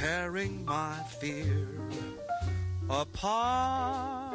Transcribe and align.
tearing 0.00 0.64
my 0.64 0.96
fear 1.20 1.68
apart. 2.88 4.32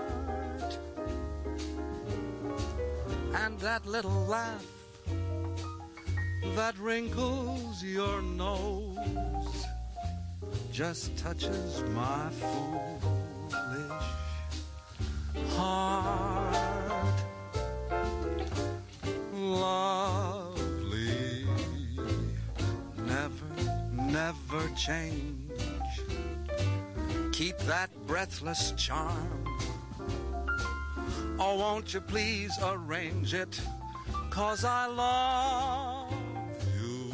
And 3.34 3.60
that 3.62 3.84
little 3.88 4.28
laugh 4.28 4.64
that 6.56 6.78
wrinkles 6.78 7.84
your 7.84 8.22
nose 8.22 9.66
just 10.72 11.18
touches 11.18 11.84
my 11.96 12.30
foolish 12.30 13.90
heart. 15.58 17.24
Lovely, 19.34 21.48
never, 23.08 23.48
never 23.96 24.70
change. 24.76 25.45
Keep 27.36 27.58
that 27.68 27.90
breathless 28.08 28.72
charm. 28.78 29.44
Oh, 31.38 31.58
won't 31.58 31.94
you 31.94 32.00
please 32.00 32.58
arrange 32.64 33.34
it? 33.34 33.60
Cause 34.30 34.64
I 34.64 34.88
love 34.88 36.14
you 36.74 37.12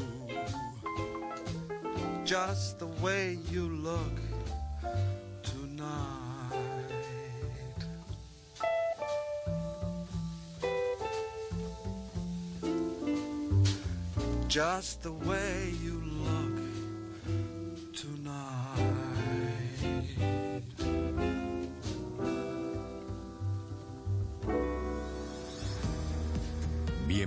just 2.23 2.77
the 2.77 2.85
way 2.85 3.39
you 3.49 3.67
look 3.67 4.20
tonight. 5.41 6.59
Just 14.48 15.01
the 15.01 15.13
way 15.13 15.73
you 15.84 16.01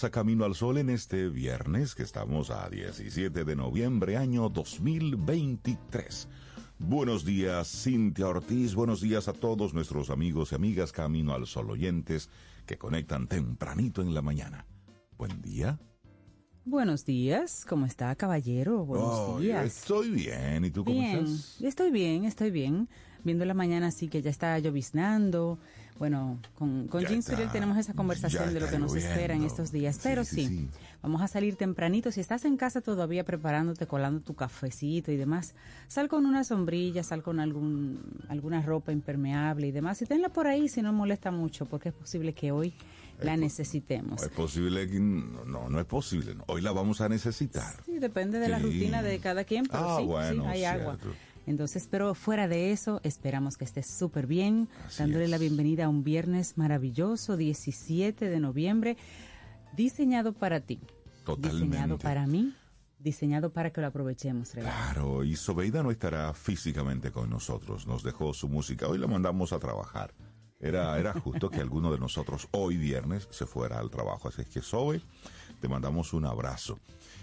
Bienvenidos 0.00 0.04
a 0.04 0.10
Camino 0.10 0.44
al 0.46 0.54
Sol 0.54 0.78
en 0.78 0.88
este 0.88 1.28
viernes 1.28 1.94
que 1.94 2.02
estamos 2.02 2.50
a 2.50 2.70
17 2.70 3.44
de 3.44 3.56
noviembre 3.56 4.16
año 4.16 4.48
2023. 4.48 6.26
Buenos 6.78 7.24
días, 7.26 7.68
Cintia 7.68 8.28
Ortiz, 8.28 8.74
buenos 8.74 9.02
días 9.02 9.28
a 9.28 9.34
todos 9.34 9.74
nuestros 9.74 10.08
amigos 10.08 10.52
y 10.52 10.54
amigas 10.54 10.92
Camino 10.92 11.34
al 11.34 11.46
Sol 11.46 11.70
oyentes 11.70 12.30
que 12.66 12.78
conectan 12.78 13.26
tempranito 13.26 14.00
en 14.00 14.14
la 14.14 14.22
mañana. 14.22 14.64
Buen 15.18 15.42
día. 15.42 15.78
Buenos 16.64 17.04
días, 17.04 17.66
¿cómo 17.68 17.84
está, 17.84 18.14
caballero? 18.14 18.86
Buenos 18.86 19.10
Oh, 19.12 19.38
días. 19.38 19.66
Estoy 19.66 20.10
bien, 20.10 20.64
¿y 20.64 20.70
tú 20.70 20.82
cómo 20.84 20.98
bien, 20.98 21.26
estás? 21.26 21.60
estoy 21.60 21.90
bien, 21.90 22.24
estoy 22.24 22.50
bien. 22.50 22.88
Viendo 23.22 23.44
la 23.44 23.52
mañana 23.52 23.88
así 23.88 24.08
que 24.08 24.22
ya 24.22 24.30
está 24.30 24.58
lloviznando. 24.60 25.58
Bueno, 26.00 26.38
con, 26.54 26.88
con 26.88 27.04
está, 27.04 27.20
Suriel 27.20 27.50
tenemos 27.52 27.76
esa 27.76 27.92
conversación 27.92 28.54
de 28.54 28.58
lo 28.60 28.68
que 28.70 28.78
nos 28.78 28.90
lloviendo. 28.90 29.12
espera 29.12 29.34
en 29.34 29.42
estos 29.44 29.70
días. 29.70 29.96
Sí, 29.96 30.00
Pero 30.02 30.24
sí, 30.24 30.36
sí, 30.36 30.46
sí. 30.48 30.68
vamos 31.02 31.20
a 31.20 31.28
salir 31.28 31.56
tempranito. 31.56 32.10
Si 32.10 32.20
estás 32.20 32.46
en 32.46 32.56
casa 32.56 32.80
todavía 32.80 33.22
preparándote, 33.22 33.86
colando 33.86 34.20
tu 34.22 34.32
cafecito 34.34 35.12
y 35.12 35.18
demás, 35.18 35.54
sal 35.88 36.08
con 36.08 36.24
una 36.24 36.42
sombrilla, 36.42 37.02
sal 37.02 37.22
con 37.22 37.38
algún, 37.38 38.00
alguna 38.30 38.62
ropa 38.62 38.92
impermeable 38.92 39.66
y 39.66 39.72
demás. 39.72 40.00
Y 40.00 40.06
tenla 40.06 40.30
por 40.30 40.46
ahí 40.46 40.70
si 40.70 40.80
no 40.80 40.90
molesta 40.94 41.30
mucho, 41.30 41.66
porque 41.66 41.90
es 41.90 41.94
posible 41.94 42.32
que 42.32 42.50
hoy 42.50 42.72
la 43.20 43.36
necesitemos. 43.36 44.22
No 44.22 44.26
es 44.26 44.32
posible 44.32 44.88
que... 44.88 44.98
No, 44.98 45.68
no 45.68 45.78
es 45.80 45.84
posible. 45.84 46.34
Hoy 46.46 46.62
la 46.62 46.72
vamos 46.72 47.02
a 47.02 47.10
necesitar. 47.10 47.74
Sí, 47.84 47.98
depende 47.98 48.38
de 48.38 48.48
la 48.48 48.56
Sí. 48.56 48.62
rutina 48.64 49.02
de 49.02 49.18
cada 49.18 49.44
quien, 49.44 49.66
pero 49.66 49.84
Ah, 49.86 49.96
sí, 49.98 50.02
sí, 50.04 50.08
bueno, 50.08 50.48
hay 50.48 50.64
agua. 50.64 50.96
Entonces, 51.46 51.88
pero 51.90 52.14
fuera 52.14 52.48
de 52.48 52.70
eso, 52.72 53.00
esperamos 53.02 53.56
que 53.56 53.64
estés 53.64 53.86
súper 53.86 54.26
bien, 54.26 54.68
Así 54.86 54.98
dándole 55.02 55.24
es. 55.24 55.30
la 55.30 55.38
bienvenida 55.38 55.86
a 55.86 55.88
un 55.88 56.04
viernes 56.04 56.56
maravilloso, 56.58 57.36
17 57.36 58.28
de 58.28 58.40
noviembre, 58.40 58.96
diseñado 59.76 60.32
para 60.32 60.60
ti, 60.60 60.80
Totalmente. 61.24 61.66
diseñado 61.66 61.98
para 61.98 62.26
mí, 62.26 62.54
diseñado 62.98 63.52
para 63.52 63.70
que 63.70 63.80
lo 63.80 63.86
aprovechemos. 63.88 64.50
Claro, 64.50 65.24
y 65.24 65.34
Sobeida 65.36 65.82
no 65.82 65.90
estará 65.90 66.32
físicamente 66.34 67.10
con 67.10 67.30
nosotros, 67.30 67.86
nos 67.86 68.02
dejó 68.02 68.32
su 68.34 68.48
música, 68.48 68.86
hoy 68.88 68.98
la 68.98 69.06
mandamos 69.06 69.52
a 69.52 69.58
trabajar. 69.58 70.12
Era, 70.60 70.98
era 70.98 71.14
justo 71.14 71.48
que 71.48 71.60
alguno 71.60 71.90
de 71.90 71.98
nosotros 71.98 72.48
hoy 72.50 72.76
viernes 72.76 73.26
se 73.30 73.46
fuera 73.46 73.78
al 73.78 73.90
trabajo, 73.90 74.28
así 74.28 74.42
es 74.42 74.48
que 74.48 74.60
Sobe, 74.60 75.00
te 75.60 75.68
mandamos 75.68 76.12
un 76.12 76.26
abrazo. 76.26 76.78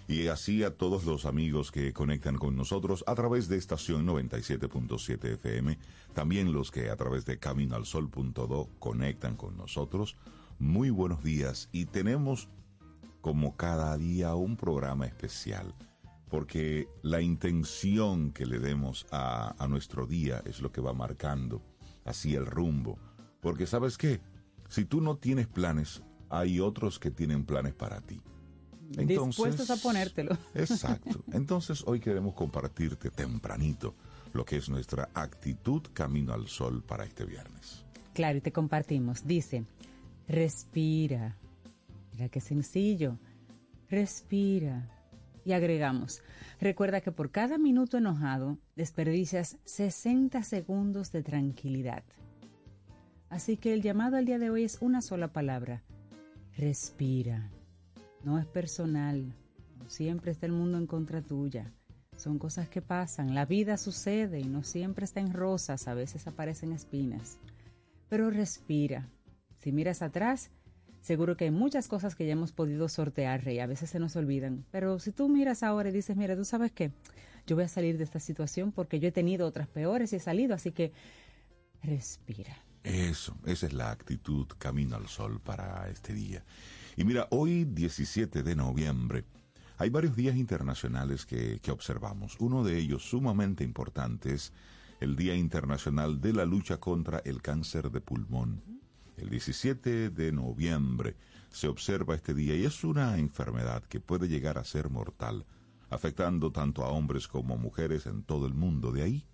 Y 0.08 0.28
así 0.28 0.64
a 0.64 0.76
todos 0.76 1.06
los 1.06 1.26
amigos 1.26 1.72
que 1.72 1.94
conectan 1.94 2.38
con 2.38 2.56
nosotros 2.56 3.04
a 3.08 3.14
través 3.14 3.48
de 3.48 3.58
estación 3.58 4.08
97.7 4.08 5.34
FM, 5.34 5.78
también 6.14 6.54
los 6.54 6.72
que 6.72 6.90
a 6.90 6.96
través 6.96 7.26
de 7.26 7.38
caminoalsol.do 7.38 8.70
conectan 8.80 9.36
con 9.36 9.56
nosotros. 9.58 10.16
Muy 10.60 10.90
buenos 10.90 11.24
días 11.24 11.70
y 11.72 11.86
tenemos 11.86 12.48
como 13.22 13.56
cada 13.56 13.98
día 13.98 14.34
un 14.34 14.56
programa 14.56 15.06
especial, 15.06 15.76
porque 16.30 16.88
la 17.04 17.22
intención 17.22 18.32
que 18.32 18.46
le 18.46 18.60
demos 18.60 19.06
a, 19.12 19.54
a 19.64 19.68
nuestro 19.68 20.08
día 20.08 20.42
es 20.46 20.62
lo 20.62 20.72
que 20.72 20.82
va 20.82 20.94
marcando 20.94 21.62
así 22.08 22.34
el 22.36 22.46
rumbo. 22.46 22.98
Porque 23.48 23.66
sabes 23.66 23.98
qué, 23.98 24.20
si 24.68 24.84
tú 24.84 25.00
no 25.00 25.16
tienes 25.16 25.48
planes, 25.48 26.04
hay 26.28 26.60
otros 26.60 27.00
que 27.00 27.12
tienen 27.12 27.46
planes 27.46 27.74
para 27.74 28.02
ti. 28.02 28.20
Dispuestos 28.90 29.70
a 29.70 29.78
ponértelo. 29.78 30.38
Exacto. 30.54 31.24
Entonces 31.32 31.82
hoy 31.88 32.02
queremos 32.02 32.34
compartirte 32.34 33.10
tempranito 33.10 33.96
lo 34.34 34.44
que 34.44 34.58
es 34.58 34.68
nuestra 34.68 35.08
actitud 35.14 35.82
camino 35.94 36.34
al 36.34 36.50
sol 36.50 36.84
para 36.84 37.06
este 37.06 37.24
viernes. 37.24 37.86
Claro, 38.14 38.38
y 38.38 38.42
te 38.42 38.52
compartimos. 38.52 39.26
Dice, 39.26 39.64
respira. 40.28 41.38
Mira 42.12 42.28
qué 42.28 42.42
sencillo. 42.42 43.18
Respira. 43.90 44.92
Y 45.46 45.54
agregamos, 45.54 46.22
recuerda 46.60 47.00
que 47.00 47.14
por 47.14 47.32
cada 47.32 47.58
minuto 47.58 47.98
enojado 47.98 48.58
desperdicias 48.76 49.56
60 49.64 50.44
segundos 50.44 51.14
de 51.14 51.24
tranquilidad. 51.24 52.04
Así 53.30 53.58
que 53.58 53.74
el 53.74 53.82
llamado 53.82 54.18
al 54.18 54.26
día 54.26 54.40
de 54.40 54.50
hoy 54.50 54.64
es 54.64 54.78
una 54.82 55.02
sola 55.02 55.34
palabra. 55.34 55.84
Respira. 56.56 57.52
No 58.24 58.40
es 58.40 58.46
personal, 58.46 59.34
no 59.78 59.90
siempre 59.90 60.32
está 60.32 60.46
el 60.46 60.54
mundo 60.54 60.78
en 60.78 60.88
contra 60.88 61.22
tuya. 61.22 61.74
Son 62.16 62.40
cosas 62.40 62.68
que 62.68 62.82
pasan, 62.82 63.36
la 63.36 63.46
vida 63.46 63.78
sucede 63.78 64.40
y 64.40 64.46
no 64.46 64.64
siempre 64.64 65.06
está 65.06 65.20
en 65.20 65.34
rosas, 65.34 65.88
a 65.88 65.94
veces 65.94 66.26
aparecen 66.26 66.72
espinas. 66.72 67.38
Pero 68.10 68.32
respira. 68.32 69.08
Si 69.60 69.72
miras 69.72 70.02
atrás, 70.02 70.50
seguro 71.02 71.38
que 71.38 71.46
hay 71.46 71.52
muchas 71.52 71.88
cosas 71.88 72.16
que 72.16 72.26
ya 72.26 72.34
hemos 72.34 72.54
podido 72.54 72.90
sortear, 72.90 73.44
Rey, 73.44 73.60
a 73.60 73.68
veces 73.68 73.92
se 73.92 74.00
nos 74.00 74.16
olvidan. 74.16 74.66
Pero 74.72 74.98
si 75.00 75.12
tú 75.12 75.30
miras 75.30 75.62
ahora 75.62 75.90
y 75.90 75.92
dices, 75.92 76.18
mira, 76.18 76.36
tú 76.36 76.44
sabes 76.44 76.72
qué, 76.72 76.92
yo 77.46 77.56
voy 77.56 77.66
a 77.66 77.70
salir 77.70 77.98
de 77.98 78.04
esta 78.04 78.20
situación 78.20 78.72
porque 78.72 79.00
yo 79.00 79.10
he 79.10 79.12
tenido 79.12 79.46
otras 79.46 79.68
peores 79.68 80.12
y 80.12 80.16
he 80.16 80.20
salido, 80.20 80.56
así 80.56 80.72
que 80.72 80.94
respira. 81.84 82.67
Eso, 82.88 83.36
esa 83.46 83.66
es 83.66 83.74
la 83.74 83.92
actitud 83.92 84.48
camino 84.58 84.96
al 84.96 85.10
sol 85.10 85.42
para 85.42 85.90
este 85.90 86.14
día. 86.14 86.46
Y 86.96 87.04
mira, 87.04 87.28
hoy 87.32 87.66
17 87.66 88.44
de 88.44 88.56
noviembre 88.56 89.26
hay 89.78 89.90
varios 89.90 90.16
días 90.16 90.38
internacionales 90.38 91.26
que, 91.26 91.60
que 91.60 91.72
observamos. 91.72 92.38
Uno 92.40 92.64
de 92.64 92.78
ellos 92.78 93.04
sumamente 93.04 93.66
importante 93.66 94.34
es 94.34 94.54
el 95.02 95.18
Día 95.18 95.36
Internacional 95.36 96.22
de 96.22 96.32
la 96.32 96.46
Lucha 96.46 96.78
contra 96.78 97.20
el 97.26 97.42
Cáncer 97.42 97.92
de 97.92 98.00
Pulmón. 98.00 98.64
El 99.18 99.30
17 99.30 100.10
de 100.10 100.32
noviembre 100.32 101.18
se 101.50 101.68
observa 101.68 102.16
este 102.16 102.34
día 102.34 102.56
y 102.56 102.64
es 102.64 102.86
una 102.86 103.18
enfermedad 103.18 103.84
que 103.84 104.00
puede 104.00 104.30
llegar 104.30 104.58
a 104.58 104.64
ser 104.64 104.90
mortal, 104.90 105.46
afectando 105.90 106.54
tanto 106.54 106.86
a 106.86 106.90
hombres 106.90 107.28
como 107.28 107.56
a 107.56 107.58
mujeres 107.58 108.06
en 108.06 108.24
todo 108.24 108.48
el 108.48 108.54
mundo. 108.54 108.94
De 108.94 109.04
ahí 109.04 109.28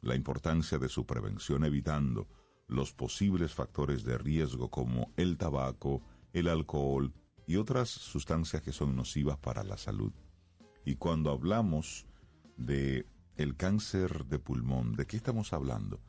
la 0.00 0.14
importancia 0.14 0.78
de 0.78 0.88
su 0.88 1.04
prevención 1.04 1.66
evitando 1.66 2.28
los 2.66 2.92
posibles 2.92 3.52
factores 3.52 4.04
de 4.04 4.18
riesgo 4.18 4.70
como 4.70 5.12
el 5.16 5.36
tabaco, 5.36 6.02
el 6.32 6.48
alcohol 6.48 7.12
y 7.46 7.56
otras 7.56 7.88
sustancias 7.88 8.62
que 8.62 8.72
son 8.72 8.96
nocivas 8.96 9.38
para 9.38 9.64
la 9.64 9.76
salud. 9.76 10.12
Y 10.84 10.96
cuando 10.96 11.30
hablamos 11.30 12.06
de 12.56 13.06
el 13.36 13.56
cáncer 13.56 14.26
de 14.26 14.38
pulmón, 14.38 14.94
¿de 14.94 15.06
qué 15.06 15.16
estamos 15.16 15.52
hablando? 15.52 16.00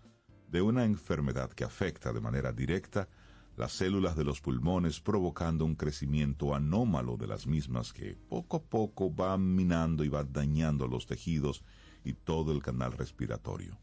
De 0.48 0.62
una 0.62 0.86
enfermedad 0.86 1.52
que 1.52 1.64
afecta 1.64 2.14
de 2.14 2.22
manera 2.22 2.54
directa 2.54 3.10
las 3.58 3.72
células 3.72 4.16
de 4.18 4.26
los 4.26 4.42
pulmones 4.42 5.00
provocando 5.00 5.64
un 5.66 5.76
crecimiento 5.76 6.54
anómalo 6.54 7.16
de 7.16 7.28
las 7.28 7.48
mismas 7.48 7.94
que 7.94 8.18
poco 8.28 8.58
a 8.58 8.64
poco 8.64 9.10
van 9.10 9.56
minando 9.56 10.04
y 10.04 10.10
van 10.10 10.34
dañando 10.34 10.88
los 10.88 11.06
tejidos 11.06 11.64
y 12.04 12.14
todo 12.14 12.52
el 12.52 12.62
canal 12.62 12.92
respiratorio. 12.92 13.80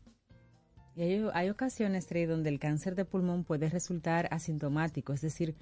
Y 0.95 1.03
hay, 1.33 1.51
ocasiones, 1.51 2.07
Trey, 2.07 2.27
donde 2.27 2.51
el 2.51 2.59
cáncer 2.59 2.95
de 2.95 3.05
pulmón 3.05 3.45
puede 3.45 3.71
resultar 3.71 4.29
asintomático, 4.31 5.13
es 5.13 5.23
decir, 5.23 5.55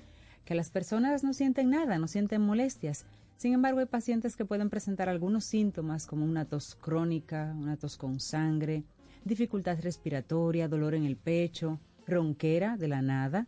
que 0.44 0.54
las 0.54 0.70
personas 0.70 1.22
no 1.22 1.32
sienten 1.34 1.70
nada, 1.70 1.98
no 1.98 2.08
sienten 2.08 2.42
molestias. 2.42 3.06
Sin 3.36 3.52
embargo, 3.52 3.80
hay 3.80 3.86
pacientes 3.86 4.36
que 4.36 4.44
pueden 4.44 4.70
presentar 4.70 5.08
algunos 5.08 5.44
síntomas 5.44 6.06
como 6.06 6.24
una 6.24 6.46
tos 6.46 6.74
crónica, 6.74 7.54
una 7.56 7.76
tos 7.76 7.96
con 7.96 8.18
sangre, 8.18 8.82
dificultad 9.24 9.78
respiratoria, 9.80 10.68
dolor 10.68 10.94
en 10.94 11.04
el 11.04 11.16
pecho, 11.16 11.78
ronquera 12.06 12.76
de 12.76 12.88
la 12.88 13.00
nada, 13.00 13.46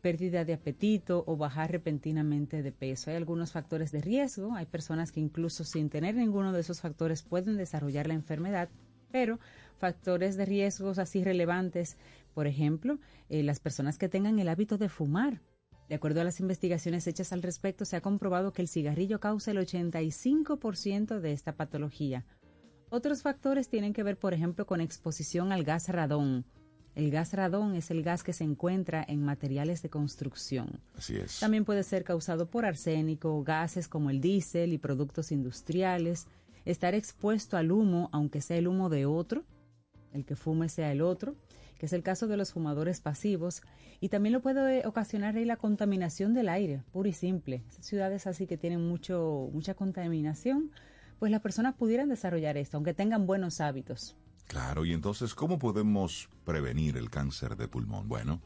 pérdida 0.00 0.44
de 0.44 0.52
apetito 0.52 1.24
o 1.26 1.36
bajar 1.36 1.72
repentinamente 1.72 2.62
de 2.62 2.72
peso. 2.72 3.10
Hay 3.10 3.16
algunos 3.16 3.52
factores 3.52 3.90
de 3.90 4.02
riesgo, 4.02 4.54
hay 4.54 4.66
personas 4.66 5.10
que 5.10 5.20
incluso 5.20 5.64
sin 5.64 5.90
tener 5.90 6.14
ninguno 6.14 6.52
de 6.52 6.60
esos 6.60 6.80
factores 6.80 7.22
pueden 7.22 7.56
desarrollar 7.56 8.06
la 8.06 8.14
enfermedad, 8.14 8.68
pero 9.10 9.40
factores 9.84 10.38
de 10.38 10.46
riesgos 10.46 10.98
así 10.98 11.22
relevantes, 11.22 11.98
por 12.32 12.46
ejemplo, 12.46 12.98
eh, 13.28 13.42
las 13.42 13.60
personas 13.60 13.98
que 13.98 14.08
tengan 14.08 14.38
el 14.38 14.48
hábito 14.48 14.78
de 14.78 14.88
fumar, 14.88 15.42
de 15.90 15.94
acuerdo 15.94 16.22
a 16.22 16.24
las 16.24 16.40
investigaciones 16.40 17.06
hechas 17.06 17.34
al 17.34 17.42
respecto, 17.42 17.84
se 17.84 17.96
ha 17.96 18.00
comprobado 18.00 18.54
que 18.54 18.62
el 18.62 18.68
cigarrillo 18.68 19.20
causa 19.20 19.50
el 19.50 19.58
85% 19.58 21.20
de 21.20 21.32
esta 21.32 21.54
patología. 21.56 22.24
Otros 22.88 23.20
factores 23.20 23.68
tienen 23.68 23.92
que 23.92 24.02
ver, 24.02 24.18
por 24.18 24.32
ejemplo, 24.32 24.64
con 24.64 24.80
exposición 24.80 25.52
al 25.52 25.64
gas 25.64 25.90
radón. 25.90 26.46
El 26.94 27.10
gas 27.10 27.34
radón 27.34 27.74
es 27.74 27.90
el 27.90 28.02
gas 28.02 28.22
que 28.22 28.32
se 28.32 28.44
encuentra 28.44 29.04
en 29.06 29.22
materiales 29.22 29.82
de 29.82 29.90
construcción. 29.90 30.80
Así 30.96 31.14
es. 31.16 31.40
También 31.40 31.66
puede 31.66 31.82
ser 31.82 32.04
causado 32.04 32.48
por 32.48 32.64
arsénico, 32.64 33.44
gases 33.44 33.86
como 33.86 34.08
el 34.08 34.22
diésel 34.22 34.72
y 34.72 34.78
productos 34.78 35.30
industriales, 35.30 36.26
estar 36.64 36.94
expuesto 36.94 37.58
al 37.58 37.70
humo, 37.70 38.08
aunque 38.12 38.40
sea 38.40 38.56
el 38.56 38.66
humo 38.66 38.88
de 38.88 39.04
otro, 39.04 39.44
el 40.14 40.24
que 40.24 40.36
fume 40.36 40.68
sea 40.70 40.90
el 40.92 41.02
otro, 41.02 41.36
que 41.78 41.86
es 41.86 41.92
el 41.92 42.02
caso 42.02 42.26
de 42.26 42.36
los 42.36 42.52
fumadores 42.52 43.00
pasivos, 43.00 43.60
y 44.00 44.08
también 44.08 44.32
lo 44.32 44.40
puede 44.40 44.86
ocasionar 44.86 45.36
ahí 45.36 45.44
la 45.44 45.56
contaminación 45.56 46.32
del 46.32 46.48
aire, 46.48 46.82
puro 46.92 47.08
y 47.08 47.12
simple. 47.12 47.62
ciudades 47.80 48.26
así 48.26 48.46
que 48.46 48.56
tienen 48.56 48.86
mucho, 48.88 49.50
mucha 49.52 49.74
contaminación, 49.74 50.70
pues 51.18 51.30
las 51.30 51.42
personas 51.42 51.74
pudieran 51.74 52.08
desarrollar 52.08 52.56
esto, 52.56 52.76
aunque 52.76 52.94
tengan 52.94 53.26
buenos 53.26 53.60
hábitos. 53.60 54.16
Claro, 54.46 54.84
y 54.84 54.92
entonces, 54.92 55.34
¿cómo 55.34 55.58
podemos 55.58 56.28
prevenir 56.44 56.96
el 56.96 57.10
cáncer 57.10 57.56
de 57.56 57.66
pulmón? 57.66 58.08
Bueno, 58.08 58.40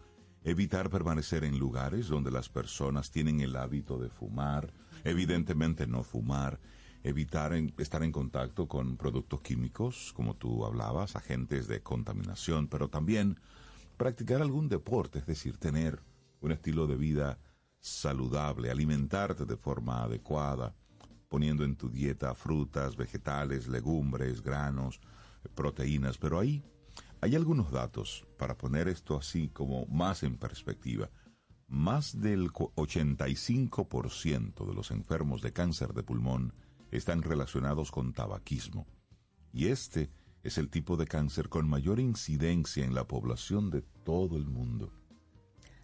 evitar 0.44 0.90
permanecer 0.90 1.44
en 1.44 1.58
lugares 1.58 2.08
donde 2.08 2.30
las 2.30 2.48
personas 2.48 3.10
tienen 3.10 3.40
el 3.40 3.56
hábito 3.56 3.98
de 3.98 4.08
fumar, 4.08 4.72
evidentemente 5.04 5.86
no 5.86 6.02
fumar, 6.02 6.60
evitar 7.02 7.52
estar 7.78 8.02
en 8.02 8.12
contacto 8.12 8.68
con 8.68 8.96
productos 8.96 9.40
químicos, 9.40 10.12
como 10.14 10.34
tú 10.34 10.64
hablabas, 10.64 11.16
agentes 11.16 11.68
de 11.68 11.82
contaminación, 11.82 12.68
pero 12.68 12.88
también 12.88 13.38
practicar 13.96 14.42
algún 14.42 14.68
deporte, 14.68 15.20
es 15.20 15.26
decir, 15.26 15.56
tener 15.58 16.00
un 16.40 16.52
estilo 16.52 16.86
de 16.86 16.96
vida 16.96 17.38
saludable, 17.80 18.70
alimentarte 18.70 19.44
de 19.44 19.56
forma 19.56 20.04
adecuada, 20.04 20.74
poniendo 21.28 21.64
en 21.64 21.76
tu 21.76 21.90
dieta 21.90 22.34
frutas, 22.34 22.96
vegetales, 22.96 23.68
legumbres, 23.68 24.42
granos, 24.42 25.00
proteínas, 25.54 26.18
pero 26.18 26.38
ahí 26.38 26.62
hay 27.20 27.34
algunos 27.34 27.72
datos 27.72 28.26
para 28.38 28.56
poner 28.56 28.86
esto 28.88 29.16
así 29.16 29.48
como 29.48 29.86
más 29.86 30.22
en 30.22 30.36
perspectiva. 30.36 31.10
Más 31.66 32.20
del 32.20 32.50
85% 32.50 34.66
de 34.66 34.74
los 34.74 34.90
enfermos 34.90 35.42
de 35.42 35.52
cáncer 35.52 35.92
de 35.92 36.02
pulmón 36.02 36.54
están 36.90 37.22
relacionados 37.22 37.90
con 37.90 38.12
tabaquismo. 38.12 38.86
Y 39.52 39.66
este 39.66 40.10
es 40.42 40.58
el 40.58 40.70
tipo 40.70 40.96
de 40.96 41.06
cáncer 41.06 41.48
con 41.48 41.68
mayor 41.68 42.00
incidencia 42.00 42.84
en 42.84 42.94
la 42.94 43.06
población 43.06 43.70
de 43.70 43.82
todo 44.04 44.36
el 44.36 44.46
mundo. 44.46 44.92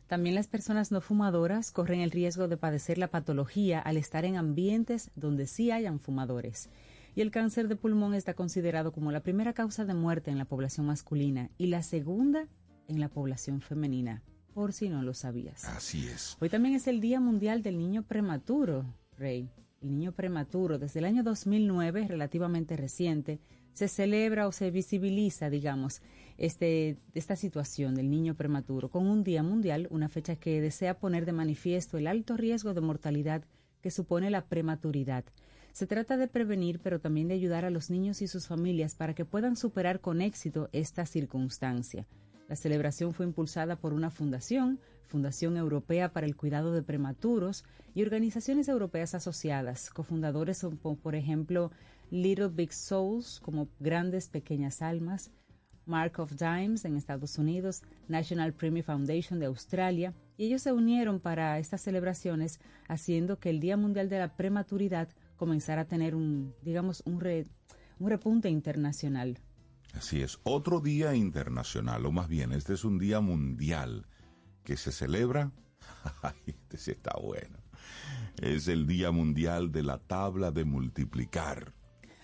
También 0.07 0.35
las 0.35 0.49
personas 0.49 0.93
no 0.93 1.01
fumadoras 1.01 1.71
corren 1.71 2.01
el 2.01 2.11
riesgo 2.11 2.47
de 2.47 2.57
padecer 2.57 2.99
la 2.99 3.09
patología 3.09 3.81
al 3.81 3.97
estar 3.97 4.25
en 4.25 4.37
ambientes 4.37 5.11
donde 5.17 5.47
sí 5.47 5.71
hayan 5.71 5.99
fumadores. 5.99 6.69
Y 7.17 7.21
el 7.21 7.31
cáncer 7.31 7.69
de 7.69 7.77
pulmón 7.77 8.15
está 8.15 8.35
considerado 8.35 8.93
como 8.93 9.13
la 9.13 9.23
primera 9.23 9.53
causa 9.55 9.85
de 9.85 9.95
muerte 9.95 10.31
en 10.31 10.39
la 10.39 10.45
población 10.45 10.87
masculina 10.87 11.51
y 11.59 11.67
la 11.67 11.83
segunda 11.83 12.49
en 12.87 13.01
la 13.01 13.09
población 13.09 13.61
femenina, 13.61 14.23
por 14.53 14.73
si 14.73 14.89
no 14.89 15.03
lo 15.03 15.15
sabías. 15.15 15.65
Así 15.65 16.07
es. 16.07 16.37
Hoy 16.41 16.51
también 16.51 16.75
es 16.75 16.87
el 16.87 17.01
Día 17.01 17.19
Mundial 17.21 17.63
del 17.63 17.79
Niño 17.79 18.03
Prematuro, 18.03 18.85
Rey 19.17 19.49
el 19.85 19.91
niño 19.91 20.13
prematuro, 20.13 20.79
desde 20.79 21.01
el 21.01 21.05
año 21.05 21.23
2009, 21.23 22.07
relativamente 22.09 22.77
reciente, 22.77 23.39
se 23.75 23.89
celebra 23.89 24.49
o 24.49 24.53
se 24.53 24.71
visibiliza, 24.71 25.51
digamos, 25.51 26.01
este, 26.39 26.97
esta 27.13 27.37
situación 27.37 27.95
del 27.95 28.11
niño 28.11 28.35
prematuro 28.35 28.89
con 28.89 29.07
un 29.07 29.23
Día 29.23 29.43
Mundial, 29.43 29.87
una 29.91 30.09
fecha 30.09 30.37
que 30.37 30.61
desea 30.61 30.99
poner 30.99 31.27
de 31.27 31.33
manifiesto 31.33 31.99
el 31.99 32.07
alto 32.07 32.37
riesgo 32.37 32.73
de 32.73 32.81
mortalidad 32.81 33.45
que 33.83 33.91
supone 33.91 34.31
la 34.31 34.47
prematuridad. 34.47 35.25
Se 35.73 35.87
trata 35.87 36.17
de 36.17 36.29
prevenir, 36.29 36.81
pero 36.81 37.01
también 37.01 37.29
de 37.29 37.35
ayudar 37.35 37.65
a 37.65 37.71
los 37.71 37.91
niños 37.91 38.23
y 38.23 38.29
sus 38.29 38.47
familias 38.47 38.95
para 38.95 39.15
que 39.15 39.25
puedan 39.25 39.57
superar 39.57 40.01
con 40.01 40.23
éxito 40.23 40.71
esta 40.73 41.05
circunstancia. 41.05 42.07
La 42.49 42.57
celebración 42.57 43.13
fue 43.13 43.27
impulsada 43.27 43.77
por 43.77 43.93
una 43.93 44.11
fundación, 44.11 44.79
Fundación 45.07 45.57
Europea 45.57 46.13
para 46.13 46.27
el 46.27 46.37
Cuidado 46.37 46.73
de 46.73 46.83
Prematuros, 46.83 47.65
y 47.95 48.03
organizaciones 48.03 48.69
europeas 48.69 49.15
asociadas. 49.15 49.91
Cofundadores 49.91 50.59
son, 50.59 50.77
por 50.77 51.15
ejemplo, 51.15 51.71
Little 52.11 52.49
Big 52.49 52.73
Souls, 52.73 53.41
como 53.41 53.69
Grandes 53.79 54.29
Pequeñas 54.29 54.83
Almas, 54.83 55.31
Mark 55.87 56.19
of 56.19 56.33
Dimes 56.33 56.85
en 56.85 56.97
Estados 56.97 57.39
Unidos, 57.39 57.83
National 58.09 58.53
Premium 58.53 58.85
Foundation 58.85 59.39
de 59.39 59.47
Australia, 59.47 60.15
y 60.37 60.47
ellos 60.47 60.63
se 60.63 60.73
unieron 60.73 61.21
para 61.21 61.59
estas 61.59 61.83
celebraciones, 61.83 62.59
haciendo 62.89 63.39
que 63.39 63.51
el 63.51 63.61
Día 63.61 63.77
Mundial 63.77 64.09
de 64.09 64.19
la 64.19 64.37
Prematuridad 64.37 65.09
comenzara 65.37 65.83
a 65.83 65.89
tener 65.89 66.15
un, 66.15 66.55
digamos, 66.63 67.03
un, 67.07 67.23
un 67.99 68.09
repunte 68.09 68.49
internacional. 68.49 69.39
Así 69.93 70.23
es, 70.23 70.41
otro 70.43 70.81
día 70.81 71.15
internacional, 71.15 72.05
o 72.07 72.11
más 72.11 72.29
bien, 72.29 72.53
este 72.53 72.75
es 72.75 72.85
un 72.85 72.99
día 72.99 73.21
mundial 73.21 74.07
que 74.65 74.77
se 74.77 74.93
celebra. 74.93 75.53
Este 76.47 76.77
sí 76.77 76.91
está 76.91 77.17
bueno. 77.21 77.59
Es 78.41 78.67
el 78.69 78.87
Día 78.87 79.11
Mundial 79.11 79.71
de 79.71 79.83
la 79.83 79.99
Tabla 79.99 80.51
de 80.51 80.65
Multiplicar. 80.65 81.73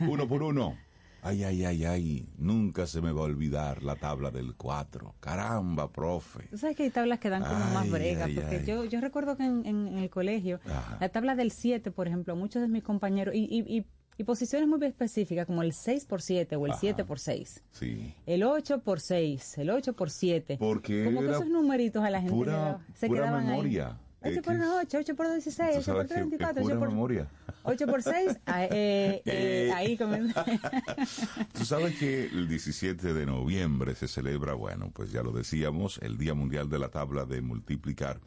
Uno 0.01 0.27
por 0.27 0.43
uno. 0.43 0.77
Ay, 1.23 1.45
ay, 1.45 1.65
ay, 1.67 1.85
ay, 1.85 2.29
nunca 2.39 2.87
se 2.87 3.03
me 3.03 3.13
va 3.13 3.21
a 3.21 3.25
olvidar 3.25 3.83
la 3.83 3.95
tabla 3.97 4.31
del 4.31 4.55
4. 4.55 5.17
Caramba, 5.21 5.93
profe. 5.93 6.49
Tú 6.49 6.57
sabes 6.57 6.75
que 6.77 6.85
hay 6.85 6.91
tablas 6.91 7.21
que 7.21 7.29
dan 7.29 7.43
como 7.43 7.63
más 7.75 7.91
brega, 7.91 8.27
porque 8.35 8.65
Yo, 8.67 8.87
yo 8.87 9.03
recuerdo 9.03 9.37
que 9.37 9.45
en, 9.45 9.99
el 9.99 10.09
colegio, 10.09 10.61
la 10.99 11.11
tabla 11.11 11.35
del 11.35 11.51
7, 11.51 11.91
por 11.91 12.09
ejemplo, 12.09 12.35
muchos 12.37 12.63
de 12.63 12.69
mis 12.69 12.83
compañeros, 12.83 13.35
y, 13.35 13.41
y, 13.41 13.79
y 13.79 13.87
posiciones 14.25 14.69
muy 14.69 14.85
específicas 14.87 15.47
como 15.47 15.63
el 15.63 15.73
6 15.73 16.05
por 16.07 16.23
7 16.23 16.57
o 16.57 16.67
el 16.67 16.73
Ajá. 16.73 16.81
7 16.81 17.05
por 17.05 17.19
6. 17.19 17.63
Sí. 17.73 18.15
El 18.27 18.43
8 18.45 18.81
por 18.81 19.01
6, 19.01 19.59
el 19.59 19.71
8 19.71 19.93
por 19.95 20.11
7. 20.11 20.57
Porque 20.59 21.05
Como 21.05 21.21
que 21.21 21.31
esos 21.31 21.47
numeritos 21.49 22.03
a 22.05 22.11
la 22.11 22.21
gente 22.21 22.35
pura- 22.35 22.81
se 22.95 23.07
pura 23.09 23.23
quedaban 23.23 23.47
memoria. 23.47 23.87
ahí. 23.89 23.95
Eh, 24.23 24.33
8 24.33 24.43
por 24.43 24.55
que 24.55 24.61
es- 24.63 24.69
8, 24.69 24.99
8 24.99 25.17
por 25.17 25.31
16, 25.33 25.71
Tú 25.73 25.79
8 25.79 25.85
por 25.85 25.85
sabes 25.85 26.09
que 26.09 26.13
es 26.15 26.19
34, 26.29 26.63
pura 26.63 26.75
8 26.75 26.79
por, 26.81 26.89
memoria. 26.91 27.29
8 27.63 27.87
por 27.87 28.03
6. 28.03 28.39
ah, 28.47 28.65
eh, 28.65 28.69
eh, 28.71 29.23
Eh. 29.25 29.73
ahí 29.75 29.97
comienza. 29.97 30.45
Tú 31.55 31.65
sabes 31.65 31.97
que 31.99 32.27
el 32.27 32.47
17 32.47 33.15
de 33.15 33.25
noviembre 33.27 33.95
se 33.95 34.09
celebra, 34.09 34.53
bueno, 34.55 34.91
pues 34.93 35.11
ya 35.13 35.23
lo 35.23 35.33
decíamos, 35.33 35.99
el 36.03 36.19
Día 36.19 36.35
Mundial 36.35 36.69
de 36.69 36.79
la 36.79 36.91
Tabla 36.91 37.25
de 37.25 37.41
Multiplicar, 37.41 38.21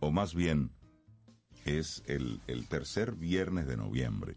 o 0.00 0.10
más 0.10 0.34
bien 0.34 0.70
es 1.64 2.02
el, 2.06 2.40
el 2.48 2.66
tercer 2.66 3.12
viernes 3.14 3.66
de 3.68 3.76
noviembre. 3.76 4.36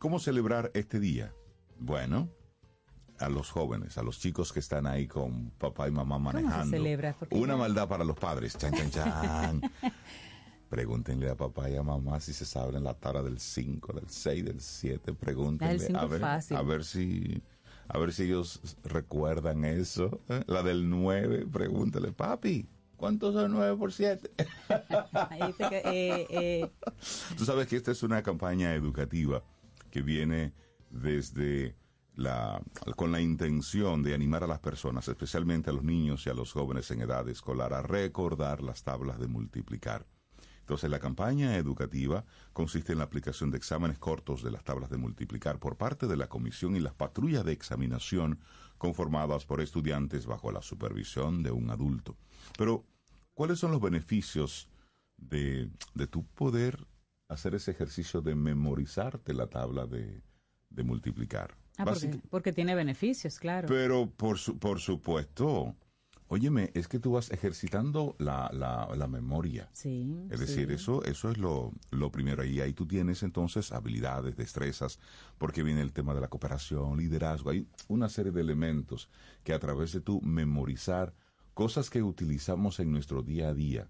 ¿Cómo 0.00 0.18
celebrar 0.18 0.70
este 0.72 0.98
día? 0.98 1.32
Bueno, 1.78 2.30
a 3.18 3.28
los 3.28 3.50
jóvenes, 3.50 3.98
a 3.98 4.02
los 4.02 4.18
chicos 4.18 4.50
que 4.50 4.60
están 4.60 4.86
ahí 4.86 5.06
con 5.06 5.50
papá 5.50 5.88
y 5.88 5.90
mamá 5.90 6.16
se 6.16 6.22
manejando. 6.22 6.76
celebra? 6.76 7.14
Porque 7.18 7.36
Una 7.36 7.52
ya- 7.52 7.58
maldad 7.58 7.86
para 7.88 8.02
los 8.04 8.16
padres. 8.18 8.56
Chan, 8.56 8.72
chan, 8.72 8.90
chan. 8.90 9.60
Pregúntenle 10.70 11.28
a 11.28 11.34
papá 11.36 11.68
y 11.68 11.76
a 11.76 11.82
mamá 11.82 12.18
si 12.20 12.32
se 12.32 12.46
saben 12.46 12.82
la 12.82 12.94
tabla 12.94 13.22
del 13.22 13.38
5, 13.40 13.92
del 13.92 14.08
6, 14.08 14.44
del 14.46 14.60
7. 14.62 15.12
Pregúntenle. 15.12 15.88
a 15.94 16.06
ver, 16.06 16.20
fácil. 16.22 16.56
a 16.56 16.62
ver 16.62 16.82
si 16.84 17.42
a 17.88 17.98
ver 17.98 18.12
si 18.14 18.22
ellos 18.22 18.60
recuerdan 18.84 19.66
eso. 19.66 20.18
¿eh? 20.30 20.44
La 20.46 20.62
del 20.62 20.88
9, 20.88 21.46
pregúntele, 21.52 22.12
papi, 22.12 22.66
¿cuántos 22.96 23.34
son 23.34 23.52
9 23.52 23.76
por 23.76 23.92
7? 23.92 24.30
Ahí 25.28 25.52
te 25.58 25.68
que- 25.68 25.82
eh, 25.84 26.26
eh, 26.30 26.70
Tú 27.36 27.44
sabes 27.44 27.66
que 27.66 27.76
esta 27.76 27.90
es 27.90 28.02
una 28.02 28.22
campaña 28.22 28.72
educativa 28.74 29.42
que 29.90 30.02
viene 30.02 30.54
desde 30.90 31.76
la 32.14 32.62
con 32.96 33.12
la 33.12 33.20
intención 33.20 34.02
de 34.02 34.14
animar 34.14 34.44
a 34.44 34.46
las 34.46 34.58
personas, 34.60 35.08
especialmente 35.08 35.70
a 35.70 35.72
los 35.72 35.84
niños 35.84 36.26
y 36.26 36.30
a 36.30 36.34
los 36.34 36.52
jóvenes 36.52 36.90
en 36.90 37.00
edad 37.00 37.28
escolar, 37.28 37.72
a 37.72 37.82
recordar 37.82 38.62
las 38.62 38.82
tablas 38.82 39.18
de 39.18 39.28
multiplicar. 39.28 40.06
Entonces, 40.60 40.90
la 40.90 41.00
campaña 41.00 41.56
educativa 41.56 42.24
consiste 42.52 42.92
en 42.92 42.98
la 42.98 43.04
aplicación 43.04 43.50
de 43.50 43.56
exámenes 43.56 43.98
cortos 43.98 44.42
de 44.44 44.52
las 44.52 44.62
tablas 44.62 44.88
de 44.88 44.98
multiplicar 44.98 45.58
por 45.58 45.76
parte 45.76 46.06
de 46.06 46.16
la 46.16 46.28
comisión 46.28 46.76
y 46.76 46.80
las 46.80 46.94
patrullas 46.94 47.44
de 47.44 47.52
examinación 47.52 48.38
conformadas 48.78 49.46
por 49.46 49.60
estudiantes 49.60 50.26
bajo 50.26 50.52
la 50.52 50.62
supervisión 50.62 51.42
de 51.42 51.50
un 51.50 51.70
adulto. 51.70 52.16
Pero, 52.56 52.84
¿cuáles 53.34 53.58
son 53.58 53.72
los 53.72 53.80
beneficios 53.80 54.68
de, 55.16 55.70
de 55.94 56.06
tu 56.06 56.24
poder 56.24 56.86
hacer 57.30 57.54
ese 57.54 57.70
ejercicio 57.70 58.20
de 58.20 58.34
memorizarte 58.34 59.32
la 59.34 59.46
tabla 59.46 59.86
de, 59.86 60.22
de 60.68 60.82
multiplicar? 60.82 61.56
ah, 61.78 61.84
porque, 61.84 62.20
porque 62.28 62.52
tiene 62.52 62.74
beneficios, 62.74 63.38
claro. 63.38 63.66
pero 63.68 64.10
por, 64.10 64.36
su- 64.38 64.58
por 64.58 64.80
supuesto, 64.80 65.74
óyeme, 66.28 66.70
es 66.74 66.86
que 66.88 66.98
tú 66.98 67.12
vas 67.12 67.30
ejercitando 67.30 68.14
la, 68.18 68.50
la, 68.52 68.88
la 68.94 69.06
memoria. 69.08 69.68
sí. 69.72 70.26
Es 70.30 70.38
sí. 70.40 70.46
decir, 70.46 70.70
eso, 70.70 71.02
eso 71.04 71.30
es 71.30 71.38
lo, 71.38 71.72
lo 71.90 72.12
primero. 72.12 72.44
Y 72.44 72.60
ahí 72.60 72.72
tú 72.72 72.86
tienes 72.86 73.22
entonces 73.22 73.72
habilidades, 73.72 74.36
destrezas, 74.36 74.98
porque 75.38 75.62
viene 75.62 75.80
el 75.80 75.92
tema 75.92 76.14
de 76.14 76.20
la 76.20 76.28
cooperación, 76.28 76.98
liderazgo. 76.98 77.50
Hay 77.50 77.66
una 77.88 78.08
serie 78.08 78.30
de 78.32 78.42
elementos 78.42 79.08
que 79.42 79.52
a 79.54 79.58
través 79.58 79.92
de 79.92 80.00
tu 80.00 80.20
memorizar 80.20 81.14
cosas 81.54 81.90
que 81.90 82.02
utilizamos 82.02 82.78
en 82.78 82.92
nuestro 82.92 83.22
día 83.22 83.48
a 83.48 83.54
día, 83.54 83.88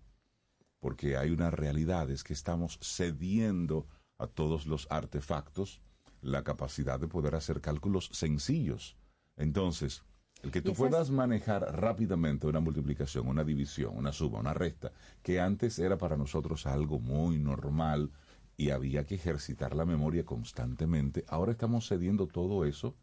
porque 0.80 1.16
hay 1.16 1.30
una 1.30 1.50
realidad, 1.50 2.10
es 2.10 2.24
que 2.24 2.32
estamos 2.32 2.78
cediendo 2.82 3.86
a 4.18 4.26
todos 4.26 4.66
los 4.66 4.86
artefactos 4.90 5.80
la 6.22 6.42
capacidad 6.42 6.98
de 6.98 7.08
poder 7.08 7.34
hacer 7.34 7.60
cálculos 7.60 8.10
sencillos. 8.12 8.96
Entonces, 9.36 10.02
el 10.42 10.50
que 10.50 10.62
tú 10.62 10.74
puedas 10.74 11.10
manejar 11.10 11.62
rápidamente 11.78 12.46
una 12.46 12.60
multiplicación, 12.60 13.28
una 13.28 13.44
división, 13.44 13.96
una 13.96 14.12
suma, 14.12 14.40
una 14.40 14.54
resta, 14.54 14.92
que 15.22 15.40
antes 15.40 15.78
era 15.78 15.98
para 15.98 16.16
nosotros 16.16 16.66
algo 16.66 16.98
muy 16.98 17.38
normal 17.38 18.10
y 18.56 18.70
había 18.70 19.06
que 19.06 19.14
ejercitar 19.14 19.74
la 19.74 19.86
memoria 19.86 20.24
constantemente, 20.24 21.24
ahora 21.28 21.52
estamos 21.52 21.88
cediendo 21.88 22.26
todo 22.26 22.64
eso 22.64 22.96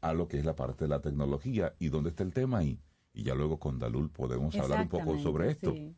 a 0.00 0.12
lo 0.12 0.28
que 0.28 0.38
es 0.38 0.44
la 0.44 0.54
parte 0.54 0.84
de 0.84 0.88
la 0.88 1.00
tecnología. 1.00 1.74
¿Y 1.78 1.88
dónde 1.88 2.10
está 2.10 2.22
el 2.22 2.32
tema 2.32 2.58
ahí? 2.58 2.78
Y 3.12 3.22
ya 3.22 3.34
luego 3.34 3.58
con 3.58 3.78
Dalul 3.78 4.10
podemos 4.10 4.54
hablar 4.56 4.82
un 4.82 4.88
poco 4.88 5.18
sobre 5.18 5.50
esto 5.50 5.72
sí. 5.72 5.94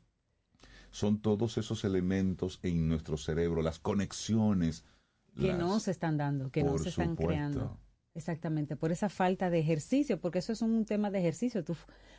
Son 0.96 1.18
todos 1.20 1.58
esos 1.58 1.84
elementos 1.84 2.58
en 2.62 2.88
nuestro 2.88 3.16
cerebro, 3.18 3.60
las 3.62 3.78
conexiones. 3.78 4.84
que 5.38 5.48
las- 5.48 5.58
no 5.58 5.78
se 5.80 5.90
están 5.90 6.16
dando, 6.16 6.50
que 6.50 6.62
no 6.62 6.78
se 6.78 6.88
están 6.88 7.10
supuesto. 7.10 7.26
creando. 7.28 7.78
Exactamente, 8.14 8.76
por 8.76 8.90
esa 8.92 9.10
falta 9.10 9.50
de 9.50 9.58
ejercicio, 9.58 10.18
porque 10.18 10.38
eso 10.38 10.52
es 10.54 10.62
un 10.62 10.86
tema 10.86 11.10
de 11.10 11.18
ejercicio. 11.18 11.62
Tú, 11.62 11.76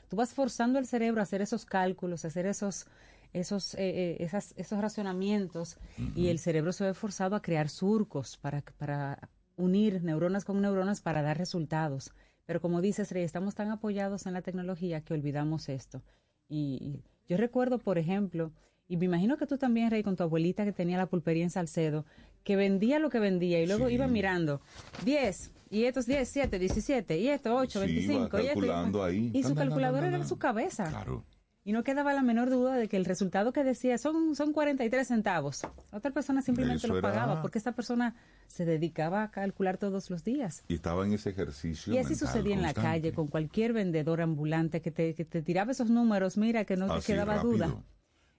tú 0.08 0.16
vas 0.16 0.36
forzando 0.36 0.78
el 0.78 0.86
cerebro 0.86 1.20
a 1.20 1.24
hacer 1.24 1.42
esos 1.42 1.66
cálculos, 1.66 2.24
a 2.24 2.28
hacer 2.28 2.46
esos, 2.46 2.86
esos, 3.34 3.74
eh, 3.74 3.80
eh, 3.80 4.18
esas- 4.20 4.54
esos 4.58 4.80
racionamientos, 4.80 5.78
y 6.14 6.28
el 6.28 6.38
cerebro 6.38 6.72
se 6.72 6.84
ve 6.84 6.94
forzado 6.94 7.36
a 7.36 7.42
crear 7.42 7.70
surcos 7.70 8.38
para, 8.38 8.62
para 8.78 9.30
unir 9.56 10.04
neuronas 10.04 10.46
con 10.46 10.62
neuronas 10.62 11.02
para 11.02 11.24
dar 11.24 11.40
resultados. 11.40 12.12
Pero 12.46 12.62
como 12.62 12.82
dices, 12.82 13.12
Rey, 13.12 13.24
estamos 13.24 13.56
tan 13.56 13.72
apoyados 13.72 14.28
en 14.28 14.34
la 14.34 14.44
tecnología 14.44 15.02
que 15.02 15.16
olvidamos 15.16 15.68
esto. 15.70 16.04
Y, 16.48 16.78
y 16.80 17.04
yo 17.28 17.38
recuerdo, 17.38 17.80
por 17.80 17.98
ejemplo, 17.98 18.52
y 18.88 18.98
me 18.98 19.06
imagino 19.06 19.38
que 19.38 19.46
tú 19.48 19.58
también, 19.58 19.92
Rey, 19.92 20.04
con 20.04 20.16
tu 20.16 20.24
abuelita 20.24 20.64
que 20.66 20.72
tenía 20.72 20.98
la 20.98 21.06
pulpería 21.08 21.44
en 21.44 21.50
Salcedo, 21.50 22.06
que 22.44 22.56
vendía 22.56 23.00
lo 23.00 23.10
que 23.10 23.20
vendía 23.20 23.62
y 23.62 23.68
luego 23.68 23.88
Sí. 23.90 23.96
iba 23.96 24.08
mirando 24.08 24.62
10 25.06 25.52
y 25.70 25.84
estos 25.84 26.06
10, 26.06 26.28
7, 26.30 26.60
17 26.60 27.18
y 27.18 27.28
esto 27.28 27.56
8, 27.56 27.82
Sí, 27.82 27.88
25 27.88 28.38
va 28.38 28.42
y 28.42 28.48
esto. 28.48 28.60
calculando 28.60 29.04
ahí. 29.04 29.32
Y 29.34 29.44
su 29.44 29.54
calculadora 29.56 30.02
tan, 30.04 30.08
era 30.10 30.16
en 30.18 30.22
tan. 30.22 30.30
su 30.30 30.38
cabeza. 30.38 30.86
Claro. 30.90 31.26
Y 31.66 31.74
no 31.74 31.84
quedaba 31.84 32.14
la 32.14 32.22
menor 32.22 32.50
duda 32.50 32.76
de 32.78 32.88
que 32.88 32.96
el 32.96 33.04
resultado 33.04 33.52
que 33.52 33.66
decía 33.66 33.98
son, 33.98 34.38
son 34.38 34.54
43 34.54 35.06
centavos. 35.06 35.68
Otra 35.92 36.12
persona 36.12 36.42
simplemente 36.42 36.78
Eso 36.86 36.88
lo 36.88 37.00
era- 37.00 37.10
pagaba 37.10 37.42
porque 37.42 37.58
esta 37.58 37.74
persona 37.74 38.16
se 38.48 38.64
dedicaba 38.64 39.24
a 39.24 39.32
calcular 39.32 39.78
todos 39.78 40.10
los 40.10 40.24
días. 40.24 40.64
Y 40.70 40.76
estaba 40.76 41.06
en 41.06 41.12
ese 41.12 41.32
ejercicio. 41.32 41.94
Y 41.94 41.98
así 41.98 42.12
mental 42.12 42.28
sucedía 42.30 42.56
en 42.56 42.62
la 42.62 42.74
calle 42.74 43.12
con 43.12 43.28
cualquier 43.28 43.74
vendedor 43.74 44.22
ambulante 44.22 44.82
que 44.82 44.92
te, 44.92 45.14
que 45.14 45.26
te 45.26 45.42
tiraba 45.42 45.74
esos 45.74 45.90
números, 45.90 46.38
mira, 46.38 46.64
que 46.64 46.78
no 46.78 46.88
te 47.00 47.06
quedaba 47.06 47.36
rápido. 47.36 47.52
duda. 47.52 47.84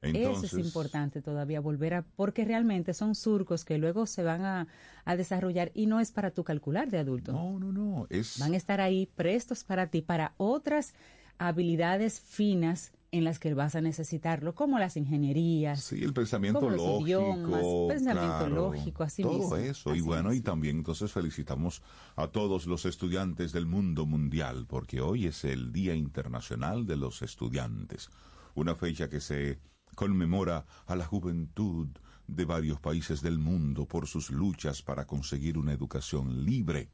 Entonces, 0.01 0.53
Eso 0.53 0.59
es 0.61 0.65
importante 0.67 1.21
todavía, 1.23 1.61
volver 1.61 1.95
a, 1.95 2.03
porque 2.03 2.45
realmente 2.45 2.95
son 2.95 3.15
surcos 3.17 3.65
que 3.65 3.79
luego 3.79 4.07
se 4.07 4.23
van 4.23 4.45
a, 4.45 4.69
a 5.05 5.17
desarrollar 5.17 5.73
y 5.75 5.87
no 5.87 5.99
es 6.01 6.13
para 6.13 6.31
tu 6.31 6.45
calcular 6.45 6.89
de 6.91 6.99
adulto. 6.99 7.33
No, 7.33 7.59
no, 7.59 7.73
no. 7.73 8.07
Es, 8.09 8.39
Van 8.39 8.55
a 8.55 8.57
estar 8.57 8.81
ahí 8.81 9.07
prestos 9.07 9.65
para 9.65 9.89
ti, 9.89 10.01
para 10.03 10.35
otras 10.37 10.95
habilidades 11.39 12.21
finas 12.21 12.93
en 13.11 13.25
las 13.25 13.39
que 13.39 13.55
vas 13.55 13.75
a 13.75 13.81
necesitarlo, 13.81 14.55
como 14.55 14.79
las 14.79 14.97
ingenierías. 14.97 15.81
Sí, 15.83 16.05
el 16.05 16.13
pensamiento 16.13 16.61
como 16.61 16.73
los 16.73 16.77
lógico. 16.77 17.07
idiomas, 17.07 17.65
pensamiento 17.89 18.49
claro, 18.49 18.55
lógico, 18.55 19.03
así 19.03 19.23
Todo 19.23 19.39
mismo, 19.39 19.57
eso. 19.57 19.95
y 19.95 20.01
bueno, 20.03 20.29
y 20.31 20.35
mismo. 20.35 20.45
también 20.45 20.77
entonces 20.79 21.11
felicitamos 21.11 21.83
a 22.17 22.29
todos 22.29 22.67
los 22.67 22.85
estudiantes 22.85 23.53
del 23.53 23.65
mundo 23.67 24.05
mundial, 24.05 24.67
porque 24.69 25.01
hoy 25.01 25.27
es 25.27 25.45
el 25.45 25.73
Día 25.73 25.95
Internacional 25.95 26.87
de 26.87 26.97
los 26.97 27.23
Estudiantes. 27.23 28.11
Una 28.55 28.75
fecha 28.75 29.09
que 29.09 29.21
se 29.21 29.59
conmemora 29.99 30.65
a 30.87 30.95
la 30.95 31.05
juventud 31.05 31.89
de 32.29 32.45
varios 32.45 32.79
países 32.79 33.21
del 33.21 33.41
mundo 33.41 33.85
por 33.85 34.07
sus 34.07 34.31
luchas 34.31 34.81
para 34.81 35.09
conseguir 35.09 35.59
una 35.59 35.73
educación 35.73 36.45
libre 36.45 36.89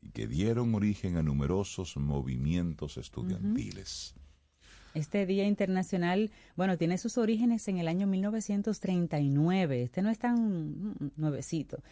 y 0.00 0.10
que 0.12 0.28
dieron 0.28 0.72
origen 0.72 1.16
a 1.16 1.22
numerosos 1.24 1.96
movimientos 1.96 2.96
estudiantiles. 2.96 4.14
Este 4.94 5.26
Día 5.26 5.48
Internacional, 5.48 6.30
bueno, 6.54 6.78
tiene 6.78 6.96
sus 6.98 7.18
orígenes 7.18 7.66
en 7.66 7.78
el 7.78 7.88
año 7.88 8.06
1939. 8.06 9.82
Este 9.82 10.00
no 10.00 10.08
es 10.08 10.20
tan 10.20 10.36
mm, 10.36 11.10
nuevecito. 11.16 11.82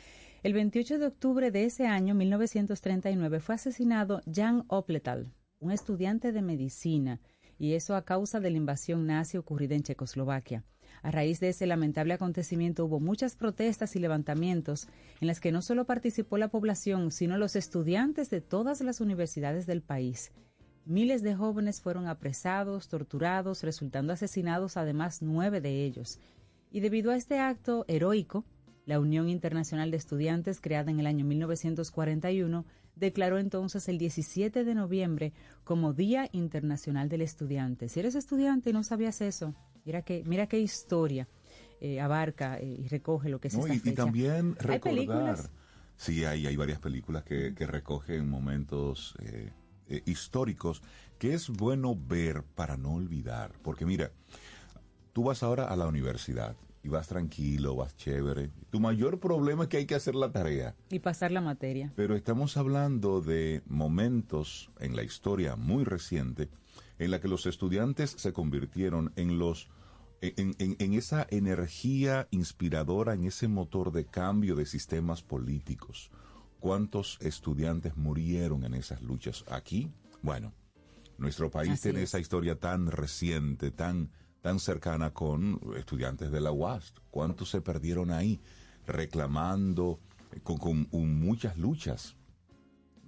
El 0.44 0.52
28 0.52 1.00
de 1.00 1.06
octubre 1.06 1.50
de 1.50 1.64
ese 1.64 1.88
año, 1.88 2.14
1939, 2.14 3.40
fue 3.40 3.56
asesinado 3.56 4.22
Jan 4.32 4.64
Opletal, 4.68 5.32
un 5.58 5.72
estudiante 5.72 6.30
de 6.30 6.42
medicina, 6.42 7.18
y 7.58 7.74
eso 7.74 7.94
a 7.94 8.04
causa 8.04 8.40
de 8.40 8.50
la 8.50 8.56
invasión 8.56 9.06
nazi 9.06 9.36
ocurrida 9.36 9.74
en 9.74 9.82
Checoslovaquia. 9.82 10.64
A 11.02 11.10
raíz 11.10 11.40
de 11.40 11.50
ese 11.50 11.66
lamentable 11.66 12.14
acontecimiento 12.14 12.84
hubo 12.84 13.00
muchas 13.00 13.36
protestas 13.36 13.94
y 13.96 14.00
levantamientos 14.00 14.88
en 15.20 15.28
las 15.28 15.40
que 15.40 15.52
no 15.52 15.62
solo 15.62 15.84
participó 15.84 16.38
la 16.38 16.48
población, 16.48 17.12
sino 17.12 17.38
los 17.38 17.56
estudiantes 17.56 18.30
de 18.30 18.40
todas 18.40 18.80
las 18.80 19.00
universidades 19.00 19.66
del 19.66 19.82
país. 19.82 20.32
Miles 20.84 21.22
de 21.22 21.34
jóvenes 21.34 21.80
fueron 21.80 22.06
apresados, 22.06 22.88
torturados, 22.88 23.62
resultando 23.62 24.12
asesinados 24.12 24.76
además 24.76 25.20
nueve 25.22 25.60
de 25.60 25.84
ellos. 25.84 26.20
Y 26.70 26.80
debido 26.80 27.10
a 27.10 27.16
este 27.16 27.38
acto 27.38 27.84
heroico, 27.88 28.44
la 28.86 29.00
Unión 29.00 29.28
Internacional 29.28 29.90
de 29.90 29.96
Estudiantes, 29.96 30.60
creada 30.60 30.90
en 30.90 31.00
el 31.00 31.06
año 31.06 31.24
1941, 31.24 32.64
declaró 32.94 33.38
entonces 33.38 33.88
el 33.88 33.98
17 33.98 34.64
de 34.64 34.74
noviembre 34.74 35.32
como 35.64 35.92
Día 35.92 36.28
Internacional 36.32 37.08
del 37.08 37.20
Estudiante. 37.20 37.88
Si 37.88 38.00
eres 38.00 38.14
estudiante 38.14 38.70
y 38.70 38.72
no 38.72 38.84
sabías 38.84 39.20
eso, 39.20 39.54
mira 39.84 40.02
qué, 40.02 40.22
mira 40.24 40.46
qué 40.46 40.60
historia 40.60 41.28
eh, 41.80 42.00
abarca 42.00 42.58
eh, 42.58 42.76
y 42.78 42.88
recoge 42.88 43.28
lo 43.28 43.40
que 43.40 43.48
es 43.48 43.54
No, 43.54 43.66
esta 43.66 43.90
y, 43.90 43.92
también 43.92 44.56
Hay 44.60 44.66
recordar, 44.66 44.80
películas. 44.80 45.50
Sí, 45.96 46.24
hay, 46.24 46.46
hay 46.46 46.56
varias 46.56 46.78
películas 46.78 47.24
que, 47.24 47.54
que 47.54 47.66
recogen 47.66 48.30
momentos 48.30 49.16
eh, 49.20 49.52
históricos 50.06 50.80
que 51.18 51.34
es 51.34 51.50
bueno 51.50 51.96
ver 51.96 52.44
para 52.44 52.76
no 52.76 52.94
olvidar. 52.94 53.52
Porque 53.62 53.84
mira, 53.84 54.12
tú 55.12 55.24
vas 55.24 55.42
ahora 55.42 55.64
a 55.64 55.74
la 55.74 55.88
universidad 55.88 56.56
y 56.86 56.88
vas 56.88 57.08
tranquilo, 57.08 57.74
vas 57.74 57.96
chévere. 57.96 58.50
Tu 58.70 58.78
mayor 58.78 59.18
problema 59.18 59.64
es 59.64 59.68
que 59.68 59.78
hay 59.78 59.86
que 59.86 59.96
hacer 59.96 60.14
la 60.14 60.30
tarea. 60.30 60.76
Y 60.88 61.00
pasar 61.00 61.32
la 61.32 61.40
materia. 61.40 61.92
Pero 61.96 62.14
estamos 62.14 62.56
hablando 62.56 63.20
de 63.20 63.62
momentos 63.66 64.70
en 64.78 64.94
la 64.94 65.02
historia 65.02 65.56
muy 65.56 65.82
reciente 65.82 66.48
en 66.98 67.10
la 67.10 67.20
que 67.20 67.26
los 67.26 67.44
estudiantes 67.46 68.10
se 68.16 68.32
convirtieron 68.32 69.12
en 69.16 69.38
los 69.38 69.68
en, 70.22 70.54
en- 70.58 70.76
en 70.78 70.94
esa 70.94 71.26
energía 71.30 72.26
inspiradora, 72.30 73.12
en 73.14 73.24
ese 73.24 73.48
motor 73.48 73.92
de 73.92 74.06
cambio 74.06 74.54
de 74.56 74.64
sistemas 74.64 75.22
políticos. 75.22 76.10
¿Cuántos 76.58 77.18
estudiantes 77.20 77.96
murieron 77.96 78.64
en 78.64 78.74
esas 78.74 79.02
luchas? 79.02 79.44
Aquí, 79.48 79.90
bueno, 80.22 80.52
nuestro 81.18 81.50
país 81.50 81.72
Así 81.72 81.82
tiene 81.82 82.02
es. 82.02 82.10
esa 82.10 82.18
historia 82.18 82.58
tan 82.58 82.90
reciente, 82.90 83.70
tan, 83.70 84.10
tan 84.46 84.60
cercana 84.60 85.12
con 85.12 85.58
estudiantes 85.76 86.30
de 86.30 86.40
la 86.40 86.52
UAS. 86.52 86.94
¿Cuántos 87.10 87.50
se 87.50 87.60
perdieron 87.60 88.12
ahí 88.12 88.38
reclamando, 88.86 89.98
eh, 90.30 90.40
con, 90.40 90.86
muchas 91.18 91.56
luchas? 91.56 92.14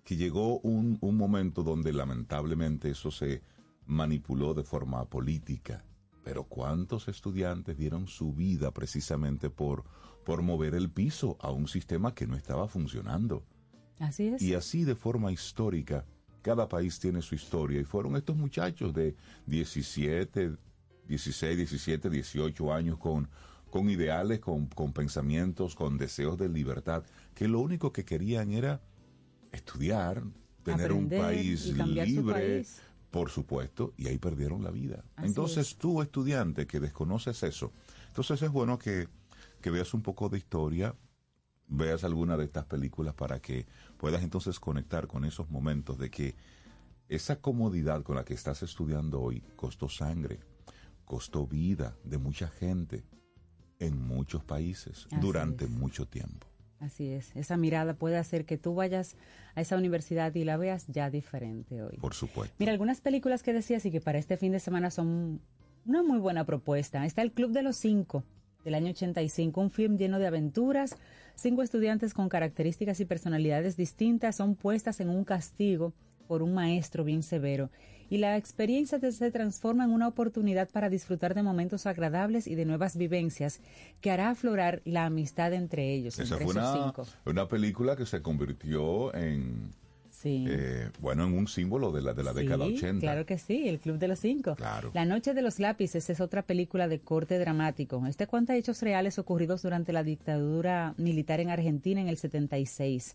Que 0.02 0.16
llegó 0.16 0.59
un, 0.59 0.99
un 1.00 1.16
momento 1.16 1.62
donde 1.62 1.92
lamentablemente 1.92 2.90
eso 2.90 3.12
se 3.12 3.40
manipuló 3.87 4.52
de 4.52 4.64
forma 4.64 5.04
política. 5.04 5.85
Pero 6.25 6.42
¿cuántos 6.42 7.07
estudiantes 7.07 7.78
dieron 7.78 8.09
su 8.09 8.33
vida 8.33 8.73
precisamente 8.73 9.49
por, 9.49 9.85
por 10.25 10.42
mover 10.42 10.75
el 10.75 10.90
piso 10.90 11.37
a 11.38 11.52
un 11.52 11.68
sistema 11.68 12.16
que 12.16 12.26
no 12.26 12.35
estaba 12.35 12.66
funcionando? 12.66 13.45
Así 14.00 14.26
es. 14.26 14.42
Y 14.42 14.54
así 14.54 14.83
de 14.83 14.97
forma 14.97 15.30
histórica, 15.30 16.04
cada 16.42 16.68
país 16.68 16.99
tiene 16.99 17.23
su 17.23 17.37
historia 17.37 17.80
y 17.80 17.85
fueron 17.85 18.16
estos 18.16 18.37
muchachos 18.37 18.92
de 18.92 19.14
17, 19.47 20.57
16, 21.08 21.56
17, 21.56 22.10
18 22.10 22.72
años 22.72 22.98
con, 22.98 23.28
con 23.70 23.90
ideales, 23.90 24.40
con, 24.40 24.66
con 24.66 24.92
pensamientos, 24.92 25.74
con 25.74 25.98
deseos 25.98 26.38
de 26.38 26.48
libertad, 26.48 27.04
que 27.34 27.48
lo 27.48 27.60
único 27.60 27.92
que 27.92 28.04
querían 28.04 28.52
era 28.52 28.80
estudiar, 29.52 30.22
tener 30.62 30.90
Aprender 30.90 30.92
un 30.92 31.08
país 31.08 31.66
libre, 31.66 32.32
país. 32.32 32.80
por 33.10 33.30
supuesto, 33.30 33.94
y 33.96 34.08
ahí 34.08 34.18
perdieron 34.18 34.62
la 34.62 34.70
vida. 34.70 35.04
Así 35.16 35.28
entonces 35.28 35.68
es. 35.68 35.76
tú, 35.76 36.02
estudiante, 36.02 36.66
que 36.66 36.80
desconoces 36.80 37.42
eso, 37.42 37.72
entonces 38.08 38.42
es 38.42 38.50
bueno 38.50 38.78
que, 38.78 39.08
que 39.60 39.70
veas 39.70 39.94
un 39.94 40.02
poco 40.02 40.28
de 40.28 40.38
historia, 40.38 40.94
veas 41.68 42.04
alguna 42.04 42.36
de 42.36 42.44
estas 42.44 42.64
películas 42.64 43.14
para 43.14 43.40
que 43.40 43.66
puedas 43.96 44.22
entonces 44.22 44.58
conectar 44.58 45.06
con 45.06 45.24
esos 45.24 45.50
momentos 45.50 45.98
de 45.98 46.10
que 46.10 46.34
esa 47.08 47.40
comodidad 47.40 48.02
con 48.02 48.16
la 48.16 48.24
que 48.24 48.34
estás 48.34 48.62
estudiando 48.62 49.20
hoy 49.20 49.42
costó 49.56 49.88
sangre, 49.88 50.40
costó 51.08 51.46
vida 51.46 51.96
de 52.04 52.18
mucha 52.18 52.46
gente 52.48 53.02
en 53.80 54.00
muchos 54.06 54.44
países 54.44 55.06
Así 55.06 55.16
durante 55.20 55.64
es. 55.64 55.70
mucho 55.70 56.06
tiempo. 56.06 56.46
Así 56.80 57.08
es. 57.08 57.34
Esa 57.34 57.56
mirada 57.56 57.94
puede 57.94 58.18
hacer 58.18 58.44
que 58.44 58.56
tú 58.56 58.74
vayas 58.74 59.16
a 59.56 59.60
esa 59.62 59.76
universidad 59.76 60.32
y 60.36 60.44
la 60.44 60.56
veas 60.56 60.86
ya 60.86 61.10
diferente 61.10 61.82
hoy. 61.82 61.96
Por 61.96 62.14
supuesto. 62.14 62.54
Mira, 62.60 62.70
algunas 62.70 63.00
películas 63.00 63.42
que 63.42 63.52
decías 63.52 63.84
y 63.86 63.90
que 63.90 64.00
para 64.00 64.18
este 64.18 64.36
fin 64.36 64.52
de 64.52 64.60
semana 64.60 64.90
son 64.90 65.40
una 65.86 66.02
muy 66.04 66.18
buena 66.18 66.44
propuesta. 66.44 67.04
Está 67.04 67.22
El 67.22 67.32
Club 67.32 67.50
de 67.50 67.62
los 67.62 67.76
Cinco, 67.76 68.22
del 68.64 68.74
año 68.74 68.90
85, 68.90 69.60
un 69.60 69.70
film 69.70 69.96
lleno 69.96 70.18
de 70.20 70.26
aventuras. 70.28 70.94
Cinco 71.34 71.62
estudiantes 71.62 72.14
con 72.14 72.28
características 72.28 73.00
y 73.00 73.06
personalidades 73.06 73.76
distintas 73.76 74.36
son 74.36 74.54
puestas 74.54 75.00
en 75.00 75.08
un 75.08 75.24
castigo 75.24 75.94
por 76.28 76.42
un 76.42 76.52
maestro 76.54 77.02
bien 77.02 77.23
severo. 77.23 77.71
Y 78.10 78.18
la 78.18 78.36
experiencia 78.36 78.99
se 78.99 79.30
transforma 79.30 79.84
en 79.84 79.90
una 79.90 80.08
oportunidad 80.08 80.68
para 80.71 80.88
disfrutar 80.88 81.34
de 81.34 81.42
momentos 81.42 81.86
agradables 81.86 82.47
y 82.47 82.54
de 82.54 82.64
nuevas 82.64 82.97
vivencias 82.97 83.60
que 84.00 84.10
hará 84.10 84.30
aflorar 84.30 84.80
la 84.84 85.04
amistad 85.06 85.52
entre 85.52 85.92
ellos, 85.94 86.18
Esa 86.18 86.34
entre 86.34 86.47
fue 86.47 86.54
esos 86.54 86.75
una, 86.75 86.84
cinco. 86.84 87.06
una 87.26 87.49
película 87.49 87.97
que 87.97 88.06
se 88.06 88.23
convirtió 88.23 89.14
en, 89.14 89.71
Sí. 90.10 90.47
eh, 90.49 90.90
bueno, 91.00 91.26
en 91.26 91.34
un 91.34 91.47
símbolo 91.47 91.92
de 91.92 92.02
la, 92.02 92.12
de 92.12 92.25
la 92.25 92.32
década 92.32 92.66
Sí, 92.66 92.75
80. 92.78 93.00
Claro 93.00 93.25
que 93.25 93.38
sí, 93.38 93.68
el 93.68 93.78
Club 93.78 93.99
de 93.99 94.08
los 94.08 94.18
Cinco. 94.18 94.56
Claro. 94.56 94.90
La 94.92 95.04
Noche 95.04 95.32
de 95.32 95.42
los 95.42 95.60
Lápices 95.60 96.10
es 96.10 96.21
otra 96.21 96.42
película 96.42 96.88
de 96.88 96.99
corte 96.99 97.38
dramático. 97.38 98.04
Este 98.06 98.26
cuenta 98.26 98.56
hechos 98.56 98.82
reales 98.82 99.18
ocurridos 99.21 99.62
durante 99.62 99.92
la 99.92 100.02
dictadura 100.02 100.94
militar 100.97 101.38
en 101.38 101.50
Argentina 101.50 102.00
en 102.00 102.08
el 102.08 102.16
76. 102.16 103.14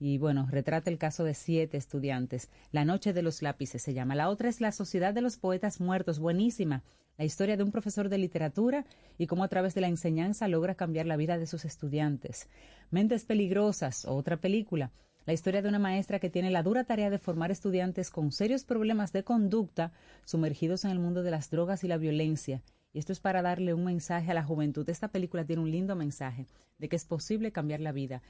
Y 0.00 0.18
bueno, 0.18 0.46
retrata 0.50 0.90
el 0.90 0.98
caso 0.98 1.24
de 1.24 1.34
siete 1.34 1.76
estudiantes. 1.76 2.50
La 2.72 2.84
Noche 2.84 3.12
de 3.12 3.22
los 3.22 3.42
Lápices 3.42 3.82
se 3.82 3.94
llama. 3.94 4.14
La 4.14 4.28
otra 4.28 4.48
es 4.48 4.60
La 4.60 4.72
Sociedad 4.72 5.14
de 5.14 5.20
los 5.20 5.36
Poetas 5.36 5.80
Muertos, 5.80 6.18
buenísima. 6.18 6.82
La 7.16 7.24
historia 7.24 7.56
de 7.56 7.62
un 7.62 7.70
profesor 7.70 8.08
de 8.08 8.18
literatura 8.18 8.84
y 9.18 9.28
cómo 9.28 9.44
a 9.44 9.48
través 9.48 9.74
de 9.74 9.80
la 9.80 9.88
enseñanza 9.88 10.48
logra 10.48 10.74
cambiar 10.74 11.06
la 11.06 11.16
vida 11.16 11.38
de 11.38 11.46
sus 11.46 11.64
estudiantes. 11.64 12.48
Mentes 12.90 13.24
Peligrosas, 13.24 14.04
otra 14.04 14.36
película. 14.36 14.90
La 15.26 15.32
historia 15.32 15.62
de 15.62 15.68
una 15.68 15.78
maestra 15.78 16.18
que 16.18 16.28
tiene 16.28 16.50
la 16.50 16.62
dura 16.62 16.84
tarea 16.84 17.08
de 17.08 17.18
formar 17.18 17.50
estudiantes 17.50 18.10
con 18.10 18.30
serios 18.32 18.64
problemas 18.64 19.12
de 19.12 19.24
conducta 19.24 19.92
sumergidos 20.24 20.84
en 20.84 20.90
el 20.90 20.98
mundo 20.98 21.22
de 21.22 21.30
las 21.30 21.50
drogas 21.50 21.82
y 21.84 21.88
la 21.88 21.96
violencia. 21.96 22.62
Y 22.92 22.98
esto 22.98 23.12
es 23.12 23.20
para 23.20 23.42
darle 23.42 23.74
un 23.74 23.84
mensaje 23.84 24.30
a 24.30 24.34
la 24.34 24.44
juventud. 24.44 24.88
Esta 24.88 25.08
película 25.08 25.44
tiene 25.44 25.62
un 25.62 25.70
lindo 25.70 25.96
mensaje 25.96 26.46
de 26.78 26.88
que 26.88 26.96
es 26.96 27.04
posible 27.06 27.52
cambiar 27.52 27.80
la 27.80 27.92
vida. 27.92 28.22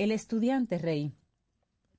El 0.00 0.12
estudiante, 0.12 0.78
Rey, 0.78 1.12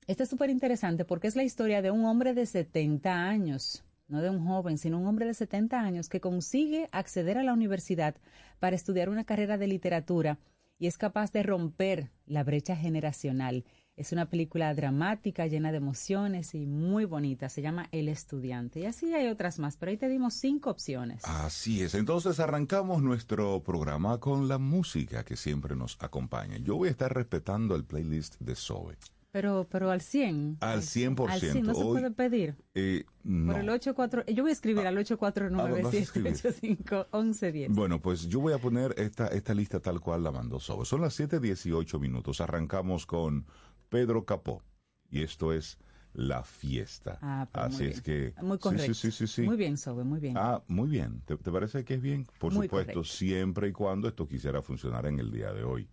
este 0.08 0.24
es 0.24 0.30
súper 0.30 0.50
interesante 0.50 1.06
porque 1.06 1.28
es 1.28 1.36
la 1.36 1.44
historia 1.44 1.84
de 1.84 1.92
un 1.92 2.06
hombre 2.06 2.34
de 2.34 2.48
70 2.48 3.30
años, 3.30 3.84
no 4.08 4.24
de 4.24 4.32
un 4.32 4.44
joven, 4.44 4.80
sino 4.80 4.98
un 4.98 5.06
hombre 5.06 5.28
de 5.28 5.36
70 5.36 5.80
años 5.80 6.10
que 6.10 6.20
consigue 6.20 6.90
acceder 6.92 7.38
a 7.38 7.44
la 7.44 7.54
universidad 7.54 8.16
para 8.58 8.76
estudiar 8.76 9.08
una 9.08 9.24
carrera 9.24 9.60
de 9.60 9.68
literatura 9.68 10.40
y 10.80 10.88
es 10.88 10.98
capaz 10.98 11.32
de 11.32 11.44
romper 11.44 12.10
la 12.26 12.44
brecha 12.44 12.76
generacional. 12.76 13.66
Es 14.02 14.12
una 14.12 14.26
película 14.26 14.74
dramática, 14.74 15.46
llena 15.46 15.70
de 15.70 15.78
emociones 15.78 16.56
y 16.56 16.66
muy 16.66 17.06
bonita. 17.06 17.50
Se 17.50 17.62
llama 17.62 17.88
El 17.92 18.10
estudiante. 18.10 18.80
Y 18.80 18.86
así 18.88 19.14
hay 19.14 19.28
otras 19.28 19.60
más, 19.60 19.78
pero 19.78 19.92
ahí 19.92 19.98
te 19.98 20.10
dimos 20.10 20.34
cinco 20.34 20.72
opciones. 20.72 21.24
Así 21.24 21.84
es, 21.84 21.94
entonces 21.94 22.40
arrancamos 22.40 23.04
nuestro 23.04 23.62
programa 23.62 24.20
con 24.20 24.48
la 24.48 24.58
música 24.58 25.24
que 25.24 25.36
siempre 25.36 25.76
nos 25.76 25.98
acompaña. 26.02 26.58
Yo 26.58 26.78
voy 26.78 26.88
a 26.88 26.92
estar 26.92 27.14
respetando 27.14 27.76
el 27.76 27.84
playlist 27.84 28.40
de 28.40 28.56
Zoe. 28.56 28.98
Pero, 29.32 29.68
pero 29.70 29.92
al 29.92 30.02
100. 30.02 30.58
Al 30.60 30.82
100%. 30.82 31.30
Al 31.30 31.40
100, 31.40 31.64
no 31.66 31.76
se 31.76 31.84
Hoy- 31.84 31.92
puede 31.92 32.12
pedir. 32.12 32.56
Eh, 32.74 33.06
no. 33.24 33.54
Por 33.54 33.62
el 33.62 33.70
84, 33.70 34.26
yo 34.26 34.44
voy 34.44 34.50
a 34.50 34.54
escribir 34.54 34.88
al 34.88 34.98
ah, 34.98 35.02
vas 35.02 35.94
a 35.94 35.98
escribir. 35.98 36.34
849-785-1110. 36.34 37.68
Bueno, 37.70 38.02
pues 38.02 38.28
yo 38.28 38.40
voy 38.42 38.54
a 38.54 38.58
poner 38.58 38.96
esta, 38.98 39.28
esta 39.28 39.54
lista 39.54 39.80
tal 39.80 40.02
cual 40.02 40.24
la 40.24 40.32
mandó 40.32 40.60
Zoe. 40.60 40.86
Son 40.86 41.02
las 41.02 41.18
7.18 41.18 42.00
minutos. 42.00 42.42
Arrancamos 42.42 43.06
con 43.06 43.46
Pedro 43.92 44.26
Capó. 44.26 44.64
Y 45.10 45.22
esto 45.22 45.52
es 45.52 45.78
La 46.14 46.44
Fiesta. 46.44 47.20
Ah, 47.22 47.48
pues 47.52 47.66
Así 47.66 47.84
muy 47.84 47.92
es 47.92 48.04
bien. 48.04 48.34
que... 48.34 48.42
Muy 48.42 48.58
correcto. 48.58 48.94
Sí, 48.94 49.12
sí, 49.12 49.12
sí, 49.12 49.28
sí. 49.28 49.42
Muy 49.44 49.58
bien, 49.58 49.78
Sobe, 49.78 50.06
muy 50.06 50.22
bien. 50.22 50.38
Ah, 50.38 50.64
muy 50.68 50.90
bien. 50.90 51.22
¿Te, 51.26 51.36
te 51.36 51.52
parece 51.52 51.84
que 51.84 51.96
es 51.96 52.02
bien? 52.02 52.26
Por 52.40 52.54
Muy 52.54 52.68
supuesto, 52.68 52.94
correcto. 52.94 53.04
siempre 53.04 53.68
y 53.68 53.72
cuando 53.74 54.08
esto 54.08 54.26
quisiera 54.28 54.62
funcionar 54.62 55.06
en 55.06 55.20
el 55.20 55.30
día 55.32 55.52
de 55.52 55.64
hoy. 55.64 55.90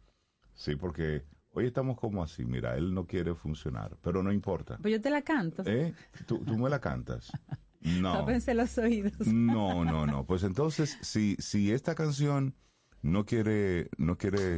Sí, 0.55 0.77
porque 0.77 1.25
hoy 1.51 1.67
estamos 1.67 1.99
como 1.99 2.23
así. 2.23 2.45
Mira, 2.45 2.77
él 2.77 2.95
no 2.95 3.05
quiere 3.05 3.35
funcionar, 3.35 3.97
pero 4.01 4.23
no 4.23 4.33
importa. 4.33 4.79
Pues 4.81 4.93
yo 4.93 5.01
te 5.01 5.11
la 5.11 5.23
canto. 5.23 5.65
¿Eh? 5.67 5.93
¿Tú, 6.27 6.39
tú 6.45 6.57
me 6.57 6.71
la 6.71 6.81
cantas? 6.81 7.31
No. 7.81 8.13
Tápense 8.13 8.55
los 8.55 8.77
oídos. 8.77 9.25
No, 9.29 9.85
no, 9.85 10.05
no. 10.05 10.27
Pues 10.27 10.43
entonces, 10.43 10.99
si, 11.01 11.37
si 11.39 11.71
esta 11.71 11.95
canción 11.95 12.57
no 13.03 13.25
quiere, 13.25 13.89
no 13.99 14.19
quiere, 14.19 14.57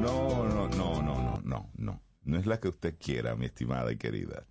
no, 0.00 0.44
no, 0.46 0.68
no, 0.68 1.02
no, 1.02 1.02
no, 1.02 1.40
no, 1.42 1.70
no. 1.76 2.02
No 2.28 2.36
es 2.38 2.44
la 2.44 2.60
que 2.60 2.68
usted 2.68 2.94
quiera, 3.00 3.34
mi 3.36 3.46
estimada 3.46 3.90
y 3.90 3.96
querida. 3.96 4.44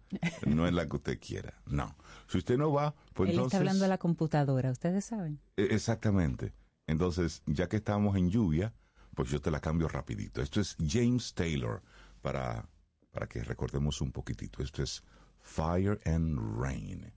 No 0.47 0.65
es 0.65 0.73
la 0.73 0.89
que 0.89 0.95
usted 0.95 1.19
quiera. 1.19 1.53
No. 1.67 1.95
Si 2.27 2.39
usted 2.39 2.57
no 2.57 2.73
va, 2.73 2.95
pues 3.13 3.29
Él 3.29 3.35
entonces. 3.35 3.53
está 3.53 3.57
hablando 3.59 3.85
a 3.85 3.87
la 3.87 3.99
computadora, 3.99 4.71
ustedes 4.71 5.05
saben. 5.05 5.39
Exactamente. 5.57 6.53
Entonces, 6.87 7.43
ya 7.45 7.69
que 7.69 7.77
estamos 7.77 8.17
en 8.17 8.31
lluvia, 8.31 8.73
pues 9.13 9.29
yo 9.29 9.39
te 9.41 9.51
la 9.51 9.59
cambio 9.59 9.87
rapidito. 9.87 10.41
Esto 10.41 10.59
es 10.59 10.75
James 10.87 11.35
Taylor 11.35 11.83
para, 12.23 12.67
para 13.11 13.27
que 13.27 13.43
recordemos 13.43 14.01
un 14.01 14.11
poquitito. 14.11 14.63
Esto 14.63 14.81
es 14.81 15.03
Fire 15.39 15.99
and 16.05 16.59
Rain. 16.59 17.13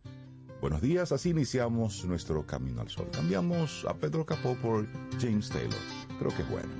Buenos 0.60 0.82
días, 0.82 1.10
así 1.10 1.30
iniciamos 1.30 2.04
nuestro 2.04 2.46
camino 2.46 2.82
al 2.82 2.90
sol. 2.90 3.08
Cambiamos 3.10 3.86
a 3.88 3.94
Pedro 3.94 4.26
Capó 4.26 4.54
por 4.56 4.86
James 5.18 5.48
Taylor. 5.48 5.80
Creo 6.18 6.36
que 6.36 6.42
es 6.42 6.50
bueno. 6.50 6.79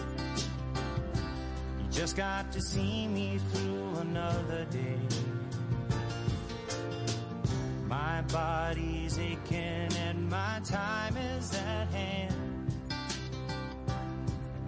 Just 2.01 2.17
got 2.17 2.51
to 2.53 2.61
see 2.61 3.05
me 3.05 3.37
through 3.53 3.97
another 3.97 4.65
day. 4.71 4.97
My 7.85 8.23
body's 8.23 9.19
aching 9.19 9.93
and 10.07 10.27
my 10.27 10.61
time 10.65 11.15
is 11.15 11.53
at 11.53 11.87
hand. 11.89 12.73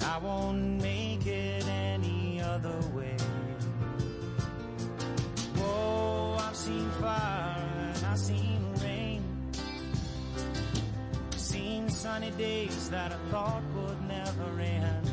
I 0.05 0.19
won't 0.19 0.79
make 0.79 1.25
it 1.25 1.67
any 1.67 2.39
other 2.39 2.79
way. 2.93 3.17
Whoa, 5.55 6.37
I've 6.39 6.55
seen 6.55 6.87
fire 7.01 7.93
and 7.95 8.05
I've 8.05 8.19
seen 8.19 8.75
rain. 8.83 9.23
Seen 11.35 11.89
sunny 11.89 12.29
days 12.37 12.91
that 12.91 13.11
I 13.11 13.17
thought 13.31 13.63
would 13.75 14.07
never 14.07 14.59
end. 14.59 15.12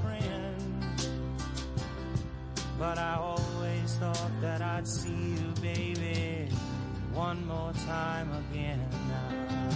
But 2.81 2.97
I 2.97 3.13
always 3.13 3.93
thought 3.99 4.31
that 4.41 4.59
I'd 4.59 4.87
see 4.87 5.35
you, 5.37 5.53
baby, 5.61 6.49
one 7.13 7.45
more 7.45 7.71
time 7.85 8.31
again 8.31 8.79
now. 9.07 9.69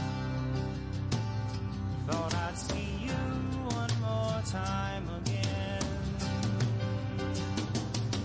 Thought 2.07 2.33
I'd 2.33 2.57
see 2.57 3.05
you 3.05 3.11
one 3.11 3.91
more 4.01 4.41
time 4.47 5.07
again. 5.21 5.83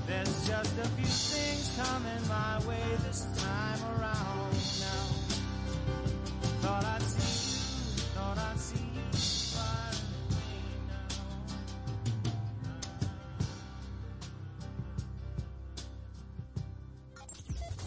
There's 0.07 0.49
just 0.49 0.79
a 0.79 0.89
few 0.97 1.05
things 1.05 1.77
coming 1.77 2.27
my 2.27 2.67
way 2.67 2.97
this 3.07 3.27
time 3.37 3.81
around 4.01 4.55
now. 4.81 5.05
Thought 6.63 6.85
I'd 6.87 7.00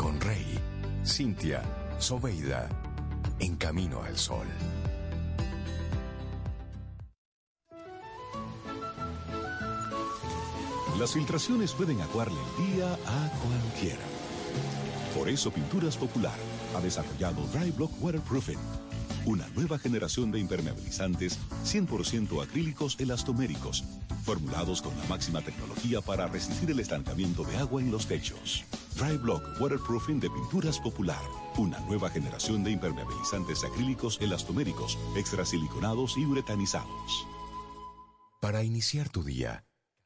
con 0.00 0.18
Rey, 0.18 0.58
Cintia, 1.04 1.62
Soveida, 1.98 2.70
en 3.38 3.54
camino 3.56 4.02
al 4.02 4.16
sol. 4.16 4.46
Las 10.98 11.12
filtraciones 11.12 11.72
pueden 11.74 12.00
aguarle 12.00 12.38
el 12.40 12.74
día 12.74 12.94
a 12.94 13.30
cualquiera. 13.42 14.00
Por 15.14 15.28
eso 15.28 15.50
Pinturas 15.50 15.98
Popular 15.98 16.38
ha 16.74 16.80
desarrollado 16.80 17.46
Dry 17.52 17.70
Block 17.70 17.92
Waterproofing, 18.02 18.58
una 19.26 19.46
nueva 19.48 19.78
generación 19.78 20.30
de 20.30 20.38
impermeabilizantes 20.38 21.38
100% 21.66 22.42
acrílicos 22.42 22.98
elastoméricos, 22.98 23.84
formulados 24.24 24.82
con 24.82 24.96
la 24.98 25.04
máxima 25.04 25.40
tecnología 25.40 26.00
para 26.00 26.26
resistir 26.26 26.70
el 26.70 26.80
estancamiento 26.80 27.44
de 27.44 27.56
agua 27.56 27.80
en 27.80 27.90
los 27.90 28.06
techos. 28.06 28.64
Dry 28.96 29.16
Block 29.16 29.42
Waterproofing 29.60 30.20
de 30.20 30.30
Pinturas 30.30 30.78
Popular, 30.78 31.22
una 31.56 31.78
nueva 31.80 32.10
generación 32.10 32.62
de 32.64 32.72
impermeabilizantes 32.72 33.64
acrílicos 33.64 34.18
elastoméricos, 34.20 34.98
extrasiliconados 35.16 36.16
y 36.18 36.24
uretanizados. 36.26 37.26
Para 38.40 38.62
iniciar 38.62 39.10
tu 39.10 39.22
día, 39.22 39.64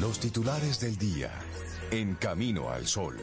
Los 0.00 0.20
titulares 0.20 0.78
del 0.78 0.98
día. 0.98 1.30
En 1.90 2.16
Camino 2.16 2.68
al 2.68 2.86
Sol. 2.86 3.16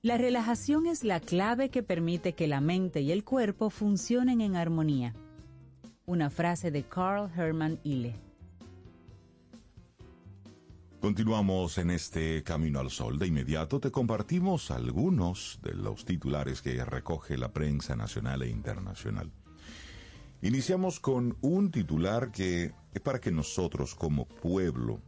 La 0.00 0.16
relajación 0.16 0.86
es 0.86 1.02
la 1.02 1.18
clave 1.18 1.70
que 1.70 1.82
permite 1.82 2.34
que 2.34 2.46
la 2.46 2.60
mente 2.60 3.00
y 3.00 3.10
el 3.10 3.24
cuerpo 3.24 3.70
funcionen 3.70 4.40
en 4.40 4.54
armonía. 4.54 5.12
Una 6.06 6.30
frase 6.30 6.70
de 6.70 6.84
Carl 6.84 7.28
Hermann 7.36 7.80
Ille. 7.82 8.14
Continuamos 11.02 11.78
en 11.78 11.90
este 11.90 12.44
Camino 12.44 12.78
al 12.78 12.88
Sol. 12.88 13.18
De 13.18 13.26
inmediato 13.26 13.80
te 13.80 13.90
compartimos 13.90 14.70
algunos 14.70 15.58
de 15.60 15.74
los 15.74 16.04
titulares 16.04 16.62
que 16.62 16.84
recoge 16.84 17.36
la 17.36 17.52
prensa 17.52 17.96
nacional 17.96 18.42
e 18.42 18.48
internacional. 18.48 19.32
Iniciamos 20.42 21.00
con 21.00 21.36
un 21.40 21.72
titular 21.72 22.30
que 22.30 22.72
es 22.94 23.00
para 23.00 23.20
que 23.20 23.32
nosotros 23.32 23.96
como 23.96 24.28
pueblo 24.28 25.00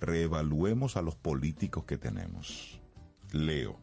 reevaluemos 0.00 0.96
a 0.96 1.02
los 1.02 1.16
políticos 1.16 1.84
que 1.84 1.98
tenemos. 1.98 2.80
Leo. 3.32 3.78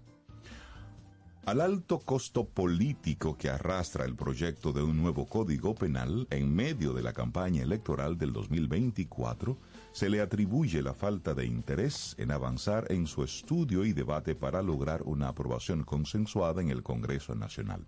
Al 1.45 1.61
alto 1.61 1.99
costo 1.99 2.45
político 2.45 3.37
que 3.37 3.51
arrastra 3.51 4.05
el 4.05 4.15
proyecto 4.15 4.73
de 4.73 4.81
un 4.81 4.97
nuevo 4.97 5.27
código 5.27 5.75
penal 5.75 6.25
en 6.31 6.51
medio 6.51 6.93
de 6.93 7.03
la 7.03 7.13
campaña 7.13 7.61
electoral 7.61 8.17
del 8.17 8.33
2024, 8.33 9.55
se 9.99 10.09
le 10.09 10.21
atribuye 10.21 10.81
la 10.81 10.93
falta 10.93 11.33
de 11.33 11.45
interés 11.45 12.15
en 12.17 12.31
avanzar 12.31 12.89
en 12.89 13.05
su 13.05 13.21
estudio 13.21 13.83
y 13.83 13.91
debate 13.91 14.33
para 14.33 14.61
lograr 14.61 15.01
una 15.03 15.27
aprobación 15.27 15.83
consensuada 15.83 16.61
en 16.61 16.69
el 16.69 16.83
Congreso 16.83 17.35
Nacional. 17.35 17.85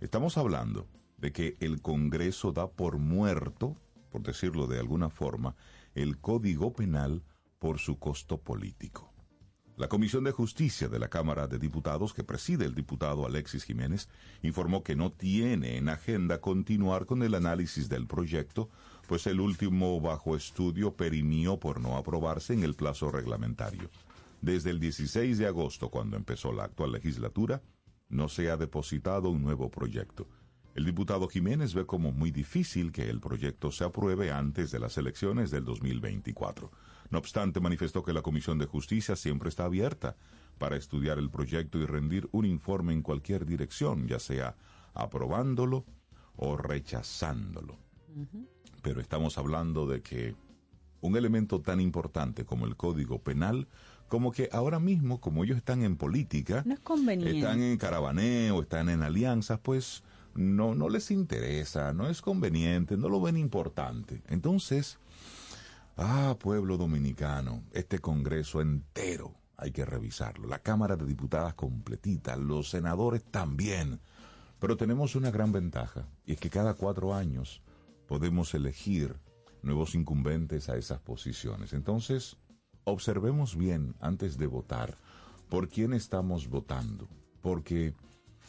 Estamos 0.00 0.38
hablando 0.38 0.88
de 1.18 1.30
que 1.30 1.58
el 1.60 1.82
Congreso 1.82 2.52
da 2.52 2.70
por 2.70 2.96
muerto, 2.96 3.76
por 4.10 4.22
decirlo 4.22 4.66
de 4.66 4.78
alguna 4.78 5.10
forma, 5.10 5.56
el 5.94 6.22
Código 6.22 6.72
Penal 6.72 7.22
por 7.58 7.80
su 7.80 7.98
costo 7.98 8.40
político. 8.40 9.12
La 9.76 9.88
Comisión 9.88 10.22
de 10.22 10.30
Justicia 10.30 10.88
de 10.88 11.00
la 11.00 11.08
Cámara 11.08 11.48
de 11.48 11.58
Diputados, 11.58 12.14
que 12.14 12.22
preside 12.22 12.64
el 12.64 12.76
diputado 12.76 13.26
Alexis 13.26 13.64
Jiménez, 13.64 14.08
informó 14.40 14.84
que 14.84 14.94
no 14.94 15.10
tiene 15.10 15.76
en 15.76 15.88
agenda 15.88 16.40
continuar 16.40 17.06
con 17.06 17.24
el 17.24 17.34
análisis 17.34 17.88
del 17.88 18.06
proyecto, 18.06 18.70
pues 19.06 19.26
el 19.26 19.40
último 19.40 20.00
bajo 20.00 20.36
estudio 20.36 20.94
perimió 20.94 21.58
por 21.58 21.80
no 21.80 21.96
aprobarse 21.96 22.54
en 22.54 22.64
el 22.64 22.74
plazo 22.74 23.10
reglamentario. 23.10 23.90
Desde 24.40 24.70
el 24.70 24.80
16 24.80 25.38
de 25.38 25.46
agosto, 25.46 25.88
cuando 25.88 26.16
empezó 26.16 26.52
la 26.52 26.64
actual 26.64 26.92
legislatura, 26.92 27.62
no 28.08 28.28
se 28.28 28.50
ha 28.50 28.56
depositado 28.56 29.30
un 29.30 29.42
nuevo 29.42 29.70
proyecto. 29.70 30.28
El 30.74 30.84
diputado 30.84 31.28
Jiménez 31.28 31.72
ve 31.72 31.86
como 31.86 32.12
muy 32.12 32.30
difícil 32.30 32.90
que 32.90 33.08
el 33.08 33.20
proyecto 33.20 33.70
se 33.70 33.84
apruebe 33.84 34.32
antes 34.32 34.70
de 34.70 34.80
las 34.80 34.98
elecciones 34.98 35.50
del 35.50 35.64
2024. 35.64 36.70
No 37.10 37.18
obstante, 37.18 37.60
manifestó 37.60 38.02
que 38.02 38.12
la 38.12 38.22
Comisión 38.22 38.58
de 38.58 38.66
Justicia 38.66 39.14
siempre 39.14 39.48
está 39.48 39.64
abierta 39.64 40.16
para 40.58 40.76
estudiar 40.76 41.18
el 41.18 41.30
proyecto 41.30 41.78
y 41.78 41.86
rendir 41.86 42.28
un 42.32 42.44
informe 42.44 42.92
en 42.92 43.02
cualquier 43.02 43.46
dirección, 43.46 44.08
ya 44.08 44.18
sea 44.18 44.56
aprobándolo 44.94 45.84
o 46.36 46.56
rechazándolo. 46.56 47.78
Pero 48.84 49.00
estamos 49.00 49.36
hablando 49.36 49.88
de 49.88 50.00
que 50.00 50.36
un 51.00 51.16
elemento 51.16 51.60
tan 51.60 51.80
importante 51.80 52.44
como 52.44 52.66
el 52.66 52.76
Código 52.76 53.18
Penal, 53.18 53.66
como 54.06 54.30
que 54.30 54.48
ahora 54.52 54.78
mismo, 54.78 55.20
como 55.20 55.42
ellos 55.42 55.56
están 55.56 55.82
en 55.82 55.96
política, 55.96 56.62
están 57.38 57.62
en 57.62 57.78
caravaneo, 57.78 58.62
están 58.62 58.88
en 58.90 59.02
alianzas, 59.02 59.58
pues 59.60 60.04
no, 60.36 60.76
no 60.76 60.88
les 60.88 61.10
interesa, 61.10 61.92
no 61.92 62.08
es 62.08 62.22
conveniente, 62.22 62.96
no 62.96 63.08
lo 63.08 63.20
ven 63.20 63.36
importante. 63.36 64.22
Entonces, 64.28 64.98
Ah, 65.96 66.34
pueblo 66.40 66.76
dominicano, 66.76 67.62
este 67.72 68.00
Congreso 68.00 68.60
entero 68.60 69.32
hay 69.56 69.70
que 69.70 69.84
revisarlo. 69.84 70.48
La 70.48 70.58
Cámara 70.58 70.96
de 70.96 71.06
Diputadas 71.06 71.54
completita, 71.54 72.34
los 72.34 72.70
senadores 72.70 73.22
también. 73.22 74.00
Pero 74.58 74.76
tenemos 74.76 75.14
una 75.14 75.30
gran 75.30 75.52
ventaja, 75.52 76.08
y 76.26 76.32
es 76.32 76.40
que 76.40 76.50
cada 76.50 76.74
cuatro 76.74 77.14
años 77.14 77.62
podemos 78.06 78.54
elegir 78.54 79.16
nuevos 79.62 79.94
incumbentes 79.94 80.68
a 80.68 80.76
esas 80.76 81.00
posiciones. 81.00 81.72
Entonces, 81.72 82.36
observemos 82.84 83.56
bien 83.56 83.94
antes 84.00 84.36
de 84.36 84.46
votar 84.46 84.96
por 85.48 85.68
quién 85.68 85.92
estamos 85.92 86.48
votando, 86.48 87.08
porque 87.40 87.94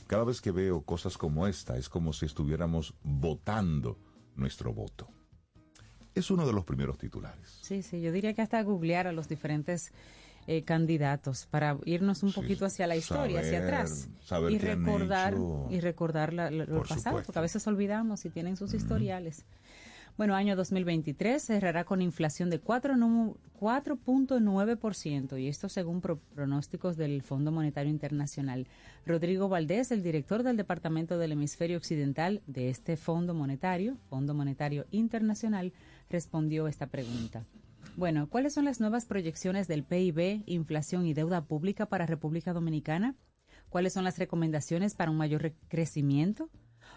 cada 0.07 0.23
vez 0.23 0.41
que 0.41 0.51
veo 0.51 0.81
cosas 0.81 1.17
como 1.17 1.47
esta 1.47 1.77
es 1.77 1.89
como 1.89 2.13
si 2.13 2.25
estuviéramos 2.25 2.93
votando 3.03 3.97
nuestro 4.35 4.73
voto 4.73 5.07
es 6.15 6.31
uno 6.31 6.47
de 6.47 6.53
los 6.53 6.63
primeros 6.63 6.97
titulares. 6.97 7.59
Sí, 7.61 7.83
sí, 7.83 8.01
yo 8.01 8.11
diría 8.11 8.33
que 8.33 8.41
hasta 8.41 8.61
googlear 8.63 9.05
a 9.05 9.11
los 9.11 9.27
diferentes 9.27 9.91
eh, 10.47 10.63
candidatos 10.63 11.47
para 11.47 11.77
irnos 11.85 12.23
un 12.23 12.31
poquito 12.31 12.65
hacia 12.65 12.87
la 12.87 12.95
historia, 12.95 13.39
hacia 13.39 13.63
atrás 13.63 14.09
y 14.49 14.57
recordar 14.57 15.35
y 15.69 15.79
recordar 15.79 16.33
lo 16.33 16.83
pasado, 16.83 17.21
porque 17.25 17.39
a 17.39 17.41
veces 17.41 17.65
olvidamos 17.67 18.25
y 18.25 18.29
tienen 18.29 18.55
sus 18.55 18.73
historiales. 18.73 19.45
Bueno, 20.17 20.33
año 20.33 20.55
2023 20.55 21.43
cerrará 21.43 21.83
con 21.83 22.01
inflación 22.01 22.49
de 22.49 22.63
4.9% 22.63 25.41
y 25.41 25.49
esto 25.49 25.67
según 25.67 25.99
pronósticos 25.99 26.95
del 26.95 27.21
Fondo 27.21 27.51
Monetario 27.51 27.91
Internacional. 27.91 28.65
Rodrigo 29.05 29.49
Valdés, 29.49 29.91
el 29.91 30.03
director 30.03 30.43
del 30.43 30.55
Departamento 30.55 31.17
del 31.17 31.33
Hemisferio 31.33 31.75
Occidental 31.75 32.41
de 32.47 32.69
este 32.69 32.95
Fondo 32.95 33.33
Monetario, 33.33 33.97
Fondo 34.09 34.33
Monetario 34.33 34.85
Internacional, 34.91 35.73
respondió 36.09 36.69
esta 36.69 36.87
pregunta. 36.87 37.43
Bueno, 37.97 38.27
¿cuáles 38.29 38.53
son 38.53 38.65
las 38.65 38.81
nuevas 38.81 39.05
proyecciones 39.05 39.69
del 39.69 39.85
PIB, 39.85 40.43
inflación 40.47 41.05
y 41.05 41.13
deuda 41.13 41.45
pública 41.45 41.85
para 41.85 42.05
República 42.05 42.51
Dominicana? 42.51 43.15
¿Cuáles 43.69 43.93
son 43.93 44.03
las 44.03 44.19
recomendaciones 44.19 44.95
para 44.95 45.11
un 45.11 45.15
mayor 45.15 45.53
crecimiento? 45.69 46.49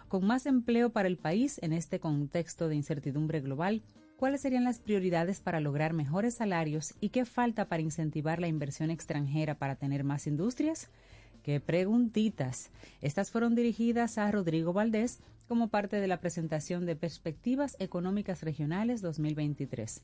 Con 0.09 0.27
más 0.27 0.45
empleo 0.47 0.91
para 0.91 1.07
el 1.07 1.17
país 1.17 1.61
en 1.63 1.73
este 1.73 2.01
contexto 2.01 2.69
de 2.69 2.75
incertidumbre 2.75 3.41
global, 3.41 3.85
¿cuáles 4.17 4.41
serían 4.41 4.65
las 4.65 4.81
prioridades 4.81 5.39
para 5.39 5.61
lograr 5.61 5.93
mejores 5.93 6.35
salarios 6.35 6.95
y 7.01 7.11
qué 7.11 7.25
falta 7.25 7.69
para 7.69 7.83
incentivar 7.83 8.41
la 8.41 8.49
inversión 8.49 8.91
extranjera 8.91 9.55
para 9.57 9.77
tener 9.77 10.03
más 10.03 10.27
industrias? 10.27 10.91
Qué 11.45 11.61
preguntitas. 11.61 12.71
Estas 13.01 13.31
fueron 13.31 13.55
dirigidas 13.55 14.19
a 14.19 14.29
Rodrigo 14.33 14.73
Valdés 14.73 15.21
como 15.47 15.69
parte 15.69 16.01
de 16.01 16.09
la 16.09 16.19
presentación 16.19 16.87
de 16.87 16.97
Perspectivas 16.97 17.77
Económicas 17.79 18.43
Regionales 18.43 19.01
2023. 19.01 20.03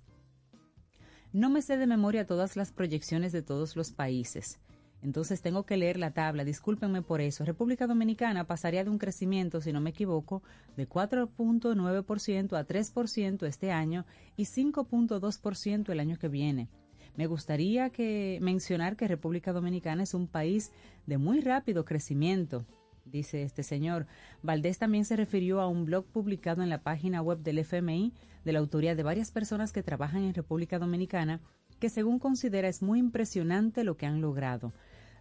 No 1.35 1.51
me 1.51 1.63
sé 1.63 1.77
de 1.77 1.89
memoria 1.89 2.29
todas 2.29 2.55
las 2.55 2.71
proyecciones 2.71 3.33
de 3.33 3.43
todos 3.43 3.75
los 3.75 3.91
países. 3.91 4.61
Entonces 5.03 5.43
tengo 5.43 5.67
que 5.67 5.77
leer 5.77 5.99
la 5.99 6.13
tabla, 6.13 6.45
discúlpenme 6.45 7.03
por 7.03 7.21
eso. 7.21 7.45
República 7.45 7.89
Dominicana 7.89 8.47
pasaría 8.47 8.85
de 8.85 8.91
un 8.91 8.99
crecimiento, 8.99 9.61
si 9.61 9.73
no 9.73 9.81
me 9.81 9.91
equivoco, 9.91 10.45
de 10.77 10.89
4.9% 10.89 12.57
a 12.57 12.65
3% 12.65 13.47
este 13.49 13.73
año 13.73 14.07
y 14.37 14.45
5.2% 14.45 15.91
el 15.91 15.99
año 15.99 16.21
que 16.21 16.29
viene. 16.29 16.69
Me 17.17 17.27
gustaría 17.27 17.91
que 17.91 18.39
mencionar 18.41 18.95
que 18.95 19.09
República 19.09 19.53
Dominicana 19.53 20.05
es 20.05 20.15
un 20.15 20.29
país 20.29 20.71
de 21.05 21.19
muy 21.19 21.41
rápido 21.41 21.85
crecimiento, 21.85 22.65
dice 23.05 23.43
este 23.43 23.63
señor. 23.63 24.07
Valdés 24.43 24.79
también 24.79 25.05
se 25.05 25.17
refirió 25.17 25.61
a 25.61 25.69
un 25.69 25.85
blog 25.85 26.07
publicado 26.07 26.63
en 26.63 26.71
la 26.71 26.83
página 26.83 27.23
web 27.23 27.39
del 27.39 27.59
FMI 27.59 28.13
de 28.45 28.53
la 28.53 28.59
autoría 28.59 28.95
de 28.95 29.03
varias 29.03 29.31
personas 29.31 29.73
que 29.73 29.83
trabajan 29.83 30.25
en 30.25 30.35
República 30.35 30.79
Dominicana, 30.79 31.41
que 31.81 31.89
según 31.89 32.19
considera 32.19 32.69
es 32.69 32.83
muy 32.83 32.99
impresionante 32.99 33.85
lo 33.85 33.97
que 33.97 34.07
han 34.07 34.21
logrado. 34.21 34.73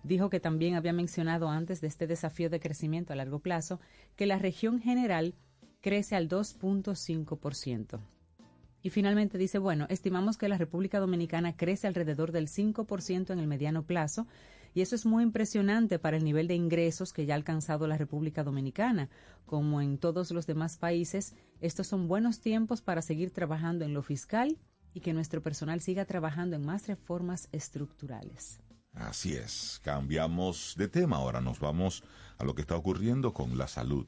Dijo 0.04 0.30
que 0.30 0.40
también 0.40 0.76
había 0.76 0.94
mencionado 0.94 1.50
antes 1.50 1.80
de 1.80 1.88
este 1.88 2.08
desafío 2.08 2.50
de 2.50 2.60
crecimiento 2.60 3.14
a 3.14 3.16
largo 3.16 3.40
plazo 3.40 3.80
que 4.16 4.26
la 4.26 4.38
región 4.38 4.80
general 4.80 5.34
crece 5.82 6.16
al 6.16 6.28
2.5%. 6.28 8.00
Y 8.82 8.90
finalmente 8.90 9.38
dice, 9.38 9.60
bueno, 9.60 9.86
estimamos 9.90 10.38
que 10.38 10.50
la 10.50 10.58
República 10.58 11.00
Dominicana 11.00 11.56
crece 11.56 11.88
alrededor 11.88 12.34
del 12.34 12.50
5% 12.50 13.32
en 13.32 13.40
el 13.40 13.48
mediano 13.48 13.84
plazo 13.84 14.28
y 14.74 14.82
eso 14.82 14.96
es 14.96 15.06
muy 15.06 15.24
impresionante 15.24 16.00
para 16.00 16.18
el 16.18 16.24
nivel 16.24 16.48
de 16.48 16.56
ingresos 16.56 17.14
que 17.14 17.26
ya 17.26 17.34
ha 17.34 17.38
alcanzado 17.38 17.88
la 17.88 17.98
República 17.98 18.44
Dominicana. 18.44 19.10
Como 19.46 19.82
en 19.82 19.98
todos 19.98 20.32
los 20.32 20.48
demás 20.48 20.78
países, 20.78 21.36
estos 21.62 21.88
son 21.88 22.08
buenos 22.08 22.40
tiempos 22.40 22.82
para 22.82 23.02
seguir 23.02 23.32
trabajando 23.32 23.86
en 23.86 23.94
lo 23.94 24.02
fiscal 24.02 24.58
y 24.94 25.02
que 25.02 25.14
nuestro 25.14 25.42
personal 25.42 25.82
siga 25.82 26.06
trabajando 26.06 26.56
en 26.56 26.66
más 26.66 26.88
reformas 26.88 27.50
estructurales. 27.52 28.60
Así 28.94 29.34
es, 29.34 29.80
cambiamos 29.84 30.76
de 30.78 30.88
tema, 30.88 31.18
ahora 31.18 31.42
nos 31.42 31.60
vamos 31.60 32.04
a 32.38 32.44
lo 32.44 32.54
que 32.54 32.62
está 32.62 32.76
ocurriendo 32.76 33.34
con 33.34 33.58
la 33.58 33.68
salud. 33.68 34.06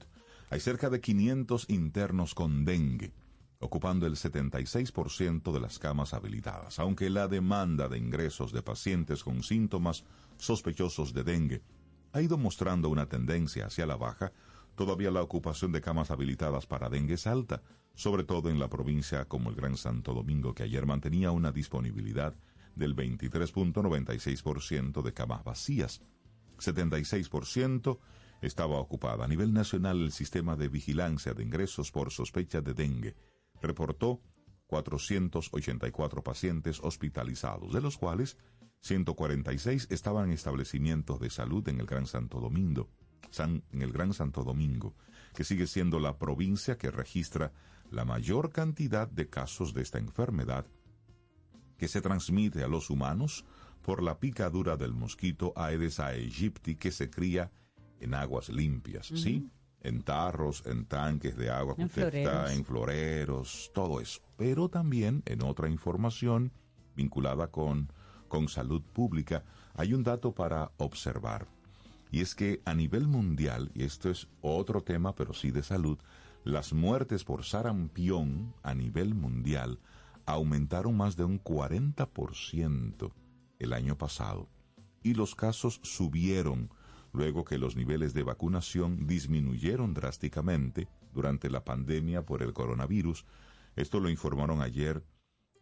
Hay 0.52 0.60
cerca 0.60 0.90
de 0.90 1.02
500 1.02 1.70
internos 1.70 2.36
con 2.36 2.66
dengue 2.66 3.14
ocupando 3.60 4.06
el 4.06 4.16
76% 4.16 5.52
de 5.52 5.60
las 5.60 5.80
camas 5.80 6.14
habilitadas, 6.14 6.80
aunque 6.80 7.10
la 7.10 7.28
demanda 7.28 7.90
de 7.90 7.98
ingresos 7.98 8.52
de 8.52 8.62
pacientes 8.62 9.24
con 9.24 9.44
síntomas 9.44 10.04
sospechosos 10.38 11.14
de 11.14 11.24
dengue 11.24 11.64
ha 12.16 12.22
ido 12.22 12.38
mostrando 12.38 12.90
una 12.90 13.08
tendencia 13.08 13.66
hacia 13.66 13.86
la 13.86 13.98
baja, 13.98 14.32
todavía 14.76 15.12
la 15.12 15.22
ocupación 15.22 15.74
de 15.74 15.82
camas 15.82 16.12
habilitadas 16.12 16.66
para 16.66 16.90
dengue 16.90 17.16
es 17.16 17.28
alta, 17.28 17.62
sobre 17.94 18.24
todo 18.24 18.50
en 18.50 18.58
la 18.58 18.70
provincia 18.70 19.26
como 19.26 19.50
el 19.50 19.58
Gran 19.58 19.76
Santo 19.76 20.14
Domingo, 20.14 20.54
que 20.54 20.64
ayer 20.64 20.86
mantenía 20.86 21.32
una 21.32 21.52
disponibilidad 21.52 22.34
del 22.76 22.96
23.96% 22.96 25.02
de 25.02 25.14
camas 25.14 25.44
vacías. 25.44 26.04
76% 26.58 28.00
estaba 28.42 28.80
ocupada. 28.80 29.26
A 29.26 29.28
nivel 29.28 29.52
nacional, 29.54 30.02
el 30.02 30.14
sistema 30.14 30.56
de 30.56 30.70
vigilancia 30.70 31.34
de 31.34 31.44
ingresos 31.44 31.92
por 31.92 32.12
sospecha 32.12 32.62
de 32.62 32.74
dengue 32.74 33.18
reportó 33.62 34.22
484 34.68 36.24
pacientes 36.24 36.80
hospitalizados, 36.82 37.74
de 37.74 37.82
los 37.82 37.98
cuales 37.98 38.38
146 38.86 39.88
estaban 39.90 40.26
en 40.26 40.34
establecimientos 40.34 41.20
de 41.20 41.32
salud 41.32 41.68
en 41.70 41.80
el 41.80 41.88
Gran 41.88 42.06
Santo 42.06 42.40
Domingo, 42.40 42.88
San, 43.32 43.64
en 43.72 43.82
el 43.82 43.92
Gran 43.92 44.14
Santo 44.14 44.44
Domingo, 44.44 44.94
que 45.34 45.44
sigue 45.44 45.66
siendo 45.66 46.00
la 46.00 46.20
provincia 46.20 46.78
que 46.78 46.92
registra 46.92 47.52
la 47.90 48.06
mayor 48.06 48.52
cantidad 48.52 49.08
de 49.10 49.28
casos 49.28 49.74
de 49.74 49.82
esta 49.82 49.98
enfermedad 49.98 50.68
que 51.78 51.88
se 51.88 52.00
transmite 52.00 52.64
a 52.64 52.68
los 52.68 52.92
humanos 52.92 53.44
por 53.82 54.04
la 54.04 54.20
picadura 54.20 54.78
del 54.78 54.94
mosquito 54.94 55.52
Aedes 55.56 56.00
aegypti 56.00 56.76
que 56.76 56.92
se 56.92 57.10
cría 57.10 57.52
en 58.00 58.14
aguas 58.14 58.50
limpias, 58.50 59.08
¿sí? 59.08 59.50
En 59.82 60.04
tarros, 60.04 60.64
en 60.66 60.86
tanques 60.86 61.36
de 61.36 61.50
agua 61.50 61.76
que 61.76 61.84
En 61.84 61.90
está, 61.90 62.54
en 62.54 62.64
floreros, 62.64 63.72
todo 63.74 64.00
eso. 64.00 64.22
Pero 64.38 64.70
también 64.70 65.24
en 65.26 65.44
otra 65.44 65.70
información 65.70 66.52
vinculada 66.96 67.52
con, 67.52 67.92
con 68.36 68.50
salud 68.50 68.82
pública, 68.82 69.46
hay 69.76 69.94
un 69.94 70.04
dato 70.04 70.34
para 70.34 70.70
observar. 70.76 71.48
Y 72.12 72.20
es 72.20 72.36
que 72.36 72.62
a 72.66 72.74
nivel 72.74 73.08
mundial, 73.08 73.72
y 73.74 73.84
esto 73.84 74.10
es 74.10 74.28
otro 74.42 74.82
tema, 74.82 75.16
pero 75.16 75.34
sí 75.34 75.52
de 75.52 75.64
salud, 75.64 75.98
las 76.44 76.74
muertes 76.74 77.24
por 77.24 77.46
sarampión 77.46 78.54
a 78.62 78.74
nivel 78.74 79.16
mundial 79.16 79.80
aumentaron 80.26 80.98
más 80.98 81.16
de 81.16 81.24
un 81.24 81.42
40% 81.42 83.14
el 83.60 83.72
año 83.72 83.98
pasado. 83.98 84.50
Y 85.02 85.14
los 85.14 85.34
casos 85.34 85.80
subieron 85.82 86.70
luego 87.14 87.46
que 87.46 87.58
los 87.58 87.78
niveles 87.78 88.14
de 88.14 88.24
vacunación 88.24 89.08
disminuyeron 89.08 89.94
drásticamente 89.94 90.90
durante 91.14 91.50
la 91.50 91.64
pandemia 91.64 92.26
por 92.26 92.44
el 92.44 92.52
coronavirus. 92.52 93.26
Esto 93.78 94.02
lo 94.02 94.10
informaron 94.10 94.62
ayer 94.62 95.06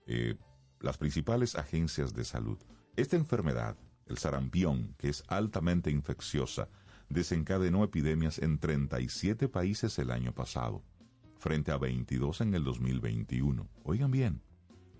eh, 0.07 0.37
las 0.83 0.99
principales 0.99 1.55
agencias 1.55 2.13
de 2.13 2.23
salud. 2.23 2.59
Esta 2.95 3.15
enfermedad, 3.15 3.75
el 4.05 4.19
sarampión, 4.19 4.93
que 4.99 5.09
es 5.09 5.23
altamente 5.27 5.89
infecciosa, 5.89 6.69
desencadenó 7.09 7.83
epidemias 7.83 8.37
en 8.37 8.59
37 8.59 9.49
países 9.49 9.97
el 9.97 10.11
año 10.11 10.33
pasado, 10.33 10.83
frente 11.39 11.71
a 11.71 11.77
22 11.77 12.41
en 12.41 12.53
el 12.53 12.63
2021. 12.63 13.67
Oigan 13.83 14.11
bien, 14.11 14.43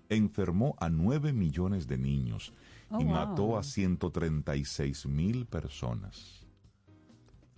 enfermó 0.08 0.74
a 0.80 0.88
9 0.88 1.32
millones 1.32 1.86
de 1.86 1.98
niños 1.98 2.52
Oh, 2.90 3.00
y 3.00 3.04
wow. 3.04 3.12
mató 3.12 3.58
a 3.58 3.62
136 3.62 5.06
mil 5.06 5.46
personas. 5.46 6.46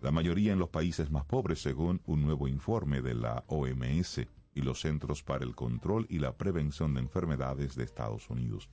La 0.01 0.11
mayoría 0.11 0.53
en 0.53 0.59
los 0.59 0.69
países 0.69 1.11
más 1.11 1.25
pobres, 1.25 1.61
según 1.61 2.01
un 2.07 2.23
nuevo 2.23 2.49
informe 2.49 3.03
de 3.03 3.15
la 3.15 3.45
OMS 3.49 4.21
y 4.57 4.63
los 4.63 4.81
Centros 4.81 5.23
para 5.23 5.45
el 5.45 5.55
Control 5.55 6.07
y 6.09 6.19
la 6.19 6.37
Prevención 6.37 6.95
de 6.95 7.01
Enfermedades 7.01 7.77
de 7.77 7.85
Estados 7.85 8.29
Unidos. 8.31 8.71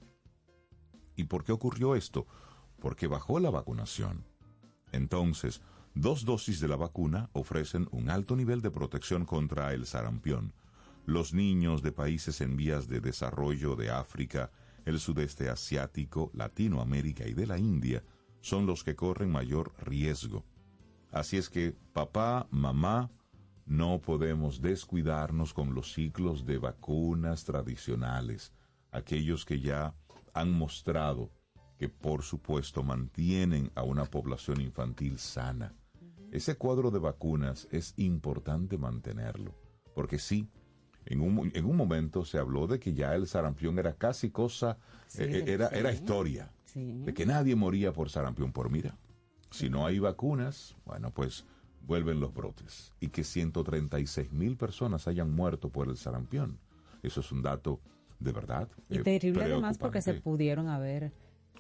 ¿Y 1.15 1.25
por 1.25 1.43
qué 1.43 1.51
ocurrió 1.51 1.93
esto? 1.93 2.25
Porque 2.79 3.07
bajó 3.07 3.39
la 3.39 3.51
vacunación. 3.51 4.25
Entonces, 4.93 5.61
dos 5.93 6.23
dosis 6.23 6.61
de 6.61 6.69
la 6.69 6.77
vacuna 6.77 7.29
ofrecen 7.33 7.87
un 7.91 8.09
alto 8.09 8.35
nivel 8.35 8.61
de 8.61 8.71
protección 8.71 9.25
contra 9.25 9.73
el 9.73 9.85
sarampión. 9.85 10.53
Los 11.05 11.33
niños 11.33 11.83
de 11.83 11.91
países 11.91 12.39
en 12.39 12.55
vías 12.55 12.87
de 12.87 13.01
desarrollo 13.01 13.75
de 13.75 13.91
África, 13.91 14.51
el 14.85 14.99
sudeste 14.99 15.49
asiático, 15.49 16.31
Latinoamérica 16.33 17.27
y 17.27 17.33
de 17.33 17.45
la 17.45 17.59
India 17.59 18.03
son 18.39 18.65
los 18.65 18.85
que 18.85 18.95
corren 18.95 19.31
mayor 19.31 19.73
riesgo. 19.79 20.45
Así 21.11 21.35
es 21.37 21.49
que 21.49 21.75
papá, 21.91 22.47
mamá, 22.51 23.11
no 23.65 23.99
podemos 23.99 24.61
descuidarnos 24.61 25.53
con 25.53 25.73
los 25.73 25.93
ciclos 25.93 26.45
de 26.45 26.57
vacunas 26.57 27.43
tradicionales, 27.45 28.53
aquellos 28.91 29.45
que 29.45 29.59
ya 29.59 29.95
han 30.33 30.51
mostrado 30.51 31.31
que 31.77 31.89
por 31.89 32.23
supuesto 32.23 32.83
mantienen 32.83 33.71
a 33.75 33.83
una 33.83 34.05
población 34.05 34.61
infantil 34.61 35.17
sana. 35.17 35.73
Ese 36.31 36.55
cuadro 36.55 36.91
de 36.91 36.99
vacunas 36.99 37.67
es 37.71 37.93
importante 37.97 38.77
mantenerlo, 38.77 39.53
porque 39.95 40.17
sí, 40.19 40.47
en 41.05 41.21
un, 41.21 41.51
en 41.53 41.65
un 41.65 41.75
momento 41.75 42.25
se 42.25 42.37
habló 42.37 42.65
de 42.67 42.79
que 42.79 42.93
ya 42.93 43.13
el 43.15 43.27
sarampión 43.27 43.77
era 43.79 43.93
casi 43.93 44.29
cosa, 44.29 44.77
Sí, 45.07 45.23
eh, 45.23 45.43
era, 45.47 45.69
sí. 45.69 45.75
era 45.77 45.91
historia, 45.91 46.51
Sí. 46.65 47.03
de 47.03 47.13
que 47.13 47.25
nadie 47.25 47.55
moría 47.55 47.93
por 47.93 48.09
sarampión. 48.09 48.51
Por 48.51 48.69
mira, 48.71 48.97
si 49.51 49.69
no 49.69 49.85
hay 49.85 49.99
vacunas, 49.99 50.75
bueno, 50.85 51.11
pues 51.11 51.45
vuelven 51.83 52.19
los 52.19 52.33
brotes. 52.33 52.93
Y 52.99 53.09
que 53.09 53.23
136 53.23 54.31
mil 54.31 54.57
personas 54.57 55.07
hayan 55.07 55.31
muerto 55.31 55.69
por 55.69 55.89
el 55.89 55.97
sarampión. 55.97 56.59
Eso 57.01 57.19
es 57.19 57.31
un 57.31 57.41
dato 57.41 57.79
de 58.19 58.31
verdad. 58.31 58.67
Y 58.89 58.97
eh, 58.99 59.03
terrible 59.03 59.43
además 59.43 59.77
porque 59.77 60.01
se 60.01 60.13
pudieron 60.15 60.67
haber 60.69 61.11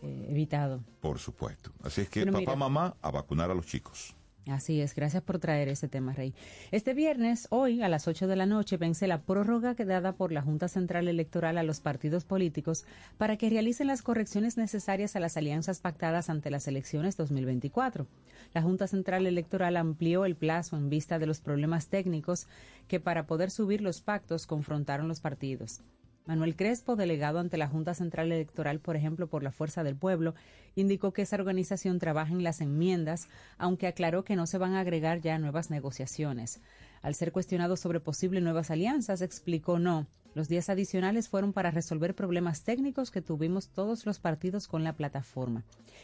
eh, 0.01 0.27
evitado. 0.29 0.83
Por 1.01 1.19
supuesto. 1.19 1.71
Así 1.83 2.01
es 2.01 2.09
que 2.09 2.21
Pero 2.21 2.33
papá, 2.33 2.39
mira. 2.39 2.55
mamá, 2.55 2.95
a 3.01 3.11
vacunar 3.11 3.51
a 3.51 3.53
los 3.53 3.65
chicos. 3.65 4.15
Así 4.47 4.81
es, 4.81 4.93
gracias 4.93 5.23
por 5.23 5.39
traer 5.39 5.69
ese 5.69 5.87
tema, 5.87 6.11
Rey. 6.11 6.33
Este 6.71 6.93
viernes, 6.93 7.47
hoy, 7.49 7.81
a 7.81 7.87
las 7.87 8.09
8 8.09 8.27
de 8.27 8.35
la 8.35 8.45
noche, 8.45 8.75
vence 8.75 9.07
la 9.07 9.21
prórroga 9.21 9.73
dada 9.73 10.13
por 10.13 10.33
la 10.33 10.41
Junta 10.41 10.67
Central 10.67 11.07
Electoral 11.07 11.57
a 11.57 11.63
los 11.63 11.79
partidos 11.79 12.25
políticos 12.25 12.85
para 13.17 13.37
que 13.37 13.49
realicen 13.49 13.87
las 13.87 14.01
correcciones 14.01 14.57
necesarias 14.57 15.15
a 15.15 15.21
las 15.21 15.37
alianzas 15.37 15.79
pactadas 15.79 16.29
ante 16.29 16.51
las 16.51 16.67
elecciones 16.67 17.15
2024. 17.15 18.05
La 18.53 18.61
Junta 18.61 18.87
Central 18.87 19.27
Electoral 19.27 19.77
amplió 19.77 20.25
el 20.25 20.35
plazo 20.35 20.75
en 20.75 20.89
vista 20.89 21.19
de 21.19 21.25
los 21.25 21.39
problemas 21.39 21.87
técnicos 21.87 22.47
que 22.89 22.99
para 22.99 23.25
poder 23.25 23.49
subir 23.49 23.79
los 23.79 24.01
pactos 24.01 24.45
confrontaron 24.45 25.07
los 25.07 25.21
partidos. 25.21 25.81
Manuel 26.25 26.55
Crespo, 26.55 26.95
delegado 26.95 27.39
ante 27.39 27.57
la 27.57 27.67
Junta 27.67 27.93
Central 27.93 28.31
Electoral, 28.31 28.79
por 28.79 28.95
ejemplo, 28.95 29.27
por 29.27 29.43
la 29.43 29.51
Fuerza 29.51 29.83
del 29.83 29.97
Pueblo, 29.97 30.35
indicó 30.75 31.11
que 31.11 31.23
esa 31.23 31.35
organización 31.35 31.99
trabaja 31.99 32.31
en 32.31 32.43
las 32.43 32.61
enmiendas, 32.61 33.27
aunque 33.57 33.87
aclaró 33.87 34.23
que 34.23 34.37
no 34.37 34.47
se 34.47 34.57
van 34.57 34.73
a 34.73 34.79
agregar 34.79 35.19
ya 35.19 35.37
nuevas 35.37 35.69
negociaciones. 35.69 36.61
Al 37.01 37.15
ser 37.15 37.33
cuestionado 37.33 37.75
sobre 37.75 37.99
posibles 37.99 38.41
nuevas 38.41 38.71
alianzas, 38.71 39.21
explicó 39.21 39.79
no. 39.79 40.07
Los 40.33 40.47
días 40.47 40.69
adicionales 40.69 41.27
fueron 41.27 41.51
para 41.51 41.71
resolver 41.71 42.15
problemas 42.15 42.63
técnicos 42.63 43.11
que 43.11 43.21
tuvimos 43.21 43.67
todos 43.67 44.05
los 44.05 44.19
partidos 44.19 44.67
con 44.67 44.83
la 44.85 44.93
plataforma. 44.93 45.63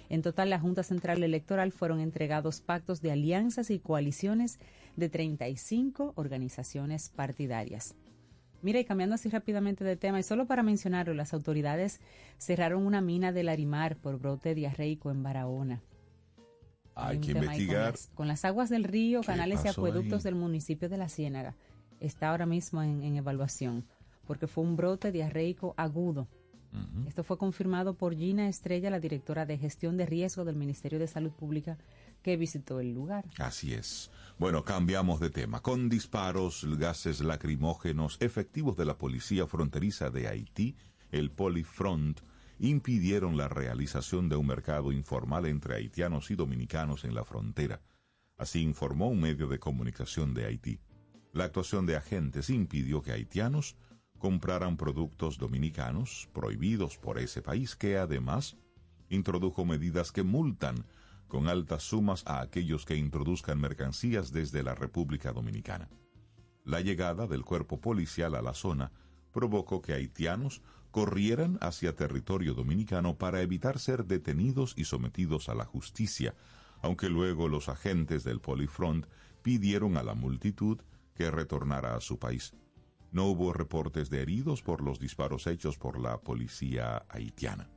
En 0.09 0.21
total, 0.21 0.49
la 0.49 0.59
Junta 0.59 0.83
Central 0.83 1.23
Electoral 1.23 1.71
fueron 1.71 2.01
entregados 2.01 2.59
pactos 2.59 3.01
de 3.01 3.13
alianzas 3.13 3.71
y 3.71 3.79
coaliciones 3.79 4.59
de 4.97 5.07
35 5.07 6.11
organizaciones 6.15 7.09
partidarias. 7.09 7.95
Mira, 8.61 8.79
y 8.79 8.85
cambiando 8.85 9.15
así 9.15 9.29
rápidamente 9.29 9.83
de 9.83 9.95
tema, 9.95 10.19
y 10.19 10.23
solo 10.23 10.45
para 10.45 10.63
mencionarlo, 10.63 11.13
las 11.13 11.33
autoridades 11.33 12.01
cerraron 12.37 12.85
una 12.85 13.01
mina 13.01 13.31
del 13.31 13.49
Arimar 13.49 13.95
por 13.95 14.19
brote 14.19 14.53
diarreico 14.55 15.11
en 15.11 15.23
Barahona. 15.23 15.81
Hay 16.95 17.19
que 17.19 17.33
con 17.33 17.43
investigar. 17.43 17.91
las- 17.91 18.07
Con 18.13 18.27
las, 18.27 18.43
aguas 18.45 18.69
del 18.69 18.83
río, 18.83 19.21
¿Qué 19.21 19.27
canales 19.27 19.63
y 19.63 19.69
acueductos 19.69 20.19
ahí? 20.25 20.31
del 20.31 20.35
municipio 20.35 20.89
de 20.89 20.97
La 20.97 21.07
Ciénaga. 21.07 21.55
Está 22.01 22.29
ahora 22.31 22.45
mismo 22.45 22.83
en, 22.83 23.01
en 23.03 23.15
evaluación, 23.15 23.85
porque 24.27 24.47
fue 24.47 24.63
un 24.65 24.75
brote 24.75 25.11
diarreico 25.11 25.73
agudo. 25.77 26.27
Esto 27.07 27.23
fue 27.23 27.39
confirmado 27.39 27.95
por 27.95 28.13
Gina 28.15 28.47
Estrella, 28.47 28.91
la 28.91 28.99
directora 28.99 29.47
de 29.47 29.57
gestión 29.57 29.97
de 29.97 30.05
riesgo 30.05 30.45
del 30.45 30.55
Ministerio 30.55 30.99
de 30.99 31.07
Salud 31.07 31.31
Pública, 31.31 31.79
que 32.21 32.37
visitó 32.37 32.79
el 32.79 32.93
lugar. 32.93 33.25
Así 33.37 33.73
es. 33.73 34.11
Bueno, 34.37 34.63
cambiamos 34.63 35.19
de 35.19 35.29
tema. 35.29 35.61
Con 35.61 35.89
disparos, 35.89 36.65
gases 36.77 37.21
lacrimógenos, 37.21 38.17
efectivos 38.19 38.77
de 38.77 38.85
la 38.85 38.97
Policía 38.97 39.47
Fronteriza 39.47 40.09
de 40.09 40.27
Haití, 40.27 40.75
el 41.11 41.31
Polifront, 41.31 42.21
impidieron 42.59 43.37
la 43.37 43.47
realización 43.47 44.29
de 44.29 44.35
un 44.35 44.47
mercado 44.47 44.91
informal 44.91 45.45
entre 45.45 45.75
haitianos 45.75 46.29
y 46.31 46.35
dominicanos 46.35 47.05
en 47.05 47.15
la 47.15 47.23
frontera. 47.23 47.81
Así 48.37 48.61
informó 48.61 49.09
un 49.09 49.21
medio 49.21 49.47
de 49.47 49.59
comunicación 49.59 50.33
de 50.33 50.45
Haití. 50.45 50.79
La 51.33 51.45
actuación 51.45 51.85
de 51.85 51.95
agentes 51.95 52.49
impidió 52.49 53.01
que 53.01 53.11
haitianos 53.11 53.75
compraran 54.17 54.77
productos 54.77 55.37
dominicanos 55.37 56.29
prohibidos 56.33 56.97
por 56.97 57.19
ese 57.19 57.41
país 57.41 57.75
que 57.75 57.97
además 57.97 58.57
introdujo 59.09 59.65
medidas 59.65 60.11
que 60.11 60.23
multan 60.23 60.85
con 61.29 61.47
altas 61.47 61.83
sumas 61.83 62.23
a 62.27 62.41
aquellos 62.41 62.85
que 62.85 62.97
introduzcan 62.97 63.61
mercancías 63.61 64.33
desde 64.33 64.63
la 64.63 64.75
República 64.75 65.31
Dominicana. 65.31 65.87
La 66.65 66.81
llegada 66.81 67.27
del 67.27 67.45
cuerpo 67.45 67.79
policial 67.79 68.35
a 68.35 68.41
la 68.41 68.53
zona 68.53 68.91
provocó 69.31 69.81
que 69.81 69.93
haitianos 69.93 70.61
corrieran 70.91 71.57
hacia 71.61 71.95
territorio 71.95 72.53
dominicano 72.53 73.17
para 73.17 73.41
evitar 73.41 73.79
ser 73.79 74.05
detenidos 74.05 74.73
y 74.75 74.85
sometidos 74.85 75.49
a 75.49 75.55
la 75.55 75.65
justicia, 75.65 76.35
aunque 76.81 77.09
luego 77.09 77.47
los 77.47 77.69
agentes 77.69 78.23
del 78.23 78.41
Polifront 78.41 79.05
pidieron 79.41 79.97
a 79.97 80.03
la 80.03 80.15
multitud 80.15 80.81
que 81.13 81.31
retornara 81.31 81.95
a 81.95 82.01
su 82.01 82.17
país. 82.17 82.53
No 83.11 83.25
hubo 83.25 83.53
reportes 83.53 84.09
de 84.09 84.21
heridos 84.21 84.61
por 84.61 84.81
los 84.81 84.99
disparos 84.99 85.47
hechos 85.47 85.77
por 85.77 85.99
la 85.99 86.19
policía 86.21 87.05
haitiana. 87.09 87.69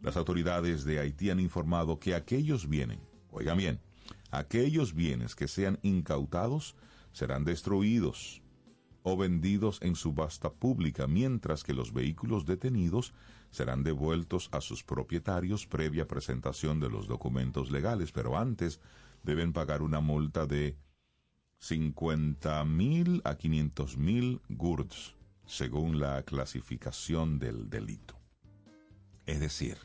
Las 0.00 0.16
autoridades 0.16 0.84
de 0.84 1.00
Haití 1.00 1.30
han 1.30 1.40
informado 1.40 1.98
que 1.98 2.14
aquellos 2.14 2.68
bienes, 2.68 2.98
oigan 3.30 3.58
bien, 3.58 3.80
aquellos 4.30 4.94
bienes 4.94 5.34
que 5.34 5.48
sean 5.48 5.78
incautados 5.82 6.76
serán 7.12 7.44
destruidos 7.44 8.42
o 9.02 9.16
vendidos 9.16 9.78
en 9.82 9.94
subasta 9.94 10.52
pública, 10.52 11.06
mientras 11.06 11.62
que 11.62 11.72
los 11.72 11.92
vehículos 11.92 12.44
detenidos 12.44 13.14
serán 13.50 13.84
devueltos 13.84 14.48
a 14.52 14.60
sus 14.60 14.82
propietarios 14.82 15.66
previa 15.66 16.08
presentación 16.08 16.80
de 16.80 16.90
los 16.90 17.06
documentos 17.06 17.70
legales, 17.70 18.12
pero 18.12 18.36
antes 18.36 18.80
deben 19.22 19.52
pagar 19.52 19.82
una 19.82 20.00
multa 20.00 20.46
de 20.46 20.76
50 21.58 22.64
mil 22.64 23.22
a 23.24 23.36
500 23.36 23.96
mil 23.96 24.40
gurds, 24.48 25.14
según 25.46 26.00
la 26.00 26.22
clasificación 26.22 27.38
del 27.38 27.70
delito. 27.70 28.15
Es 29.26 29.40
decir, 29.40 29.76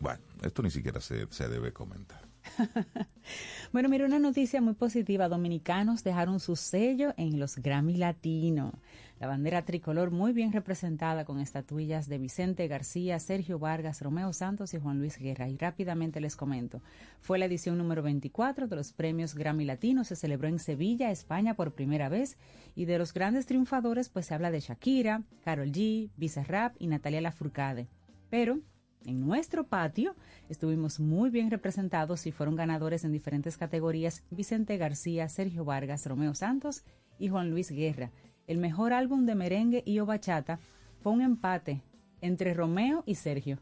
bueno, 0.00 0.20
esto 0.42 0.62
ni 0.62 0.70
siquiera 0.70 1.00
se, 1.00 1.26
se 1.30 1.48
debe 1.48 1.72
comentar. 1.72 2.22
bueno, 3.72 3.88
mira, 3.88 4.04
una 4.04 4.18
noticia 4.18 4.60
muy 4.60 4.74
positiva. 4.74 5.28
Dominicanos 5.28 6.04
dejaron 6.04 6.40
su 6.40 6.56
sello 6.56 7.14
en 7.16 7.38
los 7.38 7.56
Grammy 7.56 7.96
Latino. 7.96 8.72
La 9.20 9.28
bandera 9.28 9.64
tricolor 9.64 10.10
muy 10.10 10.32
bien 10.32 10.52
representada 10.52 11.24
con 11.24 11.38
estatuillas 11.38 12.08
de 12.08 12.18
Vicente 12.18 12.66
García, 12.66 13.20
Sergio 13.20 13.60
Vargas, 13.60 14.00
Romeo 14.02 14.32
Santos 14.32 14.74
y 14.74 14.80
Juan 14.80 14.98
Luis 14.98 15.16
Guerra. 15.18 15.48
Y 15.48 15.56
rápidamente 15.56 16.20
les 16.20 16.34
comento. 16.34 16.82
Fue 17.20 17.38
la 17.38 17.44
edición 17.44 17.78
número 17.78 18.02
24 18.02 18.66
de 18.66 18.76
los 18.76 18.92
premios 18.92 19.36
Grammy 19.36 19.64
Latino. 19.64 20.02
Se 20.02 20.16
celebró 20.16 20.48
en 20.48 20.58
Sevilla, 20.58 21.12
España 21.12 21.54
por 21.54 21.72
primera 21.72 22.08
vez. 22.08 22.36
Y 22.74 22.86
de 22.86 22.98
los 22.98 23.14
grandes 23.14 23.46
triunfadores, 23.46 24.08
pues 24.08 24.26
se 24.26 24.34
habla 24.34 24.50
de 24.50 24.58
Shakira, 24.58 25.22
Carol 25.44 25.70
G, 25.70 26.10
Bizarrap 26.16 26.74
y 26.80 26.88
Natalia 26.88 27.20
Lafourcade. 27.20 27.86
Pero 28.32 28.60
en 29.04 29.20
nuestro 29.20 29.66
patio 29.66 30.16
estuvimos 30.48 31.00
muy 31.00 31.28
bien 31.28 31.50
representados 31.50 32.26
y 32.26 32.32
fueron 32.32 32.56
ganadores 32.56 33.04
en 33.04 33.12
diferentes 33.12 33.58
categorías 33.58 34.24
Vicente 34.30 34.78
García, 34.78 35.28
Sergio 35.28 35.66
Vargas, 35.66 36.06
Romeo 36.06 36.34
Santos 36.34 36.82
y 37.18 37.28
Juan 37.28 37.50
Luis 37.50 37.70
Guerra. 37.70 38.10
El 38.46 38.56
mejor 38.56 38.94
álbum 38.94 39.26
de 39.26 39.34
merengue 39.34 39.82
y 39.84 39.98
o 39.98 40.06
bachata 40.06 40.60
fue 41.02 41.12
un 41.12 41.20
empate 41.20 41.82
entre 42.22 42.54
Romeo 42.54 43.02
y 43.04 43.16
Sergio. 43.16 43.58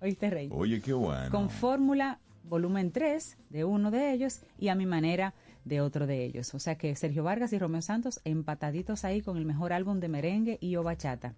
¿Oíste, 0.00 0.30
Rey? 0.30 0.48
Oye, 0.52 0.80
qué 0.80 0.94
bueno. 0.94 1.30
Con 1.30 1.50
fórmula 1.50 2.18
volumen 2.44 2.92
3 2.92 3.36
de 3.50 3.64
uno 3.66 3.90
de 3.90 4.10
ellos 4.10 4.40
y 4.58 4.68
a 4.68 4.74
mi 4.74 4.86
manera 4.86 5.34
de 5.66 5.82
otro 5.82 6.06
de 6.06 6.24
ellos. 6.24 6.54
O 6.54 6.58
sea 6.58 6.78
que 6.78 6.96
Sergio 6.96 7.24
Vargas 7.24 7.52
y 7.52 7.58
Romeo 7.58 7.82
Santos 7.82 8.22
empataditos 8.24 9.04
ahí 9.04 9.20
con 9.20 9.36
el 9.36 9.44
mejor 9.44 9.74
álbum 9.74 10.00
de 10.00 10.08
merengue 10.08 10.56
y 10.62 10.76
o 10.76 10.82
bachata. 10.82 11.34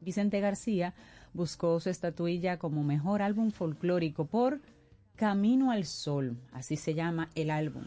Vicente 0.00 0.38
García 0.38 0.94
buscó 1.38 1.78
su 1.78 1.88
estatuilla 1.88 2.58
como 2.58 2.82
mejor 2.82 3.22
álbum 3.22 3.52
folclórico 3.52 4.26
por 4.26 4.60
Camino 5.14 5.70
al 5.70 5.84
Sol, 5.84 6.36
así 6.52 6.76
se 6.76 6.94
llama 6.94 7.30
el 7.36 7.50
álbum. 7.50 7.84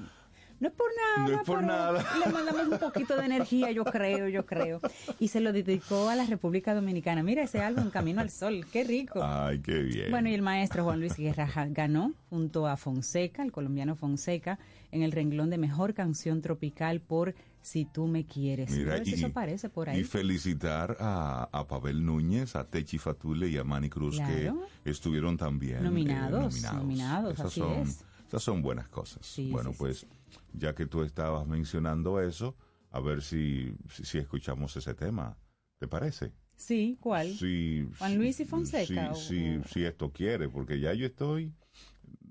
No 0.61 0.67
es 0.67 0.73
por 0.75 0.87
nada, 0.95 1.27
No 1.27 1.39
es 1.41 1.45
por 1.45 1.55
pero 1.57 1.67
nada. 1.67 2.05
le 2.23 2.31
mandamos 2.31 2.67
un 2.67 2.77
poquito 2.77 3.17
de 3.17 3.25
energía, 3.25 3.71
yo 3.71 3.83
creo, 3.83 4.27
yo 4.29 4.45
creo. 4.45 4.79
Y 5.19 5.27
se 5.29 5.41
lo 5.41 5.51
dedicó 5.51 6.07
a 6.07 6.15
la 6.15 6.23
República 6.25 6.75
Dominicana. 6.75 7.23
Mira 7.23 7.41
ese 7.43 7.59
álbum, 7.61 7.89
Camino 7.89 8.21
al 8.21 8.29
Sol, 8.29 8.65
qué 8.71 8.83
rico. 8.83 9.21
Ay, 9.23 9.59
qué 9.59 9.79
bien. 9.79 10.11
Bueno, 10.11 10.29
y 10.29 10.33
el 10.35 10.43
maestro 10.43 10.83
Juan 10.83 10.99
Luis 10.99 11.17
Guerra 11.17 11.49
ganó 11.71 12.13
junto 12.29 12.67
a 12.67 12.77
Fonseca, 12.77 13.41
el 13.43 13.51
colombiano 13.51 13.95
Fonseca, 13.95 14.59
en 14.91 15.01
el 15.01 15.11
renglón 15.11 15.49
de 15.49 15.57
mejor 15.57 15.93
canción 15.95 16.41
tropical 16.41 17.01
por 17.01 17.33
Si 17.61 17.85
tú 17.85 18.07
me 18.07 18.25
quieres. 18.25 18.71
Mira, 18.71 18.93
a 18.93 18.95
ver 18.97 19.05
si 19.05 19.13
eso 19.13 19.27
aparece 19.27 19.69
por 19.69 19.89
ahí. 19.89 19.99
y 19.99 20.03
felicitar 20.03 20.97
a, 20.99 21.47
a 21.51 21.67
Pavel 21.67 22.03
Núñez, 22.05 22.55
a 22.55 22.67
Techi 22.67 22.97
Fatule 22.97 23.47
y 23.49 23.57
a 23.57 23.63
Manny 23.63 23.89
Cruz 23.89 24.15
Claro. 24.15 24.61
que 24.83 24.89
estuvieron 24.89 25.37
también 25.37 25.77
eh, 25.77 25.81
Nominados, 25.81 26.61
nominados, 26.73 27.33
Esas 27.35 27.45
así 27.47 27.59
son, 27.59 27.71
es. 27.73 28.03
Esas 28.27 28.43
son 28.43 28.61
buenas 28.61 28.87
cosas. 28.89 29.25
Sí, 29.25 29.49
bueno, 29.51 29.69
sí, 29.71 29.75
sí. 29.75 29.79
pues 29.79 30.07
ya 30.53 30.73
que 30.73 30.85
tú 30.87 31.03
estabas 31.03 31.45
mencionando 31.45 32.19
eso, 32.21 32.55
a 32.89 32.99
ver 32.99 33.21
si, 33.21 33.73
si, 33.89 34.05
si 34.05 34.17
escuchamos 34.17 34.75
ese 34.75 34.93
tema. 34.95 35.37
¿Te 35.77 35.87
parece? 35.87 36.31
Sí, 36.55 36.97
¿cuál? 36.99 37.27
Sí, 37.33 37.87
Juan 37.99 38.11
sí, 38.11 38.17
Luis 38.17 38.39
y 38.39 38.45
Fonseca, 38.45 38.85
Sí, 38.85 38.97
o- 39.11 39.15
sí, 39.15 39.61
sí, 39.71 39.83
esto 39.83 40.11
quiere, 40.11 40.47
porque 40.49 40.79
ya 40.79 40.93
yo 40.93 41.05
estoy... 41.05 41.53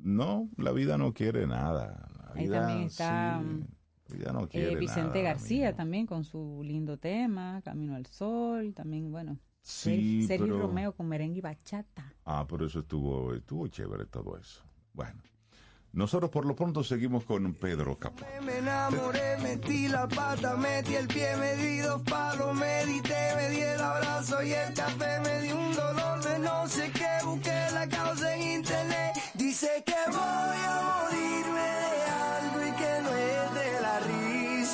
No, 0.03 0.49
la 0.57 0.73
vida 0.73 0.97
no 0.99 1.13
quiere 1.13 1.47
nada. 1.47 2.09
La 2.29 2.33
Ahí 2.35 2.45
vida, 2.47 2.61
también 2.67 2.87
está, 2.87 3.43
vida 4.11 4.33
no 4.33 4.45
Eh, 4.45 4.49
quiere 4.49 4.77
Vicente 4.77 5.19
nada 5.23 5.33
García 5.35 5.67
mismo. 5.67 5.77
también 5.77 6.07
con 6.07 6.25
su 6.25 6.63
lindo 6.65 6.99
tema, 6.99 7.61
Camino 7.65 7.95
al 7.95 8.07
Sol, 8.07 8.73
también, 8.75 9.11
bueno. 9.11 9.39
Sí, 9.63 10.21
Ser- 10.27 10.39
Sergio 10.39 10.55
pero- 10.55 10.67
Romeo 10.67 10.93
con 10.95 11.07
merengue 11.09 11.39
y 11.39 11.43
bachata. 11.43 12.15
Ah, 12.25 12.47
pero 12.49 12.67
eso 12.67 12.81
estuvo, 12.81 13.35
estuvo 13.35 13.67
chévere 13.69 14.07
todo 14.07 14.39
eso. 14.39 14.63
Bueno, 14.95 15.23
nosotros 15.93 16.31
por 16.31 16.47
lo 16.47 16.55
pronto 16.57 16.83
seguimos 16.83 17.25
con 17.25 17.53
Pedro 17.55 17.95
Capó. 17.97 18.25
Me 18.45 18.59
enamoré, 18.59 19.37
metí 19.43 19.87
la 19.89 20.09
pata, 20.09 20.57
metí 20.57 20.95
el 20.95 21.09
pie, 21.09 21.37
me 21.37 21.57
di 21.57 21.79
dos 21.81 22.01
palos, 22.03 22.55
medité, 22.57 23.35
me 23.37 23.51
di 23.51 23.61
el 23.61 23.81
abrazo 23.81 24.43
y 24.43 24.53
el 24.53 24.73
café, 24.73 25.21
me 25.25 25.41
di 25.43 25.53
un 25.53 25.75
dolor 25.75 26.23
de 26.25 26.39
no 26.39 26.67
sé 26.67 26.91
qué, 26.93 27.25
busqué 27.27 27.67
la 27.75 27.87
causa 27.89 28.35
en 28.37 28.43
internet. 28.61 29.13
Dice 29.35 29.69
que 29.85 29.95
voy 30.09 30.17
a 30.19 31.07
morirme 31.11 31.80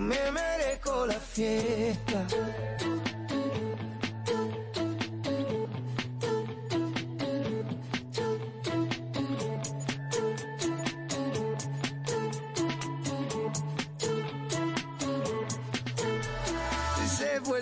Me 0.00 0.16
merezco 0.32 1.04
la 1.06 1.20
fiesta. 1.20 2.26
Se 17.06 17.40
fue 17.42 17.60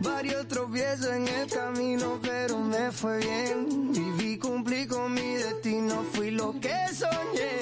varios 0.00 0.48
tropiezos 0.48 1.06
en 1.06 1.28
el 1.28 1.48
camino, 1.48 2.18
pero 2.20 2.58
me 2.58 2.90
fue 2.90 3.18
bien. 3.18 3.92
Viví, 3.92 4.36
cumplí 4.36 4.88
con 4.88 5.14
mi 5.14 5.36
destino, 5.36 6.04
fui 6.12 6.32
lo 6.32 6.52
que 6.60 6.74
soñé. 6.92 7.61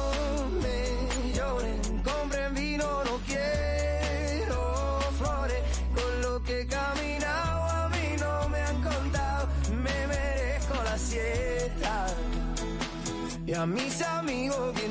a 13.61 13.65
mis 13.67 14.01
amigos 14.01 14.73
que 14.73 14.90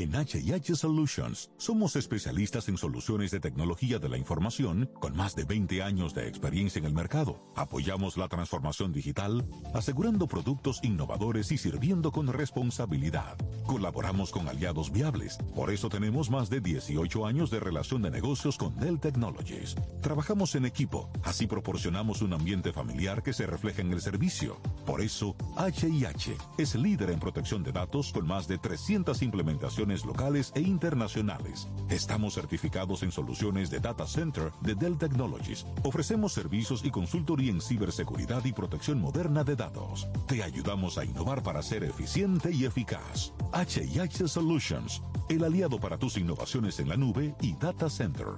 En 0.00 0.12
HH 0.12 0.76
Solutions 0.76 1.50
somos 1.58 1.94
especialistas 1.94 2.70
en 2.70 2.78
soluciones 2.78 3.32
de 3.32 3.38
tecnología 3.38 3.98
de 3.98 4.08
la 4.08 4.16
información 4.16 4.88
con 4.98 5.14
más 5.14 5.36
de 5.36 5.44
20 5.44 5.82
años 5.82 6.14
de 6.14 6.26
experiencia 6.26 6.78
en 6.78 6.86
el 6.86 6.94
mercado. 6.94 7.52
Apoyamos 7.54 8.16
la 8.16 8.26
transformación 8.26 8.94
digital, 8.94 9.44
asegurando 9.74 10.26
productos 10.26 10.80
innovadores 10.82 11.52
y 11.52 11.58
sirviendo 11.58 12.12
con 12.12 12.28
responsabilidad. 12.28 13.36
Colaboramos 13.66 14.30
con 14.30 14.48
aliados 14.48 14.90
viables, 14.90 15.36
por 15.54 15.70
eso 15.70 15.90
tenemos 15.90 16.30
más 16.30 16.48
de 16.48 16.62
18 16.62 17.26
años 17.26 17.50
de 17.50 17.60
relación 17.60 18.00
de 18.00 18.10
negocios 18.10 18.56
con 18.56 18.74
Dell 18.76 19.00
Technologies. 19.00 19.76
Trabajamos 20.00 20.54
en 20.54 20.64
equipo, 20.64 21.10
así 21.24 21.46
proporcionamos 21.46 22.22
un 22.22 22.32
ambiente 22.32 22.72
familiar 22.72 23.22
que 23.22 23.34
se 23.34 23.46
refleja 23.46 23.82
en 23.82 23.92
el 23.92 24.00
servicio. 24.00 24.56
Por 24.86 25.02
eso, 25.02 25.36
HIH 25.58 26.38
es 26.56 26.74
líder 26.74 27.10
en 27.10 27.20
protección 27.20 27.62
de 27.62 27.72
datos 27.72 28.14
con 28.14 28.26
más 28.26 28.48
de 28.48 28.56
300 28.56 29.20
implementaciones 29.20 29.89
locales 30.04 30.52
e 30.54 30.60
internacionales. 30.60 31.68
Estamos 31.88 32.34
certificados 32.34 33.02
en 33.02 33.12
soluciones 33.12 33.70
de 33.70 33.80
Data 33.80 34.06
Center 34.06 34.52
de 34.60 34.74
Dell 34.74 34.96
Technologies. 34.96 35.66
Ofrecemos 35.82 36.32
servicios 36.32 36.84
y 36.84 36.90
consultoría 36.90 37.50
en 37.50 37.60
ciberseguridad 37.60 38.44
y 38.44 38.52
protección 38.52 39.00
moderna 39.00 39.44
de 39.44 39.56
datos. 39.56 40.08
Te 40.26 40.42
ayudamos 40.42 40.96
a 40.98 41.04
innovar 41.04 41.42
para 41.42 41.62
ser 41.62 41.84
eficiente 41.84 42.52
y 42.52 42.64
eficaz. 42.64 43.32
HIH 43.52 44.28
Solutions, 44.28 45.02
el 45.28 45.44
aliado 45.44 45.80
para 45.80 45.98
tus 45.98 46.16
innovaciones 46.16 46.78
en 46.78 46.88
la 46.88 46.96
nube 46.96 47.34
y 47.40 47.54
Data 47.54 47.90
Center. 47.90 48.28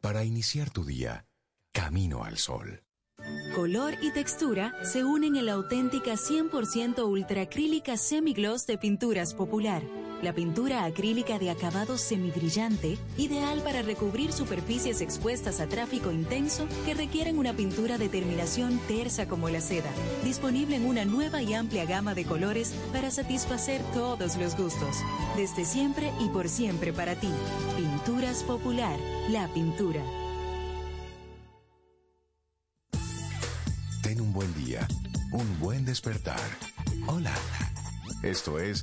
Para 0.00 0.24
iniciar 0.24 0.70
tu 0.70 0.84
día, 0.84 1.26
Camino 1.72 2.24
al 2.24 2.38
Sol. 2.38 2.82
Color 3.54 3.94
y 4.00 4.12
textura 4.12 4.72
se 4.82 5.04
unen 5.04 5.36
en 5.36 5.46
la 5.46 5.52
auténtica 5.52 6.12
100% 6.12 7.06
ultracrílica 7.06 7.96
semigloss 7.96 8.66
de 8.66 8.78
Pinturas 8.78 9.34
Popular. 9.34 9.82
La 10.22 10.34
pintura 10.34 10.84
acrílica 10.84 11.38
de 11.38 11.50
acabado 11.50 11.96
semibrillante, 11.96 12.98
ideal 13.16 13.62
para 13.62 13.80
recubrir 13.80 14.32
superficies 14.32 15.00
expuestas 15.00 15.60
a 15.60 15.66
tráfico 15.66 16.12
intenso 16.12 16.68
que 16.84 16.92
requieren 16.92 17.38
una 17.38 17.54
pintura 17.54 17.96
de 17.96 18.10
terminación 18.10 18.78
tersa 18.86 19.26
como 19.26 19.48
la 19.48 19.62
seda. 19.62 19.90
Disponible 20.22 20.76
en 20.76 20.84
una 20.84 21.06
nueva 21.06 21.40
y 21.40 21.54
amplia 21.54 21.86
gama 21.86 22.14
de 22.14 22.26
colores 22.26 22.74
para 22.92 23.10
satisfacer 23.10 23.80
todos 23.94 24.36
los 24.36 24.58
gustos. 24.58 24.96
Desde 25.36 25.64
siempre 25.64 26.12
y 26.20 26.28
por 26.28 26.50
siempre 26.50 26.92
para 26.92 27.14
ti. 27.14 27.30
Pinturas 27.78 28.42
Popular, 28.42 28.98
la 29.30 29.48
pintura. 29.54 30.02
Ten 34.02 34.20
un 34.20 34.34
buen 34.34 34.52
día, 34.66 34.86
un 35.32 35.60
buen 35.60 35.86
despertar. 35.86 36.40
Hola. 37.06 37.32
Esto 38.22 38.58
es 38.58 38.82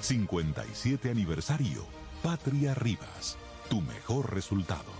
57 0.00 1.10
aniversario, 1.10 1.84
Patria 2.22 2.74
Rivas, 2.74 3.36
tu 3.68 3.80
mejor 3.80 4.32
resultado. 4.32 4.92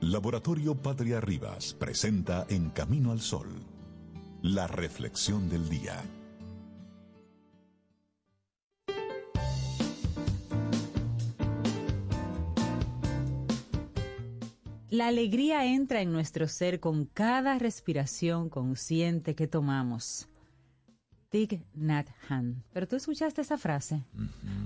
Laboratorio 0.00 0.74
Patria 0.74 1.20
Rivas 1.20 1.74
presenta 1.74 2.46
En 2.48 2.70
Camino 2.70 3.12
al 3.12 3.20
Sol, 3.20 3.48
la 4.42 4.66
reflexión 4.66 5.48
del 5.48 5.68
día. 5.68 6.02
La 14.90 15.08
alegría 15.08 15.66
entra 15.66 16.02
en 16.02 16.12
nuestro 16.12 16.48
ser 16.48 16.80
con 16.80 17.04
cada 17.04 17.58
respiración 17.58 18.48
consciente 18.48 19.34
que 19.34 19.48
tomamos. 19.48 20.28
Thich 21.34 21.60
Nhat 21.74 22.06
Hanh. 22.28 22.62
Pero 22.72 22.86
tú 22.86 22.94
escuchaste 22.94 23.40
esa 23.42 23.58
frase. 23.58 24.04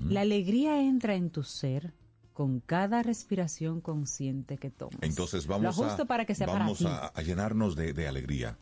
La 0.07 0.21
alegría 0.21 0.79
entra 0.79 1.15
en 1.15 1.31
tu 1.31 1.41
ser 1.41 1.95
con 2.31 2.59
cada 2.59 3.01
respiración 3.01 3.81
consciente 3.81 4.59
que 4.59 4.69
tomas. 4.69 4.99
Entonces 5.01 5.47
Lo 5.47 5.53
vamos, 5.53 5.75
justo 5.75 6.03
a, 6.03 6.05
para 6.05 6.25
que 6.25 6.35
sea 6.35 6.45
vamos 6.45 6.85
a 6.85 7.21
llenarnos 7.23 7.75
de, 7.75 7.93
de 7.93 8.07
alegría. 8.07 8.55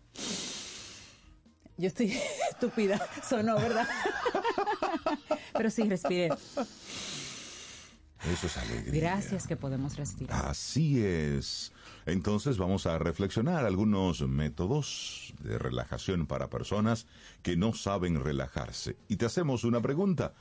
Yo 1.77 1.87
estoy 1.87 2.17
estúpida, 2.49 2.97
sonó, 3.27 3.55
¿verdad? 3.55 3.85
Pero 5.53 5.69
sí, 5.69 5.83
respiré. 5.83 6.29
Eso 8.25 8.47
es 8.47 8.57
alegría. 8.57 9.01
Gracias 9.01 9.47
que 9.47 9.55
podemos 9.55 9.95
respirar. 9.95 10.47
Así 10.47 11.03
es. 11.03 11.71
Entonces 12.05 12.57
vamos 12.57 12.85
a 12.85 12.97
reflexionar 12.97 13.65
algunos 13.65 14.21
métodos 14.21 15.33
de 15.41 15.57
relajación 15.57 16.25
para 16.25 16.49
personas 16.49 17.05
que 17.41 17.55
no 17.55 17.73
saben 17.73 18.23
relajarse. 18.23 18.97
Y 19.07 19.17
te 19.17 19.25
hacemos 19.25 19.63
una 19.63 19.81
pregunta. 19.81 20.33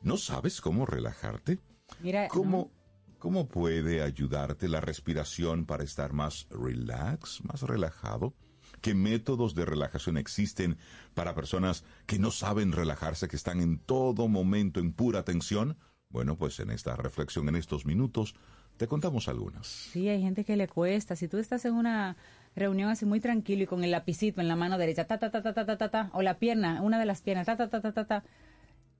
¿No 0.00 0.16
sabes 0.16 0.60
cómo 0.60 0.86
relajarte? 0.86 1.58
Mira, 2.00 2.28
¿Cómo, 2.28 2.70
¿Cómo 3.18 3.48
puede 3.48 4.02
ayudarte 4.02 4.68
la 4.68 4.80
respiración 4.80 5.66
para 5.66 5.82
estar 5.82 6.12
más 6.12 6.46
relax, 6.50 7.42
más 7.44 7.62
relajado? 7.62 8.34
¿Qué 8.80 8.94
métodos 8.94 9.56
de 9.56 9.64
relajación 9.64 10.18
existen 10.18 10.78
para 11.14 11.34
personas 11.34 11.84
que 12.06 12.20
no 12.20 12.30
saben 12.30 12.70
relajarse, 12.70 13.26
que 13.26 13.36
están 13.36 13.60
en 13.60 13.78
todo 13.78 14.28
momento 14.28 14.78
en 14.78 14.92
pura 14.92 15.24
tensión? 15.24 15.76
Bueno, 16.10 16.36
pues 16.36 16.58
en 16.60 16.70
esta 16.70 16.96
reflexión, 16.96 17.48
en 17.48 17.56
estos 17.56 17.84
minutos, 17.84 18.34
te 18.76 18.86
contamos 18.86 19.28
algunas. 19.28 19.66
Sí, 19.66 20.08
hay 20.08 20.22
gente 20.22 20.44
que 20.44 20.56
le 20.56 20.66
cuesta. 20.68 21.16
Si 21.16 21.28
tú 21.28 21.36
estás 21.38 21.64
en 21.66 21.74
una 21.74 22.16
reunión 22.56 22.88
así 22.90 23.04
muy 23.04 23.20
tranquilo 23.20 23.64
y 23.64 23.66
con 23.66 23.84
el 23.84 23.90
lapicito 23.90 24.40
en 24.40 24.48
la 24.48 24.56
mano 24.56 24.78
derecha, 24.78 25.06
ta, 25.06 25.18
ta, 25.18 25.30
ta, 25.30 25.42
ta, 25.42 25.52
ta, 25.52 25.66
ta, 25.66 25.76
ta, 25.76 25.90
ta, 25.90 26.10
o 26.14 26.22
la 26.22 26.38
pierna, 26.38 26.80
una 26.82 26.98
de 26.98 27.04
las 27.04 27.20
piernas, 27.20 27.46
ta, 27.46 27.56
ta, 27.56 27.68
ta, 27.68 27.80
ta, 27.82 27.92
ta, 27.92 28.06
ta. 28.06 28.24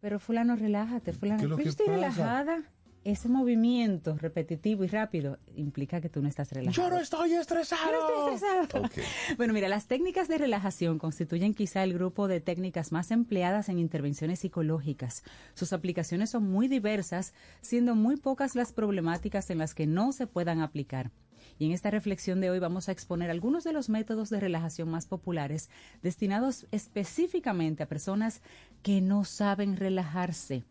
Pero 0.00 0.20
fulano, 0.20 0.54
relájate, 0.54 1.12
fulano. 1.12 1.38
¿Qué 1.38 1.44
es 1.44 1.50
lo 1.50 1.56
Pero 1.56 1.64
que 1.64 1.64
yo 1.64 1.70
estoy 1.70 1.86
pasa? 1.86 1.96
relajada. 1.96 2.62
Ese 3.04 3.28
movimiento 3.28 4.16
repetitivo 4.18 4.84
y 4.84 4.88
rápido 4.88 5.38
implica 5.56 6.00
que 6.00 6.08
tú 6.08 6.20
no 6.20 6.28
estás 6.28 6.52
relajado. 6.52 6.98
estoy 7.00 7.32
estresado. 7.34 7.92
Yo 7.92 8.00
no 8.00 8.34
estoy 8.34 8.48
estresado. 8.50 8.90
Bueno, 9.36 9.54
mira, 9.54 9.68
las 9.68 9.86
técnicas 9.86 10.28
de 10.28 10.38
relajación 10.38 10.98
constituyen 10.98 11.54
quizá 11.54 11.84
el 11.84 11.94
grupo 11.94 12.28
de 12.28 12.40
técnicas 12.40 12.92
más 12.92 13.10
empleadas 13.10 13.68
en 13.68 13.78
intervenciones 13.78 14.40
psicológicas. 14.40 15.22
Sus 15.54 15.72
aplicaciones 15.72 16.30
son 16.30 16.50
muy 16.50 16.68
diversas, 16.68 17.34
siendo 17.60 17.94
muy 17.94 18.16
pocas 18.16 18.54
las 18.54 18.72
problemáticas 18.72 19.50
en 19.50 19.58
las 19.58 19.74
que 19.74 19.86
no 19.86 20.12
se 20.12 20.26
puedan 20.26 20.60
aplicar. 20.60 21.10
Y 21.58 21.66
en 21.66 21.72
esta 21.72 21.90
reflexión 21.90 22.40
de 22.40 22.50
hoy 22.50 22.58
vamos 22.58 22.88
a 22.88 22.92
exponer 22.92 23.30
algunos 23.30 23.64
de 23.64 23.72
los 23.72 23.88
métodos 23.88 24.30
de 24.30 24.40
relajación 24.40 24.88
más 24.88 25.06
populares 25.06 25.70
destinados 26.02 26.66
específicamente 26.70 27.82
a 27.82 27.88
personas 27.88 28.42
que 28.82 29.00
no 29.00 29.24
saben 29.24 29.76
relajarse. 29.76 30.64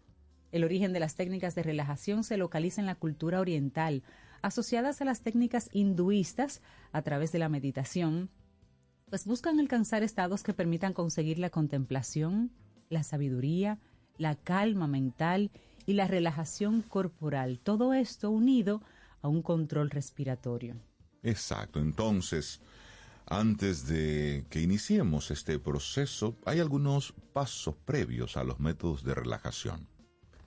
El 0.51 0.63
origen 0.63 0.93
de 0.93 0.99
las 0.99 1.15
técnicas 1.15 1.55
de 1.55 1.63
relajación 1.63 2.23
se 2.23 2.37
localiza 2.37 2.81
en 2.81 2.87
la 2.87 2.95
cultura 2.95 3.39
oriental, 3.39 4.03
asociadas 4.41 5.01
a 5.01 5.05
las 5.05 5.21
técnicas 5.21 5.69
hinduistas 5.73 6.61
a 6.91 7.01
través 7.01 7.31
de 7.31 7.39
la 7.39 7.49
meditación, 7.49 8.29
pues 9.09 9.25
buscan 9.25 9.59
alcanzar 9.59 10.03
estados 10.03 10.43
que 10.43 10.53
permitan 10.53 10.93
conseguir 10.93 11.39
la 11.39 11.49
contemplación, 11.49 12.51
la 12.89 13.03
sabiduría, 13.03 13.79
la 14.17 14.35
calma 14.35 14.87
mental 14.87 15.51
y 15.85 15.93
la 15.93 16.07
relajación 16.07 16.81
corporal. 16.81 17.59
Todo 17.59 17.93
esto 17.93 18.29
unido 18.29 18.81
a 19.21 19.27
un 19.27 19.41
control 19.41 19.89
respiratorio. 19.89 20.75
Exacto. 21.23 21.79
Entonces, 21.79 22.61
antes 23.25 23.87
de 23.87 24.45
que 24.49 24.61
iniciemos 24.61 25.31
este 25.31 25.59
proceso, 25.59 26.37
hay 26.45 26.59
algunos 26.59 27.13
pasos 27.33 27.75
previos 27.85 28.37
a 28.37 28.43
los 28.43 28.59
métodos 28.59 29.03
de 29.03 29.15
relajación. 29.15 29.87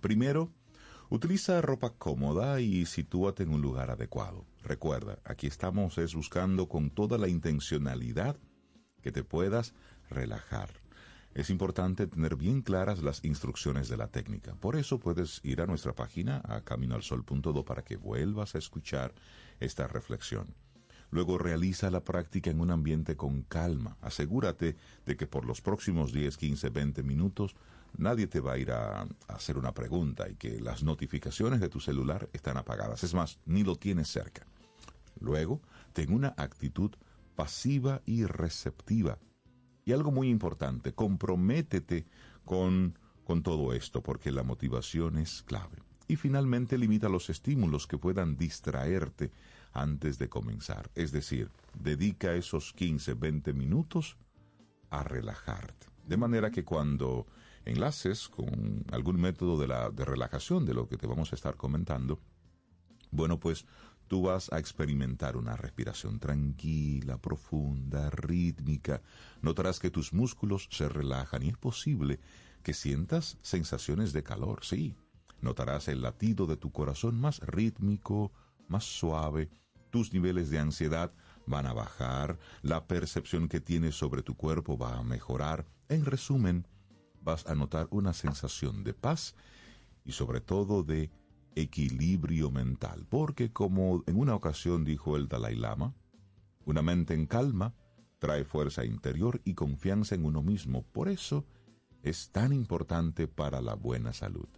Primero, 0.01 0.51
utiliza 1.11 1.61
ropa 1.61 1.91
cómoda 1.91 2.61
y 2.61 2.87
sitúate 2.87 3.43
en 3.43 3.51
un 3.53 3.61
lugar 3.61 3.91
adecuado. 3.91 4.47
Recuerda, 4.63 5.19
aquí 5.25 5.47
estamos 5.47 5.99
es 5.99 6.15
buscando 6.15 6.69
con 6.69 6.91
toda 6.91 7.19
la 7.19 7.29
intencionalidad 7.29 8.37
que 9.03 9.13
te 9.13 9.25
puedas 9.25 9.75
relajar. 10.09 10.71
Es 11.35 11.51
importante 11.51 12.07
tener 12.07 12.35
bien 12.37 12.63
claras 12.63 13.03
las 13.03 13.25
instrucciones 13.25 13.89
de 13.89 13.97
la 13.97 14.09
técnica. 14.09 14.55
Por 14.57 14.75
eso 14.75 14.99
puedes 14.99 15.41
ir 15.45 15.61
a 15.61 15.67
nuestra 15.67 15.95
página 15.95 16.41
a 16.45 16.63
caminoalsol.do 16.63 17.65
para 17.65 17.83
que 17.83 17.97
vuelvas 17.97 18.55
a 18.55 18.59
escuchar 18.59 19.15
esta 19.61 19.87
reflexión. 19.87 20.55
Luego 21.11 21.39
realiza 21.39 21.91
la 21.91 22.05
práctica 22.05 22.51
en 22.51 22.61
un 22.61 22.71
ambiente 22.71 23.17
con 23.17 23.43
calma. 23.43 23.97
Asegúrate 24.01 24.77
de 25.07 25.17
que 25.17 25.27
por 25.27 25.45
los 25.45 25.61
próximos 25.61 26.13
10, 26.13 26.37
15, 26.37 26.71
20 26.71 27.03
minutos 27.03 27.55
nadie 27.97 28.27
te 28.27 28.41
va 28.41 28.53
a 28.53 28.59
ir 28.59 28.71
a, 28.73 29.07
hacer 29.29 29.57
una 29.57 29.73
pregunta 29.73 30.29
y 30.29 30.37
que 30.37 30.61
las 30.61 30.83
notificaciones 30.83 31.61
de 31.61 31.69
tu 31.69 31.81
celular 31.81 32.29
están 32.33 32.57
apagadas. 32.57 33.05
Es 33.05 33.15
más, 33.15 33.39
ni 33.47 33.63
lo 33.63 33.77
tienes 33.77 34.09
cerca. 34.09 34.47
Luego, 35.21 35.61
ten 35.93 36.13
una 36.13 36.35
actitud 36.37 36.93
pasiva 37.37 38.03
y 38.07 38.25
receptiva. 38.25 39.19
Y 39.85 39.93
algo 39.93 40.11
muy 40.11 40.29
importante, 40.29 40.93
comprométete 40.93 42.07
con, 42.45 42.99
con 43.25 43.43
todo 43.43 43.73
esto, 43.73 44.03
porque 44.03 44.31
la 44.31 44.43
motivación 44.43 45.19
es 45.19 45.43
clave. 45.43 45.79
Y 46.07 46.17
finalmente 46.17 46.77
limita 46.77 47.09
los 47.09 47.31
estímulos 47.31 47.87
que 47.87 47.99
puedan 47.99 48.37
distraerte 48.37 49.31
antes 49.73 50.19
de 50.19 50.29
comenzar. 50.29 50.91
Es 50.95 51.13
decir, 51.13 51.51
dedica 51.79 52.35
esos 52.35 52.73
15, 52.73 53.15
20 53.15 53.53
minutos 53.53 54.17
a 54.91 55.05
relajarte. 55.05 55.87
De 56.07 56.17
manera 56.17 56.51
que 56.51 56.65
cuando 56.65 57.27
enlaces 57.65 58.29
con 58.29 58.85
algún 58.91 59.21
método 59.21 59.59
de, 59.59 59.69
la, 59.69 59.91
de 59.91 60.05
relajación 60.05 60.65
de 60.67 60.75
lo 60.75 60.89
que 60.89 60.97
te 60.97 61.07
vamos 61.07 61.33
a 61.33 61.37
estar 61.37 61.57
comentando, 61.57 62.19
bueno, 63.11 63.41
pues 63.41 63.67
tú 64.09 64.23
vas 64.23 64.53
a 64.53 64.59
experimentar 64.59 65.37
una 65.37 65.57
respiración 65.57 66.19
tranquila, 66.19 67.19
profunda, 67.19 68.11
rítmica. 68.11 69.03
Notarás 69.43 69.79
que 69.79 69.91
tus 69.91 70.13
músculos 70.13 70.69
se 70.71 70.89
relajan 70.89 71.43
y 71.45 71.49
es 71.49 71.57
posible 71.57 72.21
que 72.63 72.75
sientas 72.75 73.39
sensaciones 73.43 74.13
de 74.13 74.23
calor, 74.23 74.65
sí. 74.65 74.97
Notarás 75.41 75.89
el 75.89 76.03
latido 76.03 76.47
de 76.47 76.57
tu 76.57 76.71
corazón 76.71 77.19
más 77.19 77.41
rítmico, 77.41 78.33
más 78.69 78.85
suave. 78.85 79.49
Tus 79.91 80.13
niveles 80.13 80.51
de 80.51 80.59
ansiedad 80.59 81.13
van 81.47 81.67
a 81.67 81.73
bajar, 81.73 82.39
la 82.63 82.87
percepción 82.87 83.49
que 83.49 83.61
tienes 83.61 83.97
sobre 83.97 84.23
tu 84.23 84.37
cuerpo 84.37 84.77
va 84.77 84.99
a 84.99 85.03
mejorar. 85.03 85.67
En 85.89 86.05
resumen, 86.05 86.67
vas 87.21 87.47
a 87.47 87.55
notar 87.55 87.89
una 87.91 88.13
sensación 88.13 88.85
de 88.85 88.95
paz 88.95 89.35
y 90.05 90.13
sobre 90.13 90.41
todo 90.41 90.83
de 90.83 91.11
equilibrio 91.55 92.51
mental, 92.51 93.07
porque 93.09 93.53
como 93.53 94.03
en 94.07 94.19
una 94.19 94.35
ocasión 94.35 94.85
dijo 94.85 95.17
el 95.17 95.29
Dalai 95.29 95.57
Lama, 95.57 95.95
una 96.65 96.83
mente 96.83 97.15
en 97.15 97.27
calma 97.27 97.75
trae 98.19 98.45
fuerza 98.45 98.85
interior 98.85 99.41
y 99.45 99.55
confianza 99.55 100.15
en 100.15 100.25
uno 100.25 100.43
mismo. 100.43 100.83
Por 100.83 101.09
eso 101.09 101.45
es 102.03 102.31
tan 102.31 102.53
importante 102.53 103.27
para 103.27 103.61
la 103.61 103.75
buena 103.75 104.13
salud. 104.13 104.49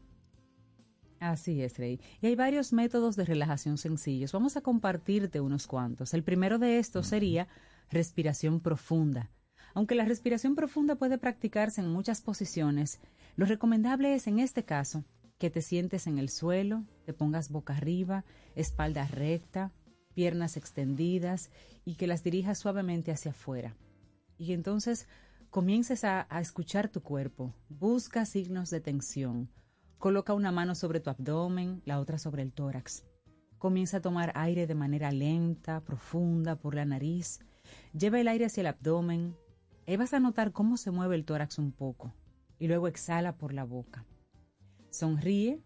Así 1.21 1.63
es, 1.63 1.79
Rey. 1.79 2.01
Y 2.21 2.27
hay 2.27 2.35
varios 2.35 2.73
métodos 2.73 3.15
de 3.15 3.25
relajación 3.25 3.79
sencillos. 3.79 4.33
Vamos 4.33 4.57
a 4.57 4.61
compartirte 4.61 5.41
unos 5.41 5.69
cuantos. 5.69 6.15
El 6.15 6.25
primero 6.25 6.59
de 6.59 6.79
estos 6.81 7.07
sería 7.07 7.47
respiración 7.91 8.59
profunda. 8.59 9.31
Aunque 9.75 9.95
la 9.95 10.05
respiración 10.05 10.55
profunda 10.55 10.97
puede 10.97 11.19
practicarse 11.19 11.81
en 11.81 11.89
muchas 11.89 12.21
posiciones, 12.21 13.01
lo 13.37 13.47
recomendable 13.47 14.15
es 14.15 14.27
en 14.27 14.39
este 14.39 14.65
caso 14.65 15.05
que 15.39 15.51
te 15.51 15.63
sientes 15.63 16.07
en 16.07 16.19
el 16.19 16.29
suelo, 16.29 16.85
te 17.05 17.13
pongas 17.13 17.51
boca 17.51 17.77
arriba, 17.77 18.25
espalda 18.55 19.07
recta, 19.07 19.73
piernas 20.15 20.57
extendidas 20.57 21.51
y 21.85 21.97
que 21.97 22.07
las 22.07 22.23
dirijas 22.23 22.59
suavemente 22.59 23.11
hacia 23.11 23.33
afuera. 23.33 23.75
Y 24.39 24.53
entonces 24.53 25.09
comiences 25.51 26.05
a, 26.05 26.27
escuchar 26.41 26.89
tu 26.89 27.03
cuerpo, 27.03 27.55
busca 27.69 28.25
signos 28.25 28.71
de 28.71 28.81
tensión, 28.81 29.51
coloca 29.99 30.35
una 30.35 30.53
mano 30.53 30.75
sobre 30.75 31.01
tu 31.01 31.11
abdomen, 31.11 31.83
la 31.85 31.99
otra 32.01 32.19
sobre 32.19 32.43
el 32.43 32.53
tórax. 32.53 33.05
Comienza 33.59 33.99
a 33.99 34.01
tomar 34.01 34.33
aire 34.35 34.67
de 34.67 34.75
manera 34.75 35.13
lenta, 35.13 35.81
profunda 35.81 36.57
por 36.57 36.75
la 36.75 36.85
nariz, 36.85 37.41
lleva 37.93 38.21
el 38.21 38.29
aire 38.29 38.47
hacia 38.47 38.63
el 38.63 38.67
abdomen, 38.67 39.37
y 39.87 39.97
vas 39.97 40.15
a 40.15 40.21
notar 40.21 40.53
cómo 40.53 40.77
se 40.77 40.91
mueve 40.91 41.17
el 41.17 41.25
tórax 41.25 41.59
un 41.59 41.73
poco, 41.73 42.13
y 42.59 42.69
luego 42.69 42.89
exhala 42.89 43.37
por 43.37 43.53
la 43.53 43.65
boca. 43.65 44.05
Sonríe, 44.91 45.61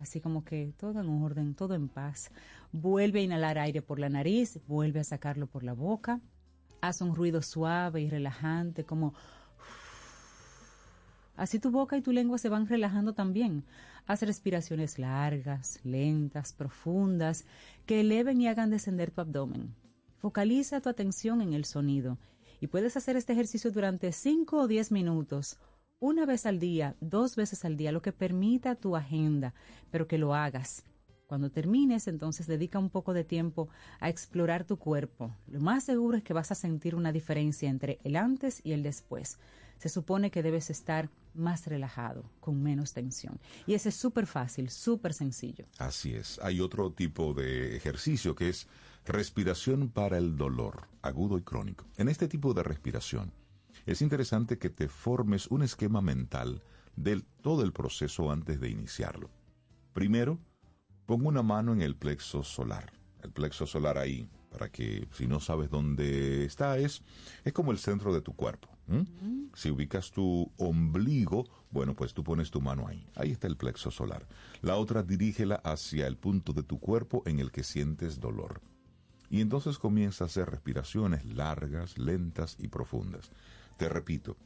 así 0.00 0.20
como 0.20 0.44
que 0.44 0.74
todo 0.76 1.00
en 1.00 1.08
orden, 1.08 1.54
todo 1.54 1.74
en 1.74 1.88
paz. 1.88 2.30
Vuelve 2.72 3.20
a 3.20 3.22
inhalar 3.22 3.58
aire 3.58 3.82
por 3.82 3.98
la 3.98 4.08
nariz, 4.08 4.60
vuelve 4.66 5.00
a 5.00 5.04
sacarlo 5.04 5.46
por 5.46 5.62
la 5.62 5.72
boca. 5.72 6.20
Haz 6.80 7.00
un 7.00 7.14
ruido 7.14 7.40
suave 7.40 8.02
y 8.02 8.10
relajante, 8.10 8.84
como... 8.84 9.14
Así 11.36 11.58
tu 11.58 11.70
boca 11.70 11.96
y 11.96 12.02
tu 12.02 12.12
lengua 12.12 12.38
se 12.38 12.48
van 12.48 12.66
relajando 12.66 13.12
también. 13.12 13.64
Haz 14.06 14.22
respiraciones 14.22 14.98
largas, 14.98 15.80
lentas, 15.82 16.52
profundas, 16.52 17.44
que 17.86 18.00
eleven 18.00 18.40
y 18.40 18.46
hagan 18.46 18.70
descender 18.70 19.10
tu 19.10 19.20
abdomen. 19.20 19.74
Focaliza 20.18 20.80
tu 20.80 20.88
atención 20.88 21.40
en 21.40 21.54
el 21.54 21.64
sonido 21.64 22.18
y 22.64 22.66
puedes 22.66 22.96
hacer 22.96 23.14
este 23.16 23.34
ejercicio 23.34 23.70
durante 23.70 24.10
5 24.10 24.56
o 24.56 24.66
10 24.66 24.90
minutos 24.90 25.58
una 26.00 26.24
vez 26.24 26.46
al 26.46 26.58
día, 26.58 26.96
dos 26.98 27.36
veces 27.36 27.62
al 27.66 27.76
día, 27.76 27.92
lo 27.92 28.00
que 28.00 28.10
permita 28.10 28.74
tu 28.74 28.96
agenda, 28.96 29.52
pero 29.90 30.08
que 30.08 30.16
lo 30.16 30.34
hagas. 30.34 30.82
Cuando 31.26 31.50
termines, 31.50 32.08
entonces 32.08 32.46
dedica 32.46 32.78
un 32.78 32.88
poco 32.88 33.12
de 33.12 33.22
tiempo 33.22 33.68
a 34.00 34.08
explorar 34.08 34.64
tu 34.64 34.78
cuerpo. 34.78 35.36
Lo 35.46 35.60
más 35.60 35.84
seguro 35.84 36.16
es 36.16 36.22
que 36.22 36.32
vas 36.32 36.52
a 36.52 36.54
sentir 36.54 36.94
una 36.94 37.12
diferencia 37.12 37.68
entre 37.68 37.98
el 38.02 38.16
antes 38.16 38.62
y 38.64 38.72
el 38.72 38.82
después. 38.82 39.38
Se 39.76 39.90
supone 39.90 40.30
que 40.30 40.42
debes 40.42 40.70
estar 40.70 41.10
más 41.34 41.66
relajado, 41.66 42.24
con 42.40 42.62
menos 42.62 42.94
tensión. 42.94 43.38
Y 43.66 43.74
ese 43.74 43.90
es 43.90 43.94
súper 43.94 44.26
fácil, 44.26 44.70
súper 44.70 45.12
sencillo. 45.12 45.66
Así 45.76 46.14
es. 46.14 46.38
Hay 46.42 46.60
otro 46.60 46.92
tipo 46.92 47.34
de 47.34 47.76
ejercicio 47.76 48.34
que 48.34 48.48
es 48.48 48.68
respiración 49.04 49.88
para 49.90 50.18
el 50.18 50.36
dolor, 50.36 50.88
agudo 51.02 51.38
y 51.38 51.42
crónico. 51.42 51.86
En 51.96 52.08
este 52.08 52.28
tipo 52.28 52.54
de 52.54 52.62
respiración, 52.62 53.32
es 53.86 54.02
interesante 54.02 54.58
que 54.58 54.70
te 54.70 54.88
formes 54.88 55.46
un 55.48 55.62
esquema 55.62 56.00
mental 56.00 56.62
de 56.96 57.22
todo 57.42 57.62
el 57.62 57.72
proceso 57.72 58.30
antes 58.30 58.60
de 58.60 58.70
iniciarlo. 58.70 59.30
Primero, 59.92 60.38
pon 61.06 61.26
una 61.26 61.42
mano 61.42 61.72
en 61.72 61.82
el 61.82 61.96
plexo 61.96 62.42
solar. 62.42 62.92
El 63.22 63.30
plexo 63.30 63.66
solar 63.66 63.98
ahí, 63.98 64.28
para 64.50 64.70
que 64.70 65.08
si 65.12 65.26
no 65.26 65.40
sabes 65.40 65.70
dónde 65.70 66.44
está, 66.44 66.78
es, 66.78 67.02
es 67.44 67.52
como 67.52 67.72
el 67.72 67.78
centro 67.78 68.12
de 68.14 68.20
tu 68.20 68.34
cuerpo. 68.34 68.68
¿Mm? 68.86 69.50
Si 69.54 69.70
ubicas 69.70 70.10
tu 70.10 70.52
ombligo, 70.58 71.46
bueno, 71.70 71.94
pues 71.94 72.12
tú 72.12 72.22
pones 72.22 72.50
tu 72.50 72.60
mano 72.60 72.86
ahí. 72.86 73.06
Ahí 73.16 73.32
está 73.32 73.46
el 73.46 73.56
plexo 73.56 73.90
solar. 73.90 74.26
La 74.62 74.76
otra 74.76 75.02
dirígela 75.02 75.56
hacia 75.56 76.06
el 76.06 76.16
punto 76.16 76.52
de 76.52 76.62
tu 76.62 76.78
cuerpo 76.78 77.22
en 77.26 77.38
el 77.38 77.50
que 77.50 77.64
sientes 77.64 78.20
dolor. 78.20 78.60
Y 79.34 79.40
entonces 79.40 79.80
comienza 79.80 80.22
a 80.22 80.26
hacer 80.28 80.48
respiraciones 80.48 81.24
largas, 81.24 81.98
lentas 81.98 82.54
y 82.56 82.68
profundas. 82.68 83.32
Te 83.76 83.88
repito, 83.88 84.36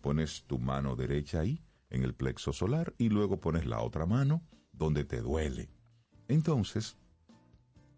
pones 0.00 0.44
tu 0.46 0.58
mano 0.58 0.96
derecha 0.96 1.40
ahí, 1.40 1.62
en 1.90 2.02
el 2.02 2.14
plexo 2.14 2.54
solar, 2.54 2.94
y 2.96 3.10
luego 3.10 3.40
pones 3.40 3.66
la 3.66 3.82
otra 3.82 4.06
mano 4.06 4.40
donde 4.72 5.04
te 5.04 5.20
duele. 5.20 5.68
Entonces, 6.28 6.96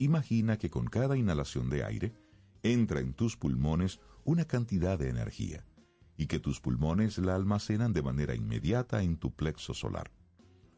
imagina 0.01 0.59
que 0.59 0.71
con 0.71 0.87
cada 0.87 1.17
inhalación 1.17 1.71
de 1.71 1.85
aire 1.85 2.15
entra 2.65 2.99
en 2.99 3.15
tus 3.15 3.37
pulmones 3.37 4.01
una 4.25 4.45
cantidad 4.45 4.99
de 4.99 5.09
energía 5.09 5.65
y 6.17 6.27
que 6.27 6.41
tus 6.41 6.61
pulmones 6.61 7.19
la 7.19 7.37
almacenan 7.37 7.93
de 7.93 8.03
manera 8.03 8.35
inmediata 8.35 9.05
en 9.05 9.19
tu 9.19 9.31
plexo 9.37 9.73
solar. 9.73 10.11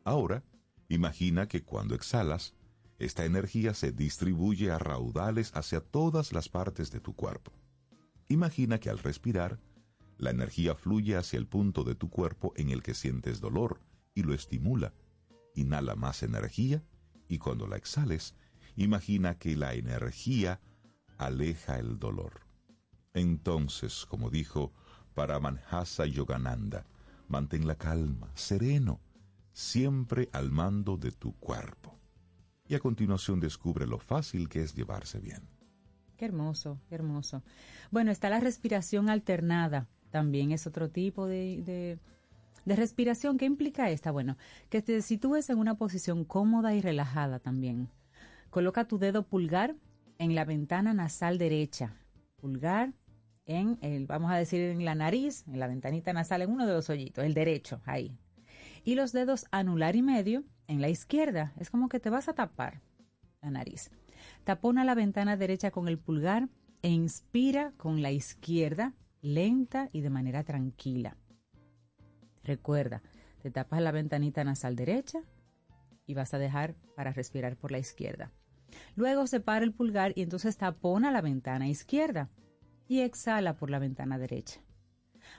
Ahora, 0.04 0.44
imagina 0.90 1.48
que 1.48 1.62
cuando 1.62 1.94
exhalas, 1.94 2.54
Esta 3.02 3.24
energía 3.24 3.74
se 3.74 3.90
distribuye 3.90 4.70
a 4.70 4.78
raudales 4.78 5.50
hacia 5.56 5.80
todas 5.80 6.32
las 6.32 6.48
partes 6.48 6.92
de 6.92 7.00
tu 7.00 7.16
cuerpo. 7.16 7.52
Imagina 8.28 8.78
que 8.78 8.90
al 8.90 9.00
respirar, 9.00 9.58
la 10.18 10.30
energía 10.30 10.76
fluye 10.76 11.16
hacia 11.16 11.36
el 11.36 11.48
punto 11.48 11.82
de 11.82 11.96
tu 11.96 12.10
cuerpo 12.10 12.52
en 12.54 12.70
el 12.70 12.80
que 12.80 12.94
sientes 12.94 13.40
dolor 13.40 13.80
y 14.14 14.22
lo 14.22 14.32
estimula. 14.32 14.94
Inhala 15.56 15.96
más 15.96 16.22
energía 16.22 16.84
y 17.26 17.38
cuando 17.38 17.66
la 17.66 17.76
exhales, 17.76 18.36
imagina 18.76 19.36
que 19.36 19.56
la 19.56 19.74
energía 19.74 20.60
aleja 21.18 21.80
el 21.80 21.98
dolor. 21.98 22.42
Entonces, 23.14 24.06
como 24.06 24.30
dijo 24.30 24.72
Paramanhasa 25.14 26.06
Yogananda, 26.06 26.86
mantén 27.26 27.66
la 27.66 27.74
calma, 27.74 28.30
sereno, 28.36 29.00
siempre 29.52 30.28
al 30.32 30.52
mando 30.52 30.96
de 30.96 31.10
tu 31.10 31.32
cuerpo. 31.40 31.91
Y 32.72 32.74
a 32.74 32.80
continuación 32.80 33.38
descubre 33.38 33.86
lo 33.86 33.98
fácil 33.98 34.48
que 34.48 34.62
es 34.62 34.74
llevarse 34.74 35.20
bien. 35.20 35.42
Qué 36.16 36.24
hermoso, 36.24 36.80
qué 36.88 36.94
hermoso. 36.94 37.42
Bueno, 37.90 38.10
está 38.10 38.30
la 38.30 38.40
respiración 38.40 39.10
alternada. 39.10 39.88
También 40.08 40.52
es 40.52 40.66
otro 40.66 40.88
tipo 40.88 41.26
de, 41.26 41.98
de, 42.64 42.74
respiración. 42.74 43.36
¿Qué 43.36 43.44
implica 43.44 43.90
esta? 43.90 44.10
Bueno, 44.10 44.38
que 44.70 44.80
te 44.80 45.02
sitúes 45.02 45.50
en 45.50 45.58
una 45.58 45.74
posición 45.74 46.24
cómoda 46.24 46.74
y 46.74 46.80
relajada 46.80 47.40
también. 47.40 47.90
Coloca 48.48 48.88
tu 48.88 48.96
dedo 48.96 49.22
pulgar 49.22 49.76
en 50.16 50.34
la 50.34 50.46
ventana 50.46 50.94
nasal 50.94 51.36
derecha. 51.36 51.94
Pulgar 52.36 52.94
en 53.44 53.76
el, 53.82 54.06
vamos 54.06 54.32
a 54.32 54.36
decir, 54.36 54.62
en 54.62 54.86
la 54.86 54.94
nariz, 54.94 55.46
en 55.46 55.60
la 55.60 55.66
ventanita 55.66 56.14
nasal, 56.14 56.40
en 56.40 56.50
uno 56.50 56.66
de 56.66 56.72
los 56.72 56.88
hoyitos, 56.88 57.22
el 57.22 57.34
derecho, 57.34 57.82
ahí. 57.84 58.16
Y 58.82 58.94
los 58.94 59.12
dedos 59.12 59.44
anular 59.50 59.94
y 59.94 60.00
medio 60.00 60.42
en 60.72 60.80
la 60.80 60.88
izquierda. 60.88 61.52
Es 61.58 61.70
como 61.70 61.88
que 61.88 62.00
te 62.00 62.10
vas 62.10 62.28
a 62.28 62.34
tapar 62.34 62.80
la 63.40 63.50
nariz. 63.50 63.90
Tapona 64.44 64.84
la 64.84 64.94
ventana 64.94 65.36
derecha 65.36 65.70
con 65.70 65.88
el 65.88 65.98
pulgar 65.98 66.48
e 66.82 66.88
inspira 66.88 67.72
con 67.76 68.02
la 68.02 68.10
izquierda, 68.10 68.94
lenta 69.20 69.88
y 69.92 70.00
de 70.00 70.10
manera 70.10 70.42
tranquila. 70.42 71.16
Recuerda, 72.42 73.02
te 73.40 73.50
tapas 73.50 73.80
la 73.80 73.92
ventanita 73.92 74.42
nasal 74.42 74.74
derecha 74.74 75.20
y 76.06 76.14
vas 76.14 76.34
a 76.34 76.38
dejar 76.38 76.74
para 76.96 77.12
respirar 77.12 77.56
por 77.56 77.70
la 77.70 77.78
izquierda. 77.78 78.32
Luego 78.96 79.26
separa 79.26 79.64
el 79.64 79.72
pulgar 79.72 80.12
y 80.16 80.22
entonces 80.22 80.56
tapona 80.56 81.12
la 81.12 81.20
ventana 81.20 81.68
izquierda 81.68 82.30
y 82.88 83.00
exhala 83.00 83.56
por 83.56 83.70
la 83.70 83.78
ventana 83.78 84.18
derecha. 84.18 84.60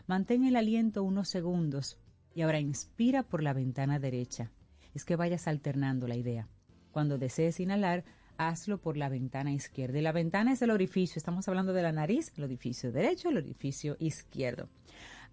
Mantén 0.08 0.46
el 0.46 0.56
aliento 0.56 1.04
unos 1.04 1.30
segundos 1.30 2.00
y 2.34 2.42
ahora 2.42 2.60
inspira 2.60 3.24
por 3.24 3.44
la 3.44 3.54
ventana 3.54 4.00
derecha. 4.00 4.52
Es 4.94 5.06
que 5.06 5.16
vayas 5.16 5.48
alternando 5.48 6.08
la 6.08 6.16
idea. 6.16 6.48
Cuando 6.91 7.18
desees 7.18 7.60
inhalar, 7.60 8.04
hazlo 8.38 8.80
por 8.80 8.98
la 8.98 9.10
ventana 9.10 9.52
izquierda. 9.52 9.98
Y 10.00 10.02
la 10.02 10.12
ventana 10.12 10.54
es 10.54 10.62
el 10.62 10.72
orificio, 10.72 11.20
estamos 11.20 11.48
hablando 11.48 11.74
de 11.74 11.84
la 11.84 11.91
nariz, 11.91 12.32
el 12.38 12.44
orificio 12.44 12.91
derecho, 12.91 13.30
el 13.30 13.38
orificio 13.38 13.96
izquierdo. 14.00 14.70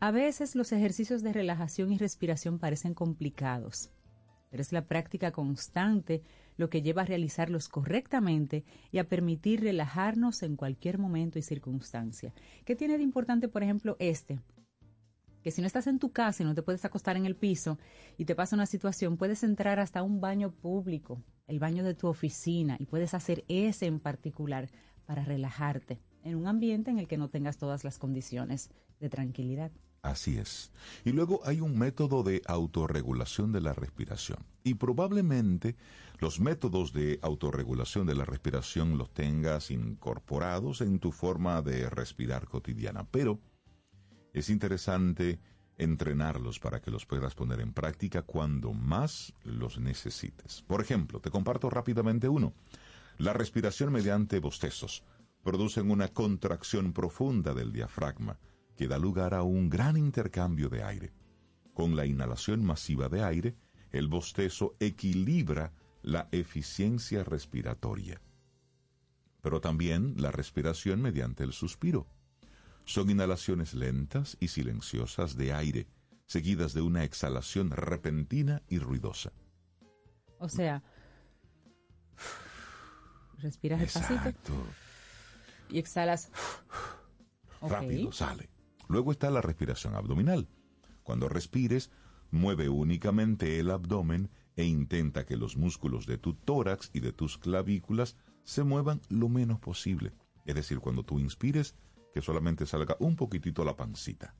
A 0.00 0.11
veces 0.11 0.56
los 0.56 0.72
ejercicios 0.72 1.22
de 1.22 1.32
relajación 1.32 1.92
y 1.92 1.98
respiración 1.98 2.58
parecen 2.58 2.94
complicados, 2.94 3.90
pero 4.50 4.62
es 4.62 4.72
la 4.72 4.86
práctica 4.86 5.30
constante 5.30 6.22
lo 6.56 6.70
que 6.70 6.82
lleva 6.82 7.02
a 7.02 7.06
realizarlos 7.06 7.68
correctamente 7.68 8.64
y 8.90 8.98
a 8.98 9.08
permitir 9.08 9.61
relajarnos 9.61 10.42
en 10.42 10.56
cualquier 10.56 10.98
momento 10.98 11.38
y 11.38 11.42
circunstancia. 11.42 12.32
¿Qué 12.64 12.76
tiene 12.76 12.96
de 12.96 13.02
importante, 13.02 13.48
por 13.48 13.62
ejemplo, 13.62 13.96
este? 13.98 14.40
Que 15.43 15.51
si 15.51 15.61
no 15.61 15.66
estás 15.66 15.86
en 15.86 15.99
tu 15.99 16.12
casa 16.12 16.43
y 16.43 16.47
no 16.47 16.55
te 16.55 16.62
puedes 16.62 16.84
acostar 16.84 17.16
en 17.16 17.26
el 17.26 17.36
piso 17.36 17.78
y 18.18 18.24
te 18.24 18.34
pasa 18.34 18.57
una 18.57 18.66
situación, 18.66 19.16
puedes 19.16 19.43
entrar 19.43 19.80
hasta 19.80 20.03
un 20.03 20.20
baño 20.20 20.51
público, 20.51 21.22
el 21.47 21.59
baño 21.59 21.84
de 21.84 21.95
tu 21.95 22.09
oficina, 22.09 22.76
y 22.78 22.86
puedes 22.86 23.14
hacer 23.14 23.45
ese 23.49 23.86
en 23.86 24.01
particular 24.01 24.68
para 25.07 25.24
relajarte 25.24 26.01
en 26.22 26.36
un 26.36 26.47
ambiente 26.47 26.91
en 26.91 26.99
el 26.99 27.09
que 27.09 27.18
no 27.18 27.28
tengas 27.28 27.59
todas 27.59 27.84
las 27.84 27.99
condiciones 27.99 28.70
de 29.01 29.09
tranquilidad. 29.09 29.72
Así 30.03 30.38
es. 30.38 30.70
Y 31.05 31.12
luego 31.12 31.41
hay 31.45 31.61
un 31.61 31.78
método 31.78 32.22
de 32.22 32.41
autorregulación 32.47 33.53
de 33.53 33.61
la 33.61 33.74
respiración. 33.74 34.38
Y 34.64 34.74
probablemente 34.74 35.76
los 36.20 36.41
métodos 36.41 36.93
de 36.93 37.18
autorregulación 37.22 38.07
de 38.07 38.14
la 38.14 38.24
respiración 38.24 38.97
los 38.97 39.12
tengas 39.12 39.70
incorporados 39.70 40.80
en 40.80 40.99
tu 41.01 41.12
forma 41.12 41.61
de 41.61 41.91
respirar 41.91 42.47
cotidiana. 42.47 43.07
Pero 43.11 43.41
es 44.32 44.50
interesante 44.50 45.40
entrenarlos 45.76 46.58
para 46.58 46.80
que 46.80 46.90
los 46.90 47.06
puedas 47.06 47.34
poner 47.34 47.60
en 47.60 47.72
práctica 47.72 48.22
cuando 48.22 48.72
más 48.72 49.32
los 49.42 49.78
necesites. 49.78 50.62
Por 50.66 50.80
ejemplo, 50.80 51.20
te 51.20 51.30
comparto 51.30 51.70
rápidamente 51.70 52.28
uno. 52.28 52.52
La 53.18 53.32
respiración 53.32 53.92
mediante 53.92 54.40
bostezos 54.40 55.04
producen 55.42 55.90
una 55.90 56.08
contracción 56.08 56.92
profunda 56.92 57.54
del 57.54 57.72
diafragma 57.72 58.38
que 58.76 58.88
da 58.88 58.98
lugar 58.98 59.34
a 59.34 59.42
un 59.42 59.68
gran 59.68 59.96
intercambio 59.96 60.68
de 60.68 60.82
aire. 60.82 61.12
Con 61.74 61.96
la 61.96 62.06
inhalación 62.06 62.64
masiva 62.64 63.08
de 63.08 63.22
aire, 63.22 63.56
el 63.90 64.08
bostezo 64.08 64.76
equilibra 64.80 65.72
la 66.02 66.28
eficiencia 66.32 67.24
respiratoria. 67.24 68.20
Pero 69.42 69.60
también 69.60 70.14
la 70.16 70.30
respiración 70.30 71.00
mediante 71.00 71.44
el 71.44 71.52
suspiro. 71.52 72.06
Son 72.84 73.10
inhalaciones 73.10 73.74
lentas 73.74 74.36
y 74.40 74.48
silenciosas 74.48 75.36
de 75.36 75.52
aire, 75.52 75.86
seguidas 76.26 76.74
de 76.74 76.82
una 76.82 77.04
exhalación 77.04 77.70
repentina 77.70 78.62
y 78.68 78.78
ruidosa. 78.78 79.32
O 80.38 80.48
sea, 80.48 80.82
respiras 83.38 83.80
despacito 83.80 84.54
y 85.68 85.78
exhalas. 85.78 86.30
Rápido, 87.60 88.10
sale. 88.12 88.48
Luego 88.88 89.12
está 89.12 89.30
la 89.30 89.42
respiración 89.42 89.94
abdominal. 89.94 90.48
Cuando 91.02 91.28
respires, 91.28 91.90
mueve 92.30 92.68
únicamente 92.68 93.58
el 93.60 93.70
abdomen 93.70 94.30
e 94.56 94.64
intenta 94.64 95.24
que 95.24 95.36
los 95.36 95.56
músculos 95.56 96.06
de 96.06 96.18
tu 96.18 96.34
tórax 96.34 96.90
y 96.92 97.00
de 97.00 97.12
tus 97.12 97.38
clavículas 97.38 98.16
se 98.44 98.64
muevan 98.64 99.00
lo 99.08 99.28
menos 99.28 99.60
posible. 99.60 100.12
Es 100.44 100.54
decir, 100.54 100.80
cuando 100.80 101.04
tú 101.04 101.18
inspires, 101.18 101.74
que 102.12 102.22
solamente 102.22 102.66
salga 102.66 102.96
un 103.00 103.16
poquitito 103.16 103.64
la 103.64 103.76
pancita. 103.76 104.34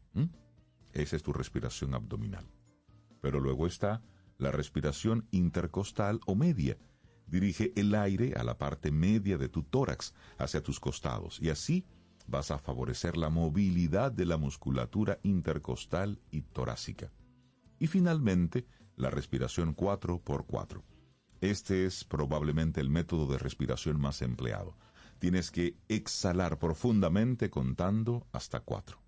Esa 0.93 1.17
es 1.17 1.23
tu 1.23 1.33
respiración 1.33 1.95
abdominal. 1.95 2.47
Pero 3.21 3.41
luego 3.41 3.67
está 3.67 4.03
la 4.39 4.51
respiración 4.51 5.27
intercostal 5.31 6.21
o 6.27 6.35
media. 6.35 6.79
Dirige 7.27 7.73
el 7.77 7.95
aire 7.95 8.35
a 8.37 8.43
la 8.43 8.59
parte 8.59 8.91
media 8.91 9.39
de 9.39 9.49
tu 9.49 9.63
tórax, 9.63 10.15
hacia 10.39 10.63
tus 10.63 10.81
costados, 10.81 11.41
y 11.41 11.51
así 11.51 11.87
vas 12.27 12.51
a 12.51 12.59
favorecer 12.59 13.17
la 13.17 13.29
movilidad 13.29 14.11
de 14.13 14.25
la 14.25 14.37
musculatura 14.37 15.19
intercostal 15.23 16.21
y 16.31 16.43
torácica. 16.43 17.13
Y 17.79 17.87
finalmente, 17.87 18.67
la 18.97 19.11
respiración 19.11 19.75
4x4. 19.75 20.83
Este 21.41 21.87
es 21.87 22.05
probablemente 22.05 22.81
el 22.81 22.91
método 22.91 23.27
de 23.27 23.39
respiración 23.39 24.01
más 24.01 24.23
empleado. 24.23 24.77
Tienes 25.21 25.51
que 25.51 25.77
exhalar 25.89 26.59
profundamente 26.59 27.51
contando 27.51 28.27
hasta 28.33 28.61
4. 28.61 28.99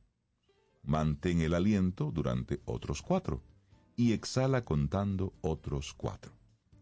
Mantén 0.83 1.41
el 1.41 1.55
aliento 1.55 2.11
durante 2.13 2.61
otros 2.67 3.01
4 3.01 3.43
y 3.97 4.13
exhala 4.13 4.63
contando 4.63 5.33
otros 5.41 5.95
4. 5.95 6.31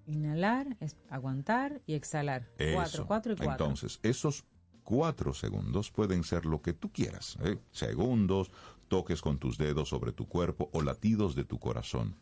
Inhalar, 0.07 0.77
aguantar 1.09 1.81
y 1.87 1.95
exhalar. 1.95 2.51
4, 2.75 3.07
4 3.07 3.33
y 3.35 3.37
4. 3.37 3.53
Entonces, 3.53 4.01
esos 4.03 4.45
cuatro 4.83 5.33
segundos 5.33 5.93
pueden 5.93 6.25
ser 6.25 6.45
lo 6.45 6.61
que 6.61 6.73
tú 6.73 6.91
quieras. 6.91 7.39
¿eh? 7.45 7.61
Segundos, 7.71 8.51
toques 8.89 9.21
con 9.21 9.39
tus 9.39 9.59
dedos 9.59 9.91
sobre 9.91 10.11
tu 10.11 10.27
cuerpo 10.27 10.71
o 10.73 10.83
latidos 10.83 11.37
de 11.37 11.45
tu 11.45 11.61
corazón. 11.61 12.17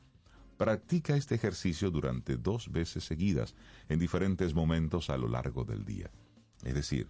Practica 0.59 1.16
este 1.16 1.36
ejercicio 1.36 1.90
durante 1.90 2.36
dos 2.36 2.70
veces 2.70 3.04
seguidas, 3.04 3.54
en 3.88 3.98
diferentes 3.98 4.52
momentos 4.52 5.09
a 5.09 5.16
lo 5.16 5.28
largo 5.28 5.64
del 5.64 5.86
día. 5.86 6.11
Es 6.64 6.74
decir, 6.74 7.09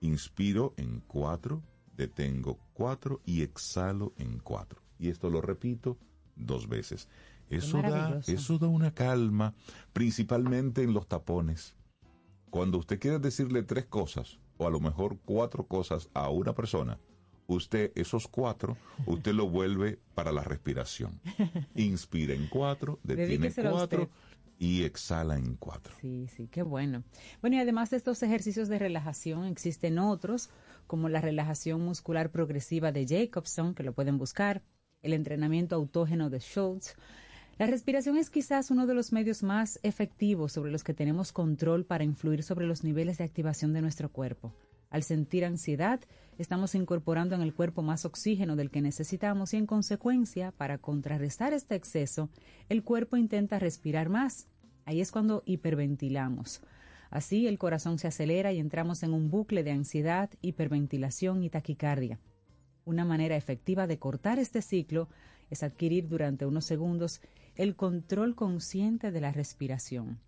inspiro 0.00 0.74
en 0.76 1.00
cuatro, 1.06 1.62
detengo 1.96 2.58
cuatro 2.72 3.20
y 3.24 3.42
exhalo 3.42 4.12
en 4.18 4.38
cuatro. 4.38 4.80
Y 4.98 5.08
esto 5.08 5.30
lo 5.30 5.40
repito 5.40 5.98
dos 6.36 6.68
veces. 6.68 7.08
Eso 7.50 7.82
da, 7.82 8.20
eso 8.26 8.58
da 8.58 8.68
una 8.68 8.92
calma, 8.92 9.54
principalmente 9.92 10.82
en 10.82 10.94
los 10.94 11.06
tapones. 11.06 11.76
Cuando 12.50 12.78
usted 12.78 12.98
quiere 12.98 13.18
decirle 13.18 13.62
tres 13.62 13.86
cosas, 13.86 14.38
o 14.56 14.66
a 14.66 14.70
lo 14.70 14.80
mejor 14.80 15.18
cuatro 15.24 15.66
cosas 15.66 16.08
a 16.14 16.30
una 16.30 16.54
persona, 16.54 16.98
usted 17.46 17.92
esos 17.94 18.28
cuatro, 18.28 18.76
usted 19.06 19.34
lo 19.34 19.48
vuelve 19.48 19.98
para 20.14 20.32
la 20.32 20.42
respiración. 20.42 21.20
Inspira 21.74 22.34
en 22.34 22.46
cuatro, 22.48 22.98
detiene 23.02 23.48
en 23.48 23.70
cuatro 23.70 24.08
y 24.58 24.84
exhala 24.84 25.36
en 25.36 25.56
cuatro. 25.56 25.94
Sí, 26.00 26.26
sí, 26.28 26.48
qué 26.48 26.62
bueno. 26.62 27.04
Bueno, 27.40 27.56
y 27.56 27.60
además 27.60 27.90
de 27.90 27.96
estos 27.96 28.22
ejercicios 28.22 28.68
de 28.68 28.78
relajación, 28.78 29.44
existen 29.46 29.98
otros, 29.98 30.50
como 30.86 31.08
la 31.08 31.20
relajación 31.20 31.80
muscular 31.80 32.30
progresiva 32.30 32.92
de 32.92 33.06
Jacobson, 33.06 33.74
que 33.74 33.82
lo 33.82 33.92
pueden 33.92 34.18
buscar, 34.18 34.62
el 35.02 35.12
entrenamiento 35.12 35.74
autógeno 35.76 36.30
de 36.30 36.40
Schultz, 36.40 36.96
La 37.56 37.66
respiración 37.66 38.16
es 38.16 38.30
quizás 38.30 38.72
uno 38.72 38.86
de 38.86 38.94
los 38.94 39.12
medios 39.12 39.44
más 39.44 39.78
efectivos 39.84 40.52
sobre 40.52 40.72
los 40.72 40.82
que 40.82 40.92
tenemos 40.92 41.30
control 41.30 41.84
para 41.84 42.02
influir 42.02 42.42
sobre 42.42 42.66
los 42.66 42.82
niveles 42.82 43.18
de 43.18 43.24
activación 43.24 43.72
de 43.72 43.80
nuestro 43.80 44.10
cuerpo. 44.10 44.52
Al 44.94 45.02
sentir 45.02 45.44
ansiedad, 45.44 45.98
estamos 46.38 46.76
incorporando 46.76 47.34
en 47.34 47.42
el 47.42 47.52
cuerpo 47.52 47.82
más 47.82 48.04
oxígeno 48.04 48.54
del 48.54 48.70
que 48.70 48.80
necesitamos 48.80 49.52
y 49.52 49.56
en 49.56 49.66
consecuencia, 49.66 50.52
para 50.52 50.78
contrarrestar 50.78 51.52
este 51.52 51.74
exceso, 51.74 52.30
el 52.68 52.84
cuerpo 52.84 53.16
intenta 53.16 53.58
respirar 53.58 54.08
más. 54.08 54.46
Ahí 54.84 55.00
es 55.00 55.10
cuando 55.10 55.42
hiperventilamos. 55.46 56.62
Así 57.10 57.48
el 57.48 57.58
corazón 57.58 57.98
se 57.98 58.06
acelera 58.06 58.52
y 58.52 58.60
entramos 58.60 59.02
en 59.02 59.14
un 59.14 59.30
bucle 59.30 59.64
de 59.64 59.72
ansiedad, 59.72 60.30
hiperventilación 60.42 61.42
y 61.42 61.50
taquicardia. 61.50 62.20
Una 62.84 63.04
manera 63.04 63.34
efectiva 63.34 63.88
de 63.88 63.98
cortar 63.98 64.38
este 64.38 64.62
ciclo 64.62 65.08
es 65.50 65.64
adquirir 65.64 66.06
durante 66.06 66.46
unos 66.46 66.66
segundos 66.66 67.20
el 67.56 67.74
control 67.74 68.36
consciente 68.36 69.10
de 69.10 69.20
la 69.20 69.32
respiración, 69.32 70.20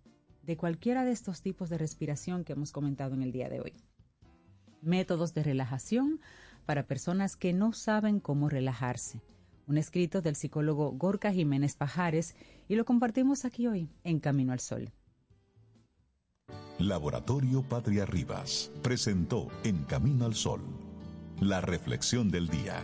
de 0.43 0.57
cualquiera 0.57 1.05
de 1.05 1.13
estos 1.13 1.41
tipos 1.41 1.69
de 1.69 1.77
respiración 1.77 2.43
que 2.43 2.51
hemos 2.51 2.73
comentado 2.73 3.13
en 3.13 3.23
el 3.23 3.31
día 3.31 3.47
de 3.47 3.61
hoy. 3.61 3.73
Métodos 4.81 5.33
de 5.33 5.43
relajación 5.43 6.19
para 6.65 6.87
personas 6.87 7.35
que 7.35 7.53
no 7.53 7.73
saben 7.73 8.19
cómo 8.19 8.49
relajarse. 8.49 9.21
Un 9.67 9.77
escrito 9.77 10.21
del 10.21 10.35
psicólogo 10.35 10.91
Gorka 10.91 11.31
Jiménez 11.31 11.75
Pajares 11.75 12.35
y 12.67 12.75
lo 12.75 12.85
compartimos 12.85 13.45
aquí 13.45 13.67
hoy 13.67 13.89
en 14.03 14.19
Camino 14.19 14.53
al 14.53 14.59
Sol. 14.59 14.91
Laboratorio 16.79 17.63
Patria 17.63 18.05
Rivas 18.05 18.71
presentó 18.83 19.47
En 19.63 19.83
Camino 19.83 20.25
al 20.25 20.35
Sol, 20.35 20.61
la 21.41 21.59
reflexión 21.59 22.29
del 22.29 22.47
día. 22.47 22.83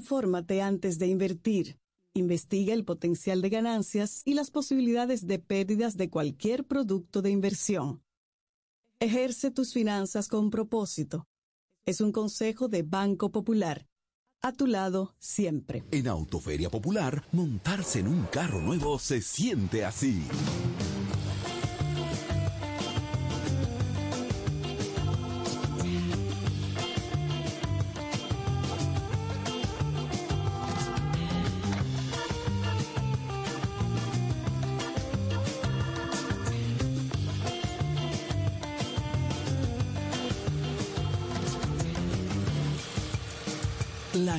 Infórmate 0.00 0.62
antes 0.62 0.98
de 0.98 1.08
invertir. 1.08 1.78
Investiga 2.14 2.72
el 2.72 2.86
potencial 2.86 3.42
de 3.42 3.50
ganancias 3.50 4.22
y 4.24 4.32
las 4.32 4.50
posibilidades 4.50 5.26
de 5.26 5.38
pérdidas 5.38 5.98
de 5.98 6.08
cualquier 6.08 6.66
producto 6.66 7.20
de 7.20 7.28
inversión. 7.28 8.02
Ejerce 8.98 9.50
tus 9.50 9.74
finanzas 9.74 10.28
con 10.28 10.48
propósito. 10.48 11.28
Es 11.84 12.00
un 12.00 12.12
consejo 12.12 12.68
de 12.68 12.82
Banco 12.82 13.30
Popular. 13.30 13.86
A 14.40 14.52
tu 14.54 14.66
lado 14.66 15.16
siempre. 15.18 15.84
En 15.90 16.08
Autoferia 16.08 16.70
Popular, 16.70 17.22
montarse 17.32 17.98
en 17.98 18.08
un 18.08 18.22
carro 18.24 18.62
nuevo 18.62 18.98
se 18.98 19.20
siente 19.20 19.84
así. 19.84 20.22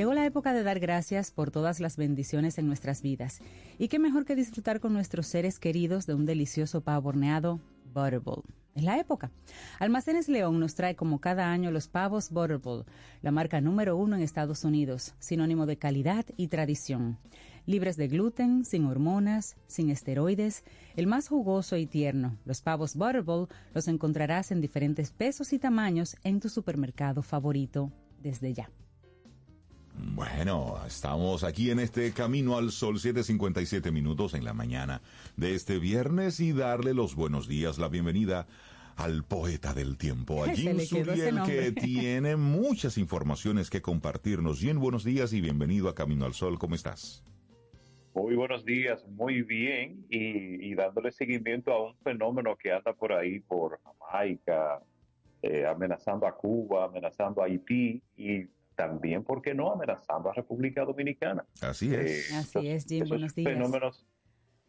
Llegó 0.00 0.14
la 0.14 0.24
época 0.24 0.54
de 0.54 0.62
dar 0.62 0.80
gracias 0.80 1.30
por 1.30 1.50
todas 1.50 1.78
las 1.78 1.98
bendiciones 1.98 2.56
en 2.56 2.66
nuestras 2.66 3.02
vidas. 3.02 3.42
Y 3.76 3.88
qué 3.88 3.98
mejor 3.98 4.24
que 4.24 4.34
disfrutar 4.34 4.80
con 4.80 4.94
nuestros 4.94 5.26
seres 5.26 5.58
queridos 5.58 6.06
de 6.06 6.14
un 6.14 6.24
delicioso 6.24 6.80
pavo 6.80 7.10
horneado 7.10 7.60
Butterball. 7.92 8.42
Es 8.74 8.82
la 8.82 8.98
época. 8.98 9.30
Almacenes 9.78 10.30
León 10.30 10.58
nos 10.58 10.74
trae 10.74 10.96
como 10.96 11.20
cada 11.20 11.52
año 11.52 11.70
los 11.70 11.88
pavos 11.88 12.30
Butterball, 12.30 12.86
la 13.20 13.30
marca 13.30 13.60
número 13.60 13.94
uno 13.94 14.16
en 14.16 14.22
Estados 14.22 14.64
Unidos, 14.64 15.12
sinónimo 15.18 15.66
de 15.66 15.76
calidad 15.76 16.24
y 16.38 16.48
tradición. 16.48 17.18
Libres 17.66 17.98
de 17.98 18.08
gluten, 18.08 18.64
sin 18.64 18.86
hormonas, 18.86 19.58
sin 19.66 19.90
esteroides, 19.90 20.64
el 20.96 21.08
más 21.08 21.28
jugoso 21.28 21.76
y 21.76 21.84
tierno. 21.84 22.38
Los 22.46 22.62
pavos 22.62 22.96
Butterball 22.96 23.48
los 23.74 23.86
encontrarás 23.86 24.50
en 24.50 24.62
diferentes 24.62 25.10
pesos 25.12 25.52
y 25.52 25.58
tamaños 25.58 26.16
en 26.24 26.40
tu 26.40 26.48
supermercado 26.48 27.20
favorito 27.20 27.92
desde 28.22 28.54
ya. 28.54 28.70
Bueno, 29.94 30.76
estamos 30.86 31.44
aquí 31.44 31.70
en 31.70 31.78
este 31.78 32.12
Camino 32.12 32.56
al 32.56 32.70
Sol, 32.70 32.96
7.57 32.96 33.92
minutos 33.92 34.34
en 34.34 34.44
la 34.44 34.52
mañana 34.52 35.02
de 35.36 35.54
este 35.54 35.78
viernes 35.78 36.40
y 36.40 36.52
darle 36.52 36.94
los 36.94 37.14
buenos 37.14 37.48
días, 37.48 37.78
la 37.78 37.88
bienvenida 37.88 38.46
al 38.96 39.24
poeta 39.24 39.72
del 39.74 39.96
tiempo, 39.96 40.44
a 40.44 40.48
Jim 40.48 40.78
Suriel, 40.80 41.42
que 41.44 41.72
tiene 41.80 42.36
muchas 42.36 42.98
informaciones 42.98 43.70
que 43.70 43.82
compartirnos. 43.82 44.60
Jim, 44.60 44.78
buenos 44.78 45.04
días 45.04 45.32
y 45.32 45.40
bienvenido 45.40 45.88
a 45.88 45.94
Camino 45.94 46.26
al 46.26 46.34
Sol, 46.34 46.58
¿cómo 46.58 46.74
estás? 46.74 47.24
Muy 48.14 48.34
buenos 48.34 48.64
días, 48.64 49.06
muy 49.08 49.42
bien, 49.42 50.04
y, 50.10 50.70
y 50.70 50.74
dándole 50.74 51.12
seguimiento 51.12 51.72
a 51.72 51.90
un 51.90 51.96
fenómeno 51.98 52.56
que 52.56 52.72
anda 52.72 52.92
por 52.92 53.12
ahí, 53.12 53.40
por 53.40 53.80
Jamaica, 53.82 54.80
eh, 55.42 55.64
amenazando 55.66 56.26
a 56.26 56.36
Cuba, 56.36 56.84
amenazando 56.84 57.42
a 57.42 57.46
Haití. 57.46 58.02
Y 58.16 58.46
también, 58.84 59.22
¿por 59.24 59.42
qué 59.42 59.52
no?, 59.54 59.70
amenazando 59.72 60.30
a 60.30 60.32
República 60.32 60.84
Dominicana. 60.86 61.44
Así 61.60 61.94
es. 61.94 62.32
Así 62.32 62.66
es, 62.68 62.86
Jim, 62.86 63.06
buenos 63.06 63.34
días. 63.34 63.52
fenómenos, 63.52 64.06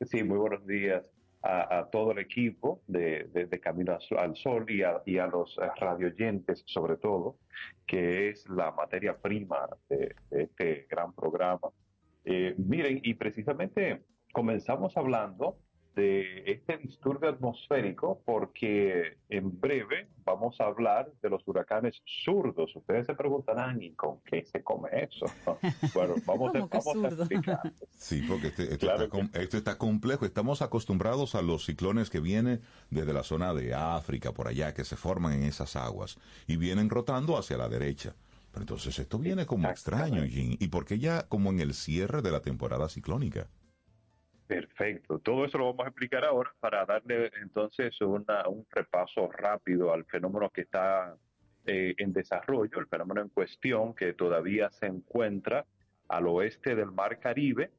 sí, 0.02 0.22
muy 0.24 0.38
buenos 0.38 0.68
días 0.68 1.10
a, 1.42 1.80
a 1.80 1.90
todo 1.90 2.12
el 2.12 2.20
equipo 2.20 2.82
de, 2.88 3.30
de- 3.34 3.46
de 3.46 3.60
Camino 3.60 3.94
al 3.94 4.02
Sol- 4.02 4.20
al 4.20 4.36
Sol 4.36 4.66
y 4.70 4.84
a, 4.84 5.02
y 5.06 5.18
a 5.18 5.28
los 5.28 5.58
eh, 5.58 5.62
radioyentes, 5.80 6.62
sobre 6.66 6.98
todo, 6.98 7.38
que 7.88 8.30
es 8.30 8.48
la 8.50 8.72
materia 8.72 9.18
prima 9.18 9.60
de, 9.90 10.14
de 10.30 10.44
este 10.44 10.88
gran 10.90 11.14
programa. 11.14 11.70
Eh, 12.26 12.54
miren, 12.58 13.00
y 13.02 13.14
precisamente 13.14 14.04
comenzamos 14.34 14.96
hablando 14.98 15.58
de 15.96 16.44
este 16.46 16.78
disturbio 16.78 17.30
atmosférico 17.30 18.22
porque 18.26 19.18
en 19.30 19.60
breve 19.60 20.08
vamos 20.24 20.60
a 20.62 20.66
hablar 20.66 21.12
de 21.22 21.30
los 21.30 21.46
huracanes 21.48 22.02
zurdos. 22.24 22.74
Ustedes 22.76 23.06
se 23.06 23.14
preguntarán, 23.16 23.82
¿y 23.82 23.92
con 23.94 24.20
qué 24.22 24.44
se 24.46 24.64
come 24.64 24.90
eso? 24.94 25.26
Bueno, 25.94 26.16
vamos, 26.26 26.56
a, 26.56 26.60
¿Cómo 26.60 26.70
que 26.70 26.80
vamos 26.86 27.04
a 27.06 27.08
explicar. 27.10 27.74
Sí, 27.98 28.24
porque 28.28 28.48
este- 28.48 28.64
esto, 28.64 28.78
Claro 28.88 29.04
está, 29.04 29.10
com- 29.18 29.30
esto 29.34 29.58
está 29.58 29.78
complejo. 29.78 30.26
Estamos 30.26 30.62
acostumbrados 30.62 31.36
a 31.36 31.42
los 31.42 31.66
ciclones 31.66 32.10
que 32.10 32.20
vienen 32.20 32.62
desde 32.90 33.14
la 33.14 33.24
zona 33.24 33.54
de 33.54 33.74
África, 33.74 34.32
por 34.32 34.48
allá, 34.48 34.74
que 34.74 34.86
se 34.86 34.96
forman 34.96 35.34
en 35.34 35.44
esas 35.44 35.76
aguas 35.76 36.18
y 36.48 36.56
vienen 36.58 36.90
rotando 36.90 37.38
hacia 37.38 37.58
la 37.58 37.68
derecha. 37.68 38.16
Pero 38.52 38.64
entonces 38.64 38.98
esto 39.00 39.18
viene 39.18 39.46
como 39.46 39.70
extraño, 39.70 40.24
Jim. 40.26 40.56
¿Y 40.60 40.68
por 40.68 40.86
qué 40.86 41.00
ya 41.00 41.24
como 41.28 41.50
en 41.52 41.60
el 41.62 41.74
cierre 41.74 42.22
de 42.22 42.32
la 42.32 42.42
temporada 42.42 42.90
ciclónica? 42.90 43.48
Perfecto. 44.52 45.20
Todo 45.20 45.46
eso 45.46 45.58
lo 45.58 45.68
vamos 45.68 45.86
a 45.86 45.88
explicar 45.88 46.26
ahora 46.26 46.52
para 46.60 46.86
darle 46.86 47.32
entonces 47.42 48.02
un 48.02 48.26
repaso 48.70 49.32
rápido 49.32 49.94
al 49.94 50.04
fenómeno 50.04 50.50
que 50.50 50.64
está 50.64 51.16
eh, 51.66 51.96
en 51.98 52.12
desarrollo, 52.12 52.80
el 52.80 52.88
fenómeno 52.88 53.22
en 53.22 53.30
cuestión 53.30 53.96
que 53.96 54.12
todavía 54.12 54.70
se 54.70 54.88
encuentra 54.88 55.66
al 56.10 56.28
oeste 56.28 56.76
del 56.76 56.92
Mar 56.92 57.18
Caribe 57.22 57.72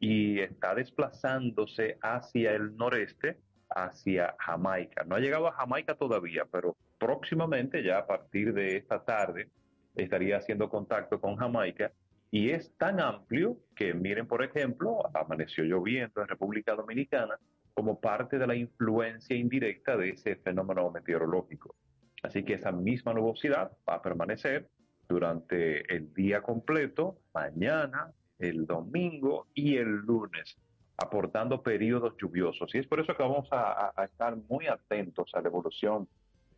y 0.00 0.40
está 0.40 0.74
desplazándose 0.74 1.96
hacia 2.02 2.52
el 2.52 2.76
noreste, 2.76 3.38
hacia 3.70 4.34
Jamaica. 4.38 5.04
No 5.04 5.16
ha 5.16 5.20
llegado 5.20 5.48
a 5.48 5.52
Jamaica 5.52 5.94
todavía, 5.94 6.44
pero 6.52 6.76
próximamente, 6.98 7.82
ya 7.82 8.00
a 8.00 8.06
partir 8.06 8.52
de 8.52 8.76
esta 8.76 9.02
tarde, 9.02 9.48
estaría 9.94 10.36
haciendo 10.36 10.68
contacto 10.68 11.22
con 11.22 11.36
Jamaica 11.36 11.90
Y 12.30 12.50
es 12.50 12.76
tan 12.76 13.00
amplio 13.00 13.58
que, 13.74 13.94
miren, 13.94 14.26
por 14.26 14.44
ejemplo, 14.44 15.00
amaneció 15.14 15.64
lloviendo 15.64 16.20
en 16.20 16.28
República 16.28 16.74
Dominicana 16.74 17.38
como 17.72 18.00
parte 18.00 18.38
de 18.38 18.46
la 18.46 18.54
influencia 18.54 19.36
indirecta 19.36 19.96
de 19.96 20.10
ese 20.10 20.36
fenómeno 20.36 20.90
meteorológico. 20.90 21.74
Así 22.22 22.44
que 22.44 22.54
esa 22.54 22.72
misma 22.72 23.14
nubosidad 23.14 23.72
va 23.88 23.94
a 23.94 24.02
permanecer 24.02 24.68
durante 25.08 25.94
el 25.94 26.12
día 26.12 26.42
completo, 26.42 27.20
mañana, 27.32 28.12
el 28.38 28.66
domingo 28.66 29.46
y 29.54 29.76
el 29.76 29.88
lunes, 29.88 30.58
aportando 30.96 31.62
periodos 31.62 32.14
lluviosos. 32.20 32.74
Y 32.74 32.78
es 32.78 32.86
por 32.86 33.00
eso 33.00 33.16
que 33.16 33.22
vamos 33.22 33.48
a, 33.52 33.92
a 33.96 34.04
estar 34.04 34.36
muy 34.48 34.66
atentos 34.66 35.30
a 35.34 35.40
la 35.40 35.48
evolución 35.48 36.08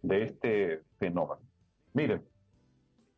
de 0.02 0.22
este 0.24 0.82
fenómeno. 0.98 1.42
Miren, 1.92 2.22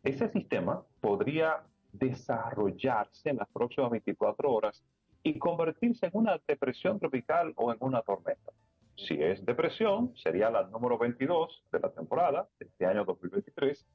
ese 0.02 0.28
sistema 0.30 0.82
podría 1.00 1.62
desarrollarse 1.92 3.30
en 3.30 3.36
las 3.36 3.48
próximas 3.48 3.90
24 3.90 4.50
horas 4.50 4.82
y 5.22 5.38
convertirse 5.38 6.06
en 6.06 6.12
una 6.14 6.40
depresión 6.46 6.98
tropical 6.98 7.52
o 7.56 7.72
en 7.72 7.78
una 7.80 8.02
tormenta. 8.02 8.52
Si 8.96 9.14
es 9.14 9.44
depresión, 9.44 10.14
sería 10.16 10.50
la 10.50 10.64
número 10.64 10.98
22 10.98 11.64
de 11.72 11.80
la 11.80 11.90
temporada 11.90 12.48
de 12.58 12.66
este 12.66 12.86
año 12.86 13.04
2023, 13.04 13.86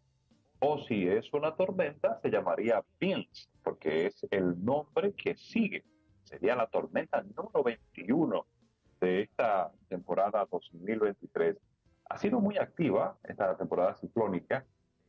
o 0.59 0.79
si 0.79 1.07
es 1.07 1.31
una 1.33 1.55
tormenta, 1.55 2.19
se 2.21 2.29
llamaría 2.29 2.83
Vince, 2.99 3.47
porque 3.63 4.07
es 4.07 4.25
el 4.31 4.63
nombre 4.63 5.13
que 5.13 5.35
sigue. 5.35 5.83
Sería 6.23 6.55
la 6.55 6.67
tormenta 6.67 7.21
número 7.21 7.63
21 7.63 8.45
de 8.99 9.21
esta 9.21 9.71
temporada 9.87 10.47
2023. 10.49 11.57
Ha 12.09 12.17
sido 12.17 12.39
muy 12.39 12.57
activa 12.57 13.17
esta 13.23 13.55
temporada 13.55 13.95
ciclónica, 13.95 14.65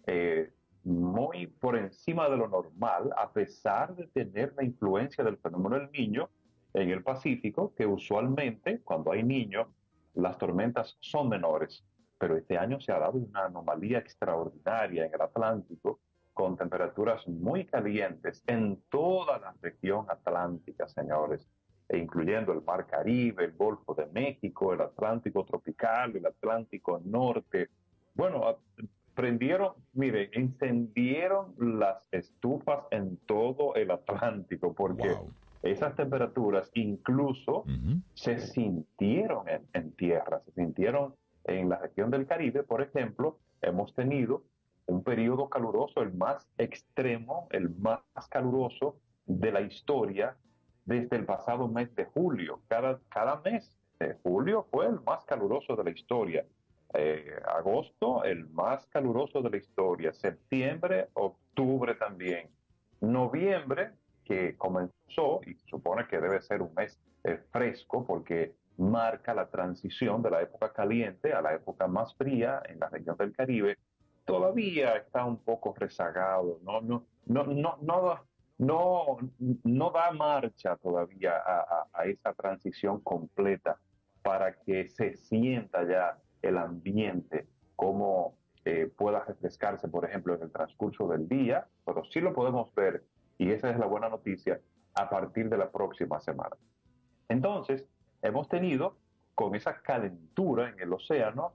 eh, 0.06 0.52
muy 0.88 1.46
por 1.46 1.76
encima 1.76 2.28
de 2.28 2.36
lo 2.36 2.48
normal, 2.48 3.10
a 3.16 3.30
pesar 3.30 3.94
de 3.94 4.06
tener 4.06 4.54
la 4.56 4.64
influencia 4.64 5.22
del 5.22 5.36
fenómeno 5.36 5.78
del 5.78 5.92
niño 5.92 6.30
en 6.72 6.90
el 6.90 7.02
Pacífico, 7.02 7.74
que 7.74 7.86
usualmente 7.86 8.80
cuando 8.80 9.12
hay 9.12 9.22
niños, 9.22 9.68
las 10.14 10.38
tormentas 10.38 10.96
son 11.00 11.28
menores. 11.28 11.84
Pero 12.18 12.36
este 12.36 12.56
año 12.56 12.80
se 12.80 12.92
ha 12.92 12.98
dado 12.98 13.18
una 13.18 13.44
anomalía 13.44 13.98
extraordinaria 13.98 15.06
en 15.06 15.14
el 15.14 15.20
Atlántico, 15.20 16.00
con 16.32 16.56
temperaturas 16.56 17.26
muy 17.28 17.66
calientes 17.66 18.42
en 18.46 18.80
toda 18.88 19.38
la 19.38 19.54
región 19.60 20.06
atlántica, 20.08 20.88
señores, 20.88 21.48
e 21.88 21.98
incluyendo 21.98 22.52
el 22.52 22.62
Mar 22.62 22.86
Caribe, 22.86 23.44
el 23.44 23.52
Golfo 23.52 23.94
de 23.94 24.06
México, 24.06 24.72
el 24.72 24.80
Atlántico 24.80 25.44
tropical, 25.44 26.16
el 26.16 26.26
Atlántico 26.26 27.00
norte. 27.04 27.68
Bueno, 28.14 28.58
prendieron, 29.18 29.72
mire, 29.94 30.30
encendieron 30.32 31.52
las 31.58 32.06
estufas 32.12 32.84
en 32.92 33.16
todo 33.26 33.74
el 33.74 33.90
Atlántico, 33.90 34.74
porque 34.74 35.12
esas 35.60 35.96
temperaturas 35.96 36.70
incluso 36.74 37.64
se 38.14 38.38
sintieron 38.38 39.48
en, 39.48 39.66
en 39.72 39.90
tierra, 39.90 40.40
se 40.44 40.52
sintieron 40.52 41.16
en 41.42 41.68
la 41.68 41.78
región 41.80 42.12
del 42.12 42.28
Caribe, 42.28 42.62
por 42.62 42.80
ejemplo, 42.80 43.40
hemos 43.60 43.92
tenido 43.92 44.44
un 44.86 45.02
periodo 45.02 45.48
caluroso, 45.48 46.00
el 46.00 46.12
más 46.14 46.48
extremo, 46.56 47.48
el 47.50 47.70
más 47.70 48.00
caluroso 48.30 49.00
de 49.26 49.50
la 49.50 49.62
historia 49.62 50.36
desde 50.84 51.16
el 51.16 51.24
pasado 51.24 51.66
mes 51.66 51.92
de 51.96 52.04
julio. 52.04 52.60
Cada, 52.68 53.00
cada 53.08 53.40
mes 53.40 53.76
de 53.98 54.14
julio 54.22 54.68
fue 54.70 54.86
el 54.86 55.00
más 55.00 55.24
caluroso 55.24 55.74
de 55.74 55.82
la 55.82 55.90
historia. 55.90 56.46
Eh, 56.94 57.38
agosto, 57.46 58.24
el 58.24 58.48
más 58.48 58.86
caluroso 58.86 59.42
de 59.42 59.50
la 59.50 59.56
historia. 59.58 60.12
Septiembre, 60.12 61.08
octubre 61.14 61.94
también. 61.94 62.48
Noviembre, 63.00 63.92
que 64.24 64.56
comenzó, 64.56 65.40
y 65.46 65.54
supone 65.68 66.06
que 66.06 66.20
debe 66.20 66.40
ser 66.40 66.62
un 66.62 66.72
mes 66.74 66.98
eh, 67.24 67.38
fresco 67.50 68.06
porque 68.06 68.54
marca 68.78 69.34
la 69.34 69.48
transición 69.48 70.22
de 70.22 70.30
la 70.30 70.42
época 70.42 70.72
caliente 70.72 71.32
a 71.32 71.42
la 71.42 71.54
época 71.54 71.86
más 71.88 72.14
fría 72.14 72.62
en 72.68 72.78
la 72.78 72.88
región 72.88 73.16
del 73.16 73.32
Caribe, 73.32 73.76
todavía 74.24 74.96
está 74.96 75.24
un 75.24 75.38
poco 75.38 75.74
rezagado, 75.76 76.60
no, 76.62 76.80
no, 76.80 77.06
no, 77.26 77.44
no, 77.44 77.78
no, 78.58 79.18
no, 79.64 79.90
da 79.90 80.10
marcha 80.12 80.76
todavía 80.76 81.42
a, 81.92 82.04
esa 82.04 82.32
transición 82.34 83.00
completa 83.00 83.78
para 84.22 84.52
que 84.52 84.88
se 84.88 85.16
sienta 85.16 85.86
ya 85.88 86.18
el 86.42 86.58
ambiente 86.58 87.46
como 87.76 88.36
eh, 88.64 88.90
pueda 88.96 89.24
refrescarse, 89.24 89.88
por 89.88 90.04
ejemplo, 90.04 90.34
en 90.34 90.42
el 90.42 90.50
transcurso 90.50 91.08
del 91.08 91.28
día, 91.28 91.66
pero 91.84 92.04
sí 92.04 92.20
lo 92.20 92.32
podemos 92.32 92.74
ver, 92.74 93.04
y 93.38 93.50
esa 93.50 93.70
es 93.70 93.78
la 93.78 93.86
buena 93.86 94.08
noticia, 94.08 94.60
a 94.94 95.08
partir 95.08 95.48
de 95.48 95.56
la 95.56 95.70
próxima 95.70 96.20
semana. 96.20 96.56
Entonces, 97.28 97.86
hemos 98.22 98.48
tenido, 98.48 98.96
con 99.34 99.54
esa 99.54 99.80
calentura 99.80 100.70
en 100.70 100.80
el 100.80 100.92
océano, 100.92 101.52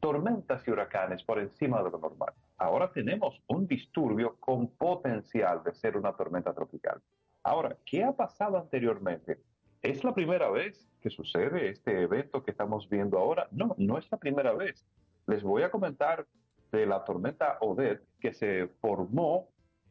tormentas 0.00 0.66
y 0.66 0.70
huracanes 0.70 1.24
por 1.24 1.40
encima 1.40 1.82
de 1.82 1.90
lo 1.90 1.98
normal. 1.98 2.32
Ahora 2.58 2.92
tenemos 2.92 3.42
un 3.48 3.66
disturbio 3.66 4.36
con 4.38 4.68
potencial 4.68 5.62
de 5.64 5.74
ser 5.74 5.96
una 5.96 6.12
tormenta 6.12 6.54
tropical. 6.54 7.02
Ahora, 7.42 7.76
¿qué 7.84 8.04
ha 8.04 8.12
pasado 8.12 8.56
anteriormente? 8.56 9.40
¿Es 9.86 10.02
la 10.02 10.12
primera 10.12 10.50
vez 10.50 10.84
que 11.00 11.10
sucede 11.10 11.68
este 11.68 12.02
evento 12.02 12.42
que 12.42 12.50
estamos 12.50 12.88
viendo 12.88 13.18
ahora? 13.18 13.46
No, 13.52 13.76
no 13.78 13.98
es 13.98 14.10
la 14.10 14.18
primera 14.18 14.52
vez. 14.52 14.84
Les 15.28 15.44
voy 15.44 15.62
a 15.62 15.70
comentar 15.70 16.26
de 16.72 16.86
la 16.86 17.04
tormenta 17.04 17.58
Odette 17.60 18.02
que 18.18 18.34
se 18.34 18.66
formó 18.80 19.48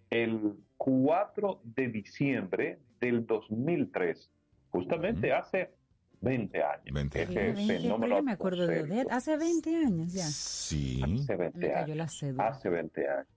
el 0.09 0.57
4 0.75 1.61
de 1.63 1.87
diciembre 1.87 2.79
del 2.99 3.25
2003, 3.25 4.29
justamente 4.69 5.31
hace 5.31 5.71
20 6.19 6.61
años. 6.61 6.93
20 6.93 7.21
años. 7.21 8.23
me 8.23 8.33
acuerdo 8.33 8.67
de 8.67 8.81
Odette. 8.81 9.09
Hace 9.09 9.37
20 9.37 9.75
años 9.77 10.11
ya. 10.11 10.25
Sí. 10.25 11.01
Hace 11.01 11.37
20 11.37 11.73
años. 11.73 12.23
Hace 12.37 12.69
20 12.69 13.09
años. 13.09 13.27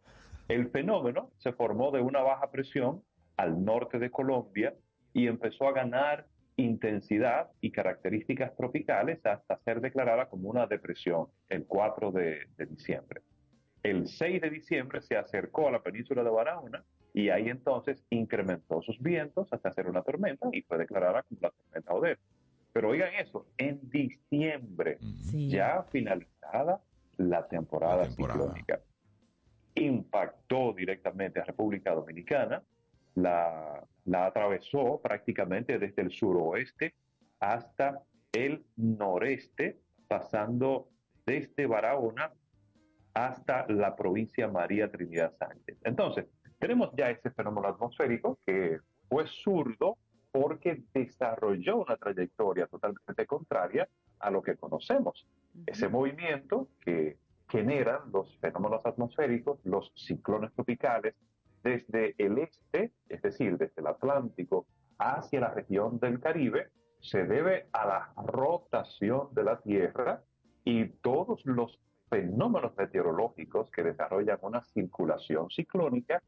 El 0.49 0.69
fenómeno 0.71 1.31
se 1.39 1.53
formó 1.53 1.93
de 1.93 2.01
una 2.01 2.21
baja 2.23 2.51
presión 2.51 3.05
al 3.37 3.65
norte 3.65 4.01
de 4.01 4.11
Colombia 4.11 4.75
y 5.13 5.29
empezó 5.29 5.69
a 5.69 5.73
ganar 5.73 6.27
intensidad 6.59 7.51
y 7.61 7.71
características 7.71 8.55
tropicales 8.57 9.25
hasta 9.25 9.59
ser 9.61 9.81
declarada 9.81 10.29
como 10.29 10.51
una 10.51 10.67
depresión 10.67 11.29
el 11.49 11.65
4 11.67 12.13
de, 12.13 12.49
de 12.57 12.67
diciembre. 12.67 13.23
El 13.83 14.09
6 14.09 14.43
de 14.43 14.51
diciembre 14.51 15.01
se 15.01 15.17
acercó 15.17 15.69
a 15.69 15.71
la 15.71 15.83
península 15.83 16.23
de 16.23 16.31
Barahona 16.31 16.85
y 17.15 17.31
ahí 17.31 17.49
entonces 17.49 18.05
incrementó 18.11 18.83
sus 18.83 19.01
vientos 19.01 19.53
hasta 19.53 19.73
ser 19.73 19.89
una 19.89 20.03
tormenta 20.03 20.49
y 20.53 20.63
fue 20.63 20.79
declarada 20.79 21.23
como 21.23 21.41
la 21.41 21.51
tormenta 21.51 21.95
Odette. 21.95 22.21
Pero 22.73 22.91
oigan 22.91 23.15
eso, 23.15 23.47
en 23.57 23.81
diciembre, 23.89 24.99
ya 25.33 25.85
finalizada 25.91 26.83
la 27.17 27.47
temporada, 27.49 28.05
ciclónica, 28.11 28.81
impactó 29.75 30.73
directamente 30.75 31.41
a 31.41 31.45
República 31.45 31.95
Dominicana, 31.95 32.63
la, 33.23 33.85
la 34.05 34.27
atravesó 34.27 35.01
prácticamente 35.03 35.79
desde 35.79 36.03
el 36.03 36.11
suroeste 36.11 36.95
hasta 37.41 38.03
el 38.33 38.65
noreste, 38.77 39.79
pasando 40.07 40.89
desde 41.27 41.67
Barahona 41.67 42.33
hasta 43.15 43.67
la 43.69 43.97
provincia 43.97 44.49
María 44.49 44.91
Trinidad 44.91 45.35
Sánchez. 45.39 45.79
Entonces, 45.85 46.27
tenemos 46.59 46.91
ya 46.97 47.11
ese 47.11 47.31
fenómeno 47.31 47.69
atmosférico 47.69 48.39
que 48.47 48.79
fue 49.09 49.27
zurdo 49.27 49.99
porque 50.31 50.83
desarrolló 50.93 51.79
una 51.79 51.97
trayectoria 51.97 52.67
totalmente 52.67 53.27
contraria 53.27 53.89
a 54.21 54.31
lo 54.31 54.43
que 54.43 54.57
conocemos. 54.57 55.27
Ese 55.67 55.89
movimiento 55.89 56.69
que 56.81 57.17
generan 57.49 58.13
los 58.13 58.37
fenómenos 58.39 58.85
atmosféricos, 58.85 59.59
los 59.65 59.93
ciclones 59.95 60.53
tropicales, 60.53 61.15
desde 61.69 62.15
el 62.19 62.39
este, 62.39 62.93
es 63.09 63.21
decir, 63.21 63.59
desde 63.59 63.83
el 63.83 63.89
Atlántico 63.89 64.67
hacia 64.99 65.41
la 65.41 65.51
región 65.51 65.99
del 65.99 66.19
Caribe, 66.19 66.71
se 67.01 67.25
debe 67.25 67.69
a 67.73 67.87
la 67.87 68.13
rotación 68.17 69.29
de 69.33 69.45
la 69.45 69.61
Tierra 69.61 70.23
y 70.65 70.87
todos 71.03 71.45
los 71.45 71.79
fenómenos 72.09 72.75
meteorológicos 72.77 73.71
que 73.71 73.83
desarrollan 73.83 74.39
una 74.43 74.63
circulación 74.63 75.51
ciclónica 75.51 76.23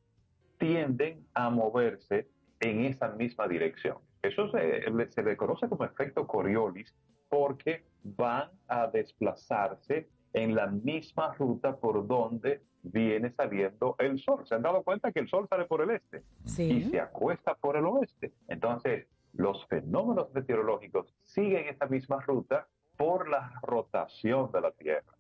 tienden 0.59 1.27
a 1.33 1.49
moverse 1.49 2.29
en 2.61 2.85
esa 2.85 3.09
misma 3.09 3.49
dirección. 3.49 3.97
Eso 4.23 4.51
se, 4.51 4.85
se 5.11 5.23
le 5.23 5.37
conoce 5.39 5.69
como 5.69 5.85
efecto 5.85 6.27
Coriolis 6.27 6.95
porque 7.31 7.87
van 8.03 8.51
a 8.69 8.87
desplazarse 8.89 10.11
en 10.33 10.55
la 10.55 10.67
misma 10.67 11.35
ruta 11.35 11.77
por 11.77 12.07
donde 12.07 12.63
viene 12.83 13.33
saliendo 13.33 13.97
el 13.99 14.19
sol. 14.19 14.47
¿Se 14.47 14.55
han 14.55 14.63
dado 14.63 14.83
cuenta 14.83 15.13
que 15.13 15.21
el 15.21 15.29
sol 15.29 15.47
sale 15.49 15.65
por 15.65 15.83
el 15.83 15.91
este 15.91 16.23
y 16.59 16.85
se 16.85 17.01
acuesta 17.01 17.55
por 17.55 17.77
el 17.77 17.85
oeste? 17.85 18.33
Entonces, 18.49 19.07
los 19.33 19.67
fenómenos 19.67 20.33
meteorológicos 20.33 21.15
siguen 21.25 21.69
esa 21.69 21.87
misma 21.87 22.21
ruta 22.21 22.67
por 22.97 23.29
la 23.29 23.53
rotación 23.63 24.51
de 24.53 24.61
la 24.61 24.73
Tierra. 24.73 25.15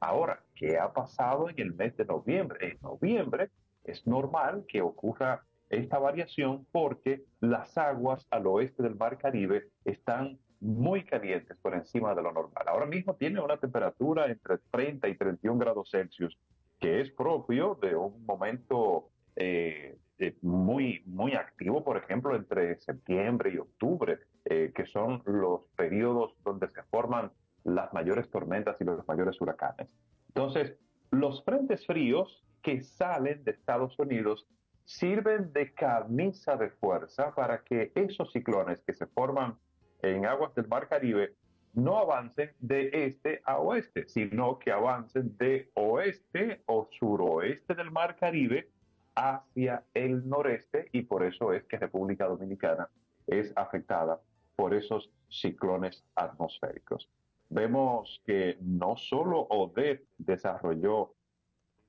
Ahora, 0.00 0.40
¿qué 0.54 0.78
ha 0.78 0.92
pasado 0.92 1.48
en 1.48 1.58
el 1.58 1.74
mes 1.74 1.96
de 1.96 2.04
noviembre? 2.04 2.72
En 2.72 2.78
noviembre 2.80 3.50
es 3.84 4.06
normal 4.06 4.64
que 4.68 4.80
ocurra 4.80 5.44
esta 5.70 5.98
variación 5.98 6.66
porque 6.70 7.24
las 7.40 7.76
aguas 7.76 8.26
al 8.30 8.46
oeste 8.46 8.82
del 8.82 8.94
Mar 8.94 9.18
Caribe 9.18 9.68
están 9.84 10.38
muy 10.60 11.04
calientes 11.04 11.56
por 11.58 11.74
encima 11.74 12.14
de 12.14 12.22
lo 12.22 12.32
normal. 12.32 12.64
Ahora 12.66 12.86
mismo 12.86 13.14
tiene 13.14 13.40
una 13.40 13.56
temperatura 13.56 14.26
entre 14.26 14.58
30 14.70 15.08
y 15.08 15.16
31 15.16 15.58
grados 15.58 15.90
Celsius, 15.90 16.36
que 16.80 17.00
es 17.00 17.10
propio 17.10 17.78
de 17.80 17.96
un 17.96 18.24
momento 18.24 19.10
eh, 19.36 19.98
eh, 20.18 20.36
muy, 20.42 21.02
muy 21.06 21.34
activo, 21.34 21.84
por 21.84 21.96
ejemplo, 21.96 22.34
entre 22.34 22.76
septiembre 22.80 23.52
y 23.54 23.58
octubre, 23.58 24.18
eh, 24.44 24.72
que 24.74 24.86
son 24.86 25.22
los 25.26 25.62
periodos 25.76 26.34
donde 26.42 26.68
se 26.68 26.82
forman 26.84 27.30
las 27.64 27.92
mayores 27.92 28.28
tormentas 28.30 28.80
y 28.80 28.84
los 28.84 29.06
mayores 29.06 29.40
huracanes. 29.40 29.88
Entonces, 30.28 30.76
los 31.10 31.44
frentes 31.44 31.86
fríos 31.86 32.44
que 32.62 32.80
salen 32.80 33.44
de 33.44 33.52
Estados 33.52 33.98
Unidos 33.98 34.46
sirven 34.84 35.52
de 35.52 35.72
camisa 35.72 36.56
de 36.56 36.70
fuerza 36.70 37.34
para 37.34 37.62
que 37.62 37.92
esos 37.94 38.32
ciclones 38.32 38.82
que 38.82 38.94
se 38.94 39.06
forman 39.06 39.56
en 40.02 40.26
aguas 40.26 40.54
del 40.54 40.68
Mar 40.68 40.88
Caribe 40.88 41.34
no 41.74 41.98
avancen 41.98 42.50
de 42.58 42.90
este 42.92 43.40
a 43.44 43.58
oeste, 43.58 44.08
sino 44.08 44.58
que 44.58 44.72
avancen 44.72 45.36
de 45.36 45.70
oeste 45.74 46.62
o 46.66 46.88
suroeste 46.90 47.74
del 47.74 47.90
Mar 47.90 48.16
Caribe 48.16 48.68
hacia 49.14 49.84
el 49.94 50.28
noreste 50.28 50.88
y 50.92 51.02
por 51.02 51.24
eso 51.24 51.52
es 51.52 51.64
que 51.64 51.78
República 51.78 52.26
Dominicana 52.26 52.88
es 53.26 53.52
afectada 53.56 54.20
por 54.56 54.74
esos 54.74 55.10
ciclones 55.28 56.04
atmosféricos. 56.14 57.08
Vemos 57.50 58.22
que 58.26 58.58
no 58.60 58.96
solo 58.96 59.46
ODET 59.50 60.04
desarrolló 60.18 61.14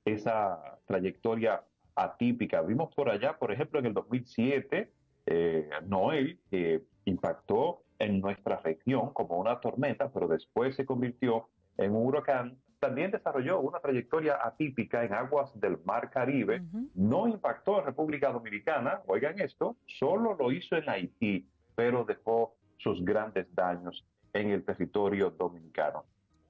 esa 0.06 0.80
trayectoria 0.86 1.64
atípica, 1.96 2.62
vimos 2.62 2.94
por 2.94 3.10
allá, 3.10 3.38
por 3.38 3.52
ejemplo, 3.52 3.80
en 3.80 3.88
el 3.88 3.94
2007, 3.94 4.92
eh, 5.26 5.70
Noel, 5.86 6.40
que 6.50 6.84
impactó 7.06 7.84
en 8.00 8.22
nuestra 8.22 8.58
región 8.58 9.14
como 9.14 9.38
una 9.38 9.60
tormenta, 9.60 10.10
pero 10.12 10.28
después 10.28 10.76
se 10.76 10.86
convirtió 10.86 11.48
en 11.78 11.94
un 11.96 12.06
huracán, 12.08 12.58
también 12.80 13.12
desarrolló 13.12 13.60
una 13.60 13.80
trayectoria 13.80 14.40
atípica 14.42 15.04
en 15.04 15.14
aguas 15.14 15.52
del 15.60 15.78
Mar 15.84 16.10
Caribe, 16.10 16.64
no 16.96 17.28
impactó 17.28 17.80
en 17.80 17.86
República 17.86 18.32
Dominicana, 18.32 19.02
oigan 19.08 19.40
esto, 19.40 19.76
solo 19.86 20.36
lo 20.40 20.52
hizo 20.52 20.78
en 20.78 20.90
Haití, 20.90 21.46
pero 21.76 22.06
dejó 22.06 22.56
sus 22.78 23.04
grandes 23.04 23.54
daños 23.54 24.06
en 24.32 24.52
el 24.52 24.64
territorio 24.64 25.30
dominicano. 25.32 26.06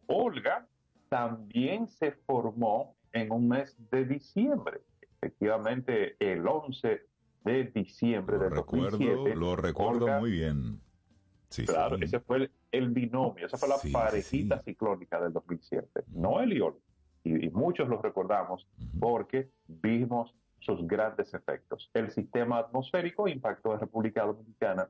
Olga 0.06 0.68
también 1.10 1.88
se 1.88 2.12
formó 2.12 2.96
en 3.12 3.32
un 3.32 3.48
mes 3.48 3.76
de 3.90 4.06
diciembre, 4.06 4.82
efectivamente 5.20 6.16
el 6.20 6.48
11 6.48 7.02
de 7.44 7.64
diciembre 7.74 8.38
lo 8.38 8.44
del 8.44 8.52
recuerdo, 8.52 8.98
2007. 9.00 9.36
Lo 9.36 9.56
recuerdo 9.56 10.06
Olga- 10.06 10.20
muy 10.20 10.32
bien. 10.32 10.80
Sí, 11.50 11.66
claro, 11.66 11.98
sí. 11.98 12.04
ese 12.04 12.20
fue 12.20 12.38
el, 12.38 12.52
el 12.72 12.90
binomio, 12.90 13.48
esa 13.48 13.58
fue 13.58 13.70
la 13.70 13.78
Sí, 13.78 13.92
parejita 13.92 14.60
ciclónica 14.60 15.20
del 15.20 15.34
2007. 15.34 16.04
Noel 16.14 16.54
y 16.54 16.62
Olga. 16.62 16.80
Y, 17.24 17.48
y 17.48 17.50
muchos 17.50 17.90
lo 17.90 18.02
recordamos 18.02 18.68
porque 19.00 19.50
vimos 19.68 20.34
sus 20.60 20.86
grandes 20.88 21.34
efectos. 21.34 21.90
El 21.94 22.12
sistema 22.12 22.60
atmosférico 22.60 23.28
impactó 23.28 23.74
en 23.74 23.80
República 23.80 24.26
Dominicana 24.26 24.90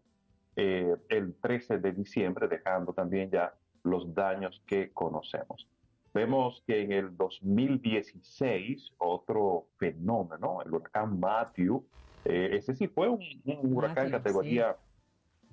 eh, 0.56 0.96
el 1.10 1.36
13 1.36 1.78
de 1.78 1.92
diciembre, 1.94 2.48
dejando 2.48 2.94
también 2.94 3.30
ya 3.32 3.54
los 3.84 4.14
daños 4.14 4.62
que 4.68 4.92
conocemos. 4.92 5.68
Vemos 6.14 6.64
que 6.66 6.82
en 6.82 6.92
el 6.92 7.16
2016, 7.16 8.94
otro 8.98 9.68
fenómeno, 9.78 10.62
el 10.66 10.74
huracán 10.74 11.20
Matthew, 11.20 11.86
eh, 12.26 12.50
ese 12.54 12.76
sí 12.76 12.88
fue 12.88 13.08
un, 13.08 13.22
un 13.46 13.74
huracán 13.74 14.06
Matthew, 14.06 14.12
categoría, 14.12 14.76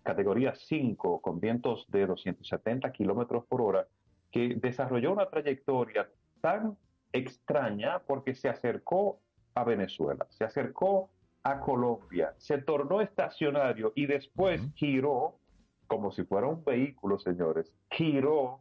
categoría 0.07 0.55
5, 0.55 1.21
con 1.21 1.41
vientos 1.41 1.85
de 1.89 2.07
270 2.07 2.93
kilómetros 2.93 3.45
por 3.47 3.61
hora, 3.61 3.89
que 4.31 4.55
desarrolló 4.55 5.13
una 5.13 5.29
trayectoria 5.29 6.09
tan 6.41 6.79
extraña 7.13 7.99
porque 8.07 8.35
se 8.35 8.49
acercó 8.49 9.21
a 9.55 9.65
Venezuela, 9.65 10.25
se 10.31 10.45
acercó 10.45 11.11
a 11.43 11.61
Colombia, 11.61 12.35
se 12.39 12.59
tornó 12.59 13.01
estacionario 13.01 13.93
y 13.97 14.07
después 14.07 14.61
giró, 14.75 15.41
como 15.89 16.13
si 16.13 16.23
fuera 16.25 16.47
un 16.47 16.65
vehículo, 16.65 17.19
señores, 17.19 17.75
giró 17.91 18.61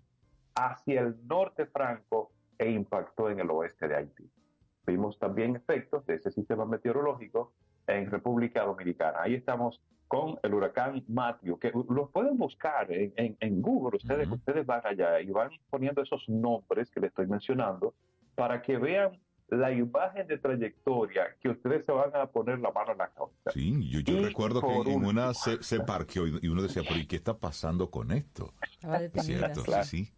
hacia 0.56 1.02
el 1.02 1.16
norte 1.28 1.68
franco 1.68 2.32
e 2.58 2.72
impactó 2.72 3.30
en 3.30 3.40
el 3.40 3.52
oeste 3.52 3.88
de 3.88 3.96
Haití. 3.98 4.32
Vimos 4.88 5.20
también 5.20 5.56
efectos 5.56 6.06
de 6.08 6.16
ese 6.16 6.32
sistema 6.32 6.66
meteorológico 6.66 7.54
en 7.88 8.10
República 8.10 8.64
Dominicana. 8.64 9.22
Ahí 9.22 9.36
estamos 9.36 9.82
con 10.08 10.38
el 10.44 10.54
huracán 10.54 11.04
Matthew, 11.08 11.58
que 11.60 11.72
lo 11.90 12.10
pueden 12.12 12.38
buscar 12.38 12.92
en, 12.92 13.12
en- 13.16 13.38
en 13.40 13.62
Google. 13.62 13.98
Ustedes, 13.98 14.30
ustedes 14.30 14.66
van 14.66 14.82
allá 14.86 15.20
y 15.20 15.32
van 15.32 15.50
poniendo 15.70 16.02
esos 16.02 16.28
nombres 16.30 16.92
que 16.92 17.00
les 17.00 17.10
estoy 17.10 17.28
mencionando 17.28 17.94
para 18.36 18.62
que 18.62 18.78
vean 18.78 19.20
la 19.48 19.72
imagen 19.72 20.26
de 20.28 20.38
trayectoria 20.40 21.36
que 21.40 21.50
ustedes 21.50 21.86
se 21.86 21.92
van 21.92 22.16
a 22.16 22.26
poner 22.28 22.60
la 22.60 22.72
mano 22.72 22.94
en 22.94 22.98
la 22.98 23.10
cabeza. 23.10 23.52
Sí, 23.52 23.90
yo, 24.04 24.20
recuerdo 24.20 24.60
que 24.62 24.92
en 24.92 25.06
una 25.06 25.34
se, 25.34 25.62
se 25.62 25.80
parqueó 25.82 26.26
y 26.28 26.40
y 26.42 26.48
uno 26.48 26.62
decía, 26.64 26.82
pero 26.88 27.00
¿y 27.00 27.06
qué 27.06 27.16
está 27.16 27.38
pasando 27.38 27.90
con 27.92 28.12
esto? 28.12 28.54
Cierto, 29.14 29.64
Claro. 29.64 29.84
sí, 29.84 30.06
sí. 30.06 30.14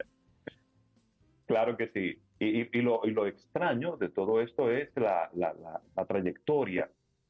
Claro 1.45 1.77
que 1.77 1.87
sí. 1.89 2.21
Y, 2.39 2.61
y- 2.61 2.69
y 2.73 2.81
lo, 2.81 3.01
y 3.05 3.11
lo 3.11 3.25
extraño 3.25 3.97
de 3.97 4.09
todo 4.09 4.41
esto 4.41 4.69
es 4.71 4.89
la, 4.95 5.29
la- 5.33 5.53
la- 5.53 5.81
la 5.95 6.05
trayectoria 6.05 6.89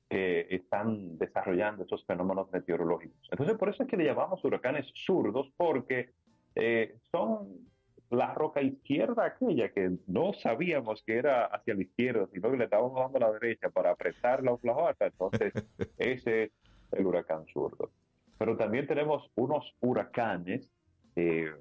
que 0.10 0.48
están 0.50 1.18
desarrollando 1.18 1.84
estos 1.84 2.06
fenómenos 2.06 2.52
meteorológicos. 2.52 3.28
Entonces, 3.32 3.58
por 3.58 3.70
eso 3.70 3.84
es 3.84 3.90
que 3.90 3.98
le 3.98 4.06
llamamos 4.06 4.44
huracanes 4.44 4.88
zurdos, 4.94 5.52
porque 5.58 6.12
eh, 6.56 6.98
son 7.12 7.68
la 8.10 8.34
roca 8.34 8.62
izquierda 8.62 9.26
aquella 9.26 9.70
que 9.74 9.98
no 10.08 10.32
sabíamos 10.34 11.04
que 11.04 11.18
era 11.18 11.46
hacia 11.46 11.76
la 11.76 11.82
izquierda, 11.82 12.28
sino 12.32 12.50
que 12.50 12.58
le 12.58 12.64
estábamos 12.64 12.96
dando 12.96 13.18
a 13.18 13.32
la 13.32 13.40
derecha 13.40 13.70
para 13.70 13.92
apretar 13.92 14.44
la 14.44 14.58
flauta. 14.58 15.08
Entonces, 15.08 15.54
ese 15.98 16.44
es 16.44 16.52
el 16.94 17.06
huracán 17.06 17.46
zurdo. 17.48 17.92
Pero 18.38 18.56
también 18.56 18.88
tenemos 18.88 19.30
unos 19.36 19.76
huracanes, 19.82 20.70
eh, 21.16 21.52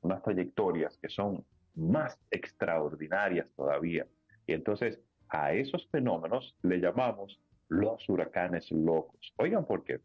unas 0.00 0.22
trayectorias 0.22 0.96
que 0.96 1.08
son 1.08 1.44
más 1.74 2.18
extraordinarias 2.30 3.52
todavía. 3.54 4.06
Y 4.46 4.54
entonces 4.54 5.00
a 5.28 5.52
esos 5.52 5.86
fenómenos 5.90 6.56
le 6.62 6.78
llamamos 6.78 7.40
los 7.70 8.06
huracanes 8.08 8.70
locos. 8.70 9.32
Oigan 9.36 9.64
por 9.64 9.82
qué. 9.84 10.00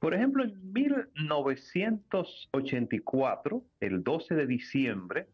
Por 0.00 0.14
ejemplo, 0.14 0.42
en 0.44 0.72
1984, 0.72 3.62
el 3.80 4.02
12 4.02 4.34
de 4.34 4.46
diciembre, 4.46 5.28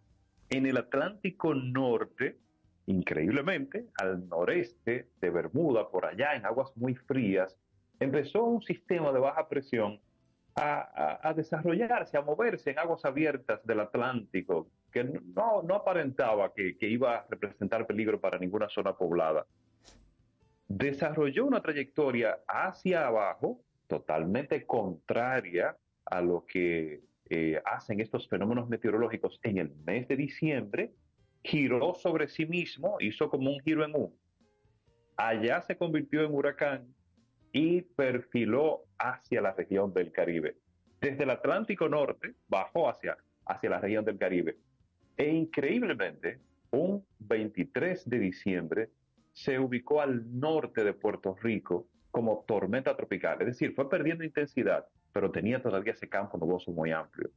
en 0.51 0.67
el 0.67 0.77
Atlántico 0.77 1.55
Norte, 1.55 2.39
increíblemente, 2.87 3.87
al 4.01 4.29
noreste 4.29 5.09
de 5.21 5.31
Bermuda, 5.31 5.89
por 5.89 6.05
allá 6.05 6.35
en 6.35 6.47
aguas 6.47 6.71
muy 6.77 6.95
frías, 6.95 7.57
empezó 7.99 8.45
un 8.45 8.63
sistema 8.63 9.11
de 9.13 9.19
baja 9.21 9.49
presión 9.49 10.01
a, 10.55 11.33
desarrollarse, 11.35 12.19
a 12.19 12.23
moverse 12.23 12.71
en 12.71 12.79
aguas 12.79 13.05
abiertas 13.05 13.65
del 13.65 13.81
Atlántico, 13.81 14.69
que 14.93 15.03
no, 15.05 15.65
aparentaba 15.75 16.53
que 16.53 16.77
iba 16.81 17.17
a 17.17 17.27
representar 17.29 17.85
peligro 17.87 18.21
para 18.21 18.39
ninguna 18.39 18.69
zona 18.69 18.93
poblada. 18.93 19.45
Desarrolló 20.69 21.47
una 21.47 21.61
trayectoria 21.61 22.39
hacia 22.47 23.07
abajo, 23.07 23.63
totalmente 23.87 24.65
contraria 24.67 25.77
a 26.05 26.21
lo 26.21 26.45
que 26.47 27.03
eh, 27.29 27.61
hacen 27.65 28.01
estos 28.01 28.29
fenómenos 28.29 28.69
meteorológicos 28.69 29.39
en 29.43 29.59
el 29.59 29.75
mes 29.87 30.09
de 30.09 30.17
diciembre, 30.17 30.93
giró 31.43 31.95
sobre 31.95 32.29
sí 32.29 32.47
mismo, 32.47 32.97
hizo 33.01 33.29
como 33.29 33.51
un 33.51 33.61
giro 33.61 33.85
en 33.85 33.95
U. 33.95 34.17
Allá 35.17 35.61
se 35.63 35.77
convirtió 35.77 36.25
en 36.25 36.35
huracán 36.35 36.95
y 37.53 37.83
perfiló 37.83 38.85
hacia 38.99 39.41
la 39.41 39.53
región 39.53 39.93
del 39.93 40.11
Caribe. 40.11 40.57
Desde 41.01 41.25
el 41.25 41.31
Atlántico 41.31 41.89
Norte 41.89 42.35
bajó 42.49 42.89
hacia, 42.89 43.17
hacia 43.47 43.71
la 43.71 43.81
región 43.81 44.05
del 44.05 44.19
Caribe. 44.19 44.57
E 45.17 45.29
increíblemente, 45.29 46.41
un 46.71 47.05
23 47.19 48.09
de 48.09 48.19
diciembre 48.19 48.91
se 49.33 49.59
ubicó 49.59 50.01
al 50.01 50.39
norte 50.39 50.85
de 50.85 50.93
Puerto 50.93 51.35
Rico 51.43 51.89
como 52.11 52.45
tormenta 52.47 52.95
tropical. 52.97 53.39
Es 53.41 53.47
decir, 53.49 53.75
fue 53.75 53.89
perdiendo 53.89 54.25
intensidad, 54.25 54.87
pero 55.13 55.31
tenía 55.31 55.63
todavía 55.63 55.93
ese 55.93 56.09
campo 56.09 56.37
nuboso 56.39 56.71
muy 56.71 56.93
amplio. 56.93 57.31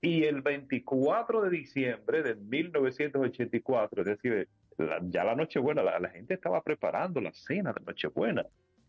Y 0.00 0.24
el 0.24 0.42
24 0.42 1.42
de 1.42 1.50
diciembre 1.50 2.22
de 2.22 2.34
1984, 2.36 4.02
es 4.02 4.06
decir, 4.08 4.48
la- 4.76 5.00
ya 5.02 5.24
la 5.24 5.34
Nochebuena, 5.34 5.82
la, 5.82 5.98
la 5.98 6.08
gente 6.10 6.34
estaba 6.34 6.62
preparando 6.62 7.20
la 7.20 7.32
cena 7.32 7.72
de 7.72 7.84
Nochebuena. 7.84 8.46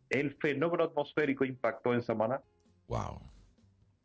El 0.10 0.36
fenómeno 0.36 0.84
atmosférico 0.84 1.46
impactó 1.46 1.94
en 1.94 2.02
Samaná. 2.02 2.42
Wow. 2.88 3.22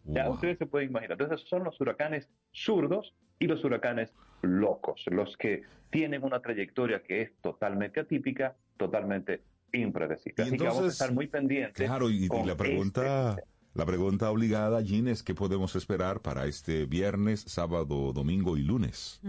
Ya 0.05 0.29
ustedes 0.29 0.59
se 0.59 0.67
pueden 0.67 0.91
imaginar. 0.91 1.19
Entonces 1.21 1.47
son 1.49 1.65
los 1.65 1.81
huracanes 1.81 2.31
zurdos 2.53 3.15
y 3.39 3.47
los 3.47 3.65
huracanes 3.65 4.13
locos, 4.45 5.05
los 5.07 5.37
que 5.37 5.63
tienen 5.91 6.25
una 6.25 6.41
trayectoria 6.41 7.03
que 7.03 7.23
es 7.23 7.33
totalmente 7.41 8.01
atípica, 8.01 8.57
totalmente 8.77 9.43
impredecible. 9.73 10.45
Y 10.45 10.49
Así 10.49 10.57
que 10.57 10.65
vamos 10.65 10.75
a 10.75 10.79
entonces, 10.79 11.01
estar 11.01 11.15
muy 11.15 11.27
pendientes. 11.27 11.87
Claro, 11.87 12.11
y, 12.11 12.29
la 12.29 12.57
pregunta, 12.57 13.31
este- 13.31 13.43
la 13.75 13.87
pregunta 13.87 14.31
obligada, 14.31 14.81
Jean, 14.81 15.09
es 15.09 15.23
qué 15.23 15.35
podemos 15.35 15.75
esperar 15.77 16.21
para 16.21 16.47
este 16.47 16.87
viernes, 16.87 17.41
sábado, 17.41 18.13
domingo 18.13 18.57
y 18.57 18.63
lunes. 18.63 19.21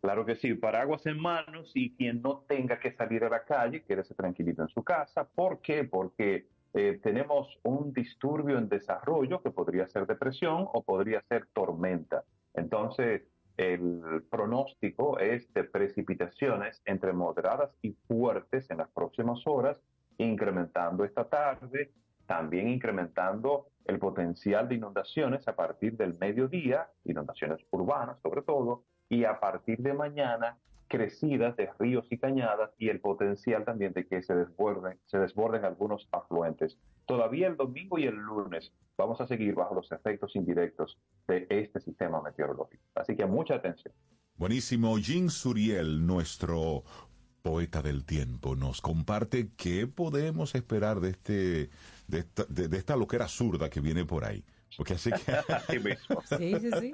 Claro 0.00 0.24
que 0.24 0.36
sí, 0.36 0.54
paraguas 0.54 1.04
en 1.06 1.20
manos 1.20 1.72
y 1.74 1.94
quien 1.94 2.22
no 2.22 2.44
tenga 2.48 2.78
que 2.78 2.92
salir 2.92 3.24
a 3.24 3.28
la 3.28 3.44
calle, 3.44 3.82
quédese 3.82 4.14
tranquilito 4.14 4.62
en 4.62 4.68
su 4.68 4.82
casa. 4.82 5.24
¿Por 5.24 5.60
qué? 5.60 5.84
Porque 5.84 6.46
eh, 6.72 7.00
tenemos 7.02 7.58
un 7.64 7.92
disturbio 7.92 8.56
en 8.56 8.68
desarrollo 8.68 9.42
que 9.42 9.50
podría 9.50 9.88
ser 9.88 10.06
depresión 10.06 10.66
o 10.72 10.82
podría 10.82 11.20
ser 11.22 11.46
tormenta. 11.52 12.24
Entonces, 12.54 13.22
el 13.60 14.22
pronóstico 14.30 15.18
es 15.18 15.52
de 15.52 15.64
precipitaciones 15.64 16.80
entre 16.86 17.12
moderadas 17.12 17.70
y 17.82 17.92
fuertes 18.08 18.70
en 18.70 18.78
las 18.78 18.88
próximas 18.88 19.46
horas, 19.46 19.78
incrementando 20.16 21.04
esta 21.04 21.28
tarde, 21.28 21.92
también 22.26 22.68
incrementando 22.68 23.66
el 23.84 23.98
potencial 23.98 24.66
de 24.66 24.76
inundaciones 24.76 25.46
a 25.46 25.54
partir 25.54 25.94
del 25.98 26.16
mediodía, 26.18 26.88
inundaciones 27.04 27.60
urbanas 27.70 28.18
sobre 28.22 28.40
todo, 28.40 28.84
y 29.10 29.24
a 29.24 29.38
partir 29.38 29.78
de 29.80 29.92
mañana 29.92 30.56
crecidas 30.90 31.56
de 31.56 31.70
ríos 31.78 32.04
y 32.10 32.18
cañadas 32.18 32.72
y 32.76 32.88
el 32.88 33.00
potencial 33.00 33.64
también 33.64 33.92
de 33.92 34.06
que 34.08 34.22
se 34.22 34.34
desborden, 34.34 35.64
algunos 35.64 36.08
afluentes. 36.10 36.76
Todavía 37.06 37.46
el 37.46 37.56
domingo 37.56 37.96
y 37.98 38.06
el 38.06 38.16
lunes 38.16 38.72
vamos 38.98 39.20
a 39.20 39.26
seguir 39.28 39.54
bajo 39.54 39.76
los 39.76 39.90
efectos 39.92 40.34
indirectos 40.34 40.98
de 41.28 41.46
este 41.48 41.80
sistema 41.80 42.20
meteorológico. 42.20 42.82
Así 42.96 43.16
que 43.16 43.24
mucha 43.24 43.54
atención. 43.54 43.94
Buenísimo. 44.34 44.98
Jean 44.98 45.30
Suriel, 45.30 46.04
nuestro 46.04 46.82
poeta 47.42 47.82
del 47.82 48.04
tiempo, 48.04 48.56
nos 48.56 48.80
comparte 48.80 49.50
qué 49.56 49.86
podemos 49.86 50.56
esperar 50.56 50.98
de 50.98 51.10
este 51.10 51.70
esta, 52.10 52.44
de 52.48 52.76
esta 52.76 52.96
loquera 52.96 53.28
zurda 53.28 53.70
que 53.70 53.80
viene 53.80 54.04
por 54.04 54.24
ahí. 54.24 54.44
Porque 54.76 54.94
así 54.94 55.10
que... 55.10 55.32
Así 55.54 55.78
mismo. 55.78 56.22
Sí, 56.38 56.54
sí, 56.60 56.70
sí. 56.80 56.92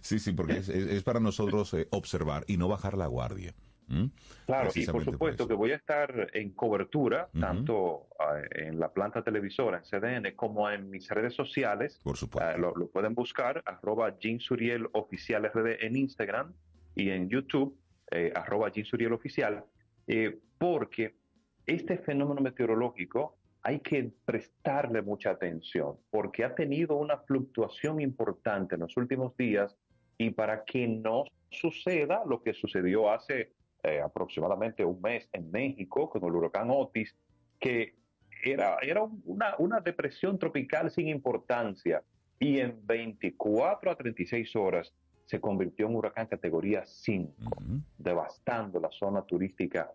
Sí, 0.00 0.18
sí, 0.18 0.32
porque 0.32 0.58
es, 0.58 0.68
es- 0.68 0.86
es 0.90 1.02
para 1.02 1.20
nosotros 1.20 1.72
eh, 1.74 1.86
observar 1.90 2.44
y 2.46 2.56
no 2.56 2.68
bajar 2.68 2.96
la 2.96 3.06
guardia. 3.06 3.54
¿Mm? 3.90 4.04
Claro, 4.44 4.68
y 4.74 4.84
por 4.86 5.02
supuesto 5.02 5.48
que 5.48 5.54
voy 5.54 5.72
a 5.72 5.76
estar 5.76 6.28
en 6.34 6.50
cobertura, 6.52 7.30
tanto 7.40 8.08
eh, 8.20 8.66
en 8.66 8.78
la 8.78 8.92
planta 8.92 9.22
televisora, 9.24 9.78
en 9.78 9.84
CDN, 9.84 10.36
como 10.36 10.68
en 10.70 10.90
mis 10.90 11.08
redes 11.08 11.34
sociales. 11.34 11.98
Por 12.04 12.16
supuesto. 12.18 12.58
lo, 12.58 12.74
lo 12.74 12.88
pueden 12.88 13.14
buscar, 13.14 13.62
arroba 13.64 14.18
Jean 14.18 14.40
Suriel 14.40 14.86
Oficial 14.92 15.44
RD 15.52 15.84
en 15.86 15.96
Instagram 15.96 16.52
y 16.94 17.08
en 17.10 17.30
YouTube, 17.30 17.78
eh, 18.10 18.30
arroba 18.34 18.70
Jean 18.70 18.84
Suriel 18.84 19.14
Oficial, 19.14 19.64
eh, 20.06 20.38
porque 20.58 21.16
este 21.64 21.96
fenómeno 21.96 22.42
meteorológico 22.42 23.38
hay 23.62 23.80
que 23.80 24.12
prestarle 24.24 25.02
mucha 25.02 25.30
atención, 25.30 25.96
porque 26.10 26.44
ha 26.44 26.54
tenido 26.54 26.96
una 26.96 27.18
fluctuación 27.18 28.00
importante 28.00 28.76
en 28.76 28.82
los 28.82 28.96
últimos 28.96 29.36
días 29.36 29.76
y 30.16 30.30
para 30.30 30.64
que 30.64 30.86
no 30.86 31.24
suceda 31.50 32.22
lo 32.26 32.42
que 32.42 32.54
sucedió 32.54 33.10
hace 33.10 33.52
eh, 33.82 34.00
aproximadamente 34.00 34.84
un 34.84 35.00
mes 35.00 35.28
en 35.32 35.50
México 35.50 36.08
con 36.10 36.24
el 36.24 36.32
huracán 36.32 36.68
Otis, 36.70 37.14
que 37.58 37.94
era, 38.44 38.78
era 38.82 39.02
una, 39.24 39.54
una 39.58 39.80
depresión 39.80 40.38
tropical 40.38 40.90
sin 40.90 41.08
importancia 41.08 42.02
y 42.38 42.60
en 42.60 42.86
24 42.86 43.90
a 43.90 43.96
36 43.96 44.54
horas 44.56 44.92
se 45.26 45.40
convirtió 45.40 45.86
en 45.86 45.96
huracán 45.96 46.26
categoría 46.26 46.86
5, 46.86 47.32
devastando 47.98 48.80
la 48.80 48.90
zona 48.90 49.22
turística 49.22 49.92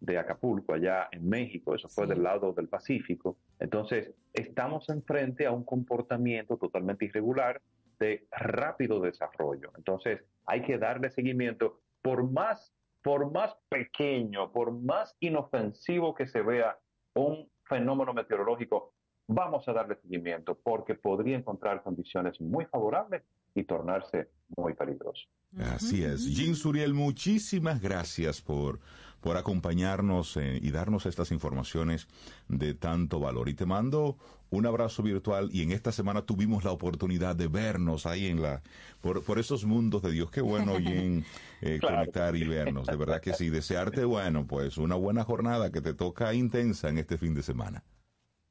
de 0.00 0.18
Acapulco, 0.18 0.74
allá 0.74 1.08
en 1.10 1.28
México, 1.28 1.74
eso 1.74 1.88
fue 1.88 2.06
del 2.06 2.22
lado 2.22 2.52
del 2.52 2.68
Pacífico. 2.68 3.36
Entonces, 3.58 4.12
estamos 4.32 4.88
enfrente 4.88 5.46
a 5.46 5.52
un 5.52 5.64
comportamiento 5.64 6.56
totalmente 6.56 7.06
irregular 7.06 7.60
de 7.98 8.26
rápido 8.30 9.00
desarrollo. 9.00 9.72
Entonces, 9.76 10.22
hay 10.44 10.62
que 10.62 10.78
darle 10.78 11.10
seguimiento 11.10 11.80
por 12.02 12.30
más, 12.30 12.72
por 13.02 13.32
más 13.32 13.56
pequeño, 13.68 14.52
por 14.52 14.72
más 14.72 15.16
inofensivo 15.20 16.14
que 16.14 16.26
se 16.26 16.42
vea 16.42 16.78
un 17.14 17.48
fenómeno 17.64 18.12
meteorológico, 18.12 18.92
vamos 19.26 19.66
a 19.68 19.72
darle 19.72 19.96
seguimiento 19.96 20.58
porque 20.62 20.94
podría 20.94 21.36
encontrar 21.36 21.82
condiciones 21.82 22.40
muy 22.40 22.64
favorables 22.66 23.22
y 23.54 23.64
tornarse 23.64 24.28
muy 24.56 24.74
peligroso. 24.74 25.26
Así 25.58 26.04
es. 26.04 26.26
Jean 26.26 26.54
Suriel, 26.54 26.92
muchísimas 26.92 27.80
gracias 27.80 28.42
por, 28.42 28.80
por 29.20 29.36
acompañarnos 29.36 30.36
eh, 30.36 30.58
y 30.62 30.70
darnos 30.70 31.06
estas 31.06 31.30
informaciones 31.32 32.06
de 32.48 32.74
tanto 32.74 33.18
valor. 33.20 33.48
Y 33.48 33.54
te 33.54 33.66
mando 33.66 34.16
un 34.50 34.66
abrazo 34.66 35.02
virtual 35.02 35.48
y 35.52 35.62
en 35.62 35.72
esta 35.72 35.90
semana 35.90 36.22
tuvimos 36.22 36.62
la 36.64 36.70
oportunidad 36.70 37.34
de 37.34 37.48
vernos 37.48 38.06
ahí 38.06 38.26
en 38.26 38.40
la, 38.42 38.62
por, 39.00 39.24
por 39.24 39.38
esos 39.38 39.64
mundos 39.64 40.02
de 40.02 40.12
Dios. 40.12 40.30
Qué 40.30 40.40
bueno, 40.40 40.78
Jean, 40.78 41.24
eh, 41.60 41.78
Claro. 41.80 41.96
conectar 41.96 42.36
y 42.36 42.44
vernos. 42.44 42.86
De 42.86 42.96
verdad 42.96 43.20
que 43.20 43.34
sí. 43.34 43.48
Desearte, 43.50 44.04
bueno, 44.04 44.46
pues 44.46 44.78
una 44.78 44.94
buena 44.94 45.24
jornada 45.24 45.70
que 45.72 45.80
te 45.80 45.94
toca 45.94 46.32
intensa 46.34 46.88
en 46.88 46.98
este 46.98 47.18
fin 47.18 47.34
de 47.34 47.42
semana. 47.42 47.82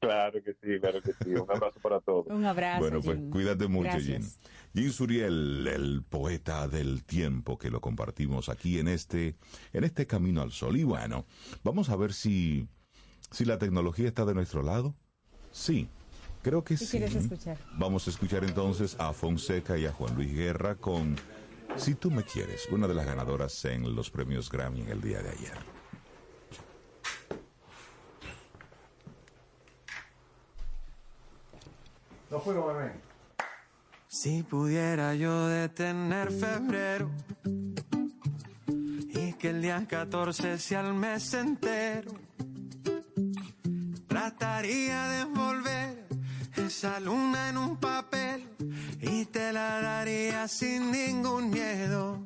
Claro 0.00 0.42
que 0.42 0.52
sí, 0.52 0.78
claro 0.80 1.00
que 1.00 1.12
sí. 1.12 1.30
Un 1.30 1.50
abrazo 1.50 1.80
para 1.80 2.00
todos. 2.00 2.26
Un 2.28 2.44
abrazo. 2.44 2.80
Bueno, 2.80 3.00
pues 3.00 3.16
Jim. 3.18 3.30
cuídate 3.30 3.66
mucho. 3.66 3.90
Gracias. 3.90 4.38
Jean 4.74 4.92
Suriel, 4.92 5.66
el 5.66 6.02
poeta 6.08 6.68
del 6.68 7.02
tiempo 7.04 7.56
que 7.56 7.70
lo 7.70 7.80
compartimos 7.80 8.48
aquí 8.50 8.78
en 8.78 8.88
este, 8.88 9.36
en 9.72 9.84
este 9.84 10.06
camino 10.06 10.42
al 10.42 10.52
sol. 10.52 10.76
Y 10.76 10.84
bueno, 10.84 11.24
vamos 11.64 11.88
a 11.88 11.96
ver 11.96 12.12
si, 12.12 12.68
si 13.30 13.44
la 13.46 13.58
tecnología 13.58 14.06
está 14.06 14.24
de 14.26 14.34
nuestro 14.34 14.62
lado. 14.62 14.94
Sí, 15.50 15.88
creo 16.42 16.62
que 16.62 16.74
¿Qué 16.76 16.84
sí. 16.84 16.98
quieres 16.98 17.14
escuchar? 17.14 17.56
Vamos 17.78 18.06
a 18.06 18.10
escuchar 18.10 18.44
entonces 18.44 18.96
a 18.98 19.14
Fonseca 19.14 19.78
y 19.78 19.86
a 19.86 19.92
Juan 19.92 20.14
Luis 20.14 20.34
Guerra 20.34 20.74
con 20.74 21.16
Si 21.76 21.94
tú 21.94 22.10
me 22.10 22.22
quieres, 22.22 22.68
una 22.70 22.86
de 22.86 22.94
las 22.94 23.06
ganadoras 23.06 23.64
en 23.64 23.94
los 23.96 24.10
premios 24.10 24.50
Grammy 24.50 24.82
en 24.82 24.90
el 24.90 25.00
día 25.00 25.22
de 25.22 25.30
ayer. 25.30 25.75
No 32.30 32.40
puedo, 32.40 32.66
bebé. 32.66 32.92
Si 34.08 34.42
pudiera 34.42 35.14
yo 35.14 35.46
detener 35.46 36.32
febrero 36.32 37.10
y 38.66 39.32
que 39.34 39.50
el 39.50 39.62
día 39.62 39.86
14 39.86 40.58
sea 40.58 40.80
el 40.80 40.94
mes 40.94 41.34
entero, 41.34 42.12
trataría 44.08 45.08
de 45.08 45.20
envolver 45.20 46.08
esa 46.56 46.98
luna 46.98 47.50
en 47.50 47.58
un 47.58 47.76
papel 47.76 48.48
y 49.00 49.24
te 49.26 49.52
la 49.52 49.80
daría 49.80 50.48
sin 50.48 50.90
ningún 50.90 51.50
miedo. 51.50 52.24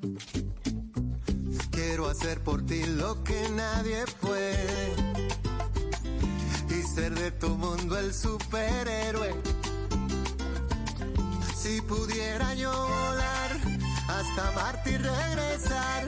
Quiero 1.71 2.09
hacer 2.09 2.43
por 2.43 2.65
ti 2.65 2.85
lo 2.87 3.23
que 3.25 3.49
nadie 3.51 4.05
puede 4.21 4.95
y 6.71 6.83
ser 6.83 7.15
de 7.15 7.33
tu 7.33 7.49
mundo 7.51 7.99
el 7.99 8.15
superhéroe. 8.15 9.60
Si 11.63 11.79
pudiera 11.83 12.55
yo 12.55 12.71
volar 12.71 13.51
hasta 14.09 14.51
Marte 14.53 14.93
y 14.93 14.97
regresar, 14.97 16.07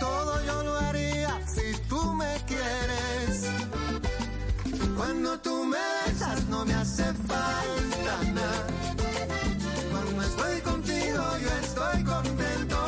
todo 0.00 0.42
yo 0.46 0.62
lo 0.62 0.78
haría 0.78 1.38
si 1.46 1.78
tú 1.90 2.14
me 2.14 2.34
quieres. 2.46 3.50
Cuando 4.96 5.38
tú 5.40 5.66
me 5.66 5.76
besas 6.06 6.46
no 6.46 6.64
me 6.64 6.72
hace 6.72 7.04
falta 7.28 8.14
nada. 8.32 8.66
Cuando 9.90 10.22
estoy 10.22 10.60
contigo 10.62 11.22
yo 11.42 11.50
estoy 11.62 12.02
contento. 12.02 12.78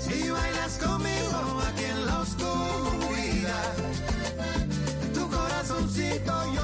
Si 0.00 0.30
bailas 0.30 0.78
conmigo 0.78 1.60
aquí 1.68 1.84
en 1.84 2.06
la 2.06 2.20
oscuridad, 2.20 3.74
tu 5.12 5.28
corazoncito 5.28 6.54
yo 6.54 6.63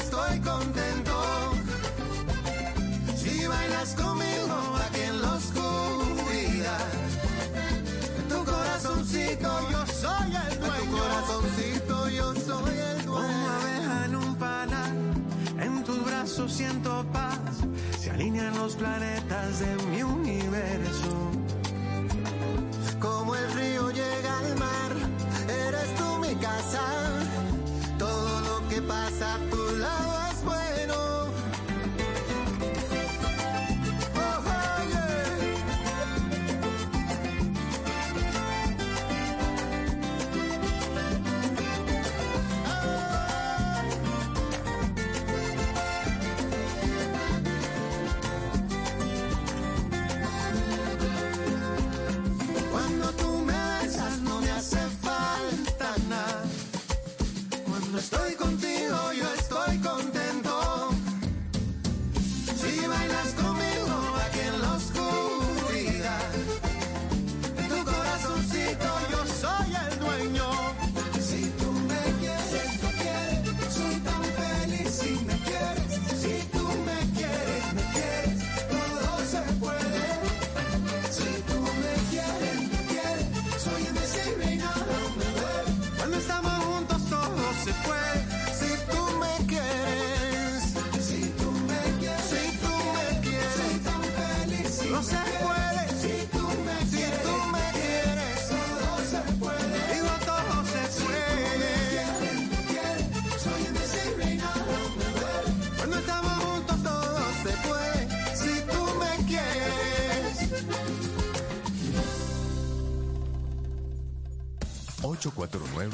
siento 16.51 17.05
paz, 17.13 17.39
se 17.97 18.11
alinean 18.11 18.57
los 18.57 18.75
planetas 18.75 19.59
de 19.59 19.85
mi 19.85 20.00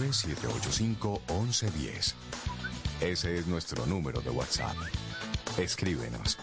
849-785-1110. 0.08 2.14
Ese 3.02 3.38
es 3.38 3.48
nuestro 3.48 3.86
número 3.86 4.22
de 4.22 4.30
WhatsApp. 4.30 4.76
Escríbenos. 5.58 6.38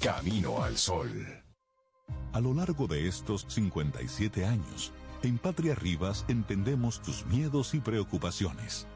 Camino 0.00 0.62
al 0.62 0.76
Sol. 0.76 1.42
A 2.32 2.40
lo 2.40 2.54
largo 2.54 2.86
de 2.86 3.08
estos 3.08 3.46
57 3.48 4.44
años, 4.44 4.92
en 5.22 5.38
Patria 5.38 5.74
Rivas 5.74 6.24
entendemos 6.28 7.02
tus 7.02 7.26
miedos 7.26 7.74
y 7.74 7.80
preocupaciones. 7.80 8.86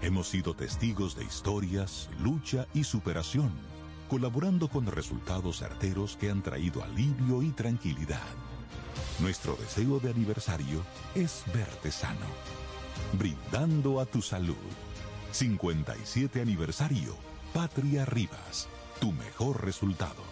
Hemos 0.00 0.28
sido 0.28 0.54
testigos 0.54 1.16
de 1.16 1.24
historias, 1.24 2.08
lucha 2.20 2.66
y 2.72 2.84
superación, 2.84 3.52
colaborando 4.08 4.68
con 4.68 4.86
resultados 4.86 5.58
certeros 5.58 6.16
que 6.16 6.30
han 6.30 6.42
traído 6.42 6.82
alivio 6.82 7.42
y 7.42 7.50
tranquilidad. 7.50 8.20
Nuestro 9.18 9.56
deseo 9.56 10.00
de 10.00 10.10
aniversario 10.10 10.82
es 11.14 11.44
verte 11.52 11.90
sano, 11.90 12.26
brindando 13.12 14.00
a 14.00 14.06
tu 14.06 14.22
salud. 14.22 14.56
57 15.32 16.40
aniversario, 16.40 17.16
Patria 17.52 18.04
Rivas, 18.04 18.68
tu 19.00 19.12
mejor 19.12 19.64
resultado. 19.64 20.22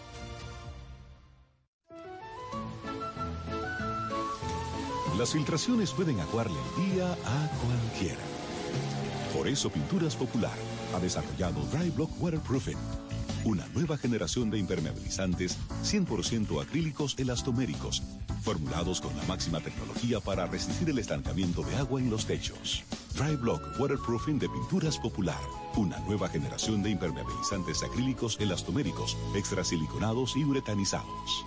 Las 5.17 5.31
filtraciones 5.31 5.91
pueden 5.91 6.19
aguarle 6.19 6.57
el 6.77 6.91
día 6.91 7.11
a 7.11 7.49
cualquiera. 7.61 8.23
Por 9.33 9.47
eso 9.47 9.69
Pinturas 9.69 10.15
Popular 10.15 10.57
ha 10.95 10.99
desarrollado 10.99 11.61
Dry 11.71 11.91
Block 11.91 12.09
Waterproofing, 12.19 12.77
una 13.45 13.65
nueva 13.73 13.97
generación 13.97 14.49
de 14.49 14.57
impermeabilizantes 14.57 15.57
100% 15.83 16.61
acrílicos 16.61 17.15
elastoméricos, 17.17 18.01
formulados 18.41 19.01
con 19.01 19.15
la 19.17 19.23
máxima 19.23 19.59
tecnología 19.59 20.19
para 20.19 20.45
resistir 20.45 20.89
el 20.89 20.99
estancamiento 20.99 21.63
de 21.63 21.75
agua 21.75 21.99
en 21.99 22.09
los 22.09 22.25
techos. 22.25 22.83
Dry 23.15 23.35
Block 23.35 23.61
Waterproofing 23.79 24.39
de 24.39 24.49
Pinturas 24.49 24.97
Popular, 24.97 25.39
una 25.75 25.99
nueva 25.99 26.29
generación 26.29 26.81
de 26.83 26.89
impermeabilizantes 26.89 27.83
acrílicos 27.83 28.37
elastoméricos, 28.39 29.17
extrasiliconados 29.35 30.35
y 30.35 30.43
uretanizados. 30.43 31.45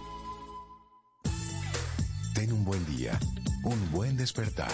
Ten 2.35 2.53
un 2.53 2.65
buen 2.65 2.85
día, 2.97 3.19
un 3.65 3.91
buen 3.91 4.17
despertar. 4.17 4.73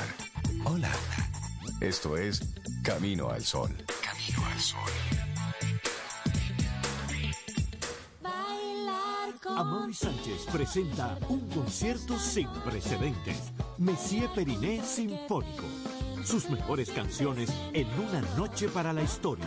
Hola. 0.64 0.90
Esto 1.80 2.16
es 2.16 2.40
Camino 2.84 3.30
al 3.30 3.42
Sol. 3.42 3.70
Camino 4.04 4.46
al 4.46 4.60
Sol. 4.60 5.31
Amaury 9.48 9.92
Sánchez 9.92 10.46
presenta 10.52 11.18
un 11.28 11.40
concierto 11.48 12.16
sin 12.18 12.48
precedentes. 12.64 13.52
Messier 13.76 14.28
Periné 14.34 14.82
Sinfónico. 14.84 15.64
Sus 16.24 16.48
mejores 16.48 16.90
canciones 16.90 17.52
en 17.72 17.88
una 17.98 18.20
noche 18.36 18.68
para 18.68 18.92
la 18.92 19.02
historia. 19.02 19.46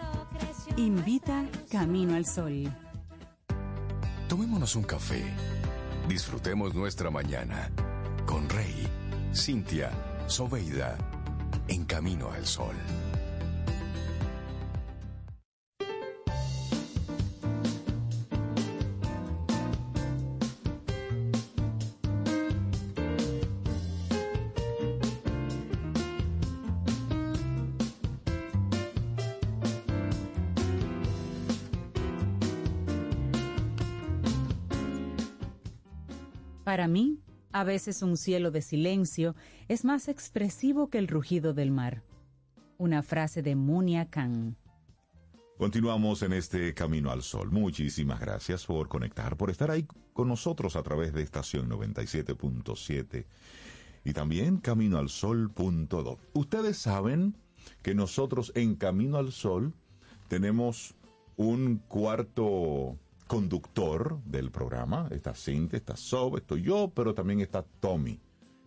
Invita 0.77 1.45
Camino 1.69 2.15
al 2.15 2.25
Sol. 2.25 2.71
Tomémonos 4.27 4.75
un 4.75 4.83
café. 4.83 5.23
Disfrutemos 6.07 6.73
nuestra 6.73 7.11
mañana 7.11 7.69
con 8.25 8.47
Rey, 8.49 8.87
Cintia, 9.33 9.91
Soveida, 10.27 10.97
en 11.67 11.85
Camino 11.85 12.31
al 12.31 12.45
Sol. 12.45 12.75
Para 36.71 36.87
mí, 36.87 37.19
a 37.51 37.65
veces 37.65 38.01
un 38.01 38.15
cielo 38.15 38.49
de 38.49 38.61
silencio 38.61 39.35
es 39.67 39.83
más 39.83 40.07
expresivo 40.07 40.89
que 40.89 40.99
el 40.99 41.09
rugido 41.09 41.53
del 41.53 41.69
mar. 41.69 42.01
Una 42.77 43.03
frase 43.03 43.41
de 43.41 43.57
Munia 43.57 44.09
Khan. 44.09 44.55
Continuamos 45.57 46.21
en 46.21 46.31
este 46.31 46.73
Camino 46.73 47.11
al 47.11 47.23
Sol. 47.23 47.51
Muchísimas 47.51 48.21
gracias 48.21 48.65
por 48.65 48.87
conectar, 48.87 49.35
por 49.35 49.49
estar 49.49 49.69
ahí 49.69 49.85
con 50.13 50.29
nosotros 50.29 50.77
a 50.77 50.81
través 50.81 51.11
de 51.11 51.23
estación 51.23 51.69
97.7 51.69 53.25
y 54.05 54.13
también 54.13 54.55
caminoalsol.do. 54.55 56.19
Ustedes 56.31 56.77
saben 56.77 57.35
que 57.81 57.95
nosotros 57.95 58.53
en 58.55 58.75
Camino 58.75 59.17
al 59.17 59.33
Sol 59.33 59.73
tenemos 60.29 60.95
un 61.35 61.79
cuarto 61.89 62.97
conductor 63.31 64.19
del 64.25 64.51
programa. 64.51 65.07
Está 65.09 65.33
Cintia, 65.33 65.77
está 65.77 65.95
Sob, 65.95 66.35
estoy 66.35 66.63
yo, 66.63 66.91
pero 66.93 67.13
también 67.13 67.39
está 67.39 67.63
Tommy, 67.79 68.19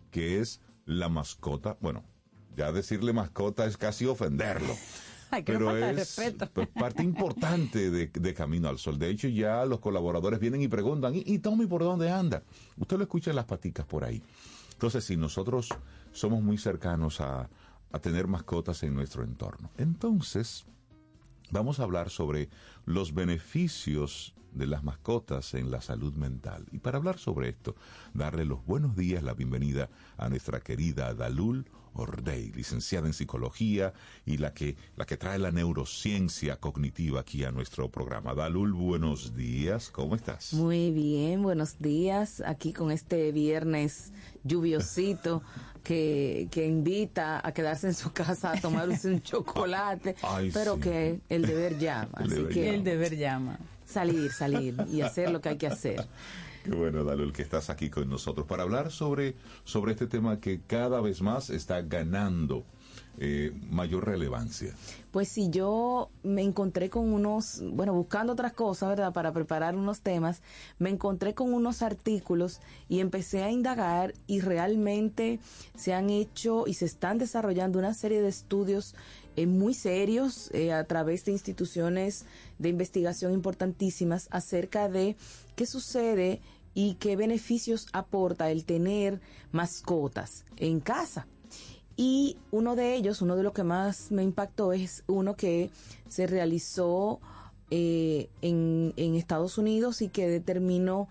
que 0.09 0.39
es 0.39 0.59
la 0.85 1.07
mascota. 1.07 1.77
Bueno, 1.81 2.03
ya 2.57 2.71
decirle 2.71 3.13
mascota 3.13 3.67
es 3.67 3.77
casi 3.77 4.07
ofenderlo. 4.07 4.73
Ay, 5.29 5.43
pero 5.43 5.77
es 5.77 6.19
pues, 6.51 6.67
parte 6.69 7.03
importante 7.03 7.91
de, 7.91 8.07
de 8.07 8.33
Camino 8.33 8.67
al 8.67 8.79
Sol. 8.79 8.97
De 8.97 9.07
hecho, 9.07 9.27
ya 9.27 9.65
los 9.65 9.79
colaboradores 9.79 10.39
vienen 10.39 10.63
y 10.63 10.67
preguntan, 10.67 11.13
¿y, 11.13 11.21
y 11.27 11.37
Tommy 11.37 11.67
por 11.67 11.83
dónde 11.83 12.09
anda? 12.09 12.41
Usted 12.75 12.97
lo 12.97 13.03
escucha 13.03 13.29
en 13.29 13.35
las 13.35 13.45
paticas 13.45 13.85
por 13.85 14.03
ahí. 14.03 14.23
Entonces, 14.71 15.03
si 15.03 15.15
nosotros 15.15 15.69
somos 16.11 16.41
muy 16.41 16.57
cercanos 16.57 17.21
a, 17.21 17.47
a 17.91 17.99
tener 17.99 18.25
mascotas 18.25 18.81
en 18.81 18.95
nuestro 18.95 19.23
entorno, 19.23 19.69
entonces 19.77 20.65
vamos 21.55 21.79
a 21.79 21.83
hablar 21.83 22.09
sobre 22.09 22.49
los 22.85 23.13
beneficios 23.13 24.35
de 24.51 24.67
las 24.67 24.83
mascotas 24.83 25.53
en 25.53 25.71
la 25.71 25.79
salud 25.79 26.13
mental. 26.15 26.65
Y 26.73 26.79
para 26.79 26.97
hablar 26.97 27.17
sobre 27.17 27.47
esto, 27.47 27.77
darle 28.13 28.43
los 28.43 28.65
buenos 28.65 28.97
días, 28.97 29.23
la 29.23 29.33
bienvenida 29.33 29.89
a 30.17 30.27
nuestra 30.27 30.59
querida 30.59 31.13
Dalul 31.13 31.65
Ordey, 31.95 32.51
licenciada 32.51 33.07
en 33.07 33.13
psicología 33.13 33.93
y 34.25 34.37
la 34.37 34.53
que, 34.53 34.75
la 34.95 35.05
que 35.05 35.17
trae 35.17 35.39
la 35.39 35.51
neurociencia 35.51 36.57
cognitiva 36.57 37.21
aquí 37.21 37.43
a 37.43 37.51
nuestro 37.51 37.89
programa. 37.89 38.33
Dalul, 38.33 38.73
buenos 38.73 39.35
días, 39.35 39.89
¿cómo 39.89 40.15
estás? 40.15 40.53
Muy 40.53 40.91
bien, 40.91 41.41
buenos 41.43 41.79
días. 41.79 42.41
Aquí 42.45 42.73
con 42.73 42.91
este 42.91 43.31
viernes 43.31 44.11
lluviosito 44.43 45.41
que, 45.83 46.47
que 46.51 46.65
invita 46.67 47.45
a 47.45 47.51
quedarse 47.53 47.87
en 47.87 47.93
su 47.93 48.11
casa 48.11 48.51
a 48.51 48.59
tomarse 48.61 49.07
un 49.09 49.21
chocolate, 49.23 50.15
Ay, 50.21 50.51
pero 50.53 50.75
sí. 50.75 50.81
que 50.81 51.19
el 51.29 51.43
deber 51.45 51.77
llama. 51.77 52.09
El 52.19 52.25
así 52.25 52.35
deber 52.35 52.53
que 52.53 52.65
llama. 52.65 52.75
El 52.75 52.83
deber 52.83 53.17
llama. 53.17 53.59
salir, 53.85 54.31
salir 54.31 54.75
y 54.91 55.01
hacer 55.01 55.29
lo 55.31 55.41
que 55.41 55.49
hay 55.49 55.57
que 55.57 55.67
hacer. 55.67 56.07
Qué 56.65 56.71
bueno, 56.71 57.03
Dalul, 57.03 57.31
que 57.31 57.43
estás 57.43 57.69
aquí 57.69 57.91
con 57.91 58.09
nosotros 58.09 58.47
para 58.47 58.63
hablar 58.63 58.91
sobre, 58.91 59.35
sobre 59.65 59.91
este 59.91 60.07
tema 60.07 60.39
que 60.39 60.61
cada 60.65 60.99
vez 60.99 61.21
más 61.21 61.51
está 61.51 61.83
ganando 61.83 62.63
eh, 63.19 63.53
mayor 63.69 64.07
relevancia. 64.07 64.73
Pues 65.11 65.29
si 65.29 65.51
yo 65.51 66.09
me 66.23 66.41
encontré 66.41 66.89
con 66.89 67.13
unos, 67.13 67.61
bueno, 67.63 67.93
buscando 67.93 68.33
otras 68.33 68.53
cosas, 68.53 68.89
¿verdad? 68.89 69.13
Para 69.13 69.31
preparar 69.31 69.75
unos 69.75 70.01
temas, 70.01 70.41
me 70.79 70.89
encontré 70.89 71.35
con 71.35 71.53
unos 71.53 71.83
artículos 71.83 72.61
y 72.89 72.99
empecé 72.99 73.43
a 73.43 73.51
indagar 73.51 74.15
y 74.25 74.39
realmente 74.39 75.39
se 75.75 75.93
han 75.93 76.09
hecho 76.09 76.65
y 76.65 76.73
se 76.73 76.85
están 76.85 77.19
desarrollando 77.19 77.77
una 77.77 77.93
serie 77.93 78.23
de 78.23 78.29
estudios 78.29 78.95
eh, 79.37 79.47
muy 79.47 79.73
serios 79.73 80.49
eh, 80.53 80.73
a 80.73 80.83
través 80.85 81.25
de 81.25 81.31
instituciones 81.31 82.25
de 82.57 82.69
investigación 82.69 83.33
importantísimas 83.33 84.27
acerca 84.31 84.89
de 84.89 85.15
qué 85.55 85.65
sucede 85.65 86.41
y 86.75 86.95
qué 86.95 87.15
beneficios 87.15 87.87
aporta 87.93 88.51
el 88.51 88.65
tener 88.65 89.21
mascotas 89.51 90.45
en 90.57 90.81
casa. 90.81 91.25
Y 91.97 92.37
uno 92.51 92.75
de 92.75 92.93
ellos, 92.95 93.21
uno 93.21 93.37
de 93.37 93.43
los 93.43 93.53
que 93.53 93.63
más 93.63 94.11
me 94.11 94.21
impactó 94.21 94.73
es 94.73 95.03
uno 95.07 95.35
que 95.35 95.71
se 96.09 96.27
realizó 96.27 97.21
eh, 97.71 98.29
en, 98.41 98.93
Estados 99.15 99.57
Unidos 99.57 100.01
y 100.01 100.09
que 100.09 100.27
determinó 100.27 101.07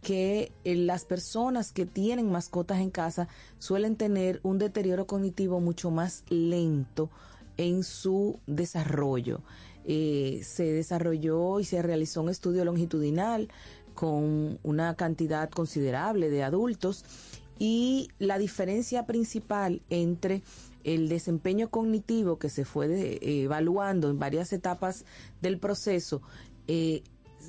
que 0.00 0.52
eh, 0.64 0.76
las 0.76 1.04
personas 1.04 1.72
que 1.72 1.84
tienen 1.84 2.30
mascotas 2.30 2.78
en 2.78 2.90
casa 2.90 3.28
suelen 3.58 3.96
tener 3.96 4.38
un 4.44 4.58
deterioro 4.58 5.08
cognitivo 5.08 5.58
mucho 5.60 5.90
más 5.90 6.22
lento 6.28 7.10
en 7.56 7.82
su 7.82 8.38
desarrollo. 8.46 9.40
Eh, 9.84 10.42
se 10.44 10.64
desarrolló 10.64 11.60
y 11.60 11.64
se 11.64 11.82
realizó 11.82 12.22
un 12.22 12.28
estudio 12.28 12.64
longitudinal 12.64 13.48
con 13.98 14.60
una 14.62 14.94
cantidad 14.94 15.50
considerable 15.50 16.30
de 16.30 16.44
adultos 16.44 17.04
y 17.58 18.10
la 18.20 18.38
diferencia 18.38 19.06
principal 19.06 19.82
entre 19.90 20.42
el 20.84 21.08
desempeño 21.08 21.68
cognitivo 21.68 22.38
que 22.38 22.48
se 22.48 22.64
fue 22.64 22.86
de- 22.86 23.14
eh, 23.14 23.42
evaluando 23.42 24.08
en 24.08 24.20
varias 24.20 24.52
etapas 24.52 25.04
del 25.42 25.58
proceso 25.58 26.22
eh, 26.68 27.02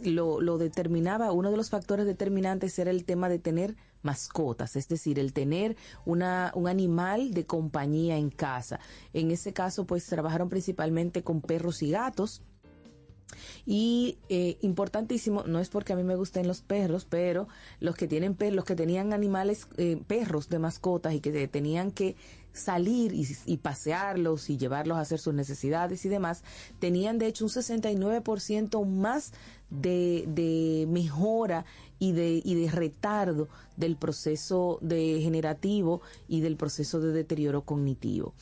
lo, 0.03 0.41
lo 0.41 0.57
determinaba, 0.57 1.31
uno 1.31 1.51
de 1.51 1.57
los 1.57 1.69
factores 1.69 2.07
determinantes 2.07 2.79
era 2.79 2.89
el 2.89 3.03
tema 3.05 3.29
de 3.29 3.37
tener 3.37 3.75
mascotas, 4.01 4.75
es 4.75 4.87
decir, 4.87 5.19
el 5.19 5.33
tener 5.33 5.75
una, 6.05 6.51
un 6.55 6.67
animal 6.67 7.33
de 7.33 7.45
compañía 7.45 8.17
en 8.17 8.29
casa. 8.29 8.79
En 9.13 9.29
ese 9.29 9.51
caso, 9.51 9.85
pues 9.85 10.05
trabajaron 10.05 10.49
principalmente 10.49 11.21
con 11.21 11.41
perros 11.41 11.81
y 11.83 11.91
gatos. 11.91 12.41
Y 13.65 14.17
eh, 14.29 14.57
importantísimo, 14.61 15.43
no 15.43 15.59
es 15.59 15.69
porque 15.69 15.93
a 15.93 15.95
mí 15.95 16.03
me 16.03 16.15
gusten 16.15 16.47
los 16.47 16.61
perros, 16.61 17.05
pero 17.07 17.47
los 17.79 17.95
que 17.95 18.07
tienen 18.07 18.35
per- 18.35 18.53
los 18.53 18.65
que 18.65 18.75
tenían 18.75 19.13
animales, 19.13 19.67
eh, 19.77 20.01
perros 20.07 20.49
de 20.49 20.59
mascotas 20.59 21.13
y 21.13 21.19
que 21.19 21.47
tenían 21.47 21.91
que 21.91 22.15
salir 22.51 23.13
y, 23.13 23.57
pasearlos 23.57 24.49
y 24.49 24.57
llevarlos 24.57 24.97
a 24.97 25.01
hacer 25.01 25.19
sus 25.19 25.33
necesidades 25.33 26.03
y 26.05 26.09
demás, 26.09 26.43
tenían 26.79 27.17
de 27.19 27.27
hecho 27.27 27.45
un 27.45 27.51
69% 27.51 28.85
más 28.85 29.31
de, 29.69 30.25
de 30.27 30.87
mejora 30.89 31.65
y 31.99 32.11
de, 32.13 32.41
y 32.43 32.55
de 32.55 32.71
retardo 32.71 33.47
del 33.77 33.95
proceso 33.95 34.79
degenerativo 34.81 36.01
y 36.27 36.41
del 36.41 36.55
proceso 36.57 36.99
de 36.99 37.11
deterioro 37.11 37.61
cognitivo. 37.61 38.33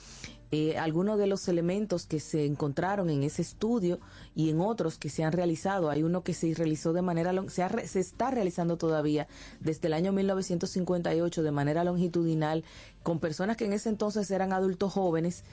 Eh, 0.51 0.77
algunos 0.77 1.17
de 1.19 1.27
los 1.27 1.45
elementos 1.49 2.05
que 2.05 2.21
se 2.21 2.45
encontraron 2.45 3.09
en 3.09 3.23
ese 3.23 3.41
estudio 3.41 3.99
y 4.33 4.49
en 4.49 4.61
otros 4.61 4.97
que 4.97 5.09
se 5.09 5.25
han 5.25 5.33
realizado, 5.33 5.89
hay 5.89 6.03
uno 6.03 6.23
que 6.23 6.33
se 6.33 6.53
realizó 6.53 6.93
de 6.93 7.01
manera, 7.01 7.33
se, 7.49 7.63
ha 7.63 7.69
se 7.85 7.99
está 7.99 8.31
realizando 8.31 8.77
todavía 8.77 9.27
desde 9.59 9.87
el 9.87 9.93
año 9.93 10.13
1958 10.13 11.43
de 11.43 11.51
manera 11.51 11.83
longitudinal 11.83 12.63
con 13.03 13.19
personas 13.19 13.57
que 13.57 13.65
en 13.65 13.73
ese 13.73 13.89
entonces 13.89 14.31
eran 14.31 14.53
adultos 14.53 14.93
jóvenes, 14.93 15.43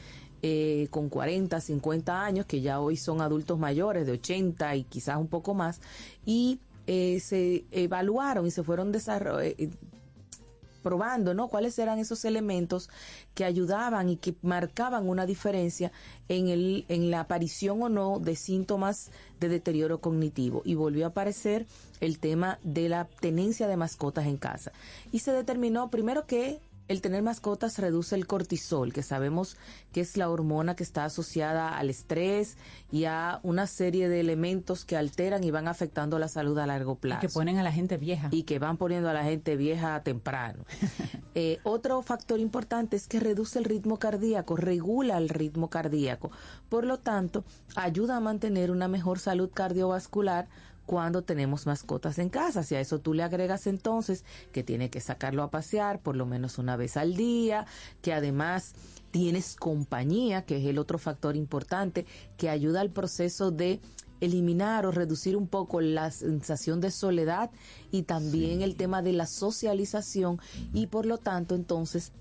eh, 0.42 0.88
con 0.90 1.08
40, 1.08 1.60
50 1.60 2.24
años, 2.24 2.46
que 2.46 2.60
ya 2.60 2.78
hoy 2.78 2.96
son 2.96 3.20
adultos 3.20 3.58
mayores 3.58 4.06
de 4.06 4.12
80 4.12 4.76
y 4.76 4.84
quizás 4.84 5.16
un 5.16 5.26
poco 5.28 5.54
más, 5.54 5.80
y 6.24 6.60
eh, 6.86 7.18
se 7.20 7.64
evaluaron 7.72 8.46
y 8.46 8.50
se 8.50 8.62
fueron 8.62 8.92
desarro- 8.92 9.40
eh, 9.40 9.70
probando, 10.84 11.34
¿no? 11.34 11.48
Cuáles 11.48 11.76
eran 11.80 11.98
esos 11.98 12.24
elementos 12.24 12.88
que 13.34 13.44
ayudaban 13.44 14.08
y 14.08 14.16
que 14.16 14.36
marcaban 14.42 15.08
una 15.08 15.26
diferencia 15.26 15.90
en 16.28 16.46
el 16.46 16.84
en 16.88 17.10
la 17.10 17.20
aparición 17.20 17.82
o 17.82 17.88
no 17.88 18.20
de 18.20 18.36
síntomas 18.36 19.10
de 19.40 19.48
deterioro 19.48 19.98
cognitivo 19.98 20.62
y 20.64 20.76
volvió 20.76 21.06
a 21.06 21.08
aparecer 21.08 21.66
el 22.00 22.20
tema 22.20 22.58
de 22.62 22.88
la 22.88 23.06
tenencia 23.06 23.66
de 23.66 23.76
mascotas 23.76 24.26
en 24.26 24.36
casa. 24.36 24.70
Y 25.10 25.18
se 25.20 25.32
determinó 25.32 25.90
primero 25.90 26.26
que 26.26 26.60
el 26.88 27.00
tener 27.00 27.22
mascotas 27.22 27.78
reduce 27.78 28.14
el 28.14 28.26
cortisol, 28.26 28.92
que 28.92 29.02
sabemos 29.02 29.56
que 29.92 30.00
es 30.00 30.16
la 30.16 30.28
hormona 30.28 30.76
que 30.76 30.82
está 30.82 31.04
asociada 31.04 31.76
al 31.76 31.88
estrés 31.88 32.56
y 32.92 33.04
a 33.04 33.40
una 33.42 33.66
serie 33.66 34.08
de 34.08 34.20
elementos 34.20 34.84
que 34.84 34.96
alteran 34.96 35.44
y 35.44 35.50
van 35.50 35.66
afectando 35.66 36.18
la 36.18 36.28
salud 36.28 36.58
a 36.58 36.66
largo 36.66 36.92
Y 36.94 36.96
plazo 36.96 37.20
que 37.20 37.28
ponen 37.28 37.58
a 37.58 37.62
la 37.62 37.72
gente 37.72 37.96
vieja. 37.96 38.28
y 38.30 38.42
que 38.42 38.58
van 38.58 38.76
poniendo 38.76 39.08
a 39.08 39.14
la 39.14 39.24
gente 39.24 39.56
vieja 39.56 40.02
temprano. 40.02 40.64
Eh, 41.36 41.58
otro 41.64 42.00
factor 42.02 42.38
importante 42.38 42.94
es 42.94 43.08
que 43.08 43.18
reduce 43.18 43.58
el 43.58 43.64
ritmo 43.64 43.98
cardíaco, 43.98 44.54
regula 44.54 45.18
el 45.18 45.28
ritmo 45.28 45.68
cardíaco. 45.68 46.30
Por 46.68 46.84
lo 46.84 47.00
tanto, 47.00 47.42
ayuda 47.74 48.16
a 48.16 48.20
mantener 48.20 48.70
una 48.70 48.86
mejor 48.86 49.18
salud 49.18 49.50
cardiovascular 49.52 50.46
cuando 50.86 51.22
tenemos 51.22 51.66
mascotas 51.66 52.18
en 52.18 52.28
casa. 52.28 52.62
Si 52.62 52.74
a 52.74 52.80
eso 52.80 52.98
tú 52.98 53.14
le 53.14 53.22
agregas 53.22 53.66
entonces 53.66 54.24
que 54.52 54.62
tiene 54.62 54.90
que 54.90 55.00
sacarlo 55.00 55.42
a 55.42 55.50
pasear 55.50 56.00
por 56.00 56.16
lo 56.16 56.26
menos 56.26 56.58
una 56.58 56.76
vez 56.76 56.96
al 56.96 57.16
día, 57.16 57.66
que 58.02 58.12
además 58.12 58.74
tienes 59.10 59.56
compañía, 59.56 60.42
que 60.44 60.56
es 60.56 60.66
el 60.66 60.78
otro 60.78 60.98
factor 60.98 61.36
importante, 61.36 62.06
que 62.36 62.50
ayuda 62.50 62.80
al 62.80 62.90
proceso 62.90 63.50
de 63.50 63.80
eliminar 64.20 64.86
o 64.86 64.90
reducir 64.90 65.36
un 65.36 65.46
poco 65.46 65.80
la 65.80 66.10
sensación 66.10 66.80
de 66.80 66.90
soledad 66.90 67.50
y 67.90 68.02
también 68.02 68.62
el 68.62 68.76
tema 68.76 69.02
de 69.02 69.12
la 69.12 69.26
socialización 69.26 70.40
y 70.72 70.86
por 70.86 71.06
lo 71.06 71.18
tanto 71.18 71.54
entonces 71.54 72.12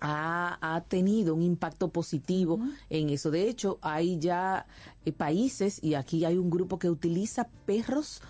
ha, 0.00 0.58
ha 0.60 0.80
tenido 0.82 1.34
un 1.34 1.42
impacto 1.42 1.88
positivo 1.88 2.58
en 2.90 3.10
eso. 3.10 3.30
De 3.30 3.48
hecho, 3.48 3.78
hay 3.82 4.18
ya 4.18 4.66
eh, 5.04 5.12
países 5.12 5.82
y 5.82 5.94
aquí 5.94 6.24
hay 6.24 6.36
un 6.36 6.50
grupo 6.50 6.78
que 6.78 6.90
utiliza 6.90 7.48
perros 7.66 8.22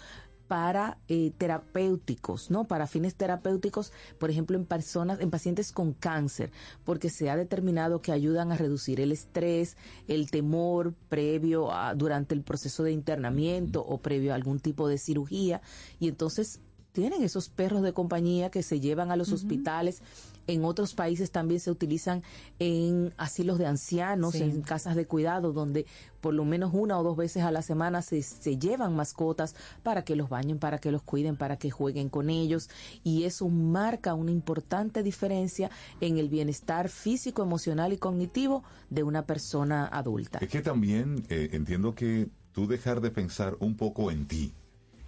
para 0.49 0.97
eh, 1.09 1.31
terapéuticos, 1.37 2.51
¿no? 2.51 2.65
Para 2.65 2.87
fines 2.87 3.15
terapéuticos, 3.15 3.93
por 4.19 4.31
ejemplo, 4.31 4.57
en 4.57 4.65
personas, 4.65 5.21
en 5.21 5.31
pacientes 5.31 5.73
con 5.73 5.93
cáncer, 5.93 6.51
porque 6.85 7.11
se 7.11 7.29
ha 7.29 7.37
determinado 7.37 8.01
que 8.01 8.13
ayudan 8.13 8.51
a 8.51 8.57
reducir 8.57 8.99
el 9.01 9.13
estrés, 9.13 9.77
el 10.09 10.31
temor 10.31 10.95
previo 11.11 11.71
a, 11.71 11.95
durante 11.95 12.35
el 12.35 12.43
proceso 12.43 12.83
de 12.83 12.93
internamiento 12.93 13.85
o 13.85 13.99
previo 13.99 14.33
a 14.33 14.37
algún 14.37 14.59
tipo 14.59 14.89
de 14.89 14.97
cirugía, 14.97 15.61
y 16.01 16.09
entonces 16.09 16.61
tienen 16.93 17.23
esos 17.23 17.51
perros 17.51 17.83
de 17.83 17.93
compañía 17.93 18.51
que 18.51 18.63
se 18.63 18.81
llevan 18.81 19.11
a 19.11 19.17
los 19.17 19.31
hospitales. 19.31 20.03
En 20.49 20.65
otros 20.65 20.95
países 20.95 21.31
también 21.31 21.61
se 21.61 21.71
utilizan 21.71 22.23
en 22.59 23.13
asilos 23.19 23.59
de 23.59 23.67
ancianos, 23.67 24.33
Sí. 24.33 24.43
en 24.43 24.63
casas 24.63 24.97
de 24.97 25.07
cuidado, 25.07 25.53
donde 25.53 25.85
por 26.23 26.33
lo 26.33 26.45
menos 26.47 26.71
una 26.73 26.99
o 26.99 27.03
dos 27.03 27.17
veces 27.19 27.43
a 27.45 27.51
la 27.53 27.61
semana 27.61 28.01
se, 28.01 28.23
se 28.23 28.57
llevan 28.59 28.97
mascotas 28.97 29.55
para 29.83 30.05
que 30.05 30.17
los 30.17 30.31
bañen, 30.31 30.59
para 30.59 30.79
que 30.79 30.91
los 30.91 31.03
cuiden, 31.03 31.37
para 31.37 31.59
que 31.59 31.71
jueguen 31.71 32.09
con 32.09 32.31
ellos. 32.31 32.71
Y 33.05 33.25
eso 33.25 33.49
marca 33.51 34.15
una 34.15 34.31
importante 34.31 35.03
diferencia 35.03 35.71
en 36.01 36.17
el 36.17 36.31
bienestar 36.31 36.89
físico, 36.89 37.43
emocional 37.43 37.93
y 37.93 37.99
cognitivo 37.99 38.65
de 38.89 39.03
una 39.03 39.27
persona 39.27 39.87
adulta. 39.87 40.39
Es 40.41 40.49
que 40.49 40.63
también 40.63 41.25
eh, 41.29 41.51
entiendo 41.53 41.95
que 41.95 42.31
tú 42.53 42.67
dejar 42.67 43.03
de 43.03 43.11
pensar 43.11 43.57
un 43.61 43.77
poco 43.77 44.11
en 44.11 44.27
ti 44.27 44.55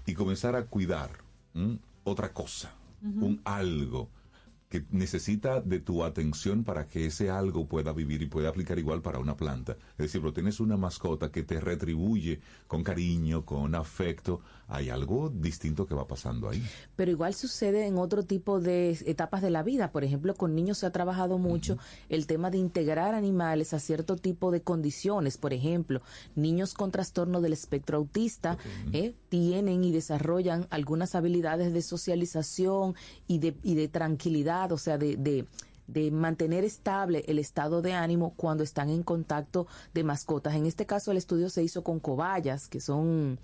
y 0.05 0.13
comenzar 0.13 0.55
a 0.55 0.67
cuidar 0.67 1.11
¿m? 1.55 1.79
otra 2.05 2.33
cosa, 2.35 2.73
un 3.03 3.41
algo 3.45 4.11
que 4.71 4.87
necesita 4.93 5.61
de 5.61 5.81
tu 5.81 6.05
atención 6.05 6.63
para 6.63 6.87
que 6.87 7.07
ese 7.07 7.29
algo 7.29 7.67
pueda 7.67 7.93
vivir 7.93 8.23
y 8.23 8.27
pueda 8.27 8.49
aplicar 8.49 8.79
igual 8.79 9.03
para 9.03 9.19
una 9.19 9.37
planta. 9.37 9.77
Es 9.93 9.99
decir, 9.99 10.21
pero 10.21 10.33
tienes 10.33 10.61
una 10.61 10.77
mascota 10.77 11.33
que 11.33 11.43
te 11.43 11.61
retribuye 11.61 12.41
con 12.69 12.85
cariño, 12.85 13.45
con 13.45 13.75
afecto, 13.75 14.41
hay 14.71 14.89
algo 14.89 15.31
distinto 15.31 15.87
que 15.87 15.95
va 15.95 16.07
pasando 16.07 16.49
ahí. 16.49 16.63
Pero 16.97 17.11
igual 17.11 17.35
sucede 17.35 17.87
en 17.87 17.99
otro 17.99 18.23
tipo 18.23 18.61
de 18.61 18.91
etapas 19.05 19.43
de 19.43 19.51
la 19.51 19.63
vida. 19.63 19.91
Por 19.91 20.05
ejemplo, 20.05 20.35
con 20.35 20.55
niños 20.55 20.79
se 20.79 20.87
ha 20.87 20.93
trabajado 20.93 21.39
mucho 21.39 21.77
el 22.09 22.27
tema 22.27 22.51
de 22.51 22.59
integrar 22.59 23.15
animales 23.15 23.75
a 23.75 23.81
cierto 23.81 24.17
tipo 24.17 24.51
de 24.51 24.63
condiciones. 24.63 25.39
Por 25.39 25.53
ejemplo, 25.53 26.03
niños 26.37 26.75
con 26.75 26.93
trastorno 26.93 27.41
del 27.41 27.53
espectro 27.53 27.99
autista 27.99 28.59
eh, 28.93 29.15
tienen 29.29 29.83
y 29.83 29.91
desarrollan 29.91 30.67
algunas 30.71 31.15
habilidades 31.17 31.73
de 31.73 31.83
socialización 31.83 32.95
y 33.27 33.39
de, 33.41 33.57
y 33.65 33.75
de 33.75 33.89
tranquilidad, 33.89 34.71
o 34.73 34.79
sea, 34.79 34.99
de, 34.99 35.17
de 35.17 35.47
de 35.93 36.11
mantener 36.11 36.65
estable 36.65 37.25
el 37.27 37.39
estado 37.39 37.83
de 37.83 37.95
ánimo 37.95 38.35
cuando 38.37 38.63
están 38.63 38.91
en 38.91 39.03
contacto 39.03 39.67
de 39.93 40.05
mascotas. 40.05 40.55
En 40.55 40.67
este 40.67 40.87
caso 40.87 41.11
el 41.11 41.17
estudio 41.17 41.51
se 41.51 41.65
hizo 41.65 41.83
con 41.83 41.99
cobayas, 41.99 42.69
que 42.69 42.81
son 42.81 43.41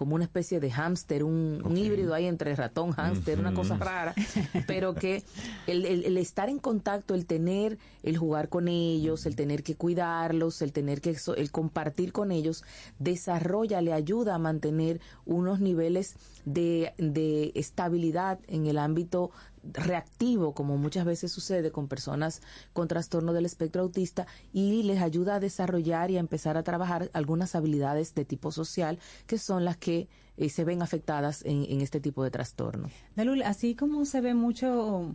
como 0.00 0.14
una 0.14 0.24
especie 0.24 0.60
de 0.60 0.70
hámster, 0.70 1.22
un, 1.24 1.60
un 1.62 1.76
híbrido 1.76 2.14
ahí 2.14 2.24
entre 2.24 2.56
ratón, 2.56 2.92
hámster, 2.92 3.38
una 3.38 3.52
cosa 3.52 3.76
rara, 3.76 4.14
pero 4.66 4.94
que 4.94 5.22
el, 5.66 5.84
el- 5.84 6.04
el 6.06 6.16
estar 6.16 6.48
en 6.48 6.58
contacto, 6.58 7.14
el 7.14 7.26
tener, 7.26 7.76
el 8.02 8.16
jugar 8.16 8.48
con 8.48 8.66
ellos, 8.68 9.26
el 9.26 9.36
tener 9.36 9.62
que 9.62 9.74
cuidarlos, 9.74 10.62
el 10.62 10.72
tener 10.72 11.02
que, 11.02 11.14
el 11.36 11.50
compartir 11.50 12.12
con 12.14 12.32
ellos, 12.32 12.64
desarrolla, 12.98 13.82
le 13.82 13.92
ayuda 13.92 14.36
a 14.36 14.38
mantener 14.38 15.00
unos 15.26 15.60
niveles 15.60 16.14
de, 16.46 16.94
de 16.96 17.52
estabilidad 17.54 18.38
en 18.48 18.64
el 18.64 18.78
ámbito 18.78 19.30
reactivo, 19.62 20.54
como 20.54 20.76
muchas 20.76 21.04
veces 21.04 21.32
sucede 21.32 21.70
con 21.70 21.88
personas 21.88 22.42
con 22.72 22.88
trastorno 22.88 23.32
del 23.32 23.46
espectro 23.46 23.82
autista, 23.82 24.26
y 24.52 24.82
les 24.82 25.00
ayuda 25.00 25.36
a 25.36 25.40
desarrollar 25.40 26.10
y 26.10 26.16
a 26.16 26.20
empezar 26.20 26.56
a 26.56 26.62
trabajar 26.62 27.10
algunas 27.12 27.54
habilidades 27.54 28.14
de 28.14 28.24
tipo 28.24 28.52
social 28.52 28.98
que 29.26 29.38
son 29.38 29.64
las 29.64 29.76
que 29.76 30.08
eh, 30.36 30.48
se 30.48 30.64
ven 30.64 30.82
afectadas 30.82 31.42
en, 31.44 31.80
este 31.80 32.00
tipo 32.00 32.24
de 32.24 32.30
trastorno. 32.30 32.88
Dalul, 33.14 33.42
así 33.42 33.74
como 33.74 34.04
se 34.06 34.22
ve 34.22 34.32
mucho, 34.32 35.14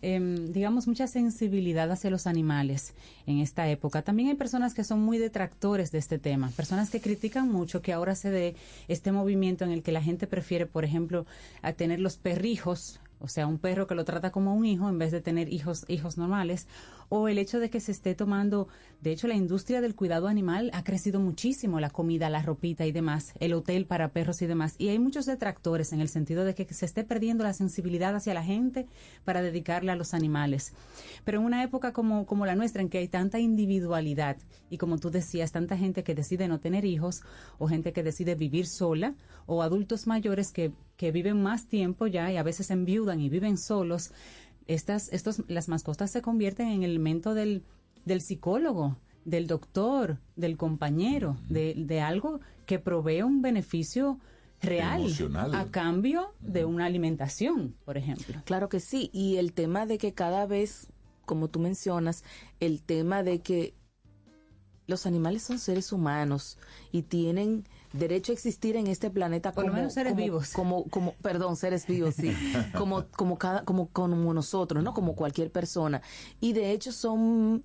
em, 0.00 0.50
digamos, 0.52 0.86
mucha 0.86 1.06
sensibilidad 1.06 1.90
hacia 1.90 2.08
los 2.08 2.26
animales 2.26 2.94
en 3.26 3.40
esta 3.40 3.68
época, 3.68 4.00
también 4.00 4.30
hay 4.30 4.34
personas 4.34 4.72
que 4.72 4.82
son 4.82 5.00
muy 5.00 5.18
detractores 5.18 5.92
de 5.92 5.98
este 5.98 6.18
tema, 6.18 6.50
personas 6.56 6.88
que 6.88 7.02
critican 7.02 7.50
mucho 7.50 7.82
que 7.82 7.92
ahora 7.92 8.14
se 8.14 8.30
dé 8.30 8.56
este 8.88 9.12
movimiento 9.12 9.64
en 9.64 9.72
el 9.72 9.82
que 9.82 9.92
la 9.92 10.02
gente 10.02 10.26
prefiere, 10.26 10.64
por 10.64 10.86
ejemplo, 10.86 11.26
a 11.60 11.74
tener 11.74 12.00
los 12.00 12.16
perrijos, 12.16 12.98
o 13.22 13.28
sea, 13.28 13.46
un 13.46 13.58
perro 13.58 13.86
que 13.86 13.94
lo 13.94 14.04
trata 14.04 14.32
como 14.32 14.54
un 14.54 14.66
hijo 14.66 14.88
en 14.88 14.98
vez 14.98 15.12
de 15.12 15.20
tener 15.20 15.52
hijos, 15.52 15.84
hijos 15.88 16.18
normales, 16.18 16.66
o 17.14 17.28
el 17.28 17.36
hecho 17.36 17.60
de 17.60 17.68
que 17.68 17.78
se 17.78 17.92
esté 17.92 18.14
tomando, 18.14 18.68
de 19.02 19.12
hecho, 19.12 19.28
la 19.28 19.34
industria 19.34 19.82
del 19.82 19.94
cuidado 19.94 20.28
animal 20.28 20.70
ha 20.72 20.82
crecido 20.82 21.20
muchísimo, 21.20 21.78
la 21.78 21.90
comida, 21.90 22.30
la 22.30 22.40
ropita 22.40 22.86
y 22.86 22.92
demás, 22.92 23.34
el 23.38 23.52
hotel 23.52 23.84
para 23.84 24.12
perros 24.12 24.40
y 24.40 24.46
demás, 24.46 24.76
y 24.78 24.88
hay 24.88 24.98
muchos 24.98 25.26
detractores 25.26 25.92
en 25.92 26.00
el 26.00 26.08
sentido 26.08 26.46
de 26.46 26.54
que 26.54 26.64
se 26.72 26.86
esté 26.86 27.04
perdiendo 27.04 27.44
la 27.44 27.52
sensibilidad 27.52 28.16
hacia 28.16 28.32
la 28.32 28.42
gente 28.42 28.86
para 29.26 29.42
dedicarle 29.42 29.92
a 29.92 29.96
los 29.96 30.14
animales. 30.14 30.72
Pero 31.22 31.40
en 31.40 31.44
una 31.44 31.62
época 31.62 31.92
como, 31.92 32.24
como 32.24 32.46
la 32.46 32.54
nuestra, 32.54 32.80
en 32.80 32.88
que 32.88 32.96
hay 32.96 33.08
tanta 33.08 33.38
individualidad 33.38 34.38
y 34.70 34.78
como 34.78 34.96
tú 34.96 35.10
decías, 35.10 35.52
tanta 35.52 35.76
gente 35.76 36.04
que 36.04 36.14
decide 36.14 36.48
no 36.48 36.60
tener 36.60 36.86
hijos 36.86 37.20
o 37.58 37.68
gente 37.68 37.92
que 37.92 38.02
decide 38.02 38.36
vivir 38.36 38.66
sola 38.66 39.16
o 39.44 39.62
adultos 39.62 40.06
mayores 40.06 40.50
que, 40.50 40.72
que 40.96 41.12
viven 41.12 41.42
más 41.42 41.66
tiempo 41.66 42.06
ya 42.06 42.32
y 42.32 42.38
a 42.38 42.42
veces 42.42 42.70
enviudan 42.70 43.20
y 43.20 43.28
viven 43.28 43.58
solos, 43.58 44.12
estas, 44.66 45.12
estos, 45.12 45.42
las 45.48 45.68
mascotas 45.68 46.10
se 46.10 46.22
convierten 46.22 46.68
en 46.68 46.82
el 46.82 46.90
elemento 46.90 47.34
del, 47.34 47.64
del 48.04 48.20
psicólogo, 48.20 48.98
del 49.24 49.46
doctor, 49.46 50.18
del 50.36 50.56
compañero, 50.56 51.36
de, 51.48 51.74
de 51.76 52.00
algo 52.00 52.40
que 52.66 52.78
provee 52.78 53.22
un 53.22 53.42
beneficio 53.42 54.18
real 54.60 55.02
Emocional. 55.02 55.54
a 55.54 55.70
cambio 55.70 56.34
de 56.40 56.64
una 56.64 56.86
alimentación, 56.86 57.76
por 57.84 57.96
ejemplo. 57.96 58.42
Claro 58.44 58.68
que 58.68 58.80
sí, 58.80 59.10
y 59.12 59.36
el 59.36 59.52
tema 59.52 59.86
de 59.86 59.98
que 59.98 60.14
cada 60.14 60.46
vez, 60.46 60.92
como 61.24 61.48
tú 61.48 61.58
mencionas, 61.58 62.24
el 62.60 62.82
tema 62.82 63.22
de 63.22 63.40
que 63.40 63.74
los 64.86 65.06
animales 65.06 65.42
son 65.42 65.58
seres 65.58 65.92
humanos 65.92 66.58
y 66.90 67.02
tienen 67.02 67.64
derecho 67.92 68.32
a 68.32 68.34
existir 68.34 68.76
en 68.76 68.86
este 68.86 69.10
planeta 69.10 69.52
Por 69.52 69.64
como, 69.64 69.76
menos 69.76 69.92
seres 69.94 70.12
como- 70.12 70.22
vivos. 70.24 70.52
como 70.52 70.84
como 70.88 71.12
perdón 71.22 71.56
seres 71.56 71.86
vivos 71.86 72.14
sí. 72.14 72.32
Como 72.76 73.06
como 73.10 73.38
cada 73.38 73.64
como 73.64 73.88
como 73.88 74.32
nosotros 74.34 74.82
no 74.82 74.94
como 74.94 75.14
cualquier 75.14 75.50
persona. 75.50 76.02
Y 76.40 76.52
de 76.52 76.70
hecho 76.72 76.92
son 76.92 77.64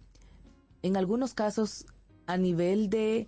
en 0.84 0.98
algunos 0.98 1.34
casos 1.34 1.86
a 2.26 2.38
nivel 2.38 2.90
de 2.90 3.28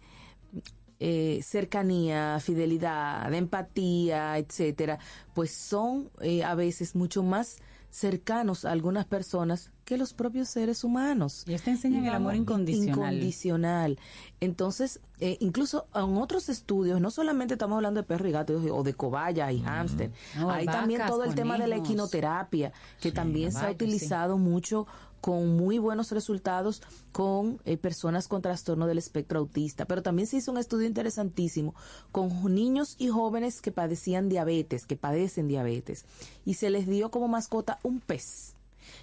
eh, 0.99 1.39
cercanía, 1.43 2.39
fidelidad, 2.41 3.33
empatía, 3.33 4.37
etcétera, 4.37 4.99
pues 5.33 5.51
son 5.51 6.09
eh, 6.21 6.43
a 6.43 6.55
veces 6.55 6.95
mucho 6.95 7.23
más 7.23 7.57
cercanos 7.89 8.65
a 8.65 8.71
algunas 8.71 9.05
personas 9.05 9.71
que 9.83 9.97
los 9.97 10.13
propios 10.13 10.49
seres 10.49 10.83
humanos. 10.83 11.43
Y 11.47 11.55
te 11.57 11.71
enseñan 11.71 12.05
el 12.05 12.13
amor 12.13 12.35
incondicional. 12.35 12.89
Incondicional. 12.89 13.99
Entonces, 14.39 14.99
eh, 15.19 15.37
incluso 15.39 15.87
en 15.95 16.15
otros 16.17 16.49
estudios, 16.49 17.01
no 17.01 17.09
solamente 17.09 17.55
estamos 17.55 17.77
hablando 17.77 17.99
de 18.01 18.07
perro 18.07 18.27
y 18.27 18.31
gato 18.31 18.53
o 18.53 18.83
de 18.83 18.93
cobaya 18.93 19.51
y 19.51 19.61
hámster, 19.61 20.11
No, 20.37 20.51
hay 20.51 20.65
también 20.65 21.01
todo 21.07 21.23
el 21.23 21.33
tema 21.33 21.57
de 21.57 21.67
la 21.67 21.77
equinoterapia, 21.77 22.71
que 23.01 23.11
también 23.11 23.51
se 23.51 23.59
ha 23.59 23.69
sí. 23.69 23.73
utilizado 23.73 24.37
mucho 24.37 24.85
con 25.21 25.55
muy 25.55 25.77
buenos 25.77 26.11
resultados 26.11 26.81
con 27.11 27.59
eh, 27.65 27.77
personas 27.77 28.27
con 28.27 28.41
trastorno 28.41 28.87
del 28.87 28.97
espectro 28.97 29.39
autista. 29.39 29.85
Pero 29.85 30.01
también 30.01 30.27
se 30.27 30.37
hizo 30.37 30.51
un 30.51 30.57
estudio 30.57 30.87
interesantísimo 30.87 31.75
con 32.11 32.29
niños 32.53 32.95
y 32.97 33.09
jóvenes 33.09 33.61
que 33.61 33.71
padecían 33.71 34.29
diabetes, 34.29 34.85
que 34.85 34.95
padecen 34.95 35.47
diabetes, 35.47 36.05
y 36.45 36.55
se 36.55 36.69
les 36.69 36.87
dio 36.87 37.11
como 37.11 37.27
mascota 37.27 37.79
un 37.83 37.99
pez. 37.99 38.55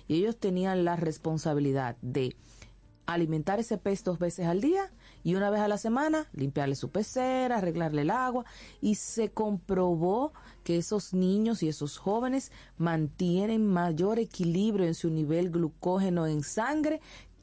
Y 0.09 0.17
ellos 0.17 0.37
tenían 0.37 0.85
la 0.85 0.97
responsabilidad 0.97 1.97
de 2.03 2.37
alimentar 3.07 3.61
ese 3.61 3.79
pez 3.79 4.03
dos 4.05 4.19
veces 4.19 4.47
al 4.47 4.61
día 4.61 4.91
y 5.27 5.35
una 5.35 5.51
vez 5.51 5.61
a 5.61 5.67
la 5.67 5.77
semana 5.77 6.29
limpiarle 6.35 6.77
su 6.77 6.91
pecera, 6.91 7.57
arreglarle 7.57 8.03
el 8.03 8.11
agua 8.11 8.45
y 8.81 8.95
se 8.95 9.31
comprobó 9.31 10.33
que 10.63 10.77
esos 10.77 11.15
niños 11.15 11.65
y 11.65 11.69
esos 11.69 11.99
jóvenes 11.99 12.53
mantienen 12.79 13.67
mayor 13.67 14.21
equilibrio 14.21 14.87
en 14.87 14.95
su 14.95 15.11
nivel 15.11 15.51
glucógeno 15.51 16.29
en 16.29 16.45
sangre 16.45 17.01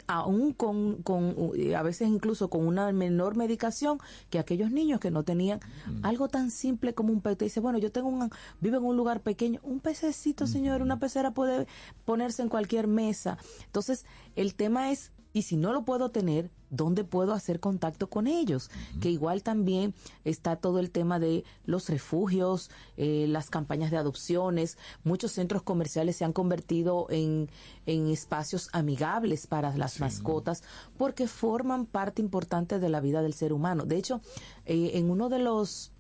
aún 0.07 0.53
con, 0.53 1.01
con 1.03 1.35
eh, 1.55 1.75
a 1.75 1.81
veces 1.81 2.07
incluso 2.07 2.49
con 2.49 2.65
una 2.65 2.89
menor 2.93 3.35
medicación 3.35 3.99
que 4.29 4.39
aquellos 4.39 4.71
niños 4.71 4.99
que 5.01 5.11
no 5.11 5.23
tenían 5.23 5.59
algo 6.03 6.29
tan 6.29 6.51
simple 6.51 6.93
como 6.93 7.11
un 7.11 7.21
pez. 7.21 7.37
Te 7.37 7.45
dice, 7.45 7.59
bueno, 7.59 7.79
yo 7.79 7.91
tengo 7.91 8.09
un, 8.09 8.29
vivo 8.61 8.77
en 8.77 8.83
un 8.83 8.95
lugar 8.95 9.21
pequeño, 9.21 9.59
un 9.63 9.79
pececito, 9.79 10.47
señor, 10.47 10.81
una 10.81 10.99
pecera 10.99 11.31
puede 11.31 11.67
ponerse 12.05 12.41
en 12.41 12.49
cualquier 12.49 12.87
mesa. 12.87 13.37
Entonces, 13.65 14.05
el 14.35 14.55
tema 14.55 14.91
es 14.91 15.11
y 15.33 15.41
si 15.41 15.57
no 15.57 15.73
lo 15.73 15.83
puedo 15.83 16.09
tener, 16.11 16.51
¿dónde 16.69 17.03
puedo 17.03 17.33
hacer 17.33 17.59
contacto 17.59 18.07
con 18.07 18.27
ellos? 18.27 18.69
Que 19.01 19.09
igual 19.09 19.41
también 19.41 19.93
está 20.23 20.55
todo 20.57 20.77
el 20.79 20.91
tema 20.91 21.19
de 21.19 21.43
los 21.65 21.89
refugios, 21.89 22.69
eh, 22.97 23.25
las 23.27 23.49
campañas 23.49 23.89
de 23.89 23.97
adopciones. 23.97 24.77
Muchos 25.03 25.31
centros 25.31 25.63
comerciales 25.63 26.15
se 26.17 26.25
han 26.25 26.33
convertido 26.33 27.07
en, 27.09 27.49
en 27.87 28.07
espacios 28.07 28.69
amigables 28.73 29.47
para 29.47 29.75
las 29.75 29.99
mascotas 29.99 30.63
porque 30.97 31.27
forman 31.27 31.85
parte 31.87 32.21
importante 32.21 32.77
de 32.79 32.89
la 32.89 32.99
vida 33.01 33.21
del 33.23 33.33
ser 33.33 33.53
humano. 33.53 33.85
De 33.85 33.97
hecho, 33.97 34.21
eh, 34.65 34.91
en 34.93 35.09
uno 35.09 35.29
de 35.29 35.39
los 35.39 35.91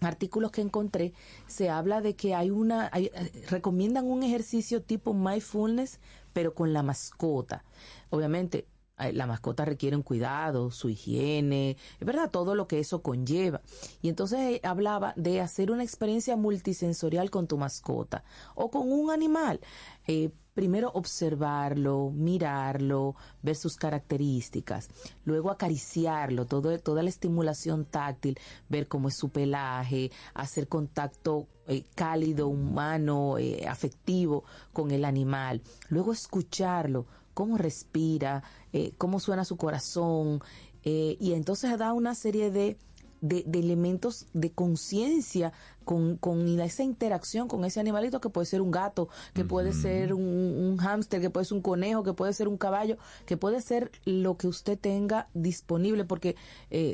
artículos 0.00 0.50
que 0.50 0.60
encontré 0.60 1.14
se 1.46 1.70
habla 1.70 2.02
de 2.02 2.14
que 2.16 2.34
hay 2.34 2.50
una 2.50 2.90
hay- 2.92 3.10
eh, 3.14 3.46
recomiendan 3.48 4.04
un 4.06 4.22
ejercicio 4.22 4.82
tipo 4.82 5.14
mindfulness 5.14 6.00
pero 6.34 6.52
con 6.54 6.74
la 6.74 6.82
mascota 6.82 7.64
obviamente 8.10 8.66
eh, 8.98 9.12
la 9.12 9.26
mascota 9.26 9.64
requiere 9.64 9.96
un 9.96 10.02
cuidado, 10.02 10.70
su 10.70 10.88
higiene, 10.88 11.76
es 12.00 12.06
verdad, 12.06 12.30
todo 12.30 12.54
lo 12.54 12.66
que 12.66 12.78
eso 12.78 13.02
conlleva. 13.02 13.60
Y 14.02 14.08
entonces 14.08 14.38
eh, 14.38 14.60
hablaba 14.62 15.12
de 15.16 15.40
hacer 15.40 15.70
una 15.70 15.82
experiencia 15.82 16.36
multisensorial 16.36 17.30
con 17.30 17.46
tu 17.46 17.58
mascota 17.58 18.24
o 18.54 18.70
con 18.70 18.90
un 18.90 19.10
animal. 19.10 19.60
Eh, 20.06 20.30
primero 20.56 20.90
observarlo, 20.94 22.10
mirarlo, 22.14 23.14
ver 23.42 23.56
sus 23.56 23.76
características, 23.76 24.88
luego 25.26 25.50
acariciarlo, 25.50 26.46
todo, 26.46 26.78
toda 26.78 27.02
la 27.02 27.10
estimulación 27.10 27.84
táctil, 27.84 28.38
ver 28.70 28.88
cómo 28.88 29.08
es 29.08 29.16
su 29.16 29.28
pelaje, 29.28 30.10
hacer 30.32 30.66
contacto 30.66 31.46
eh, 31.68 31.84
cálido, 31.94 32.48
humano, 32.48 33.36
eh, 33.36 33.66
afectivo 33.68 34.44
con 34.72 34.92
el 34.92 35.04
animal, 35.04 35.60
luego 35.90 36.14
escucharlo, 36.14 37.04
cómo 37.36 37.58
respira, 37.58 38.42
eh, 38.72 38.94
cómo 38.96 39.20
suena 39.20 39.44
su 39.44 39.58
corazón, 39.58 40.40
eh, 40.84 41.18
y 41.20 41.34
entonces 41.34 41.76
da 41.76 41.92
una 41.92 42.14
serie 42.14 42.50
de, 42.50 42.78
de, 43.28 43.42
de 43.46 43.58
elementos 43.58 44.26
de 44.32 44.50
conciencia 44.52 45.52
con, 45.84 46.16
con 46.16 46.58
esa 46.60 46.82
interacción 46.82 47.46
con 47.46 47.64
ese 47.64 47.78
animalito 47.78 48.20
que 48.20 48.28
puede 48.28 48.46
ser 48.46 48.60
un 48.60 48.72
gato, 48.72 49.08
que 49.34 49.44
puede 49.44 49.72
ser 49.72 50.12
un, 50.14 50.22
un 50.24 50.76
hámster, 50.78 51.20
que 51.20 51.30
puede 51.30 51.46
ser 51.46 51.54
un 51.56 51.62
conejo, 51.62 52.02
que 52.02 52.12
puede 52.12 52.32
ser 52.32 52.48
un 52.48 52.56
caballo, 52.56 52.96
que 53.24 53.36
puede 53.36 53.60
ser 53.60 53.92
lo 54.04 54.36
que 54.36 54.48
usted 54.48 54.76
tenga 54.76 55.28
disponible, 55.32 56.04
porque, 56.04 56.30
eh, 56.30 56.34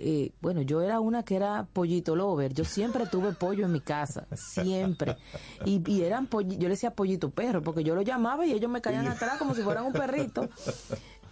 eh, 0.03 0.33
bueno, 0.43 0.61
yo 0.61 0.83
era 0.83 1.01
una 1.01 1.23
que 1.25 1.37
era 1.37 1.67
pollito 1.73 2.15
lover, 2.17 2.53
yo 2.53 2.65
siempre 2.67 3.07
tuve 3.07 3.33
pollo 3.33 3.65
en 3.65 3.73
mi 3.73 3.81
casa, 3.81 4.27
siempre, 4.35 5.17
y, 5.65 5.83
y 5.91 6.03
eran 6.03 6.29
polli- 6.29 6.59
yo 6.59 6.65
le 6.69 6.75
decía 6.75 6.91
pollito 6.95 7.31
perro, 7.31 7.63
porque 7.63 7.85
yo 7.85 7.95
lo 7.95 8.03
llamaba 8.03 8.45
y 8.45 8.53
ellos 8.53 8.71
me 8.71 8.83
caían 8.83 9.07
atrás 9.09 9.39
como 9.39 9.55
si 9.55 9.63
fueran 9.63 9.85
un 9.87 9.93
perrito. 9.95 10.49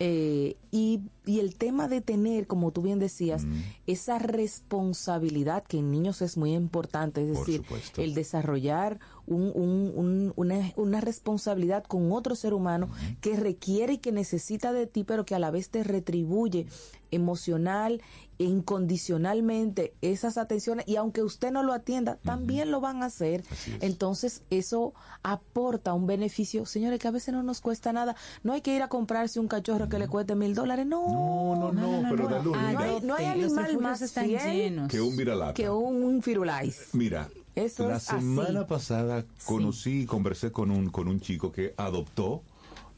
Eh, 0.02 0.56
y, 0.70 1.00
y 1.30 1.38
el 1.40 1.54
tema 1.56 1.86
de 1.88 2.00
tener, 2.00 2.46
como 2.46 2.72
tú 2.72 2.82
bien 2.82 2.98
decías, 2.98 3.44
esa 3.86 4.18
responsabilidad 4.18 5.62
que 5.64 5.78
en 5.78 5.90
niños 5.90 6.22
es 6.22 6.36
muy 6.36 6.54
importante, 6.54 7.22
es 7.22 7.28
Por 7.36 7.46
decir, 7.46 7.62
supuesto. 7.62 8.02
el 8.02 8.14
desarrollar 8.14 8.98
un- 9.26 9.52
un- 9.54 9.92
un- 9.94 10.32
una, 10.36 10.72
una 10.76 11.00
responsabilidad 11.00 11.84
con 11.84 12.10
otro 12.12 12.34
ser 12.34 12.52
humano 12.52 12.88
que 13.20 13.36
requiere 13.36 13.94
y 13.94 13.98
que 13.98 14.10
necesita 14.12 14.72
de 14.72 14.86
ti, 14.86 15.04
pero 15.04 15.24
que 15.24 15.34
a 15.34 15.38
la 15.38 15.50
vez 15.52 15.70
te 15.70 15.84
retribuye 15.84 16.66
emocional 17.12 18.00
e 18.38 18.44
incondicionalmente 18.44 19.92
esas 20.00 20.38
atenciones 20.38 20.86
y 20.88 20.96
aunque 20.96 21.22
usted 21.22 21.50
no 21.52 21.62
lo 21.62 21.72
atienda, 21.72 22.16
también 22.24 22.70
lo 22.70 22.80
van 22.80 23.02
a 23.02 23.06
hacer. 23.06 23.44
Entonces 23.80 24.42
eso 24.50 24.94
aporta 25.22 25.92
un 25.92 26.06
beneficio, 26.06 26.64
señores, 26.66 26.98
que 27.00 27.08
a 27.08 27.10
veces 27.10 27.34
no 27.34 27.42
nos 27.42 27.60
cuesta 27.60 27.92
nada. 27.92 28.16
No 28.42 28.52
hay 28.52 28.60
que 28.62 28.74
ir 28.74 28.82
a 28.82 28.88
comprarse 28.88 29.40
un 29.40 29.48
cachorro 29.48 29.88
que 29.88 29.98
le 29.98 30.08
cueste 30.08 30.34
mil 30.36 30.54
dólares, 30.54 30.86
no. 30.86 31.00
No, 31.08 31.19
no, 31.20 31.72
no, 31.72 32.08
pero 32.10 32.28
dale 32.28 32.48
un 32.48 32.52
no, 32.52 32.58
hay, 32.58 32.76
mira. 32.76 33.00
no 33.02 33.14
hay 33.14 33.40
Los 33.42 33.56
animal 33.58 33.78
más 33.82 34.02
están 34.02 34.26
fiel 34.26 34.40
llenos. 34.52 34.88
Que 34.88 35.00
un 35.00 35.16
viralata. 35.16 35.54
que 35.54 35.68
un 35.70 36.22
firulais. 36.22 36.88
Mira, 36.92 37.28
Eso 37.54 37.88
la 37.88 37.96
es 37.96 38.08
así. 38.10 38.18
semana 38.20 38.66
pasada 38.66 39.24
conocí 39.44 40.02
y 40.02 40.06
conversé 40.06 40.50
con 40.52 40.70
un, 40.70 40.90
con 40.90 41.08
un 41.08 41.20
chico 41.20 41.52
que 41.52 41.74
adoptó 41.76 42.42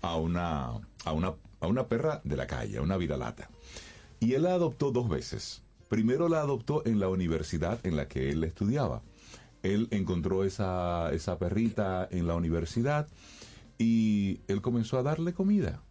a 0.00 0.16
una, 0.16 0.70
a 1.04 1.12
una, 1.12 1.34
a 1.60 1.66
una 1.66 1.86
perra 1.86 2.20
de 2.24 2.36
la 2.36 2.46
calle, 2.46 2.78
a 2.78 2.82
una 2.82 2.96
viralata. 2.96 3.48
Y 4.20 4.34
él 4.34 4.42
la 4.44 4.54
adoptó 4.54 4.90
dos 4.92 5.08
veces. 5.08 5.62
Primero 5.88 6.28
la 6.28 6.40
adoptó 6.40 6.82
en 6.86 7.00
la 7.00 7.08
universidad 7.08 7.78
en 7.84 7.96
la 7.96 8.08
que 8.08 8.30
él 8.30 8.44
estudiaba. 8.44 9.02
Él 9.62 9.88
encontró 9.90 10.44
esa, 10.44 11.12
esa 11.12 11.38
perrita 11.38 12.08
en 12.10 12.26
la 12.26 12.34
universidad 12.34 13.06
y 13.78 14.40
él 14.48 14.60
comenzó 14.62 14.98
a 14.98 15.02
darle 15.02 15.32
comida. 15.34 15.82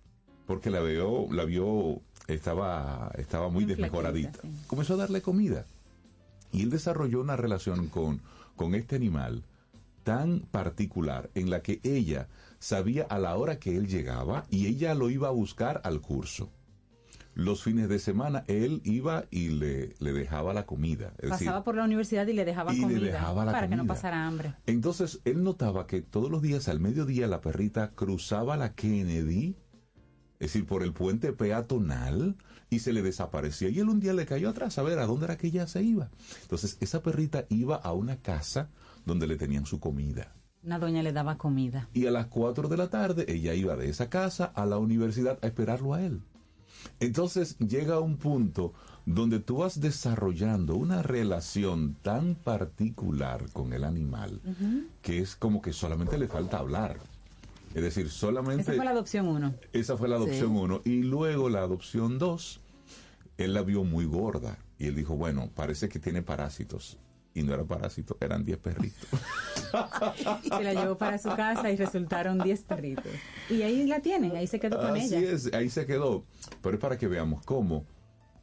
Porque 0.47 0.69
la 0.69 0.81
vio, 0.81 1.27
la 1.31 1.45
vio, 1.45 2.01
estaba, 2.33 3.11
estaba 3.17 3.47
muy 3.49 3.65
Muy 3.65 3.73
desmejoradita. 3.73 4.39
sí. 4.41 4.49
Comenzó 4.67 4.93
a 4.95 4.97
darle 4.97 5.21
comida. 5.21 5.65
Y 6.51 6.63
él 6.63 6.69
desarrolló 6.69 7.21
una 7.21 7.35
relación 7.37 7.87
con, 7.87 8.21
con 8.55 8.75
este 8.75 8.95
animal 8.97 9.43
tan 10.03 10.41
particular 10.51 11.29
en 11.35 11.49
la 11.49 11.61
que 11.61 11.79
ella 11.83 12.27
sabía 12.59 13.03
a 13.09 13.19
la 13.19 13.35
hora 13.37 13.59
que 13.59 13.75
él 13.77 13.87
llegaba 13.87 14.45
y 14.49 14.65
ella 14.67 14.93
lo 14.95 15.09
iba 15.09 15.27
a 15.27 15.31
buscar 15.31 15.79
al 15.83 16.01
curso. 16.01 16.49
Los 17.33 17.63
fines 17.63 17.87
de 17.87 17.97
semana 17.99 18.43
él 18.47 18.81
iba 18.83 19.23
y 19.31 19.49
le, 19.49 19.93
le 19.99 20.11
dejaba 20.11 20.53
la 20.53 20.65
comida. 20.65 21.13
Es 21.19 21.29
decir, 21.29 21.47
Pasaba 21.47 21.63
por 21.63 21.75
la 21.75 21.85
universidad 21.85 22.27
y 22.27 22.33
le 22.33 22.43
dejaba 22.43 22.73
y 22.73 22.77
le 22.77 22.83
comida 22.83 22.99
dejaba 23.13 23.45
la 23.45 23.51
para 23.53 23.69
que 23.69 23.75
no 23.77 23.87
pasara 23.87 24.27
hambre. 24.27 24.53
entonces 24.67 25.21
él 25.23 25.41
notaba 25.41 25.87
que 25.87 26.01
todos 26.01 26.29
los 26.29 26.41
días 26.41 26.67
al 26.67 26.81
mediodía 26.81 27.27
la 27.27 27.39
perrita 27.39 27.91
cruzaba 27.91 28.57
la 28.57 28.73
Kennedy, 28.73 29.55
es 30.41 30.47
decir, 30.47 30.65
por 30.65 30.81
el 30.81 30.91
puente 30.91 31.33
peatonal 31.33 32.35
y 32.71 32.79
se 32.79 32.93
le 32.93 33.03
desaparecía. 33.03 33.69
Y 33.69 33.79
él 33.79 33.89
un 33.89 33.99
día 33.99 34.13
le 34.13 34.25
cayó 34.25 34.49
atrás 34.49 34.79
a 34.79 34.81
ver 34.81 34.97
a 34.97 35.05
dónde 35.05 35.25
era 35.25 35.37
que 35.37 35.47
ella 35.47 35.67
se 35.67 35.83
iba. 35.83 36.09
Entonces 36.41 36.77
esa 36.79 37.03
perrita 37.03 37.45
iba 37.49 37.75
a 37.75 37.93
una 37.93 38.17
casa 38.17 38.71
donde 39.05 39.27
le 39.27 39.35
tenían 39.35 39.67
su 39.67 39.79
comida. 39.79 40.33
Una 40.63 40.79
doña 40.79 41.03
le 41.03 41.13
daba 41.13 41.37
comida. 41.37 41.89
Y 41.93 42.07
a 42.07 42.11
las 42.11 42.25
4 42.25 42.69
de 42.69 42.77
la 42.77 42.89
tarde 42.89 43.25
ella 43.27 43.53
iba 43.53 43.75
de 43.75 43.87
esa 43.87 44.09
casa 44.09 44.45
a 44.45 44.65
la 44.65 44.79
universidad 44.79 45.37
a 45.43 45.47
esperarlo 45.47 45.93
a 45.93 46.01
él. 46.01 46.23
Entonces 46.99 47.59
llega 47.59 47.99
un 47.99 48.17
punto 48.17 48.73
donde 49.05 49.39
tú 49.39 49.57
vas 49.57 49.79
desarrollando 49.79 50.75
una 50.75 51.03
relación 51.03 51.97
tan 52.01 52.33
particular 52.33 53.51
con 53.53 53.73
el 53.73 53.83
animal 53.83 54.41
que 55.03 55.19
es 55.19 55.35
como 55.35 55.61
que 55.61 55.71
solamente 55.71 56.17
le 56.17 56.27
falta 56.27 56.57
hablar. 56.57 56.99
Es 57.73 57.81
decir, 57.83 58.09
solamente... 58.09 58.63
Esa 58.63 58.73
fue 58.73 58.85
la 58.85 58.91
adopción 58.91 59.27
uno. 59.27 59.55
Esa 59.73 59.97
fue 59.97 60.07
la 60.09 60.15
adopción 60.17 60.49
Sí. 60.49 60.55
1. 60.55 60.81
Y 60.85 61.03
luego 61.03 61.49
la 61.49 61.59
adopción 61.59 62.19
2, 62.19 62.61
él 63.37 63.53
la 63.53 63.61
vio 63.61 63.83
muy 63.83 64.05
gorda. 64.05 64.57
Y 64.77 64.87
él 64.87 64.95
dijo, 64.95 65.15
bueno, 65.15 65.49
parece 65.53 65.87
que 65.89 65.99
tiene 65.99 66.21
parásitos. 66.21 66.97
Y 67.33 67.43
no 67.43 67.53
era 67.53 67.63
parásito, 67.63 68.17
eran 68.19 68.43
10 68.43 68.57
perritos. 68.59 69.07
Se 70.43 70.63
la 70.63 70.73
llevó 70.73 70.97
para 70.97 71.17
su 71.17 71.29
casa 71.29 71.71
y 71.71 71.77
resultaron 71.77 72.39
10 72.39 72.63
perritos. 72.63 73.05
Y 73.49 73.61
ahí 73.61 73.87
la 73.87 74.01
tiene, 74.01 74.35
ahí 74.37 74.47
se 74.47 74.59
quedó 74.59 74.77
con 74.77 74.97
Así 74.97 75.15
ella. 75.15 75.31
es, 75.31 75.53
ahí 75.53 75.69
se 75.69 75.85
quedó. 75.85 76.25
Pero 76.61 76.75
es 76.75 76.81
para 76.81 76.97
que 76.97 77.07
veamos 77.07 77.45
cómo 77.45 77.85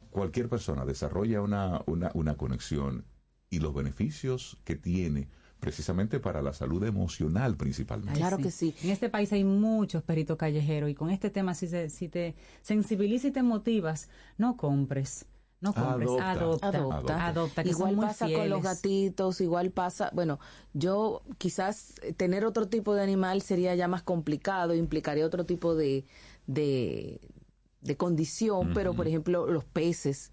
cualquier 0.09 0.49
persona 0.49 0.85
desarrolla 0.85 1.41
una, 1.41 1.83
una, 1.85 2.09
una 2.15 2.35
conexión 2.35 3.05
y 3.51 3.59
los 3.59 3.75
beneficios 3.75 4.57
que 4.63 4.75
tiene 4.75 5.27
precisamente 5.59 6.19
para 6.19 6.41
la 6.41 6.53
salud 6.53 6.83
emocional 6.83 7.55
principalmente. 7.57 8.23
Ay, 8.23 8.51
sí. 8.51 8.73
En 8.83 8.89
este 8.91 9.09
país 9.09 9.31
hay 9.33 9.43
muchos 9.43 10.03
perritos 10.03 10.37
callejeros 10.37 10.89
y 10.89 10.95
con 10.95 11.09
este 11.09 11.29
tema 11.29 11.53
si, 11.53 11.67
se- 11.67 11.89
si 11.89 12.07
te 12.09 12.35
sensibiliza 12.61 13.27
y 13.27 13.31
te 13.31 13.43
motivas, 13.43 14.09
no 14.37 14.55
compres. 14.57 15.25
No 15.61 15.73
compres, 15.73 16.07
Adopta. 16.09 16.31
adopta. 16.31 16.67
Adopta. 16.69 17.27
Adopta. 17.27 17.63
que 17.63 17.69
igual 17.71 17.89
son 17.89 17.95
muy 17.97 18.05
pasa 18.05 18.25
con 18.31 18.49
los 18.49 18.63
gatitos, 18.63 19.41
igual 19.41 19.71
pasa, 19.71 20.09
bueno, 20.13 20.39
yo 20.73 21.21
quizás 21.37 21.95
tener 22.15 22.45
otro 22.45 22.69
tipo 22.69 22.95
de 22.95 23.03
animal 23.03 23.41
sería 23.41 23.75
ya 23.75 23.89
más 23.89 24.01
complicado, 24.01 24.73
implicaría 24.73 25.25
otro 25.25 25.45
tipo 25.45 25.75
de, 25.75 26.05
de, 26.47 27.19
de 27.81 27.97
condición, 27.97 28.71
pero 28.73 28.93
por 28.93 29.09
ejemplo 29.09 29.47
los 29.47 29.65
peces 29.65 30.31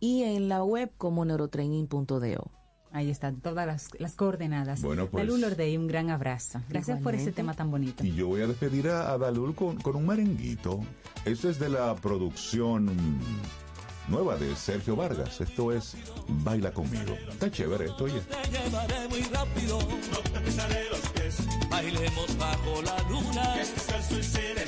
y 0.00 0.22
en 0.22 0.48
la 0.48 0.64
web 0.64 0.90
como 0.96 1.24
neurotraining.do. 1.24 2.57
Ahí 2.92 3.10
están 3.10 3.40
todas 3.40 3.66
las, 3.66 3.90
las 3.98 4.14
coordenadas. 4.14 4.80
Bueno, 4.82 5.06
pues- 5.08 5.26
Dalul 5.26 5.44
Ordey, 5.44 5.76
un 5.76 5.86
gran 5.86 6.10
abrazo. 6.10 6.62
Gracias 6.68 7.00
por 7.00 7.14
ese 7.14 7.32
tema 7.32 7.54
tan 7.54 7.70
bonito. 7.70 8.04
Y 8.04 8.14
yo 8.14 8.28
voy 8.28 8.42
a 8.42 8.46
despedir 8.46 8.88
a, 8.88 9.12
a 9.12 9.18
Dalul 9.18 9.54
con, 9.54 9.76
con 9.80 9.96
un 9.96 10.06
merenguito. 10.06 10.80
Esto 11.24 11.50
es 11.50 11.58
de 11.58 11.68
la 11.68 11.94
producción 11.96 12.90
nueva 14.08 14.36
de 14.36 14.54
Sergio 14.56 14.96
Vargas. 14.96 15.40
Esto 15.40 15.72
es 15.72 15.96
Baila 16.28 16.72
conmigo. 16.72 17.14
Está 17.30 17.50
chévere 17.50 17.86
esto, 17.86 18.04
oye. 18.04 18.20
Te 18.20 18.50
llevaré 18.50 19.08
muy 19.08 19.22
rápido. 19.22 19.78
No 19.80 20.18
te 20.18 20.90
los 20.90 21.00
pies. 21.10 21.68
Bailemos 21.70 22.38
bajo 22.38 22.82
la 22.82 23.08
luna. 23.08 23.52
Que 23.54 23.60
descalzo 23.60 24.18
y 24.18 24.22
sin 24.22 24.67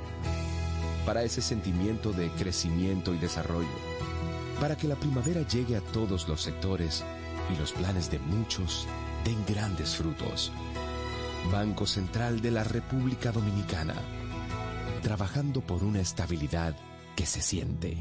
Para 1.11 1.23
ese 1.23 1.41
sentimiento 1.41 2.13
de 2.13 2.29
crecimiento 2.29 3.13
y 3.13 3.17
desarrollo. 3.17 3.67
Para 4.61 4.77
que 4.77 4.87
la 4.87 4.95
primavera 4.95 5.45
llegue 5.45 5.75
a 5.75 5.81
todos 5.81 6.29
los 6.29 6.41
sectores 6.41 7.03
y 7.53 7.59
los 7.59 7.73
planes 7.73 8.09
de 8.09 8.17
muchos 8.17 8.87
den 9.25 9.43
grandes 9.45 9.97
frutos. 9.97 10.53
Banco 11.51 11.85
Central 11.85 12.39
de 12.39 12.51
la 12.51 12.63
República 12.63 13.33
Dominicana. 13.33 13.95
Trabajando 15.01 15.59
por 15.59 15.83
una 15.83 15.99
estabilidad 15.99 16.77
que 17.17 17.25
se 17.25 17.41
siente. 17.41 17.97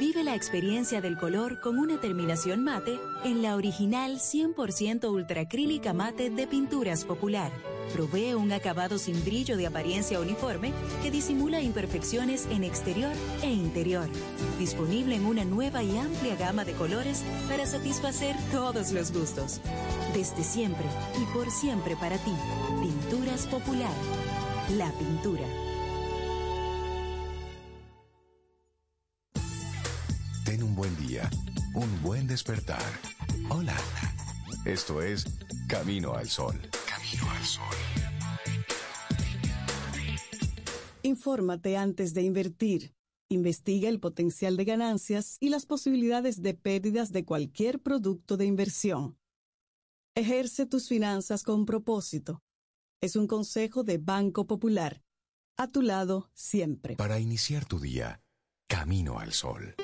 Vive 0.00 0.24
la 0.24 0.34
experiencia 0.34 1.00
del 1.00 1.16
color 1.16 1.60
con 1.60 1.78
una 1.78 2.00
terminación 2.00 2.64
mate 2.64 2.98
en 3.22 3.42
la 3.42 3.54
original 3.54 4.18
100% 4.18 5.08
ultracrílica 5.08 5.92
mate 5.92 6.30
de 6.30 6.48
Pinturas 6.48 7.04
Popular. 7.04 7.52
Provee 7.92 8.34
un 8.34 8.52
acabado 8.52 8.98
sin 8.98 9.22
brillo 9.24 9.56
de 9.56 9.66
apariencia 9.66 10.20
uniforme 10.20 10.72
que 11.02 11.10
disimula 11.10 11.60
imperfecciones 11.60 12.46
en 12.50 12.64
exterior 12.64 13.12
e 13.42 13.50
interior. 13.50 14.08
Disponible 14.58 15.16
en 15.16 15.26
una 15.26 15.44
nueva 15.44 15.82
y 15.82 15.98
amplia 15.98 16.36
gama 16.36 16.64
de 16.64 16.72
colores 16.72 17.22
para 17.48 17.66
satisfacer 17.66 18.36
todos 18.50 18.92
los 18.92 19.12
gustos. 19.12 19.60
Desde 20.14 20.42
siempre 20.42 20.86
y 21.20 21.24
por 21.34 21.50
siempre 21.50 21.96
para 21.96 22.16
ti. 22.18 22.32
Pinturas 22.80 23.46
Popular. 23.46 23.92
La 24.76 24.90
pintura. 24.92 25.44
Ten 30.44 30.62
un 30.62 30.74
buen 30.74 30.96
día, 30.96 31.28
un 31.74 32.02
buen 32.02 32.26
despertar. 32.26 32.82
Hola. 33.48 33.74
Esto 34.64 35.02
es 35.02 35.24
Camino 35.68 36.14
al 36.14 36.28
Sol. 36.28 36.60
Camino 36.88 37.30
al 37.30 37.44
Sol. 37.44 37.76
Infórmate 41.02 41.76
antes 41.76 42.14
de 42.14 42.22
invertir. 42.22 42.94
Investiga 43.28 43.88
el 43.88 43.98
potencial 43.98 44.56
de 44.56 44.64
ganancias 44.64 45.36
y 45.40 45.48
las 45.48 45.66
posibilidades 45.66 46.42
de 46.42 46.54
pérdidas 46.54 47.12
de 47.12 47.24
cualquier 47.24 47.80
producto 47.80 48.36
de 48.36 48.44
inversión. 48.46 49.18
Ejerce 50.14 50.66
tus 50.66 50.88
finanzas 50.88 51.42
con 51.42 51.64
propósito. 51.64 52.42
Es 53.00 53.16
un 53.16 53.26
consejo 53.26 53.82
de 53.82 53.98
Banco 53.98 54.46
Popular. 54.46 55.02
A 55.56 55.68
tu 55.68 55.82
lado 55.82 56.30
siempre. 56.34 56.96
Para 56.96 57.18
iniciar 57.18 57.64
tu 57.64 57.80
día, 57.80 58.22
Camino 58.68 59.18
al 59.18 59.32
Sol. 59.32 59.74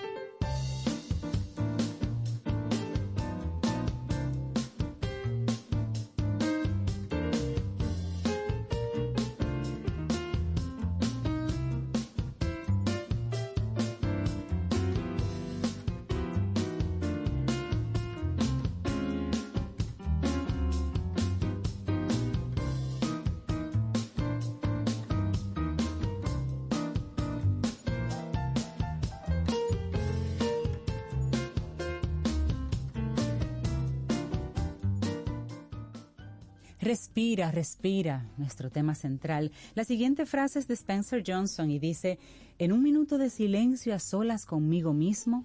Respira, 37.19 37.51
respira, 37.51 38.31
nuestro 38.37 38.71
tema 38.71 38.95
central. 38.95 39.51
La 39.75 39.83
siguiente 39.83 40.25
frase 40.25 40.61
es 40.61 40.69
de 40.69 40.75
Spencer 40.75 41.25
Johnson 41.27 41.69
y 41.69 41.81
dice, 41.81 42.17
en 42.59 42.71
un 42.71 42.81
minuto 42.81 43.19
de 43.19 43.29
silencio 43.29 43.93
a 43.93 43.99
solas 43.99 44.47
conmigo 44.47 44.93
mismo, 44.93 45.45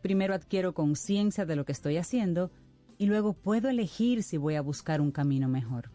primero 0.00 0.32
adquiero 0.32 0.72
conciencia 0.72 1.44
de 1.44 1.56
lo 1.56 1.66
que 1.66 1.72
estoy 1.72 1.98
haciendo 1.98 2.50
y 2.96 3.04
luego 3.04 3.34
puedo 3.34 3.68
elegir 3.68 4.22
si 4.22 4.38
voy 4.38 4.54
a 4.54 4.62
buscar 4.62 5.02
un 5.02 5.10
camino 5.10 5.46
mejor. 5.46 5.90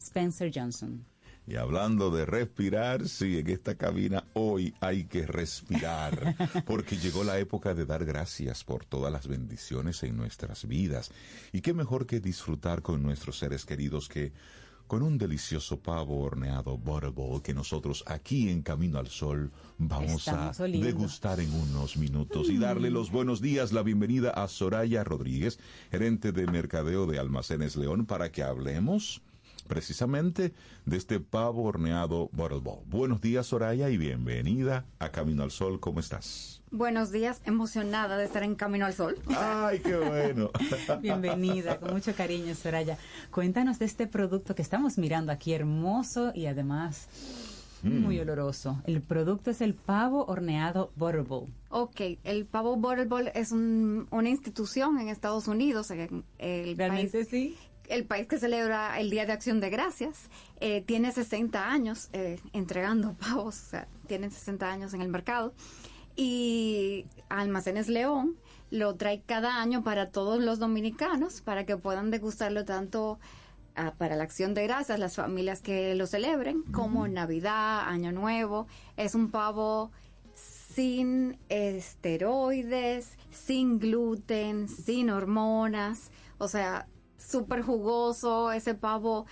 Spencer 0.00 0.50
Johnson. 0.52 1.06
Y 1.48 1.54
hablando 1.54 2.10
de 2.10 2.26
respirar, 2.26 3.08
sí, 3.08 3.38
en 3.38 3.48
esta 3.48 3.76
cabina 3.76 4.24
hoy 4.32 4.74
hay 4.80 5.04
que 5.04 5.26
respirar, 5.26 6.34
porque 6.66 6.96
llegó 6.96 7.22
la 7.22 7.38
época 7.38 7.72
de 7.72 7.86
dar 7.86 8.04
gracias 8.04 8.64
por 8.64 8.84
todas 8.84 9.12
las 9.12 9.28
bendiciones 9.28 10.02
en 10.02 10.16
nuestras 10.16 10.66
vidas. 10.66 11.12
Y 11.52 11.60
qué 11.60 11.72
mejor 11.72 12.06
que 12.06 12.18
disfrutar 12.18 12.82
con 12.82 13.00
nuestros 13.02 13.38
seres 13.38 13.64
queridos 13.64 14.08
que 14.08 14.32
con 14.88 15.02
un 15.02 15.18
delicioso 15.18 15.80
pavo 15.80 16.20
horneado 16.20 16.78
Butterball 16.78 17.42
que 17.42 17.54
nosotros 17.54 18.04
aquí 18.06 18.48
en 18.48 18.62
Camino 18.62 18.98
al 18.98 19.08
Sol 19.08 19.50
vamos 19.78 20.26
Estamos 20.26 20.60
a 20.60 20.64
oliendo. 20.64 20.86
degustar 20.86 21.40
en 21.40 21.52
unos 21.52 21.96
minutos 21.96 22.48
y 22.50 22.56
darle 22.56 22.90
los 22.90 23.10
buenos 23.10 23.40
días, 23.40 23.72
la 23.72 23.82
bienvenida 23.82 24.30
a 24.30 24.46
Soraya 24.46 25.02
Rodríguez, 25.02 25.58
gerente 25.90 26.30
de 26.30 26.46
mercadeo 26.46 27.06
de 27.06 27.18
Almacenes 27.18 27.76
León, 27.76 28.06
para 28.06 28.30
que 28.30 28.44
hablemos 28.44 29.22
precisamente 29.66 30.52
de 30.84 30.96
este 30.96 31.20
pavo 31.20 31.64
horneado 31.64 32.28
Butterball. 32.32 32.80
Buenos 32.86 33.20
días 33.20 33.46
Soraya 33.46 33.90
y 33.90 33.96
bienvenida 33.96 34.84
a 34.98 35.10
Camino 35.10 35.42
al 35.42 35.50
Sol, 35.50 35.80
¿cómo 35.80 36.00
estás? 36.00 36.62
Buenos 36.70 37.12
días, 37.12 37.40
emocionada 37.44 38.16
de 38.18 38.24
estar 38.24 38.42
en 38.42 38.54
Camino 38.54 38.86
al 38.86 38.92
Sol. 38.94 39.16
Ay, 39.36 39.78
qué 39.80 39.96
bueno. 39.96 40.50
Bienvenida, 41.00 41.78
con 41.78 41.92
mucho 41.94 42.14
cariño, 42.14 42.54
Soraya. 42.54 42.98
Cuéntanos 43.30 43.78
de 43.78 43.84
este 43.86 44.06
producto 44.06 44.54
que 44.54 44.62
estamos 44.62 44.98
mirando 44.98 45.32
aquí, 45.32 45.52
hermoso 45.52 46.32
y 46.34 46.46
además 46.46 47.08
Mm. 47.82 48.00
muy 48.00 48.18
oloroso. 48.18 48.80
El 48.86 49.02
producto 49.02 49.50
es 49.50 49.60
el 49.60 49.74
pavo 49.74 50.24
horneado 50.24 50.90
Butterball. 50.96 51.52
Ok, 51.68 52.00
el 52.24 52.46
pavo 52.46 52.74
Butterball 52.76 53.30
es 53.34 53.52
un- 53.52 54.08
una 54.10 54.30
institución 54.30 54.98
en 54.98 55.08
Estados 55.08 55.46
Unidos, 55.46 55.90
en 55.90 56.24
el 56.38 56.76
Realmente 56.76 57.18
país, 57.18 57.28
sí. 57.28 57.56
El 57.88 58.04
país 58.04 58.26
que 58.26 58.38
celebra 58.38 58.98
el 58.98 59.10
Día 59.10 59.26
de 59.26 59.32
Acción 59.32 59.60
de 59.60 59.70
Gracias. 59.70 60.30
Eh, 60.60 60.82
tiene 60.82 61.12
60 61.12 61.70
años 61.70 62.08
eh, 62.12 62.40
entregando 62.52 63.14
pavos, 63.20 63.62
o 63.62 63.70
sea, 63.70 63.88
tienen 64.06 64.30
60 64.30 64.70
años 64.70 64.94
en 64.94 65.02
el 65.02 65.08
mercado. 65.08 65.54
Y 66.16 67.06
Almacenes 67.28 67.88
León 67.88 68.36
lo 68.70 68.96
trae 68.96 69.22
cada 69.24 69.60
año 69.60 69.84
para 69.84 70.10
todos 70.10 70.40
los 70.40 70.58
dominicanos, 70.58 71.42
para 71.42 71.66
que 71.66 71.76
puedan 71.76 72.10
degustarlo 72.10 72.64
tanto 72.64 73.18
ah, 73.74 73.94
para 73.98 74.16
la 74.16 74.24
acción 74.24 74.54
de 74.54 74.64
gracias, 74.64 74.98
las 74.98 75.16
familias 75.16 75.60
que 75.60 75.94
lo 75.94 76.06
celebren, 76.06 76.62
como 76.72 77.06
Navidad, 77.06 77.86
Año 77.86 78.12
Nuevo. 78.12 78.66
Es 78.96 79.14
un 79.14 79.30
pavo 79.30 79.92
sin 80.34 81.38
esteroides, 81.48 83.16
sin 83.30 83.78
gluten, 83.78 84.68
sin 84.68 85.10
hormonas, 85.10 86.10
o 86.38 86.48
sea, 86.48 86.86
súper 87.26 87.62
jugoso, 87.62 88.52
ese 88.52 88.74
pavo 88.74 89.26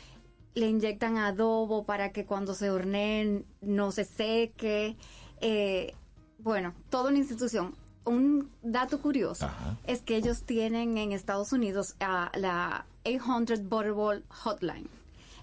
le 0.55 0.69
inyectan 0.69 1.19
adobo 1.19 1.85
para 1.85 2.13
que 2.13 2.25
cuando 2.25 2.55
se 2.55 2.71
horneen 2.71 3.45
no 3.61 3.93
se 3.93 4.05
seque. 4.05 4.97
Eh, 5.41 5.95
bueno, 6.39 6.75
toda 6.91 7.11
una 7.11 7.19
institución. 7.19 7.75
Un 8.05 8.51
dato 8.63 9.01
curioso 9.01 9.49
es 9.87 10.03
que 10.03 10.17
ellos 10.17 10.43
tienen 10.43 10.99
en 10.99 11.13
Estados 11.13 11.53
Unidos 11.55 11.97
la 12.01 12.85
800 13.07 13.63
Butterball 13.63 14.25
Hotline. 14.29 14.89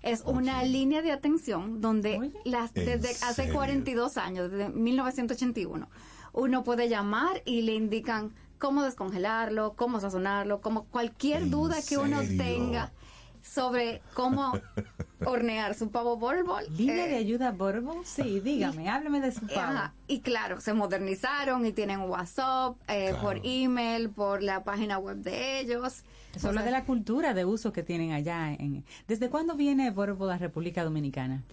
Es 0.03 0.22
una 0.26 0.64
línea 0.64 1.02
de 1.02 1.11
atención 1.11 1.82
donde 1.82 2.32
las, 2.45 2.76
¿En 2.76 2.86
desde 2.86 3.10
hace 3.26 3.34
serio? 3.34 3.53
42 3.53 4.18
años, 4.18 4.52
desde 4.52 4.69
1981, 4.69 5.90
uno 6.34 6.64
puede 6.64 6.88
llamar 6.88 7.41
y 7.45 7.61
le 7.64 7.73
indican 7.73 8.32
cómo 8.62 8.84
descongelarlo, 8.84 9.74
cómo 9.76 10.00
sazonarlo, 10.00 10.62
como 10.62 10.86
cualquier 10.86 11.50
duda 11.50 11.78
que 11.88 11.98
uno 11.98 12.20
tenga 12.38 12.94
sobre 13.42 14.04
cómo 14.14 14.54
hornear 15.26 15.74
su 15.74 15.90
pavo 15.90 16.16
Butterball. 16.16 16.66
¿Línea 16.78 17.08
eh, 17.08 17.10
de 17.10 17.16
ayuda 17.16 17.52
Butterball? 17.52 18.06
Sí, 18.06 18.40
dígame, 18.40 18.88
háblame 18.88 19.20
de 19.20 19.32
su 19.32 19.42
pavo. 19.48 19.60
Ajá, 19.60 19.94
Y 20.08 20.20
claro, 20.20 20.62
se 20.62 20.74
modernizaron 20.74 21.66
y 21.66 21.74
tienen 21.74 22.02
WhatsApp, 22.02 22.78
eh, 22.88 23.16
por 23.20 23.42
email, 23.44 24.12
por 24.12 24.44
la 24.44 24.64
página 24.64 25.00
web 25.00 25.18
de 25.18 25.60
ellos. 25.60 26.04
Eso 26.36 26.50
habla 26.50 26.62
de 26.62 26.72
la 26.72 26.86
cultura 26.86 27.34
de 27.34 27.44
uso 27.46 27.74
que 27.74 27.82
tienen 27.82 28.12
allá. 28.12 28.54
En, 28.54 28.86
¿Desde 29.08 29.30
cuándo 29.32 29.56
viene 29.56 29.90
Butterball 29.90 30.30
a 30.30 30.38
República 30.38 30.84
Dominicana? 30.84 31.44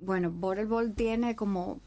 Bueno, 0.00 0.30
Butterball 0.30 0.92
tiene 0.92 1.34
como, 1.34 1.80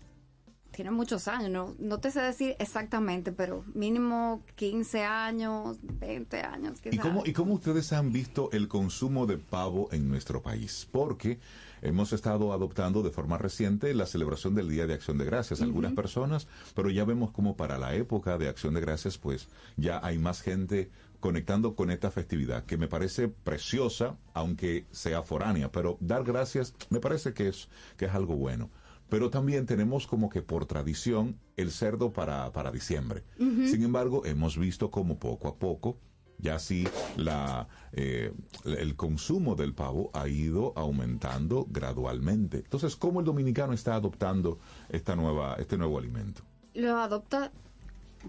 tiene 0.71 0.91
muchos 0.91 1.27
años, 1.27 1.49
no, 1.49 1.75
no 1.79 1.99
te 1.99 2.11
sé 2.11 2.21
decir 2.21 2.55
exactamente, 2.59 3.31
pero 3.31 3.63
mínimo 3.73 4.43
15 4.55 5.03
años, 5.03 5.77
20 5.81 6.41
años. 6.41 6.79
¿Y 6.89 6.97
cómo, 6.97 7.23
¿Y 7.25 7.33
cómo 7.33 7.53
ustedes 7.55 7.91
han 7.93 8.11
visto 8.11 8.49
el 8.51 8.67
consumo 8.67 9.25
de 9.25 9.37
pavo 9.37 9.89
en 9.91 10.07
nuestro 10.07 10.41
país? 10.41 10.87
Porque 10.91 11.39
hemos 11.81 12.13
estado 12.13 12.53
adoptando 12.53 13.03
de 13.03 13.11
forma 13.11 13.37
reciente 13.37 13.93
la 13.93 14.05
celebración 14.05 14.55
del 14.55 14.69
Día 14.69 14.87
de 14.87 14.93
Acción 14.93 15.17
de 15.17 15.25
Gracias. 15.25 15.61
Algunas 15.61 15.91
Ujú. 15.91 16.01
personas, 16.01 16.47
pero 16.73 16.89
ya 16.89 17.05
vemos 17.05 17.31
como 17.31 17.55
para 17.57 17.77
la 17.77 17.93
época 17.95 18.37
de 18.37 18.47
Acción 18.47 18.73
de 18.73 18.81
Gracias, 18.81 19.17
pues 19.17 19.47
ya 19.77 19.99
hay 20.03 20.17
más 20.17 20.41
gente 20.41 20.89
conectando 21.19 21.75
con 21.75 21.91
esta 21.91 22.11
festividad, 22.11 22.65
que 22.65 22.77
me 22.77 22.87
parece 22.87 23.27
preciosa, 23.27 24.17
aunque 24.33 24.85
sea 24.91 25.21
foránea, 25.21 25.71
pero 25.71 25.97
dar 25.99 26.23
gracias 26.23 26.73
me 26.89 26.99
parece 26.99 27.33
que 27.33 27.47
es, 27.47 27.69
que 27.95 28.05
es 28.05 28.11
algo 28.13 28.35
bueno. 28.35 28.69
Pero 29.11 29.29
también 29.29 29.65
tenemos 29.65 30.07
como 30.07 30.29
que 30.29 30.41
por 30.41 30.65
tradición 30.65 31.37
el 31.57 31.71
cerdo 31.71 32.13
para, 32.13 32.49
para 32.53 32.71
diciembre. 32.71 33.25
Sin 33.37 33.83
embargo, 33.83 34.25
hemos 34.25 34.57
visto 34.57 34.89
como 34.89 35.19
poco 35.19 35.49
a 35.49 35.55
poco 35.59 35.97
ya 36.37 36.57
sí 36.59 36.87
la, 37.17 37.67
eh, 37.91 38.33
el 38.63 38.95
consumo 38.95 39.55
del 39.55 39.73
pavo 39.73 40.11
ha 40.13 40.29
ido 40.29 40.71
aumentando 40.77 41.67
gradualmente. 41.69 42.59
Entonces, 42.59 42.95
¿cómo 42.95 43.19
el 43.19 43.25
dominicano 43.25 43.73
está 43.73 43.95
adoptando 43.95 44.59
esta 44.87 45.15
nueva, 45.17 45.57
este 45.59 45.77
nuevo 45.77 45.99
alimento? 45.99 46.43
Lo 46.73 46.97
adopta 46.97 47.51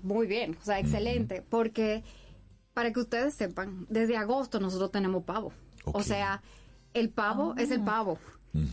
muy 0.03 0.27
bien, 0.27 0.57
o 0.61 0.65
sea, 0.65 0.81
excelente, 0.81 1.45
porque 1.49 2.03
para 2.75 2.93
que 2.93 2.99
ustedes 2.99 3.35
sepan, 3.35 3.87
desde 3.89 4.17
agosto 4.17 4.59
nosotros 4.59 4.91
tenemos 4.91 5.23
pavo. 5.23 5.53
O 5.85 6.03
sea, 6.03 6.43
el 6.93 7.09
pavo 7.09 7.55
es 7.57 7.71
el 7.71 7.85
pavo. 7.85 8.19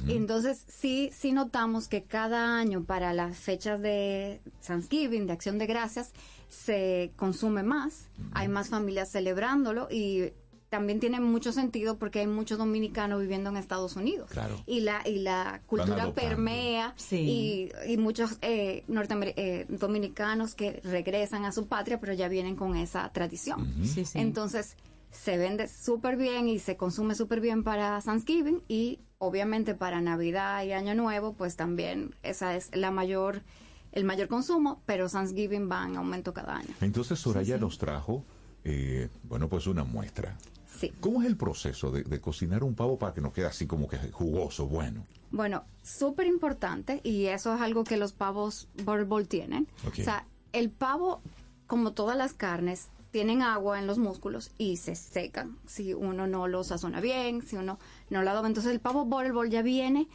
Entonces, 0.08 0.66
sí, 0.68 1.10
sí 1.14 1.32
notamos 1.32 1.88
que 1.88 2.04
cada 2.04 2.58
año 2.58 2.84
para 2.84 3.14
las 3.14 3.38
fechas 3.38 3.82
de 3.82 4.42
Thanksgiving, 4.66 5.26
de 5.28 5.34
Acción 5.34 5.58
de 5.58 5.68
Gracias, 5.68 6.12
se 6.50 7.12
consume 7.16 7.64
más, 7.64 8.10
hay 8.34 8.48
más 8.48 8.70
familias 8.70 9.12
celebrándolo 9.12 9.88
y 9.90 10.34
también 10.70 11.00
tiene 11.00 11.20
mucho 11.20 11.52
sentido 11.52 11.98
porque 11.98 12.20
hay 12.20 12.28
muchos 12.28 12.58
dominicanos 12.60 13.22
viviendo 13.22 13.50
en 13.50 13.58
Estados 13.58 13.96
Unidos. 13.96 14.30
Claro. 14.30 14.56
Y 14.68 14.82
la, 14.82 15.02
y 15.08 15.20
la 15.20 15.62
cultura 15.66 16.14
permea 16.14 16.94
Sí. 16.96 17.72
y, 17.88 17.92
y 17.92 17.98
muchos 17.98 18.38
eh, 18.42 18.84
eh, 18.88 19.66
dominicanos 19.70 20.56
que 20.56 20.80
regresan 20.84 21.46
a 21.46 21.52
su 21.52 21.68
patria, 21.68 22.00
pero 22.00 22.14
ya 22.14 22.28
vienen 22.28 22.56
con 22.56 22.76
esa 22.76 23.12
tradición. 23.12 23.68
Sí, 23.84 24.06
sí. 24.06 24.20
Entonces, 24.20 24.76
se 25.12 25.38
vende 25.38 25.68
súper 25.68 26.18
bien 26.18 26.48
y 26.48 26.60
se 26.60 26.78
consume 26.78 27.16
súper 27.16 27.42
bien 27.42 27.64
para 27.64 28.00
Thanksgiving 28.02 28.62
y 28.68 29.00
obviamente 29.20 29.76
para 29.76 30.02
Navidad 30.02 30.64
y 30.64 30.72
Año 30.72 30.96
Nuevo, 30.96 31.34
pues 31.34 31.56
también 31.56 32.16
esa 32.24 32.56
es 32.56 32.76
la 32.76 32.90
mayor, 32.90 33.44
el 33.92 34.06
mayor 34.06 34.28
consumo, 34.28 34.82
pero 34.86 35.08
Thanksgiving 35.10 35.70
va 35.70 35.86
en 35.86 35.98
aumento 35.98 36.34
cada 36.34 36.56
año. 36.56 36.74
Entonces, 36.82 37.20
Soraya 37.20 37.58
nos 37.58 37.78
trajo, 37.78 38.24
eh, 38.64 39.10
bueno, 39.24 39.48
pues 39.48 39.68
una 39.68 39.84
muestra. 39.84 40.38
Sí. 40.80 40.94
¿Cómo 41.02 41.22
es 41.22 41.28
el 41.28 41.36
proceso 41.36 41.92
de, 41.92 42.04
de 42.04 42.22
cocinar 42.22 42.64
un 42.64 42.74
pavo 42.74 42.98
para 42.98 43.14
que 43.14 43.22
nos 43.22 43.34
quede 43.34 43.46
así 43.46 43.68
como 43.68 43.88
que 43.88 43.98
jugoso, 44.12 44.68
bueno? 44.68 45.06
Bueno, 45.32 45.64
súper 45.84 46.26
importante 46.26 47.02
y 47.04 47.26
eso 47.26 47.54
es 47.54 47.62
algo 47.62 47.84
que 47.84 47.98
los 47.98 48.14
pavos 48.14 48.70
Butterball 48.78 49.28
tienen. 49.28 49.68
Ok. 49.86 50.00
O 50.00 50.04
sea, 50.04 50.26
el 50.54 50.70
pavo, 50.70 51.22
como 51.68 51.92
todas 51.92 52.18
las 52.18 52.34
carnes, 52.34 52.90
tienen 53.12 53.42
agua 53.42 53.80
en 53.80 53.88
los 53.88 53.98
músculos 53.98 54.52
y 54.58 54.78
se 54.78 54.96
secan 54.96 55.58
si 55.66 55.94
uno 55.94 56.28
no 56.28 56.48
lo 56.48 56.64
sazona 56.64 57.02
bien, 57.02 57.42
si 57.42 57.56
uno 57.56 57.80
no 58.10 58.22
lo 58.22 58.30
adoba. 58.30 58.48
Entonces 58.48 58.72
el 58.72 58.80
pavo 58.80 59.06
Butterball 59.06 59.50
ya 59.50 59.62
viene 59.62 60.08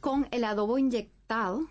con 0.00 0.26
el 0.30 0.44
adobo 0.44 0.78
inyectado, 0.78 1.66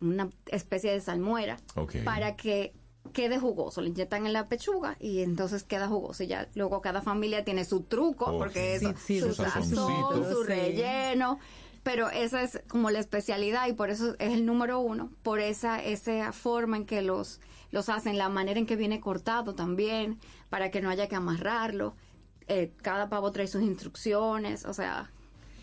una 0.00 0.30
especie 0.46 0.92
de 0.92 1.00
salmuera, 1.00 1.58
para 2.04 2.36
que 2.36 2.72
quede 3.12 3.38
jugoso. 3.38 3.80
Le 3.80 3.88
inyectan 3.88 4.26
en 4.26 4.32
la 4.32 4.48
pechuga 4.48 4.96
y 5.00 5.22
entonces 5.22 5.64
queda 5.64 5.88
jugoso. 5.88 6.22
Y 6.22 6.28
ya 6.28 6.48
luego 6.54 6.80
cada 6.80 7.02
familia 7.02 7.44
tiene 7.44 7.64
su 7.64 7.82
truco, 7.82 8.26
Oh, 8.26 8.38
porque 8.38 8.78
sí, 8.78 8.86
es 8.86 9.00
sí, 9.00 9.20
su 9.20 9.34
sazón, 9.34 10.24
su 10.30 10.42
relleno. 10.44 11.38
Pero 11.82 12.10
esa 12.10 12.42
es 12.42 12.60
como 12.68 12.90
la 12.90 12.98
especialidad 12.98 13.66
y 13.66 13.72
por 13.72 13.90
eso 13.90 14.14
es 14.18 14.32
el 14.34 14.44
número 14.44 14.80
uno, 14.80 15.10
por 15.22 15.40
esa, 15.40 15.82
esa 15.82 16.32
forma 16.32 16.76
en 16.76 16.84
que 16.84 17.02
los, 17.02 17.40
los 17.70 17.88
hacen, 17.88 18.16
la 18.18 18.28
manera 18.28 18.58
en 18.58 18.66
que 18.66 18.76
viene 18.76 19.00
cortado 19.00 19.54
también, 19.54 20.18
para 20.50 20.70
que 20.70 20.80
no 20.80 20.90
haya 20.90 21.08
que 21.08 21.16
amarrarlo. 21.16 21.94
eh, 22.50 22.72
cada 22.82 23.08
pavo 23.10 23.30
trae 23.30 23.46
sus 23.46 23.62
instrucciones, 23.62 24.64
o 24.64 24.72
sea, 24.72 25.10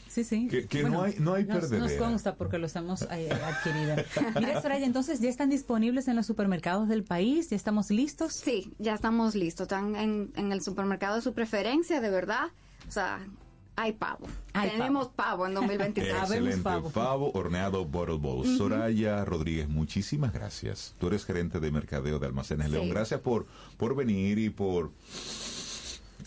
Sí, 0.07 0.23
sí. 0.23 0.48
Que, 0.48 0.65
que 0.65 0.84
no 0.84 1.02
hay, 1.02 1.15
no 1.19 1.34
hay 1.34 1.44
nos 1.44 1.91
consta 1.99 2.36
porque 2.36 2.57
los 2.57 2.73
hemos 2.77 3.02
eh, 3.11 3.30
adquirido. 3.34 3.98
Mira, 4.40 4.61
Soraya, 4.61 4.86
entonces 4.86 5.19
ya 5.19 5.30
están 5.30 5.49
disponibles 5.49 6.07
en 6.07 6.15
los 6.15 6.26
supermercados 6.26 6.88
del 6.88 7.03
país, 7.03 7.49
ya 7.49 7.57
estamos 7.57 7.90
listos. 7.90 8.32
Sí, 8.32 8.73
ya 8.80 8.94
estamos 8.94 9.36
listos. 9.36 9.65
Están 9.65 9.98
en, 9.98 10.32
en 10.38 10.53
el 10.53 10.61
supermercado 10.61 11.18
de 11.18 11.22
su 11.22 11.34
preferencia, 11.34 11.99
de 11.99 12.10
verdad. 12.11 12.45
O 12.88 12.91
sea, 12.91 13.27
hay 13.76 13.93
pavo. 13.93 14.27
Hay 14.53 14.69
Tenemos 14.72 15.10
pavo, 15.10 15.45
en 15.47 15.53
2023. 15.56 16.14
Excelente. 16.15 16.61
Pavo. 16.93 17.31
horneado 17.34 17.85
Bottle 17.85 18.18
Bowl. 18.18 18.45
Soraya 18.57 19.26
Rodríguez, 19.26 19.68
muchísimas 19.68 20.34
gracias. 20.34 20.95
Tú 20.99 21.07
eres 21.07 21.26
gerente 21.26 21.60
de 21.60 21.72
mercadeo 21.72 22.19
de 22.19 22.27
Almacenes 22.27 22.68
Sí. 22.68 22.72
León. 22.73 22.89
Gracias 22.89 23.19
por, 23.22 23.45
por 23.77 23.95
venir 23.95 24.39
y 24.39 24.49
por... 24.49 24.91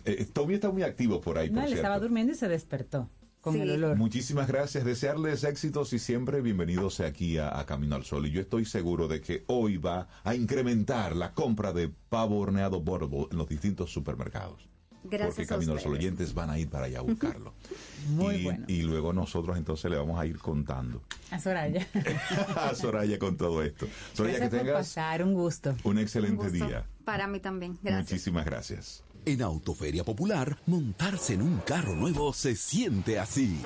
Eh, 0.05 0.16
está 0.20 0.43
muy 0.70 0.83
activo 0.83 1.20
por 1.20 1.39
ahí, 1.39 1.49
No, 1.49 1.55
por 1.57 1.62
él 1.65 1.69
cierto. 1.69 1.83
estaba 1.83 1.99
durmiendo 1.99 2.33
y 2.33 2.37
se 2.37 2.49
despertó 2.49 3.09
con 3.41 3.57
el 3.61 3.70
olor. 3.70 3.97
Muchísimas 3.97 4.49
gracias, 4.49 4.85
desearles 4.85 5.45
éxitos 5.45 5.93
y 5.93 5.99
siempre 5.99 6.41
bienvenidos 6.41 7.01
aquí 7.01 7.39
a, 7.39 7.59
a 7.59 7.66
Camino 7.66 7.97
al 7.97 8.05
Sol. 8.05 8.27
Y 8.27 8.31
yo 8.31 8.41
estoy 8.41 8.65
seguro 8.65 9.09
de 9.09 9.20
que 9.20 9.45
hoy 9.47 9.77
va 9.79 10.09
a 10.25 10.35
incrementar 10.35 11.16
la 11.16 11.33
compra 11.35 11.73
de 11.73 11.89
pavo 12.09 12.39
horneado 12.39 12.81
Butterball 12.81 13.29
en 13.31 13.39
los 13.39 13.49
distintos 13.49 13.91
supermercados. 13.93 14.69
Gracias 15.05 15.35
porque 15.37 15.43
a 15.43 15.47
Camino 15.47 15.73
Sol 15.73 15.77
ustedes. 15.93 15.99
oyentes 15.99 16.35
van 16.35 16.51
a 16.51 16.59
ir 16.59 16.69
para 16.69 16.87
allá 16.87 16.99
a 16.99 17.03
buscarlo. 17.03 17.55
Muy 18.11 18.35
y, 18.37 18.45
bueno. 18.45 18.65
y 18.69 18.83
luego 18.83 19.12
nosotros 19.12 19.57
entonces 19.57 19.91
le 19.91 19.97
vamos 19.97 20.19
a 20.20 20.27
ir 20.27 20.39
contando 20.39 21.03
A 21.31 21.39
Soraya. 21.39 21.87
a 22.57 22.75
Soraya 22.75 23.19
con 23.19 23.37
todo 23.37 23.62
esto. 23.62 23.87
Soraya, 24.15 24.39
Gracias 24.39 24.51
que 24.51 24.57
por 24.57 24.66
tengas 24.66 24.79
pasar, 24.87 25.23
un 25.23 25.35
gusto. 25.35 25.77
un 25.85 25.99
excelente 25.99 26.43
Un 26.45 26.51
gusto. 26.51 26.66
día. 26.66 26.85
Para 27.05 27.27
mí 27.27 27.41
también. 27.41 27.79
Gracias. 27.83 28.11
Muchísimas 28.12 28.45
gracias. 28.45 29.05
En 29.25 29.43
Autoferia 29.43 30.05
Popular, 30.05 30.59
montarse 30.66 31.35
en 31.35 31.43
un 31.43 31.59
carro 31.59 31.95
nuevo 31.95 32.33
se 32.33 32.57
siente 32.57 33.19
así. 33.19 33.61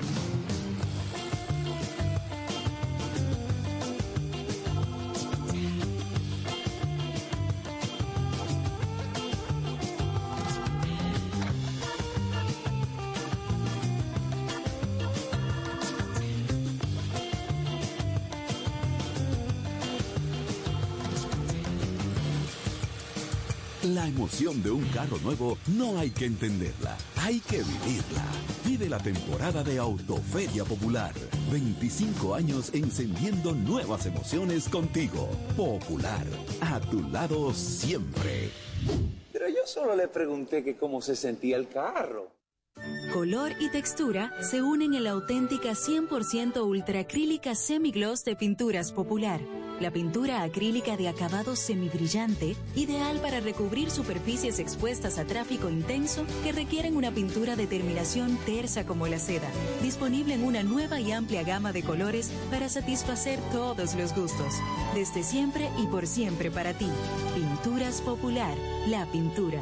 Emoción 24.23 24.63
de 24.63 24.71
un 24.71 24.85
carro 24.85 25.17
nuevo 25.17 25.57
no 25.75 25.99
hay 25.99 26.09
que 26.09 26.23
entenderla, 26.23 26.97
hay 27.17 27.41
que 27.41 27.57
vivirla. 27.57 28.23
Vive 28.65 28.87
la 28.87 28.97
temporada 28.97 29.65
de 29.65 29.77
Autoferia 29.77 30.63
Popular. 30.63 31.11
25 31.51 32.33
años 32.33 32.73
encendiendo 32.73 33.51
nuevas 33.51 34.05
emociones 34.05 34.69
contigo. 34.69 35.29
Popular, 35.57 36.25
a 36.61 36.79
tu 36.79 37.01
lado 37.09 37.53
siempre. 37.53 38.49
Pero 39.33 39.49
yo 39.49 39.65
solo 39.65 39.93
le 39.93 40.07
pregunté 40.07 40.63
que 40.63 40.77
cómo 40.77 41.01
se 41.01 41.17
sentía 41.17 41.57
el 41.57 41.67
carro. 41.67 42.31
Color 43.11 43.51
y 43.59 43.69
textura 43.71 44.31
se 44.41 44.61
unen 44.61 44.93
en 44.93 45.03
la 45.03 45.11
auténtica 45.11 45.71
100% 45.71 46.65
ultracrílica 46.65 47.55
semigloss 47.55 48.23
de 48.23 48.37
Pinturas 48.37 48.93
Popular. 48.93 49.41
La 49.79 49.91
pintura 49.91 50.43
acrílica 50.43 50.95
de 50.97 51.09
acabado 51.09 51.55
semibrillante, 51.55 52.55
ideal 52.75 53.19
para 53.19 53.39
recubrir 53.39 53.89
superficies 53.89 54.59
expuestas 54.59 55.17
a 55.17 55.25
tráfico 55.25 55.69
intenso 55.69 56.25
que 56.43 56.51
requieren 56.51 56.95
una 56.95 57.11
pintura 57.11 57.55
de 57.55 57.67
terminación 57.67 58.37
tersa 58.45 58.85
como 58.85 59.07
la 59.07 59.19
seda. 59.19 59.49
Disponible 59.81 60.35
en 60.35 60.43
una 60.43 60.63
nueva 60.63 60.99
y 60.99 61.11
amplia 61.11 61.43
gama 61.43 61.73
de 61.73 61.83
colores 61.83 62.31
para 62.49 62.69
satisfacer 62.69 63.39
todos 63.51 63.95
los 63.95 64.15
gustos. 64.15 64.53
Desde 64.93 65.23
siempre 65.23 65.69
y 65.81 65.87
por 65.87 66.07
siempre 66.07 66.51
para 66.51 66.73
ti. 66.73 66.89
Pinturas 67.35 68.01
Popular, 68.01 68.55
la 68.87 69.05
pintura. 69.07 69.61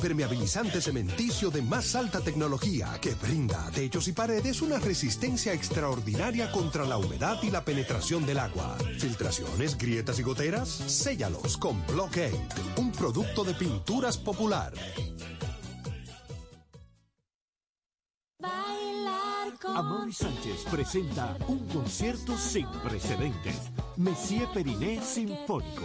Impermeabilizante 0.00 0.80
cementicio 0.80 1.50
de 1.50 1.60
más 1.60 1.94
alta 1.94 2.20
tecnología 2.20 2.88
que 3.02 3.14
brinda 3.16 3.66
a 3.66 3.70
techos 3.70 4.08
y 4.08 4.12
paredes 4.12 4.62
una 4.62 4.78
resistencia 4.78 5.52
extraordinaria 5.52 6.50
contra 6.52 6.86
la 6.86 6.96
humedad 6.96 7.36
y 7.42 7.50
la 7.50 7.62
penetración 7.62 8.24
del 8.24 8.38
agua. 8.38 8.78
Filtraciones, 8.98 9.76
grietas 9.76 10.18
y 10.18 10.22
goteras, 10.22 10.70
séllalos 10.70 11.58
con 11.58 11.86
Blockade, 11.86 12.40
un 12.78 12.90
producto 12.92 13.44
de 13.44 13.52
pinturas 13.52 14.16
popular. 14.16 14.72
Amaury 19.62 20.12
Sánchez 20.14 20.64
presenta 20.70 21.36
un 21.46 21.58
concierto 21.68 22.38
sin 22.38 22.66
precedentes. 22.88 23.70
Messier 23.98 24.48
Periné 24.54 25.02
Sinfónico. 25.02 25.84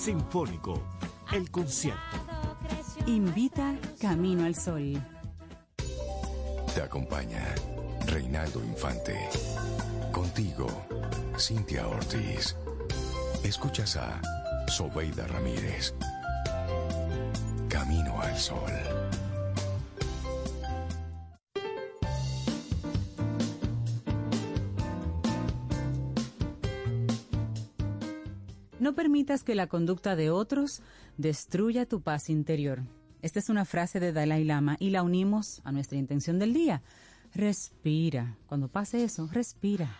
Sinfónico. 0.00 0.80
El 1.30 1.50
concierto. 1.50 2.00
Invita 3.04 3.76
Camino 4.00 4.46
al 4.46 4.54
Sol. 4.54 4.98
Te 6.74 6.80
acompaña 6.80 7.54
Reinaldo 8.06 8.64
Infante. 8.64 9.28
Contigo, 10.10 10.68
Cintia 11.38 11.86
Ortiz. 11.86 12.56
Escuchas 13.44 13.96
a 13.96 14.22
Sobeida 14.68 15.26
Ramírez. 15.26 15.94
Camino 17.68 18.18
al 18.22 18.38
Sol. 18.38 18.72
No 28.90 28.96
permitas 28.96 29.44
que 29.44 29.54
la 29.54 29.68
conducta 29.68 30.16
de 30.16 30.30
otros 30.30 30.82
destruya 31.16 31.86
tu 31.86 32.00
paz 32.00 32.28
interior. 32.28 32.82
Esta 33.22 33.38
es 33.38 33.48
una 33.48 33.64
frase 33.64 34.00
de 34.00 34.12
Dalai 34.12 34.42
Lama 34.42 34.76
y 34.80 34.90
la 34.90 35.04
unimos 35.04 35.60
a 35.62 35.70
nuestra 35.70 35.96
intención 35.96 36.40
del 36.40 36.52
día. 36.52 36.82
Respira. 37.32 38.36
Cuando 38.46 38.66
pase 38.66 39.04
eso, 39.04 39.28
respira. 39.32 39.96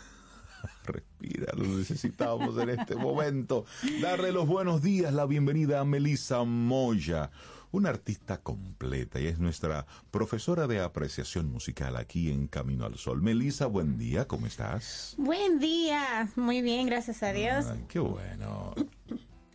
Respira, 0.86 1.52
lo 1.54 1.76
necesitamos 1.76 2.56
en 2.56 2.70
este 2.70 2.96
momento. 2.96 3.66
Darle 4.00 4.32
los 4.32 4.46
buenos 4.46 4.80
días, 4.80 5.12
la 5.12 5.26
bienvenida 5.26 5.80
a 5.80 5.84
Melissa 5.84 6.42
Moya, 6.42 7.30
una 7.72 7.88
artista 7.88 8.38
completa 8.38 9.18
y 9.20 9.26
es 9.26 9.38
nuestra 9.38 9.86
profesora 10.10 10.66
de 10.66 10.80
apreciación 10.80 11.50
musical 11.50 11.96
aquí 11.96 12.30
en 12.30 12.46
Camino 12.46 12.84
al 12.84 12.96
Sol. 12.98 13.22
Melissa, 13.22 13.66
buen 13.66 13.98
día, 13.98 14.26
¿cómo 14.26 14.46
estás? 14.46 15.14
Buen 15.18 15.58
día, 15.58 16.28
muy 16.36 16.60
bien, 16.62 16.86
gracias 16.86 17.22
a 17.22 17.32
Dios. 17.32 17.66
Ay, 17.66 17.84
qué 17.88 17.98
bueno. 17.98 18.74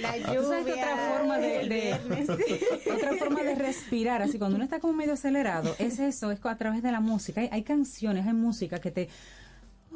La 0.00 0.12
que 0.14 0.38
otra 0.38 0.60
lluvia, 0.60 0.96
forma 1.16 1.38
de, 1.38 1.68
de- 1.68 2.90
otra 2.94 3.14
forma 3.18 3.42
de 3.42 3.54
respirar, 3.54 4.22
así 4.22 4.38
cuando 4.38 4.56
uno 4.56 4.64
está 4.64 4.78
como 4.80 4.92
medio 4.94 5.14
acelerado, 5.14 5.74
es 5.78 5.98
eso, 5.98 6.30
es 6.30 6.44
a 6.44 6.56
través 6.56 6.82
de 6.82 6.92
la 6.92 7.00
música. 7.00 7.40
Hay, 7.40 7.48
hay 7.52 7.62
canciones, 7.62 8.26
hay 8.26 8.34
música 8.34 8.78
que 8.80 8.90
te 8.90 9.08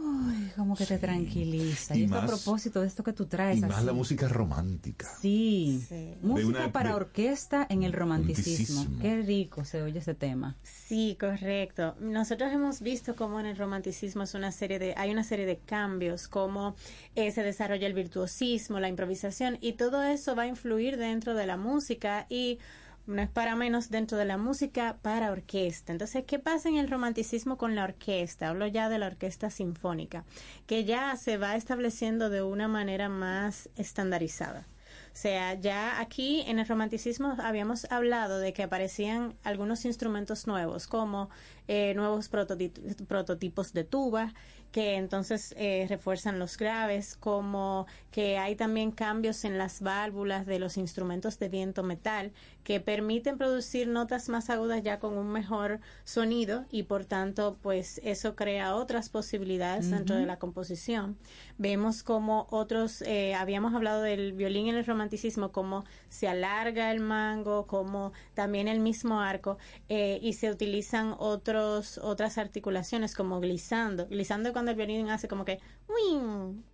uy, 0.05 0.51
como 0.57 0.77
que 0.77 0.87
te 0.87 0.99
tranquiliza. 0.99 1.97
Y 1.97 2.01
Y, 2.01 2.05
esto 2.05 2.19
a 2.19 2.27
propósito 2.27 2.81
de 2.81 2.87
esto 2.87 3.03
que 3.03 3.13
tú 3.13 3.27
traes. 3.27 3.59
Y 3.59 3.61
más 3.63 3.77
así. 3.79 3.87
la 3.87 3.93
música 3.93 4.29
romántica. 4.29 5.07
Sí. 5.21 5.85
Música 6.23 6.71
para 6.73 6.91
de- 6.91 6.97
orquesta 6.97 7.67
en 7.69 7.83
el 7.83 7.93
romanticismo. 7.93 8.83
Romanticismo. 8.83 9.03
Qué 9.03 9.23
rico 9.23 9.65
se 9.65 9.83
oye 9.83 9.99
ese 9.99 10.15
tema. 10.15 10.57
Sí, 10.63 11.17
correcto. 11.19 11.95
Nosotros 12.01 12.53
hemos 12.53 12.81
visto 12.81 13.17
cómo 13.17 13.41
en 13.41 13.47
el 13.47 13.57
romanticismo 13.57 14.23
es 14.23 14.35
una 14.35 14.53
serie 14.53 14.79
de, 14.79 14.95
hay 14.97 15.11
una 15.11 15.25
serie 15.25 15.47
de 15.47 15.59
cambios, 15.59 16.29
cómo 16.29 16.77
eh, 17.15 17.31
se 17.33 17.43
desarrolla 17.43 17.87
el 17.87 17.95
virtuosismo, 17.95 18.81
la 18.81 18.89
improvisación, 18.89 19.59
y 19.61 19.73
todo 19.73 20.03
eso 20.03 20.37
va 20.37 20.43
a 20.43 20.47
influir 20.47 20.97
dentro 20.99 21.35
de 21.35 21.47
la 21.47 21.57
música 21.57 22.27
y 22.29 22.59
no 23.07 23.21
es 23.21 23.29
para 23.29 23.55
menos 23.55 23.91
dentro 23.91 24.17
de 24.19 24.25
la 24.25 24.39
música 24.39 24.99
para 25.03 25.31
orquesta. 25.31 25.93
Entonces, 25.93 26.25
¿qué 26.27 26.39
pasa 26.39 26.69
en 26.69 26.77
el 26.77 26.89
romanticismo 26.89 27.59
con 27.59 27.75
la 27.75 27.85
orquesta? 27.85 28.49
Hablo 28.49 28.67
ya 28.67 28.89
de 28.89 28.99
la 28.99 29.07
orquesta 29.07 29.51
sinfónica, 29.51 30.25
que 30.67 30.85
ya 30.85 31.17
se 31.17 31.37
va 31.37 31.57
estableciendo 31.57 32.31
de 32.31 32.43
una 32.43 32.69
manera 32.69 33.09
más 33.09 33.69
estandarizada. 33.77 34.67
O 35.13 35.17
sea, 35.17 35.55
ya 35.55 36.01
aquí 36.01 36.43
en 36.49 36.59
el 36.59 36.67
romanticismo 36.67 37.37
habíamos 37.39 37.85
hablado 37.91 38.41
de 38.41 38.53
que 38.53 38.65
aparecían 38.65 39.35
algunos 39.45 39.85
instrumentos 39.85 40.49
nuevos, 40.49 40.89
como 40.89 41.31
eh, 41.69 41.95
nuevos 41.95 42.33
prototi- 42.33 43.07
prototipos 43.07 43.73
de 43.73 43.85
tuba, 43.85 44.35
que 44.75 44.97
entonces 44.97 45.55
eh, 45.57 45.87
refuerzan 45.89 46.41
los 46.41 46.59
graves, 46.59 47.17
como 47.21 47.87
que 48.11 48.39
hay 48.39 48.57
también 48.57 48.91
cambios 48.91 49.45
en 49.45 49.57
las 49.57 49.81
válvulas 49.83 50.47
de 50.47 50.59
los 50.59 50.77
instrumentos 50.79 51.39
de 51.39 51.49
viento 51.49 51.85
metal, 51.85 52.33
que 52.65 52.81
permiten 52.81 53.39
producir 53.39 53.87
notas 53.87 54.29
más 54.29 54.51
agudas 54.51 54.83
ya 54.83 54.99
con 54.99 55.17
un 55.17 55.31
mejor 55.31 55.79
sonido 56.03 56.65
y 56.73 56.85
por 56.85 57.05
tanto, 57.05 57.57
pues 57.63 58.01
eso 58.03 58.35
crea 58.35 58.75
otras 58.75 59.11
posibilidades 59.11 59.91
dentro 59.91 60.17
de 60.17 60.27
la 60.27 60.39
composición. 60.41 61.19
Vemos 61.57 62.03
como 62.03 62.49
otros, 62.51 63.03
eh, 63.03 63.35
habíamos 63.37 63.75
hablado 63.75 64.03
del 64.03 64.33
violín 64.33 64.67
en 64.69 64.75
el 64.75 64.85
romanticismo, 64.85 65.53
cómo 65.53 65.85
se 66.09 66.27
alarga 66.27 66.91
el 66.91 66.99
mango, 66.99 67.67
como 67.67 68.13
también 68.33 68.67
el 68.67 68.81
mismo 68.81 69.21
arco, 69.21 69.57
eh, 69.89 70.19
y 70.21 70.33
se 70.33 70.51
utilizan 70.51 71.15
otros, 71.19 71.99
otras 71.99 72.39
articulaciones 72.39 73.15
como 73.15 73.39
glissando. 73.41 74.09
Glissando 74.09 74.49
es 74.49 74.55
cuando 74.65 74.83
el 74.83 74.89
violín 74.89 75.11
hace 75.11 75.29
como 75.29 75.45
que 75.45 75.61
"Uing", 75.89 76.65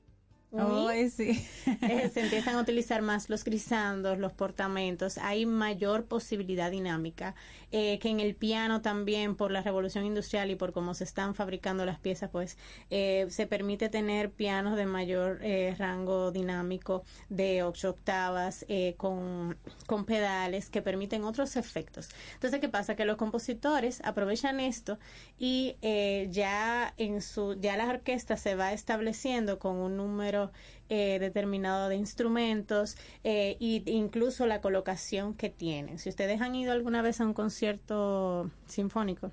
Sí. 0.51 1.47
eh, 1.83 2.11
se 2.13 2.21
empiezan 2.23 2.57
a 2.57 2.61
utilizar 2.61 3.03
más 3.03 3.31
los 3.31 3.45
grisandos, 3.45 4.19
los 4.19 4.33
portamentos, 4.33 5.19
hay 5.19 5.47
mayor 5.47 6.07
posibilidad 6.07 6.71
dinámica, 6.71 7.35
eh, 7.71 7.99
que 8.01 8.09
en 8.09 8.19
el 8.21 8.35
piano 8.35 8.83
también 8.83 9.37
por 9.37 9.51
la 9.53 9.63
revolución 9.63 10.05
industrial 10.05 10.51
y 10.51 10.57
por 10.57 10.73
cómo 10.73 10.95
se 10.95 11.05
están 11.05 11.35
fabricando 11.35 11.85
las 11.85 12.01
piezas, 12.01 12.31
pues 12.31 12.59
eh, 12.91 13.27
se 13.31 13.47
permite 13.47 13.89
tener 13.89 14.33
pianos 14.33 14.77
de 14.77 14.87
mayor 14.87 15.39
eh, 15.43 15.75
rango 15.79 16.33
dinámico 16.33 17.05
de 17.29 17.63
ocho 17.63 17.91
octavas 17.91 18.65
eh, 18.69 18.95
con, 18.97 19.57
con 19.87 20.05
pedales 20.05 20.69
que 20.71 20.83
permiten 20.83 21.25
otros 21.25 21.57
efectos. 21.57 22.09
Entonces, 22.35 22.61
¿qué 22.61 22.69
pasa? 22.69 22.97
Que 22.97 23.05
los 23.05 23.17
compositores 23.17 24.01
aprovechan 24.05 24.59
esto 24.61 24.99
y 25.39 25.77
eh, 25.83 26.29
ya 26.31 26.95
en 26.97 27.23
su 27.23 27.55
ya 27.61 27.77
la 27.77 27.89
orquesta 27.89 28.37
se 28.37 28.55
va 28.55 28.73
estableciendo 28.73 29.59
con 29.59 29.77
un 29.77 29.97
número 29.97 30.40
eh, 30.89 31.19
determinado 31.21 31.89
de 31.89 31.97
instrumentos 31.97 32.97
e 33.23 33.57
incluso 33.61 34.47
la 34.47 34.61
colocación 34.61 35.35
que 35.35 35.51
tienen. 35.51 35.99
Si 35.99 36.09
ustedes 36.09 36.41
han 36.41 36.55
ido 36.55 36.73
alguna 36.73 37.03
vez 37.03 37.21
a 37.21 37.27
un 37.27 37.35
concierto 37.35 38.51
sinfónico 38.67 39.31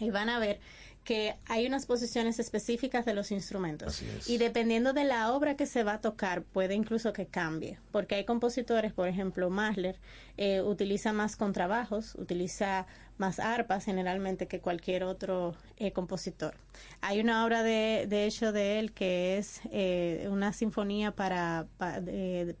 y 0.00 0.10
van 0.10 0.28
a 0.28 0.38
ver 0.38 0.60
que 1.04 1.34
hay 1.46 1.66
unas 1.66 1.86
posiciones 1.86 2.38
específicas 2.38 3.04
de 3.04 3.14
los 3.14 3.32
instrumentos. 3.32 4.02
Y 4.26 4.38
dependiendo 4.38 4.92
de 4.92 5.04
la 5.04 5.32
obra 5.32 5.56
que 5.56 5.66
se 5.66 5.82
va 5.82 5.94
a 5.94 6.00
tocar 6.00 6.42
puede 6.42 6.74
incluso 6.74 7.12
que 7.12 7.26
cambie 7.26 7.78
porque 7.90 8.14
hay 8.14 8.24
compositores 8.24 8.92
por 8.92 9.08
ejemplo 9.08 9.50
Mahler 9.50 9.98
eh, 10.36 10.62
utiliza 10.62 11.12
más 11.12 11.36
contrabajos 11.36 12.14
utiliza 12.14 12.86
más 13.22 13.38
arpas 13.38 13.84
generalmente 13.84 14.48
que 14.48 14.58
cualquier 14.58 15.04
otro 15.04 15.54
eh, 15.76 15.92
compositor 15.92 16.54
hay 17.00 17.20
una 17.20 17.44
obra 17.46 17.62
de, 17.62 18.06
de 18.08 18.26
hecho 18.26 18.50
de 18.50 18.80
él 18.80 18.92
que 18.92 19.38
es 19.38 19.60
eh, 19.70 20.28
una 20.28 20.52
sinfonía 20.52 21.12
para 21.12 21.66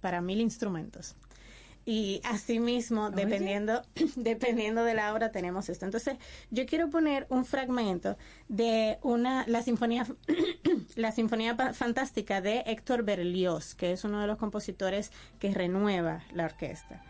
para 0.00 0.20
mil 0.20 0.40
instrumentos 0.40 1.16
y 1.84 2.20
asimismo, 2.24 3.10
dependiendo, 3.10 3.82
dependiendo 4.16 4.84
de 4.84 4.94
la 4.94 5.12
obra, 5.12 5.32
tenemos 5.32 5.68
esto. 5.68 5.84
Entonces, 5.84 6.16
yo 6.50 6.64
quiero 6.66 6.90
poner 6.90 7.26
un 7.28 7.44
fragmento 7.44 8.16
de 8.48 8.98
una, 9.02 9.44
la 9.48 9.62
sinfonía, 9.62 10.06
la 10.94 11.10
sinfonía 11.12 11.56
fantástica 11.72 12.40
de 12.40 12.60
Héctor 12.66 13.02
Berlioz, 13.02 13.74
que 13.74 13.92
es 13.92 14.04
uno 14.04 14.20
de 14.20 14.28
los 14.28 14.38
compositores 14.38 15.10
que 15.40 15.52
renueva 15.52 16.22
la 16.32 16.44
orquesta. 16.44 17.02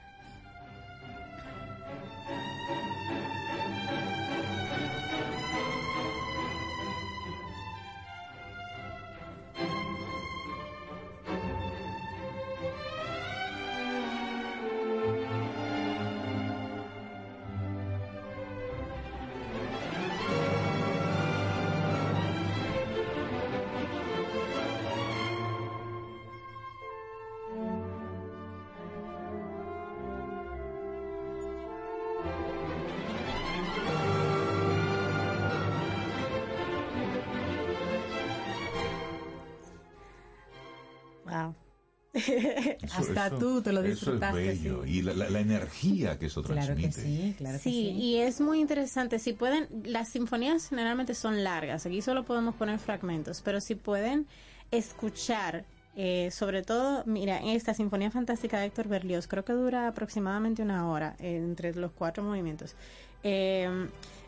Hasta 42.94 43.30
tú 43.38 43.62
te 43.62 43.72
lo 43.72 43.82
disfrutaste. 43.82 44.42
Eso 44.44 44.52
es 44.52 44.62
bello. 44.62 44.84
Y 44.86 45.02
la, 45.02 45.14
la- 45.14 45.30
la 45.30 45.40
energía 45.40 46.18
que 46.18 46.26
eso 46.26 46.42
Claro 46.42 46.74
que 46.74 46.88
transmite. 46.88 47.02
sí, 47.02 47.34
claro 47.38 47.58
que 47.58 47.62
Sí, 47.64 47.70
sí. 47.70 47.90
y 47.92 48.16
es 48.18 48.40
muy 48.40 48.60
interesante. 48.60 49.18
Si 49.18 49.32
pueden, 49.32 49.68
las 49.84 50.08
sinfonías 50.08 50.68
generalmente 50.68 51.14
son 51.14 51.42
largas. 51.44 51.86
Aquí 51.86 52.02
solo 52.02 52.24
podemos 52.24 52.54
poner 52.54 52.78
fragmentos, 52.78 53.42
pero 53.42 53.60
si 53.60 53.74
pueden 53.74 54.26
escuchar, 54.70 55.64
eh, 55.96 56.30
sobre 56.32 56.62
todo, 56.62 57.02
mira, 57.06 57.38
esta 57.52 57.74
Sinfonía 57.74 58.10
Fantástica 58.10 58.58
de 58.58 58.66
Héctor 58.66 58.88
Berlioz, 58.88 59.26
creo 59.26 59.44
que 59.44 59.52
dura 59.52 59.88
aproximadamente 59.88 60.62
una 60.62 60.88
hora 60.88 61.16
eh, 61.20 61.36
entre 61.36 61.74
los 61.74 61.92
cuatro 61.92 62.22
movimientos. 62.22 62.74
Eh, 63.22 63.68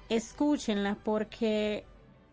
escúchenla 0.08 0.96
porque 1.02 1.84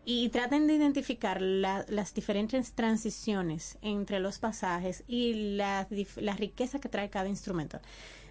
y 0.04 0.28
traten 0.30 0.66
de 0.66 0.74
identificar 0.74 1.40
la- 1.40 1.84
las 1.88 2.12
diferentes 2.14 2.72
transiciones 2.72 3.78
entre 3.82 4.18
los 4.20 4.38
pasajes 4.38 5.04
y 5.06 5.54
la, 5.56 5.86
la 6.16 6.34
riqueza 6.34 6.80
que 6.80 6.88
trae 6.88 7.08
cada 7.10 7.28
instrumento. 7.28 7.78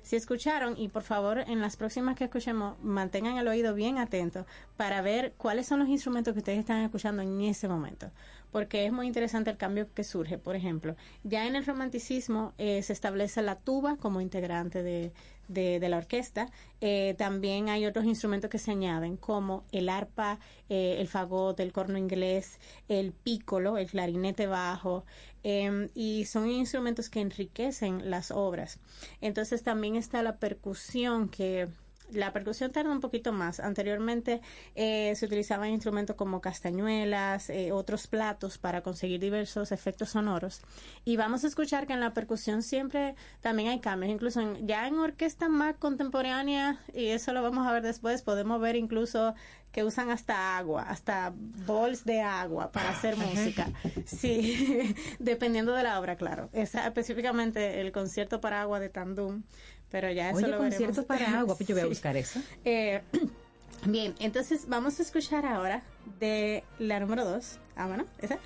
Si 0.03 0.15
escucharon, 0.15 0.75
y 0.77 0.87
por 0.89 1.03
favor 1.03 1.39
en 1.39 1.61
las 1.61 1.77
próximas 1.77 2.15
que 2.15 2.23
escuchemos, 2.23 2.75
mantengan 2.81 3.37
el 3.37 3.47
oído 3.47 3.75
bien 3.75 3.99
atento 3.99 4.47
para 4.75 5.01
ver 5.01 5.33
cuáles 5.37 5.67
son 5.67 5.79
los 5.79 5.89
instrumentos 5.89 6.33
que 6.33 6.39
ustedes 6.39 6.57
están 6.59 6.81
escuchando 6.81 7.21
en 7.21 7.39
ese 7.41 7.67
momento. 7.67 8.09
Porque 8.51 8.85
es 8.85 8.91
muy 8.91 9.05
interesante 9.07 9.51
el 9.51 9.57
cambio 9.57 9.93
que 9.93 10.03
surge. 10.03 10.39
Por 10.39 10.55
ejemplo, 10.55 10.95
ya 11.23 11.45
en 11.45 11.55
el 11.55 11.65
romanticismo 11.65 12.53
eh, 12.57 12.81
se 12.81 12.93
establece 12.93 13.43
la 13.43 13.55
tuba 13.55 13.95
como 13.95 14.21
integrante 14.21 14.81
de, 14.81 15.13
de, 15.53 15.79
la 15.89 15.97
orquesta. 15.97 16.49
Eh, 16.79 17.15
también 17.17 17.69
hay 17.69 17.85
otros 17.85 18.05
instrumentos 18.05 18.49
que 18.49 18.57
se 18.57 18.71
añaden, 18.71 19.17
como 19.17 19.63
el 19.71 19.89
arpa, 19.89 20.39
eh, 20.69 20.97
el 20.99 21.07
fagot, 21.07 21.59
el 21.59 21.71
corno 21.71 21.97
inglés, 21.97 22.59
el 22.87 23.11
pícolo, 23.11 23.77
el 23.77 23.87
clarinete 23.87 24.47
bajo, 24.47 25.05
em, 25.43 25.89
y 25.93 26.25
son 26.25 26.49
instrumentos 26.49 27.09
que 27.09 27.21
enriquecen 27.21 28.09
las 28.09 28.31
obras. 28.31 28.79
Entonces 29.21 29.63
también 29.63 29.95
está 29.95 30.23
la 30.23 30.37
percusión 30.37 31.29
que 31.29 31.67
la 32.13 32.33
percusión 32.33 32.71
tarda 32.71 32.91
un 32.91 32.99
poquito 33.01 33.31
más. 33.31 33.59
Anteriormente 33.59 34.41
eh, 34.75 35.13
se 35.15 35.25
utilizaban 35.25 35.69
instrumentos 35.69 36.15
como 36.15 36.41
castañuelas, 36.41 37.49
eh, 37.49 37.71
otros 37.71 38.07
platos 38.07 38.57
para 38.57 38.81
conseguir 38.81 39.19
diversos 39.19 39.71
efectos 39.71 40.09
sonoros. 40.09 40.61
Y 41.05 41.17
vamos 41.17 41.43
a 41.43 41.47
escuchar 41.47 41.87
que 41.87 41.93
en 41.93 41.99
la 41.99 42.13
percusión 42.13 42.63
siempre 42.63 43.15
también 43.41 43.69
hay 43.69 43.79
cambios. 43.79 44.11
Incluso 44.11 44.41
en- 44.41 44.67
ya 44.67 44.87
en 44.87 44.95
orquesta 44.99 45.49
más 45.49 45.75
contemporánea, 45.77 46.79
y 46.93 47.07
eso 47.07 47.33
lo 47.33 47.41
vamos 47.41 47.67
a 47.67 47.71
ver 47.73 47.83
después, 47.83 48.21
podemos 48.21 48.59
ver 48.61 48.75
incluso 48.75 49.33
que 49.71 49.85
usan 49.85 50.09
hasta 50.09 50.57
agua, 50.57 50.83
hasta 50.83 51.31
bols 51.65 52.03
de 52.03 52.19
agua 52.21 52.73
para 52.73 52.89
hacer 52.89 53.15
música. 53.15 53.69
Sí, 54.05 54.93
dependiendo 55.19 55.71
de 55.73 55.83
la 55.83 55.97
obra, 55.99 56.17
claro. 56.17 56.49
Esa, 56.51 56.85
específicamente 56.87 57.79
el 57.79 57.93
concierto 57.93 58.41
para 58.41 58.61
agua 58.61 58.81
de 58.81 58.89
Tandum, 58.89 59.43
pero 59.91 60.09
ya 60.11 60.29
eso 60.29 60.37
Oye, 60.37 60.47
lo 60.47 60.57
concierto 60.57 61.05
veremos. 61.05 61.05
para 61.05 61.39
agua, 61.39 61.55
pues 61.55 61.67
yo 61.67 61.75
voy 61.75 61.83
a 61.83 61.87
buscar 61.87 62.15
eso. 62.17 62.39
Eh, 62.65 63.01
bien, 63.85 64.15
entonces 64.19 64.67
vamos 64.67 64.99
a 64.99 65.03
escuchar 65.03 65.45
ahora 65.45 65.83
de 66.19 66.63
la 66.79 66.99
número 66.99 67.25
2, 67.25 67.59
ah, 67.75 67.87
bueno, 67.87 68.05
esa, 68.19 68.39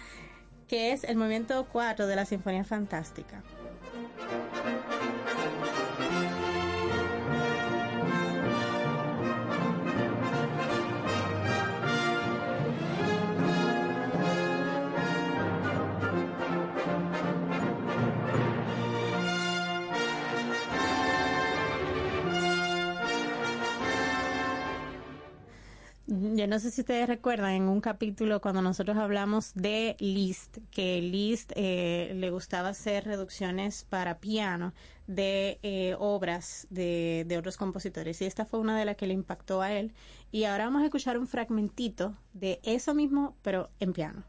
que 0.68 0.92
es 0.92 1.04
el 1.04 1.16
movimiento 1.16 1.68
4 1.72 2.08
de 2.08 2.16
la 2.16 2.26
Sinfonía 2.26 2.64
Fantástica. 2.64 3.44
Yo 26.36 26.48
no 26.48 26.60
sé 26.60 26.70
si 26.70 26.82
ustedes 26.82 27.08
recuerdan 27.08 27.52
en 27.52 27.70
un 27.70 27.80
capítulo 27.80 28.42
cuando 28.42 28.62
nosotros 28.62 28.98
hablamos 28.98 29.54
de 29.54 29.96
Liszt, 30.00 30.58
que 30.70 31.00
Liszt 31.02 31.54
eh, 31.56 32.12
le 32.14 32.30
gustaba 32.30 32.68
hacer 32.68 33.06
reducciones 33.06 33.86
para 33.86 34.20
piano 34.20 34.74
de 35.08 35.60
eh, 35.64 35.96
obras 35.98 36.68
de, 36.70 37.24
de 37.26 37.38
otros 37.38 37.56
compositores. 37.56 38.22
Y 38.22 38.26
esta 38.26 38.44
fue 38.44 38.60
una 38.60 38.78
de 38.78 38.84
las 38.84 38.98
que 38.98 39.08
le 39.08 39.14
impactó 39.14 39.62
a 39.62 39.72
él. 39.72 39.94
Y 40.30 40.44
ahora 40.44 40.66
vamos 40.66 40.82
a 40.82 40.86
escuchar 40.86 41.18
un 41.18 41.26
fragmentito 41.26 42.18
de 42.34 42.60
eso 42.64 42.94
mismo, 42.94 43.38
pero 43.42 43.70
en 43.80 43.94
piano. 43.94 44.26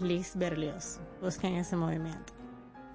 Liszt 0.00 0.36
Berlioz. 0.36 1.00
Busquen 1.20 1.56
ese 1.56 1.76
movimiento. 1.76 2.38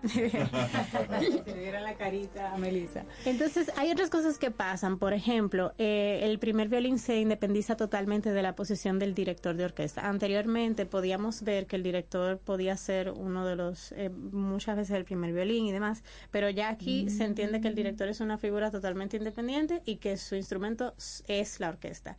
Se 0.07 1.53
diera 1.57 1.79
la 1.79 1.95
carita 1.95 2.53
a 2.53 2.57
Melissa. 2.57 3.05
Entonces, 3.23 3.71
hay 3.77 3.89
otras 3.89 4.09
cosas 4.09 4.37
que 4.37 4.51
pasan. 4.51 4.99
Por 4.99 5.13
ejemplo, 5.13 5.73
eh, 5.77 6.19
el 6.23 6.39
primer 6.39 6.67
violín 6.67 6.99
se 6.99 7.21
independiza 7.21 7.77
totalmente 7.77 8.33
de 8.33 8.41
la 8.41 8.53
posición 8.53 8.99
del 8.99 9.13
director 9.13 9.55
de 9.55 9.63
orquesta. 9.63 10.09
Anteriormente 10.09 10.85
podíamos 10.85 11.43
ver 11.43 11.67
que 11.67 11.77
el 11.77 11.83
director 11.83 12.37
podía 12.39 12.75
ser 12.75 13.11
uno 13.11 13.45
de 13.45 13.55
los, 13.55 13.93
eh, 13.93 14.09
muchas 14.09 14.75
veces 14.75 14.97
el 14.97 15.05
primer 15.05 15.31
violín 15.31 15.65
y 15.67 15.71
demás, 15.71 16.03
pero 16.31 16.49
ya 16.49 16.67
aquí 16.67 17.09
se 17.09 17.23
entiende 17.23 17.61
que 17.61 17.69
el 17.69 17.75
director 17.75 18.09
es 18.09 18.19
una 18.19 18.37
figura 18.37 18.71
totalmente 18.71 19.15
independiente 19.15 19.81
y 19.85 19.97
que 19.97 20.17
su 20.17 20.35
instrumento 20.35 20.95
es 21.27 21.61
la 21.61 21.69
orquesta. 21.69 22.17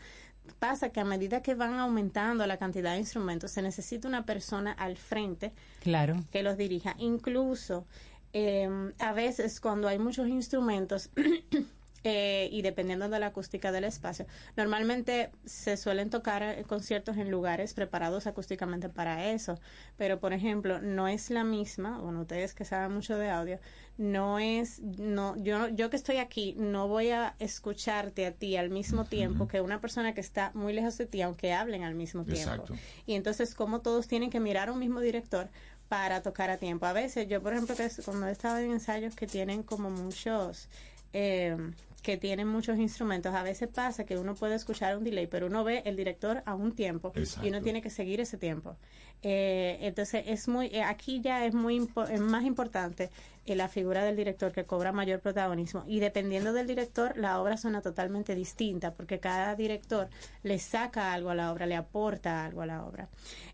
Pasa 0.59 0.91
que 0.91 1.01
a 1.01 1.05
medida 1.05 1.43
que 1.43 1.55
van 1.55 1.75
aumentando 1.75 2.47
la 2.47 2.57
cantidad 2.59 2.93
de 2.93 2.99
instrumentos, 2.99 3.51
se 3.51 3.63
necesita 3.63 4.09
una 4.09 4.25
persona 4.27 4.73
al 4.73 4.97
frente 4.97 5.53
Claro. 5.81 6.17
que 6.31 6.43
los 6.43 6.57
dirija. 6.57 6.95
Incluso 6.99 7.87
eh, 8.33 8.69
a 8.99 9.13
veces 9.13 9.61
cuando 9.61 9.89
hay 9.89 9.99
muchos 9.99 10.29
instrumentos 10.29 11.11
eh, 12.07 12.51
y 12.53 12.61
dependiendo 12.61 13.09
de 13.09 13.19
la 13.19 13.29
acústica 13.29 13.73
del 13.73 13.85
espacio, 13.85 14.27
normalmente 14.57 15.31
se 15.47 15.79
suelen 15.79 16.11
tocar 16.11 16.43
eh, 16.43 16.65
conciertos 16.67 17.17
en 17.17 17.31
lugares 17.31 17.73
preparados 17.73 18.27
acústicamente 18.27 18.91
para 18.91 19.31
eso. 19.31 19.59
Pero 19.97 20.21
por 20.21 20.35
ejemplo, 20.35 20.81
no 20.83 21.09
es 21.09 21.31
la 21.31 21.45
misma, 21.45 21.99
bueno, 21.99 22.21
ustedes 22.21 22.55
que 22.55 22.67
saben 22.67 22.93
mucho 22.93 23.17
de 23.17 23.31
audio, 23.31 23.59
no 23.97 24.39
es, 24.39 24.81
no, 24.81 25.35
yo, 25.37 25.69
yo 25.69 25.89
que 25.89 25.97
estoy 25.97 26.19
aquí, 26.19 26.55
no 26.59 26.89
voy 26.89 27.09
a 27.11 27.37
escucharte 27.39 28.27
a 28.27 28.33
ti 28.33 28.57
al 28.57 28.69
mismo 28.69 29.05
tiempo 29.07 29.49
que 29.49 29.63
una 29.63 29.81
persona 29.81 30.13
que 30.13 30.21
está 30.21 30.51
muy 30.53 30.75
lejos 30.75 30.99
de 30.99 31.07
ti, 31.07 31.23
aunque 31.23 31.55
hablen 31.55 31.85
al 31.85 31.95
mismo 31.95 32.25
tiempo. 32.25 32.53
Exacto. 32.53 32.75
Y 33.07 33.15
entonces, 33.15 33.55
como 33.55 33.81
todos 33.81 34.09
tienen 34.09 34.29
que 34.29 34.41
mirar 34.41 34.69
a 34.69 34.73
un 34.73 34.79
mismo 34.79 35.01
director 35.01 35.49
para 35.89 36.23
tocar 36.23 36.51
a 36.51 36.59
tiempo. 36.59 36.87
A 36.87 36.93
veces, 36.93 37.29
yo, 37.29 37.41
por 37.41 37.53
ejemplo, 37.53 37.75
que 37.77 37.89
cuando 38.05 38.27
he 38.27 38.33
estado 38.33 38.59
en 38.59 38.73
ensayos 38.73 39.15
que 39.15 39.27
tienen 39.27 39.63
como 39.63 39.91
muchos, 39.91 40.69
eh, 41.13 41.57
que 42.05 42.19
tienen 42.19 42.47
muchos 42.47 42.79
instrumentos, 42.79 43.35
a 43.35 43.43
veces 43.43 43.67
pasa 43.69 44.05
que 44.05 44.19
uno 44.19 44.35
puede 44.35 44.55
escuchar 44.57 44.95
un 44.99 45.05
delay, 45.05 45.27
pero 45.27 45.47
uno 45.47 45.65
ve 45.65 45.83
el 45.87 45.97
director 45.97 46.43
a 46.45 46.55
un 46.55 46.73
tiempo 46.73 47.13
y 47.43 47.49
uno 47.49 47.63
tiene 47.63 47.81
que 47.81 47.89
seguir 47.89 48.21
ese 48.21 48.37
tiempo. 48.37 48.77
Eh, 49.23 49.79
entonces, 49.81 50.23
es 50.27 50.47
muy, 50.47 50.67
eh, 50.67 50.83
aquí 50.83 51.23
ya 51.23 51.47
es 51.47 51.55
muy 51.55 51.81
impo- 51.81 52.07
es 52.07 52.21
más 52.21 52.45
importante 52.45 53.09
eh, 53.47 53.57
la 53.57 53.69
figura 53.69 54.05
del 54.05 54.17
director 54.17 54.53
que 54.53 54.65
cobra 54.67 54.93
mayor 54.93 55.21
protagonismo. 55.21 55.83
Y 55.87 55.99
dependiendo 56.01 56.53
del 56.53 56.67
director, 56.67 57.17
la 57.17 57.41
obra 57.41 57.57
suena 57.57 57.81
totalmente 57.81 58.35
distinta, 58.35 58.93
porque 58.93 59.19
cada 59.21 59.55
director 59.55 60.11
le 60.43 60.59
saca 60.59 61.15
algo 61.15 61.31
a 61.31 61.35
la 61.35 61.53
obra, 61.53 61.65
le 61.65 61.75
aporta 61.75 62.45
algo 62.45 62.61
a 62.61 62.67
la 62.67 62.85
obra. 62.85 63.09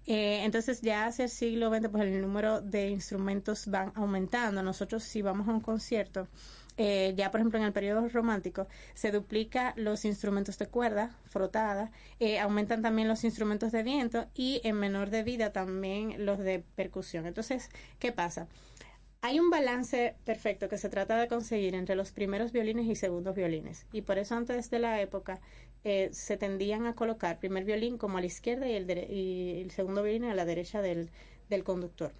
Eh, 0.09 0.43
entonces, 0.45 0.81
ya 0.81 1.07
hacia 1.07 1.25
el 1.27 1.31
siglo 1.31 1.71
XX, 1.73 1.89
pues 1.89 2.03
el 2.03 2.21
número 2.21 2.61
de 2.61 2.89
instrumentos 2.89 3.69
van 3.69 3.93
aumentando. 3.95 4.65
Nosotros, 4.65 5.05
si 5.05 5.23
vamos 5.23 5.47
a 5.47 5.53
un 5.53 5.61
concierto, 5.61 6.27
eh, 6.83 7.13
ya 7.15 7.31
por 7.31 7.41
ejemplo 7.41 7.59
en 7.59 7.67
el 7.67 7.75
periodo 7.75 8.09
romántico 8.09 8.67
se 8.95 9.13
duplica 9.13 9.75
los 9.77 10.07
instrumentos 10.07 10.57
de 10.57 10.67
cuerda 10.67 11.15
frotada, 11.25 11.93
eh, 12.21 12.39
aumentan 12.39 12.81
también 12.81 13.07
los 13.07 13.23
instrumentos 13.23 13.71
de 13.71 13.83
viento 13.83 14.29
y 14.33 14.63
en 14.65 14.77
menor 14.77 15.11
medida 15.11 15.53
también 15.53 16.25
los 16.25 16.39
de 16.39 16.65
percusión. 16.77 17.27
Entonces, 17.27 17.69
¿qué 17.99 18.13
pasa? 18.13 18.49
Hay 19.21 19.39
un 19.39 19.51
balance 19.51 20.17
perfecto 20.25 20.71
que 20.71 20.79
se 20.79 20.89
trata 20.89 21.19
de 21.19 21.29
conseguir 21.29 21.75
entre 21.75 21.97
los 21.97 22.13
primeros 22.13 22.51
violines 22.51 22.87
y 22.87 22.97
segundos 22.97 23.37
violines. 23.37 23.85
Y 23.93 24.01
por 24.01 24.17
eso 24.17 24.35
antes 24.35 24.71
de 24.71 24.79
la 24.79 25.03
época 25.03 25.39
eh, 25.85 26.09
se 26.15 26.39
tendían 26.39 26.87
a 26.87 26.95
colocar 26.95 27.41
primer 27.41 27.65
violín 27.65 27.99
como 27.99 28.17
a 28.17 28.21
la 28.23 28.27
izquierda 28.27 28.67
y 28.67 28.77
el, 28.77 29.71
segundo 29.71 30.03
violín 30.03 30.25
a 30.25 30.35
la 30.35 30.47
derecha 30.47 30.81
del, 30.81 31.11
conductor. 31.63 32.15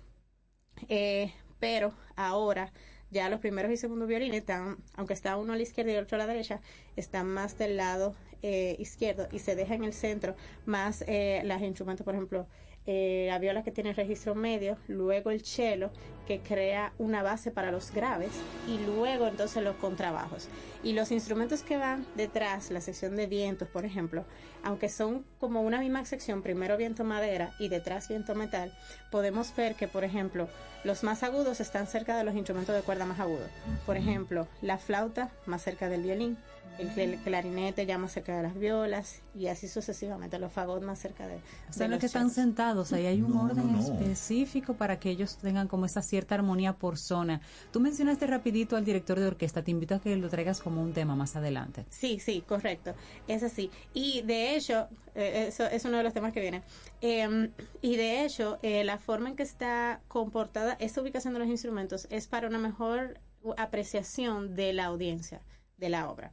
Pero 1.61 1.95
ahora 2.17 2.73
ya 3.11 3.29
los 3.29 3.41
primeros 3.41 3.73
y 3.73 3.77
segundos 3.77 4.09
violines 4.09 4.39
están, 4.39 4.79
aunque 4.95 5.15
está 5.15 5.37
uno 5.37 5.53
a 5.53 5.57
la 5.57 5.63
izquierda 5.63 5.93
y 5.93 5.95
el 5.95 6.05
otro 6.05 6.17
a 6.17 6.19
la 6.19 6.27
derecha, 6.27 6.61
están 6.97 7.27
más 7.29 7.59
del 7.59 7.77
lado 7.77 8.15
eh, 8.43 8.77
izquierdo 8.79 9.29
y 9.33 9.41
se 9.41 9.55
deja 9.55 9.75
en 9.75 9.85
el 9.85 9.93
centro 9.93 10.35
más 10.65 11.05
eh, 11.07 11.43
los 11.45 11.61
instrumentos, 11.61 12.05
por 12.05 12.15
ejemplo, 12.15 12.47
eh, 12.87 13.27
la 13.29 13.39
viola 13.39 13.63
que 13.63 13.71
tiene 13.71 13.93
registro 13.93 14.35
medio, 14.35 14.79
luego 14.89 15.31
el 15.31 15.45
cello 15.45 15.91
que 16.27 16.41
crea 16.41 16.95
una 16.99 17.23
base 17.23 17.51
para 17.51 17.71
los 17.71 17.93
graves 17.93 18.31
y 18.67 18.79
luego 18.79 19.27
entonces 19.27 19.63
los 19.63 19.77
contrabajos. 19.77 20.49
Y 20.83 20.95
los 20.95 21.11
instrumentos 21.13 21.63
que 21.63 21.77
van 21.77 22.07
detrás, 22.17 22.71
la 22.71 22.81
sección 22.81 23.17
de 23.17 23.27
vientos, 23.27 23.69
por 23.69 23.85
ejemplo, 23.85 24.25
aunque 24.65 24.89
son 24.89 25.25
como 25.39 25.63
una 25.63 25.81
misma 25.81 26.05
sección, 26.05 26.43
primero 26.43 26.77
viento 26.77 27.05
madera 27.05 27.53
y 27.59 27.69
detrás 27.69 28.09
viento 28.09 28.35
metal, 28.35 28.73
podemos 29.11 29.55
ver 29.57 29.75
que, 29.75 29.89
por 29.89 30.05
ejemplo, 30.05 30.49
los 30.85 31.03
más 31.03 31.23
agudos 31.23 31.61
están 31.61 31.87
cerca 31.87 32.17
de 32.17 32.25
los 32.25 32.35
instrumentos 32.35 32.75
de 32.75 32.83
cuerda 32.83 33.07
más 33.07 33.21
agudos. 33.21 33.49
Por 33.87 33.97
ejemplo, 33.97 34.47
la 34.63 34.79
flauta 34.79 35.31
más 35.47 35.63
cerca 35.63 35.89
del 35.89 36.03
violín, 36.03 36.39
el 36.79 36.89
cl- 36.95 37.23
clarinete 37.25 37.85
ya 37.85 37.99
más 37.99 38.13
cerca 38.13 38.35
de 38.37 38.43
las 38.43 38.55
violas 38.59 39.21
y 39.35 39.49
así 39.49 39.69
sucesivamente, 39.69 40.39
los 40.39 40.51
fagots 40.51 40.83
más 40.85 40.99
cerca 40.99 41.27
de, 41.27 41.35
O 41.35 41.39
de 41.39 41.73
sea, 41.75 41.87
los 41.89 41.95
los 41.97 42.01
que 42.01 42.07
están 42.07 42.31
sentados, 42.31 42.93
ahí 42.95 43.05
hay 43.05 43.21
un 43.21 43.35
No, 43.35 43.43
orden 43.45 43.71
no, 43.71 43.73
no. 43.73 43.79
específico 43.79 44.75
para 44.75 44.99
que 44.99 45.11
ellos 45.11 45.37
tengan 45.37 45.69
como 45.69 45.85
esa 45.85 46.01
cierta 46.01 46.35
armonía 46.37 46.73
por 46.73 46.97
zona. 46.97 47.43
Tú 47.71 47.81
mencionaste 47.81 48.27
rapidito 48.27 48.77
al 48.77 48.85
director 48.87 49.19
de 49.21 49.27
orquesta, 49.27 49.63
te 49.63 49.71
invito 49.71 49.97
a 49.97 50.01
que 50.01 50.17
lo 50.17 50.31
traigas 50.31 50.61
como 50.61 50.83
un 50.83 50.95
tema 50.95 51.15
más 51.17 51.37
adelante. 51.37 51.85
Sí, 51.91 52.19
sí, 52.19 52.43
correcto. 52.49 52.95
Es 53.29 53.43
así. 53.43 53.71
Y 53.93 54.23
de 54.23 54.50
hecho, 54.57 54.89
eh, 55.15 55.47
eso 55.49 55.67
es 55.67 55.85
uno 55.85 55.97
de 55.97 56.03
los 56.03 56.13
temas 56.13 56.33
que 56.33 56.41
viene. 56.41 56.63
Eh, 57.01 57.51
y 57.81 57.97
de 57.97 58.25
hecho, 58.25 58.59
eh, 58.63 58.85
la 58.85 58.99
forma 58.99 59.31
en 59.31 59.37
que 59.37 59.43
está 59.43 60.01
comportada 60.09 60.77
esta 60.81 61.01
ubicación 61.01 61.35
de 61.35 61.41
los 61.41 61.49
instrumentos 61.49 62.07
es 62.11 62.27
para 62.27 62.49
una 62.49 62.59
mejor 62.59 63.19
apreciación 63.57 64.55
de 64.55 64.73
la 64.73 64.87
audiencia 64.87 65.43
de 65.79 65.89
la 65.89 66.11
obra. 66.11 66.33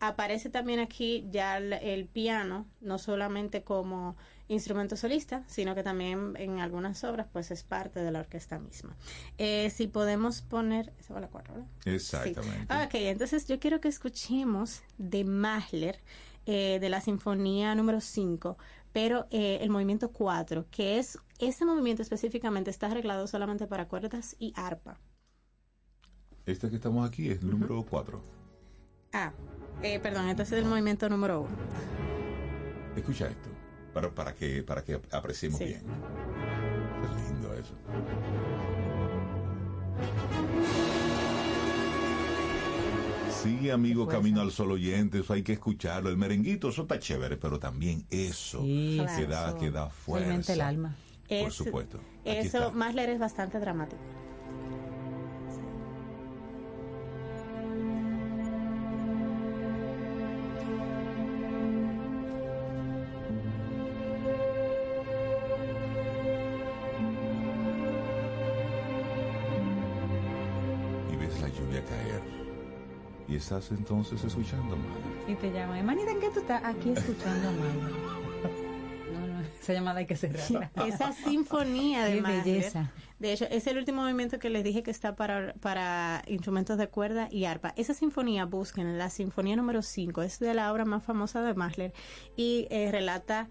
Aparece 0.00 0.48
también 0.48 0.78
aquí 0.80 1.26
ya 1.30 1.56
el, 1.56 1.72
el 1.72 2.06
piano, 2.06 2.66
no 2.80 2.98
solamente 2.98 3.62
como 3.64 4.16
instrumento 4.46 4.96
solista, 4.96 5.44
sino 5.46 5.74
que 5.74 5.82
también 5.82 6.34
en 6.36 6.60
algunas 6.60 7.04
obras 7.04 7.26
pues 7.32 7.50
es 7.50 7.64
parte 7.64 8.00
de 8.00 8.10
la 8.10 8.20
orquesta 8.20 8.58
misma. 8.58 8.96
Eh, 9.36 9.70
si 9.70 9.88
podemos 9.88 10.40
poner... 10.40 10.92
Esa 10.98 11.14
va 11.14 11.20
la 11.20 11.28
cuatro. 11.28 11.66
Exactamente. 11.84 12.66
Sí. 12.72 12.82
Ok, 12.84 12.94
entonces 12.94 13.46
yo 13.46 13.60
quiero 13.60 13.80
que 13.80 13.88
escuchemos 13.88 14.82
de 14.96 15.24
Mahler, 15.24 16.00
eh, 16.50 16.78
de 16.80 16.88
la 16.88 17.02
Sinfonía 17.02 17.74
número 17.74 18.00
5, 18.00 18.56
pero 18.92 19.26
eh, 19.30 19.58
el 19.60 19.68
movimiento 19.68 20.10
4, 20.12 20.64
que 20.70 20.98
es, 20.98 21.18
ese 21.38 21.66
movimiento 21.66 22.00
específicamente 22.00 22.70
está 22.70 22.86
arreglado 22.86 23.26
solamente 23.26 23.66
para 23.66 23.86
cuerdas 23.86 24.34
y 24.38 24.54
arpa. 24.56 24.98
Este 26.46 26.70
que 26.70 26.76
estamos 26.76 27.06
aquí 27.06 27.28
es 27.28 27.42
el 27.42 27.50
número 27.50 27.84
4. 27.84 28.22
Ah, 29.12 29.32
eh, 29.82 30.00
perdón, 30.00 30.28
este 30.30 30.42
es 30.44 30.52
el 30.52 30.64
movimiento 30.64 31.06
número 31.10 31.42
1. 31.42 31.50
Escucha 32.96 33.26
esto, 33.28 33.50
para, 33.92 34.08
para, 34.14 34.34
que, 34.34 34.62
para 34.62 34.82
que 34.82 34.98
apreciemos 35.12 35.58
Sí. 35.58 35.66
bien. 35.66 35.82
Qué 35.82 37.30
lindo 37.30 37.52
eso. 37.52 37.74
Sí, 43.42 43.70
amigo 43.70 44.06
Camino 44.08 44.40
al 44.40 44.50
Sol 44.50 44.72
oyente, 44.72 45.20
eso 45.20 45.32
hay 45.32 45.42
que 45.42 45.52
escucharlo. 45.52 46.10
El 46.10 46.16
merenguito, 46.16 46.70
eso 46.70 46.82
está 46.82 46.98
chévere, 46.98 47.36
pero 47.36 47.58
también 47.58 48.04
eso 48.10 48.62
Sí, 48.62 48.98
que, 49.16 49.26
da, 49.26 49.48
eso 49.50 49.58
que 49.58 49.70
da 49.70 49.90
fuerza. 49.90 50.26
Alimenta 50.26 50.52
el 50.54 50.60
alma. 50.60 50.96
Por 51.28 51.36
Es- 51.48 51.54
supuesto. 51.54 51.98
Aquí 52.20 52.30
Eso, 52.46 52.58
está. 52.58 52.70
Mahler 52.70 53.10
es 53.10 53.18
bastante 53.18 53.58
dramático. 53.60 54.00
Estás 73.38 73.70
entonces 73.70 74.22
escuchando 74.22 74.76
mal. 74.76 75.26
Y 75.26 75.34
te 75.34 75.50
llaman, 75.50 75.84
manita, 75.84 76.10
¿en 76.10 76.20
qué 76.20 76.30
tú 76.30 76.40
estás? 76.40 76.62
Aquí 76.64 76.90
escuchando 76.90 77.48
a 77.48 77.52
Mahler. 77.52 77.92
No, 79.12 79.26
no, 79.26 79.40
esa 79.40 79.72
llamada 79.72 79.98
hay 80.00 80.06
que 80.06 80.16
cerrarla. 80.16 80.70
Esa 80.86 81.12
sinfonía 81.12 82.04
de 82.04 82.20
belleza. 82.20 82.92
De 83.18 83.32
hecho, 83.32 83.46
es 83.50 83.66
el 83.66 83.78
último 83.78 84.02
movimiento 84.02 84.38
que 84.38 84.48
les 84.48 84.62
dije 84.62 84.82
que 84.82 84.92
está 84.92 85.16
para, 85.16 85.54
para 85.54 86.22
instrumentos 86.28 86.78
de 86.78 86.88
cuerda 86.88 87.28
y 87.30 87.46
arpa. 87.46 87.74
Esa 87.76 87.94
sinfonía, 87.94 88.44
busquen 88.44 88.96
la 88.96 89.10
sinfonía 89.10 89.56
número 89.56 89.82
5, 89.82 90.22
es 90.22 90.38
de 90.38 90.54
la 90.54 90.72
obra 90.72 90.84
más 90.84 91.02
famosa 91.02 91.42
de 91.42 91.54
Mahler 91.54 91.92
y 92.36 92.68
eh, 92.70 92.90
relata 92.92 93.48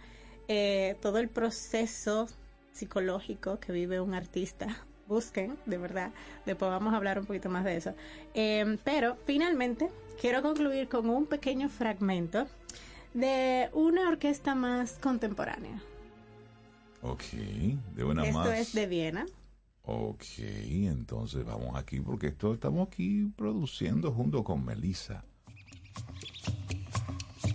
eh, 0.48 0.96
todo 1.02 1.18
el 1.18 1.28
proceso 1.28 2.28
psicológico 2.72 3.60
que 3.60 3.74
vive 3.74 4.00
un 4.00 4.14
artista. 4.14 4.86
Busquen, 5.08 5.58
de 5.66 5.78
verdad. 5.78 6.12
Después 6.46 6.70
vamos 6.70 6.94
a 6.94 6.98
hablar 6.98 7.20
un 7.20 7.26
poquito 7.26 7.50
más 7.50 7.64
de 7.64 7.78
eso. 7.78 7.94
Eh, 8.34 8.78
pero 8.84 9.18
finalmente 9.26 9.90
quiero 10.20 10.42
concluir 10.42 10.90
con 10.90 11.10
un 11.10 11.26
pequeño 11.26 11.70
fragmento 11.70 12.48
de 13.14 13.70
una 13.74 14.10
orquesta 14.10 14.54
más 14.56 15.00
contemporánea. 15.00 15.82
Ok, 17.02 17.24
de 17.96 18.04
una 18.04 18.26
Esto 18.26 18.38
más. 18.40 18.50
es 18.60 18.74
de 18.74 18.88
Viena. 18.88 19.26
Ok, 19.84 20.24
entonces 20.40 21.46
vamos 21.46 21.78
aquí 21.78 22.02
porque 22.02 22.28
esto 22.28 22.54
estamos 22.54 22.86
aquí 22.88 23.32
produciendo 23.38 24.12
junto 24.12 24.44
con 24.44 24.66
Melissa. 24.66 25.24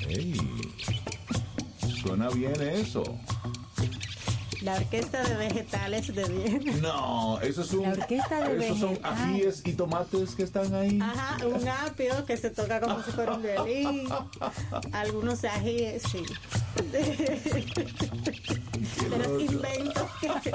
Ey, 0.08 0.34
suena 2.02 2.30
bien 2.30 2.60
eso. 2.62 3.02
La 4.62 4.76
orquesta 4.76 5.22
de 5.24 5.36
vegetales 5.36 6.14
de 6.14 6.24
Viena. 6.24 6.76
No, 6.80 7.40
eso 7.40 7.62
es 7.62 7.72
un. 7.72 7.82
La 7.82 7.90
orquesta 7.90 8.48
de 8.48 8.64
esos 8.64 8.78
son 8.78 8.90
vegetales. 8.90 9.20
ajíes 9.20 9.62
y 9.64 9.72
tomates 9.72 10.34
que 10.34 10.42
están 10.44 10.72
ahí. 10.74 10.98
Ajá, 11.00 11.46
un 11.46 11.68
apio 11.68 12.24
que 12.24 12.36
se 12.36 12.50
toca 12.50 12.80
como 12.80 13.02
si 13.02 13.10
fuera 13.10 13.34
un 13.34 13.42
violín. 13.42 14.08
Algunos 14.92 15.44
ajíes, 15.44 16.02
sí. 16.10 16.24
De 16.92 17.40
los 19.10 19.42
inventos 19.42 20.08
que... 20.42 20.52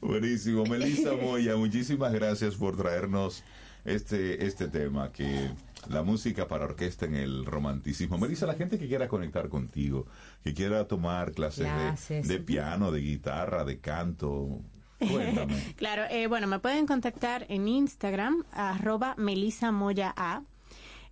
Buenísimo, 0.00 0.64
Melissa 0.64 1.12
Moya, 1.22 1.56
muchísimas 1.56 2.12
gracias 2.12 2.54
por 2.54 2.76
traernos 2.76 3.42
este, 3.84 4.44
este 4.46 4.68
tema 4.68 5.12
que 5.12 5.50
la 5.88 6.02
música 6.02 6.46
para 6.48 6.64
orquesta 6.64 7.06
en 7.06 7.14
el 7.14 7.44
romanticismo. 7.46 8.18
Melissa, 8.18 8.46
la 8.46 8.54
gente 8.54 8.78
que 8.78 8.88
quiera 8.88 9.08
conectar 9.08 9.48
contigo, 9.48 10.06
que 10.44 10.54
quiera 10.54 10.86
tomar 10.86 11.32
clases, 11.32 11.64
de- 11.66 11.72
Clases. 11.72 12.28
De, 12.28 12.38
piano, 12.40 12.90
de 12.92 13.00
guitarra, 13.00 13.64
de 13.64 13.78
canto, 13.80 14.60
cuéntame. 14.98 15.54
Claro, 15.76 16.02
eh, 16.10 16.26
bueno, 16.26 16.46
me 16.46 16.58
pueden 16.58 16.86
contactar 16.86 17.46
en 17.48 17.68
Instagram, 17.68 18.44
arroba 18.52 19.14
melisamoyaa, 19.16 20.42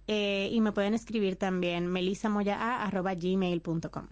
eh, 0.08 0.48
y 0.52 0.60
me 0.60 0.72
pueden 0.72 0.94
escribir 0.94 1.36
también 1.36 1.86
melisamoyaa, 1.88 2.82
arroba 2.84 3.14
gmail.com. 3.14 4.06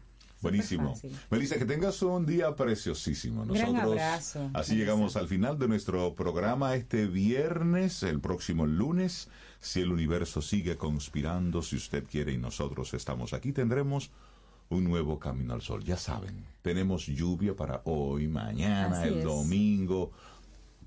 Buenísimo. 0.44 0.94
Melissa, 1.30 1.56
que 1.56 1.64
tengas 1.64 2.00
un 2.02 2.26
día 2.26 2.54
preciosísimo. 2.54 3.44
Gran 3.46 3.72
Nosotros 3.72 3.92
abrazo, 3.92 4.50
así 4.52 4.76
llegamos 4.76 5.16
al 5.16 5.26
final 5.26 5.58
de 5.58 5.68
nuestro 5.68 6.14
programa 6.14 6.74
este 6.76 7.06
viernes, 7.06 8.02
el 8.02 8.20
próximo 8.20 8.66
lunes. 8.66 9.28
Si 9.60 9.80
el 9.80 9.90
universo 9.90 10.42
sigue 10.42 10.76
conspirando, 10.76 11.62
si 11.62 11.76
usted 11.76 12.04
quiere 12.04 12.32
y 12.32 12.38
nosotros 12.38 12.92
estamos 12.94 13.32
aquí, 13.32 13.52
tendremos 13.52 14.10
un 14.68 14.84
nuevo 14.84 15.18
camino 15.18 15.54
al 15.54 15.62
sol. 15.62 15.82
Ya 15.84 15.96
saben, 15.96 16.44
tenemos 16.62 17.06
lluvia 17.06 17.56
para 17.56 17.80
hoy, 17.84 18.28
mañana, 18.28 19.00
Así 19.00 19.08
el 19.08 19.18
es. 19.18 19.24
domingo, 19.24 20.12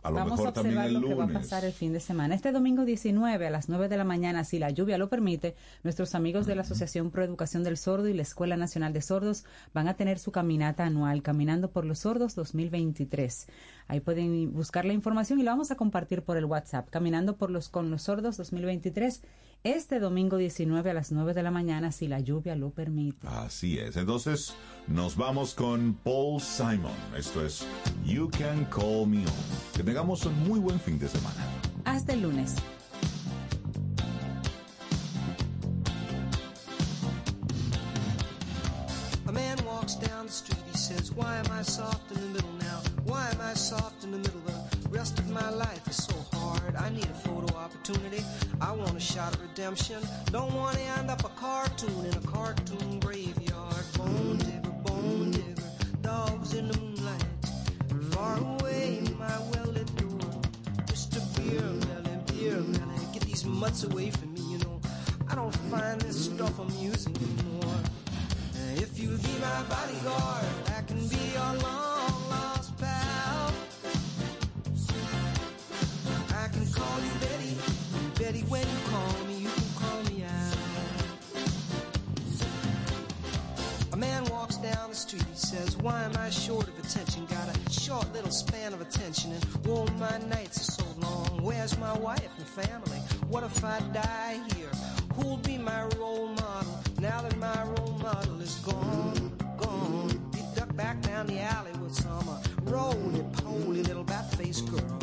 a 0.03 0.09
lo 0.09 0.15
Vamos 0.15 0.31
mejor 0.31 0.47
a 0.47 0.53
también 0.53 0.77
observar 0.77 0.87
el 0.87 1.01
lo 1.01 1.07
que 1.07 1.13
va 1.15 1.23
a 1.25 1.27
pasar 1.27 1.65
el 1.65 1.73
fin 1.73 1.93
de 1.93 1.99
semana. 1.99 2.35
Este 2.35 2.51
domingo 2.51 2.85
19 2.85 3.47
a 3.47 3.49
las 3.49 3.69
9 3.69 3.89
de 3.89 3.97
la 3.97 4.03
mañana, 4.03 4.43
si 4.43 4.59
la 4.59 4.69
lluvia 4.69 4.97
lo 4.97 5.09
permite, 5.09 5.55
nuestros 5.83 6.15
amigos 6.15 6.45
de 6.45 6.55
la 6.55 6.61
Asociación 6.61 7.11
Pro 7.11 7.23
Educación 7.23 7.63
del 7.63 7.77
Sordo 7.77 8.07
y 8.07 8.13
la 8.13 8.21
Escuela 8.21 8.57
Nacional 8.57 8.93
de 8.93 9.01
Sordos 9.01 9.45
van 9.73 9.87
a 9.87 9.95
tener 9.95 10.19
su 10.19 10.31
caminata 10.31 10.85
anual 10.85 11.21
Caminando 11.21 11.71
por 11.71 11.85
los 11.85 11.99
Sordos 11.99 12.35
2023. 12.35 13.47
Ahí 13.87 13.99
pueden 13.99 14.53
buscar 14.53 14.85
la 14.85 14.93
información 14.93 15.39
y 15.39 15.43
la 15.43 15.51
vamos 15.51 15.71
a 15.71 15.75
compartir 15.75 16.23
por 16.23 16.37
el 16.37 16.45
WhatsApp. 16.45 16.89
Caminando 16.89 17.37
por 17.37 17.49
los 17.49 17.69
con 17.69 17.89
los 17.89 18.03
sordos 18.03 18.37
2023 18.37 19.21
este 19.63 19.99
domingo 19.99 20.37
19 20.37 20.91
a 20.91 20.93
las 20.93 21.11
9 21.11 21.33
de 21.33 21.43
la 21.43 21.51
mañana, 21.51 21.91
si 21.91 22.07
la 22.07 22.19
lluvia 22.19 22.55
lo 22.55 22.69
permite. 22.69 23.27
Así 23.27 23.79
es. 23.79 23.97
Entonces, 23.97 24.53
nos 24.87 25.17
vamos 25.17 25.53
con 25.53 25.95
Paul 26.03 26.39
Simon. 26.39 26.93
Esto 27.17 27.45
es 27.45 27.65
You 28.05 28.29
Can 28.29 28.65
Call 28.65 29.07
Me 29.07 29.25
On. 29.25 29.33
Que 29.75 29.83
tengamos 29.83 30.25
un 30.25 30.39
muy 30.47 30.59
buen 30.59 30.79
fin 30.79 30.99
de 30.99 31.07
semana. 31.07 31.45
Hasta 31.85 32.13
el 32.13 32.21
lunes. 32.21 32.55
A 39.25 39.31
man 39.31 39.57
walks 39.65 39.95
down 39.95 40.27
the 40.27 40.31
street, 40.31 40.63
he 40.71 40.77
says, 40.77 41.11
Why 41.11 41.37
am 41.37 41.51
I 41.51 41.61
soft 41.61 42.11
in 42.11 42.21
the 42.21 42.27
middle 42.27 42.56
I 43.47 43.53
soft 43.53 44.03
in 44.03 44.11
the 44.11 44.17
middle? 44.17 44.41
The 44.83 44.89
rest 44.89 45.17
of 45.19 45.29
my 45.29 45.49
life 45.49 45.87
is 45.87 45.95
so 45.95 46.13
hard. 46.33 46.75
I 46.75 46.89
need 46.89 47.05
a 47.05 47.19
photo 47.27 47.55
opportunity. 47.55 48.21
I 48.59 48.73
want 48.73 48.93
a 48.97 48.99
shot 48.99 49.33
of 49.33 49.41
redemption. 49.41 50.01
Don't 50.31 50.53
want 50.53 50.75
to 50.75 50.83
end 50.99 51.09
up 51.09 51.23
a 51.23 51.29
cartoon 51.29 52.05
in 52.05 52.13
a 52.13 52.27
cartoon 52.27 52.99
graveyard. 52.99 53.85
Bone 53.97 54.37
digger, 54.37 54.75
bone 54.83 55.31
digger, 55.31 55.63
dogs 56.01 56.55
in 56.55 56.67
the 56.67 56.77
moonlight. 56.77 57.23
Far 58.11 58.37
away, 58.37 59.01
my 59.17 59.39
well-lit 59.53 59.95
door. 59.95 60.41
Mr. 60.87 61.19
Beer 61.37 61.61
Melly, 61.61 62.17
Beer 62.27 62.59
Melly, 62.59 63.05
get 63.13 63.23
these 63.23 63.45
mutts 63.45 63.85
away 63.85 64.11
from 64.11 64.33
me, 64.33 64.41
you 64.41 64.57
know. 64.57 64.81
I 65.29 65.35
don't 65.35 65.55
find 65.71 66.01
this 66.01 66.25
stuff 66.25 66.59
amusing 66.59 67.15
anymore. 67.15 67.79
If 68.75 68.99
you'll 68.99 69.17
be 69.17 69.35
my 69.39 69.63
bodyguard, 69.69 70.45
I 70.75 70.81
can 70.81 71.07
be 71.07 71.31
your 71.33 71.53
long 71.63 71.96
Betty, 78.37 78.49
when 78.49 78.61
you 78.61 78.77
call 78.89 79.25
me, 79.25 79.35
you 79.35 79.49
can 79.49 79.63
call 79.75 80.03
me 80.03 80.23
out. 80.23 80.57
A 83.93 83.97
man 83.97 84.25
walks 84.25 84.57
down 84.57 84.89
the 84.89 84.95
street, 84.95 85.23
he 85.23 85.35
says, 85.35 85.77
Why 85.77 86.03
am 86.03 86.15
I 86.17 86.29
short 86.29 86.67
of 86.67 86.77
attention? 86.79 87.25
Got 87.25 87.55
a 87.55 87.71
short 87.71 88.11
little 88.13 88.31
span 88.31 88.73
of 88.73 88.81
attention, 88.81 89.31
and 89.31 89.45
oh, 89.67 89.87
my 89.97 90.17
nights 90.29 90.59
are 90.61 90.71
so 90.71 90.85
long. 90.99 91.39
Where's 91.41 91.77
my 91.79 91.97
wife 91.97 92.29
and 92.37 92.47
family? 92.47 92.99
What 93.27 93.43
if 93.43 93.63
I 93.63 93.79
die 93.93 94.39
here? 94.55 94.69
Who'll 95.15 95.37
be 95.37 95.57
my 95.57 95.85
role 95.97 96.27
model 96.27 96.79
now 96.99 97.21
that 97.21 97.37
my 97.37 97.63
role 97.63 97.97
model 98.01 98.39
is 98.41 98.55
gone? 98.55 99.31
Gone. 99.57 100.09
He 100.35 100.43
ducked 100.55 100.75
back 100.75 101.01
down 101.01 101.25
the 101.27 101.39
alley 101.39 101.71
with 101.81 101.95
some 101.95 102.29
uh, 102.29 102.41
roly-poly 102.63 103.83
little 103.83 104.03
bat-faced 104.03 104.69
girl. 104.69 104.96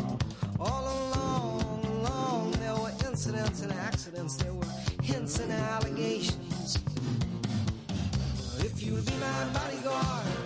incidents 3.27 3.63
and 3.63 3.73
accidents, 3.73 4.37
there 4.37 4.53
were 4.53 4.67
hints 5.03 5.39
and 5.39 5.51
allegations. 5.51 6.77
If 8.59 8.83
you 8.83 8.93
would 8.93 9.07
be 9.07 9.15
my 9.15 9.45
bodyguard. 9.55 10.44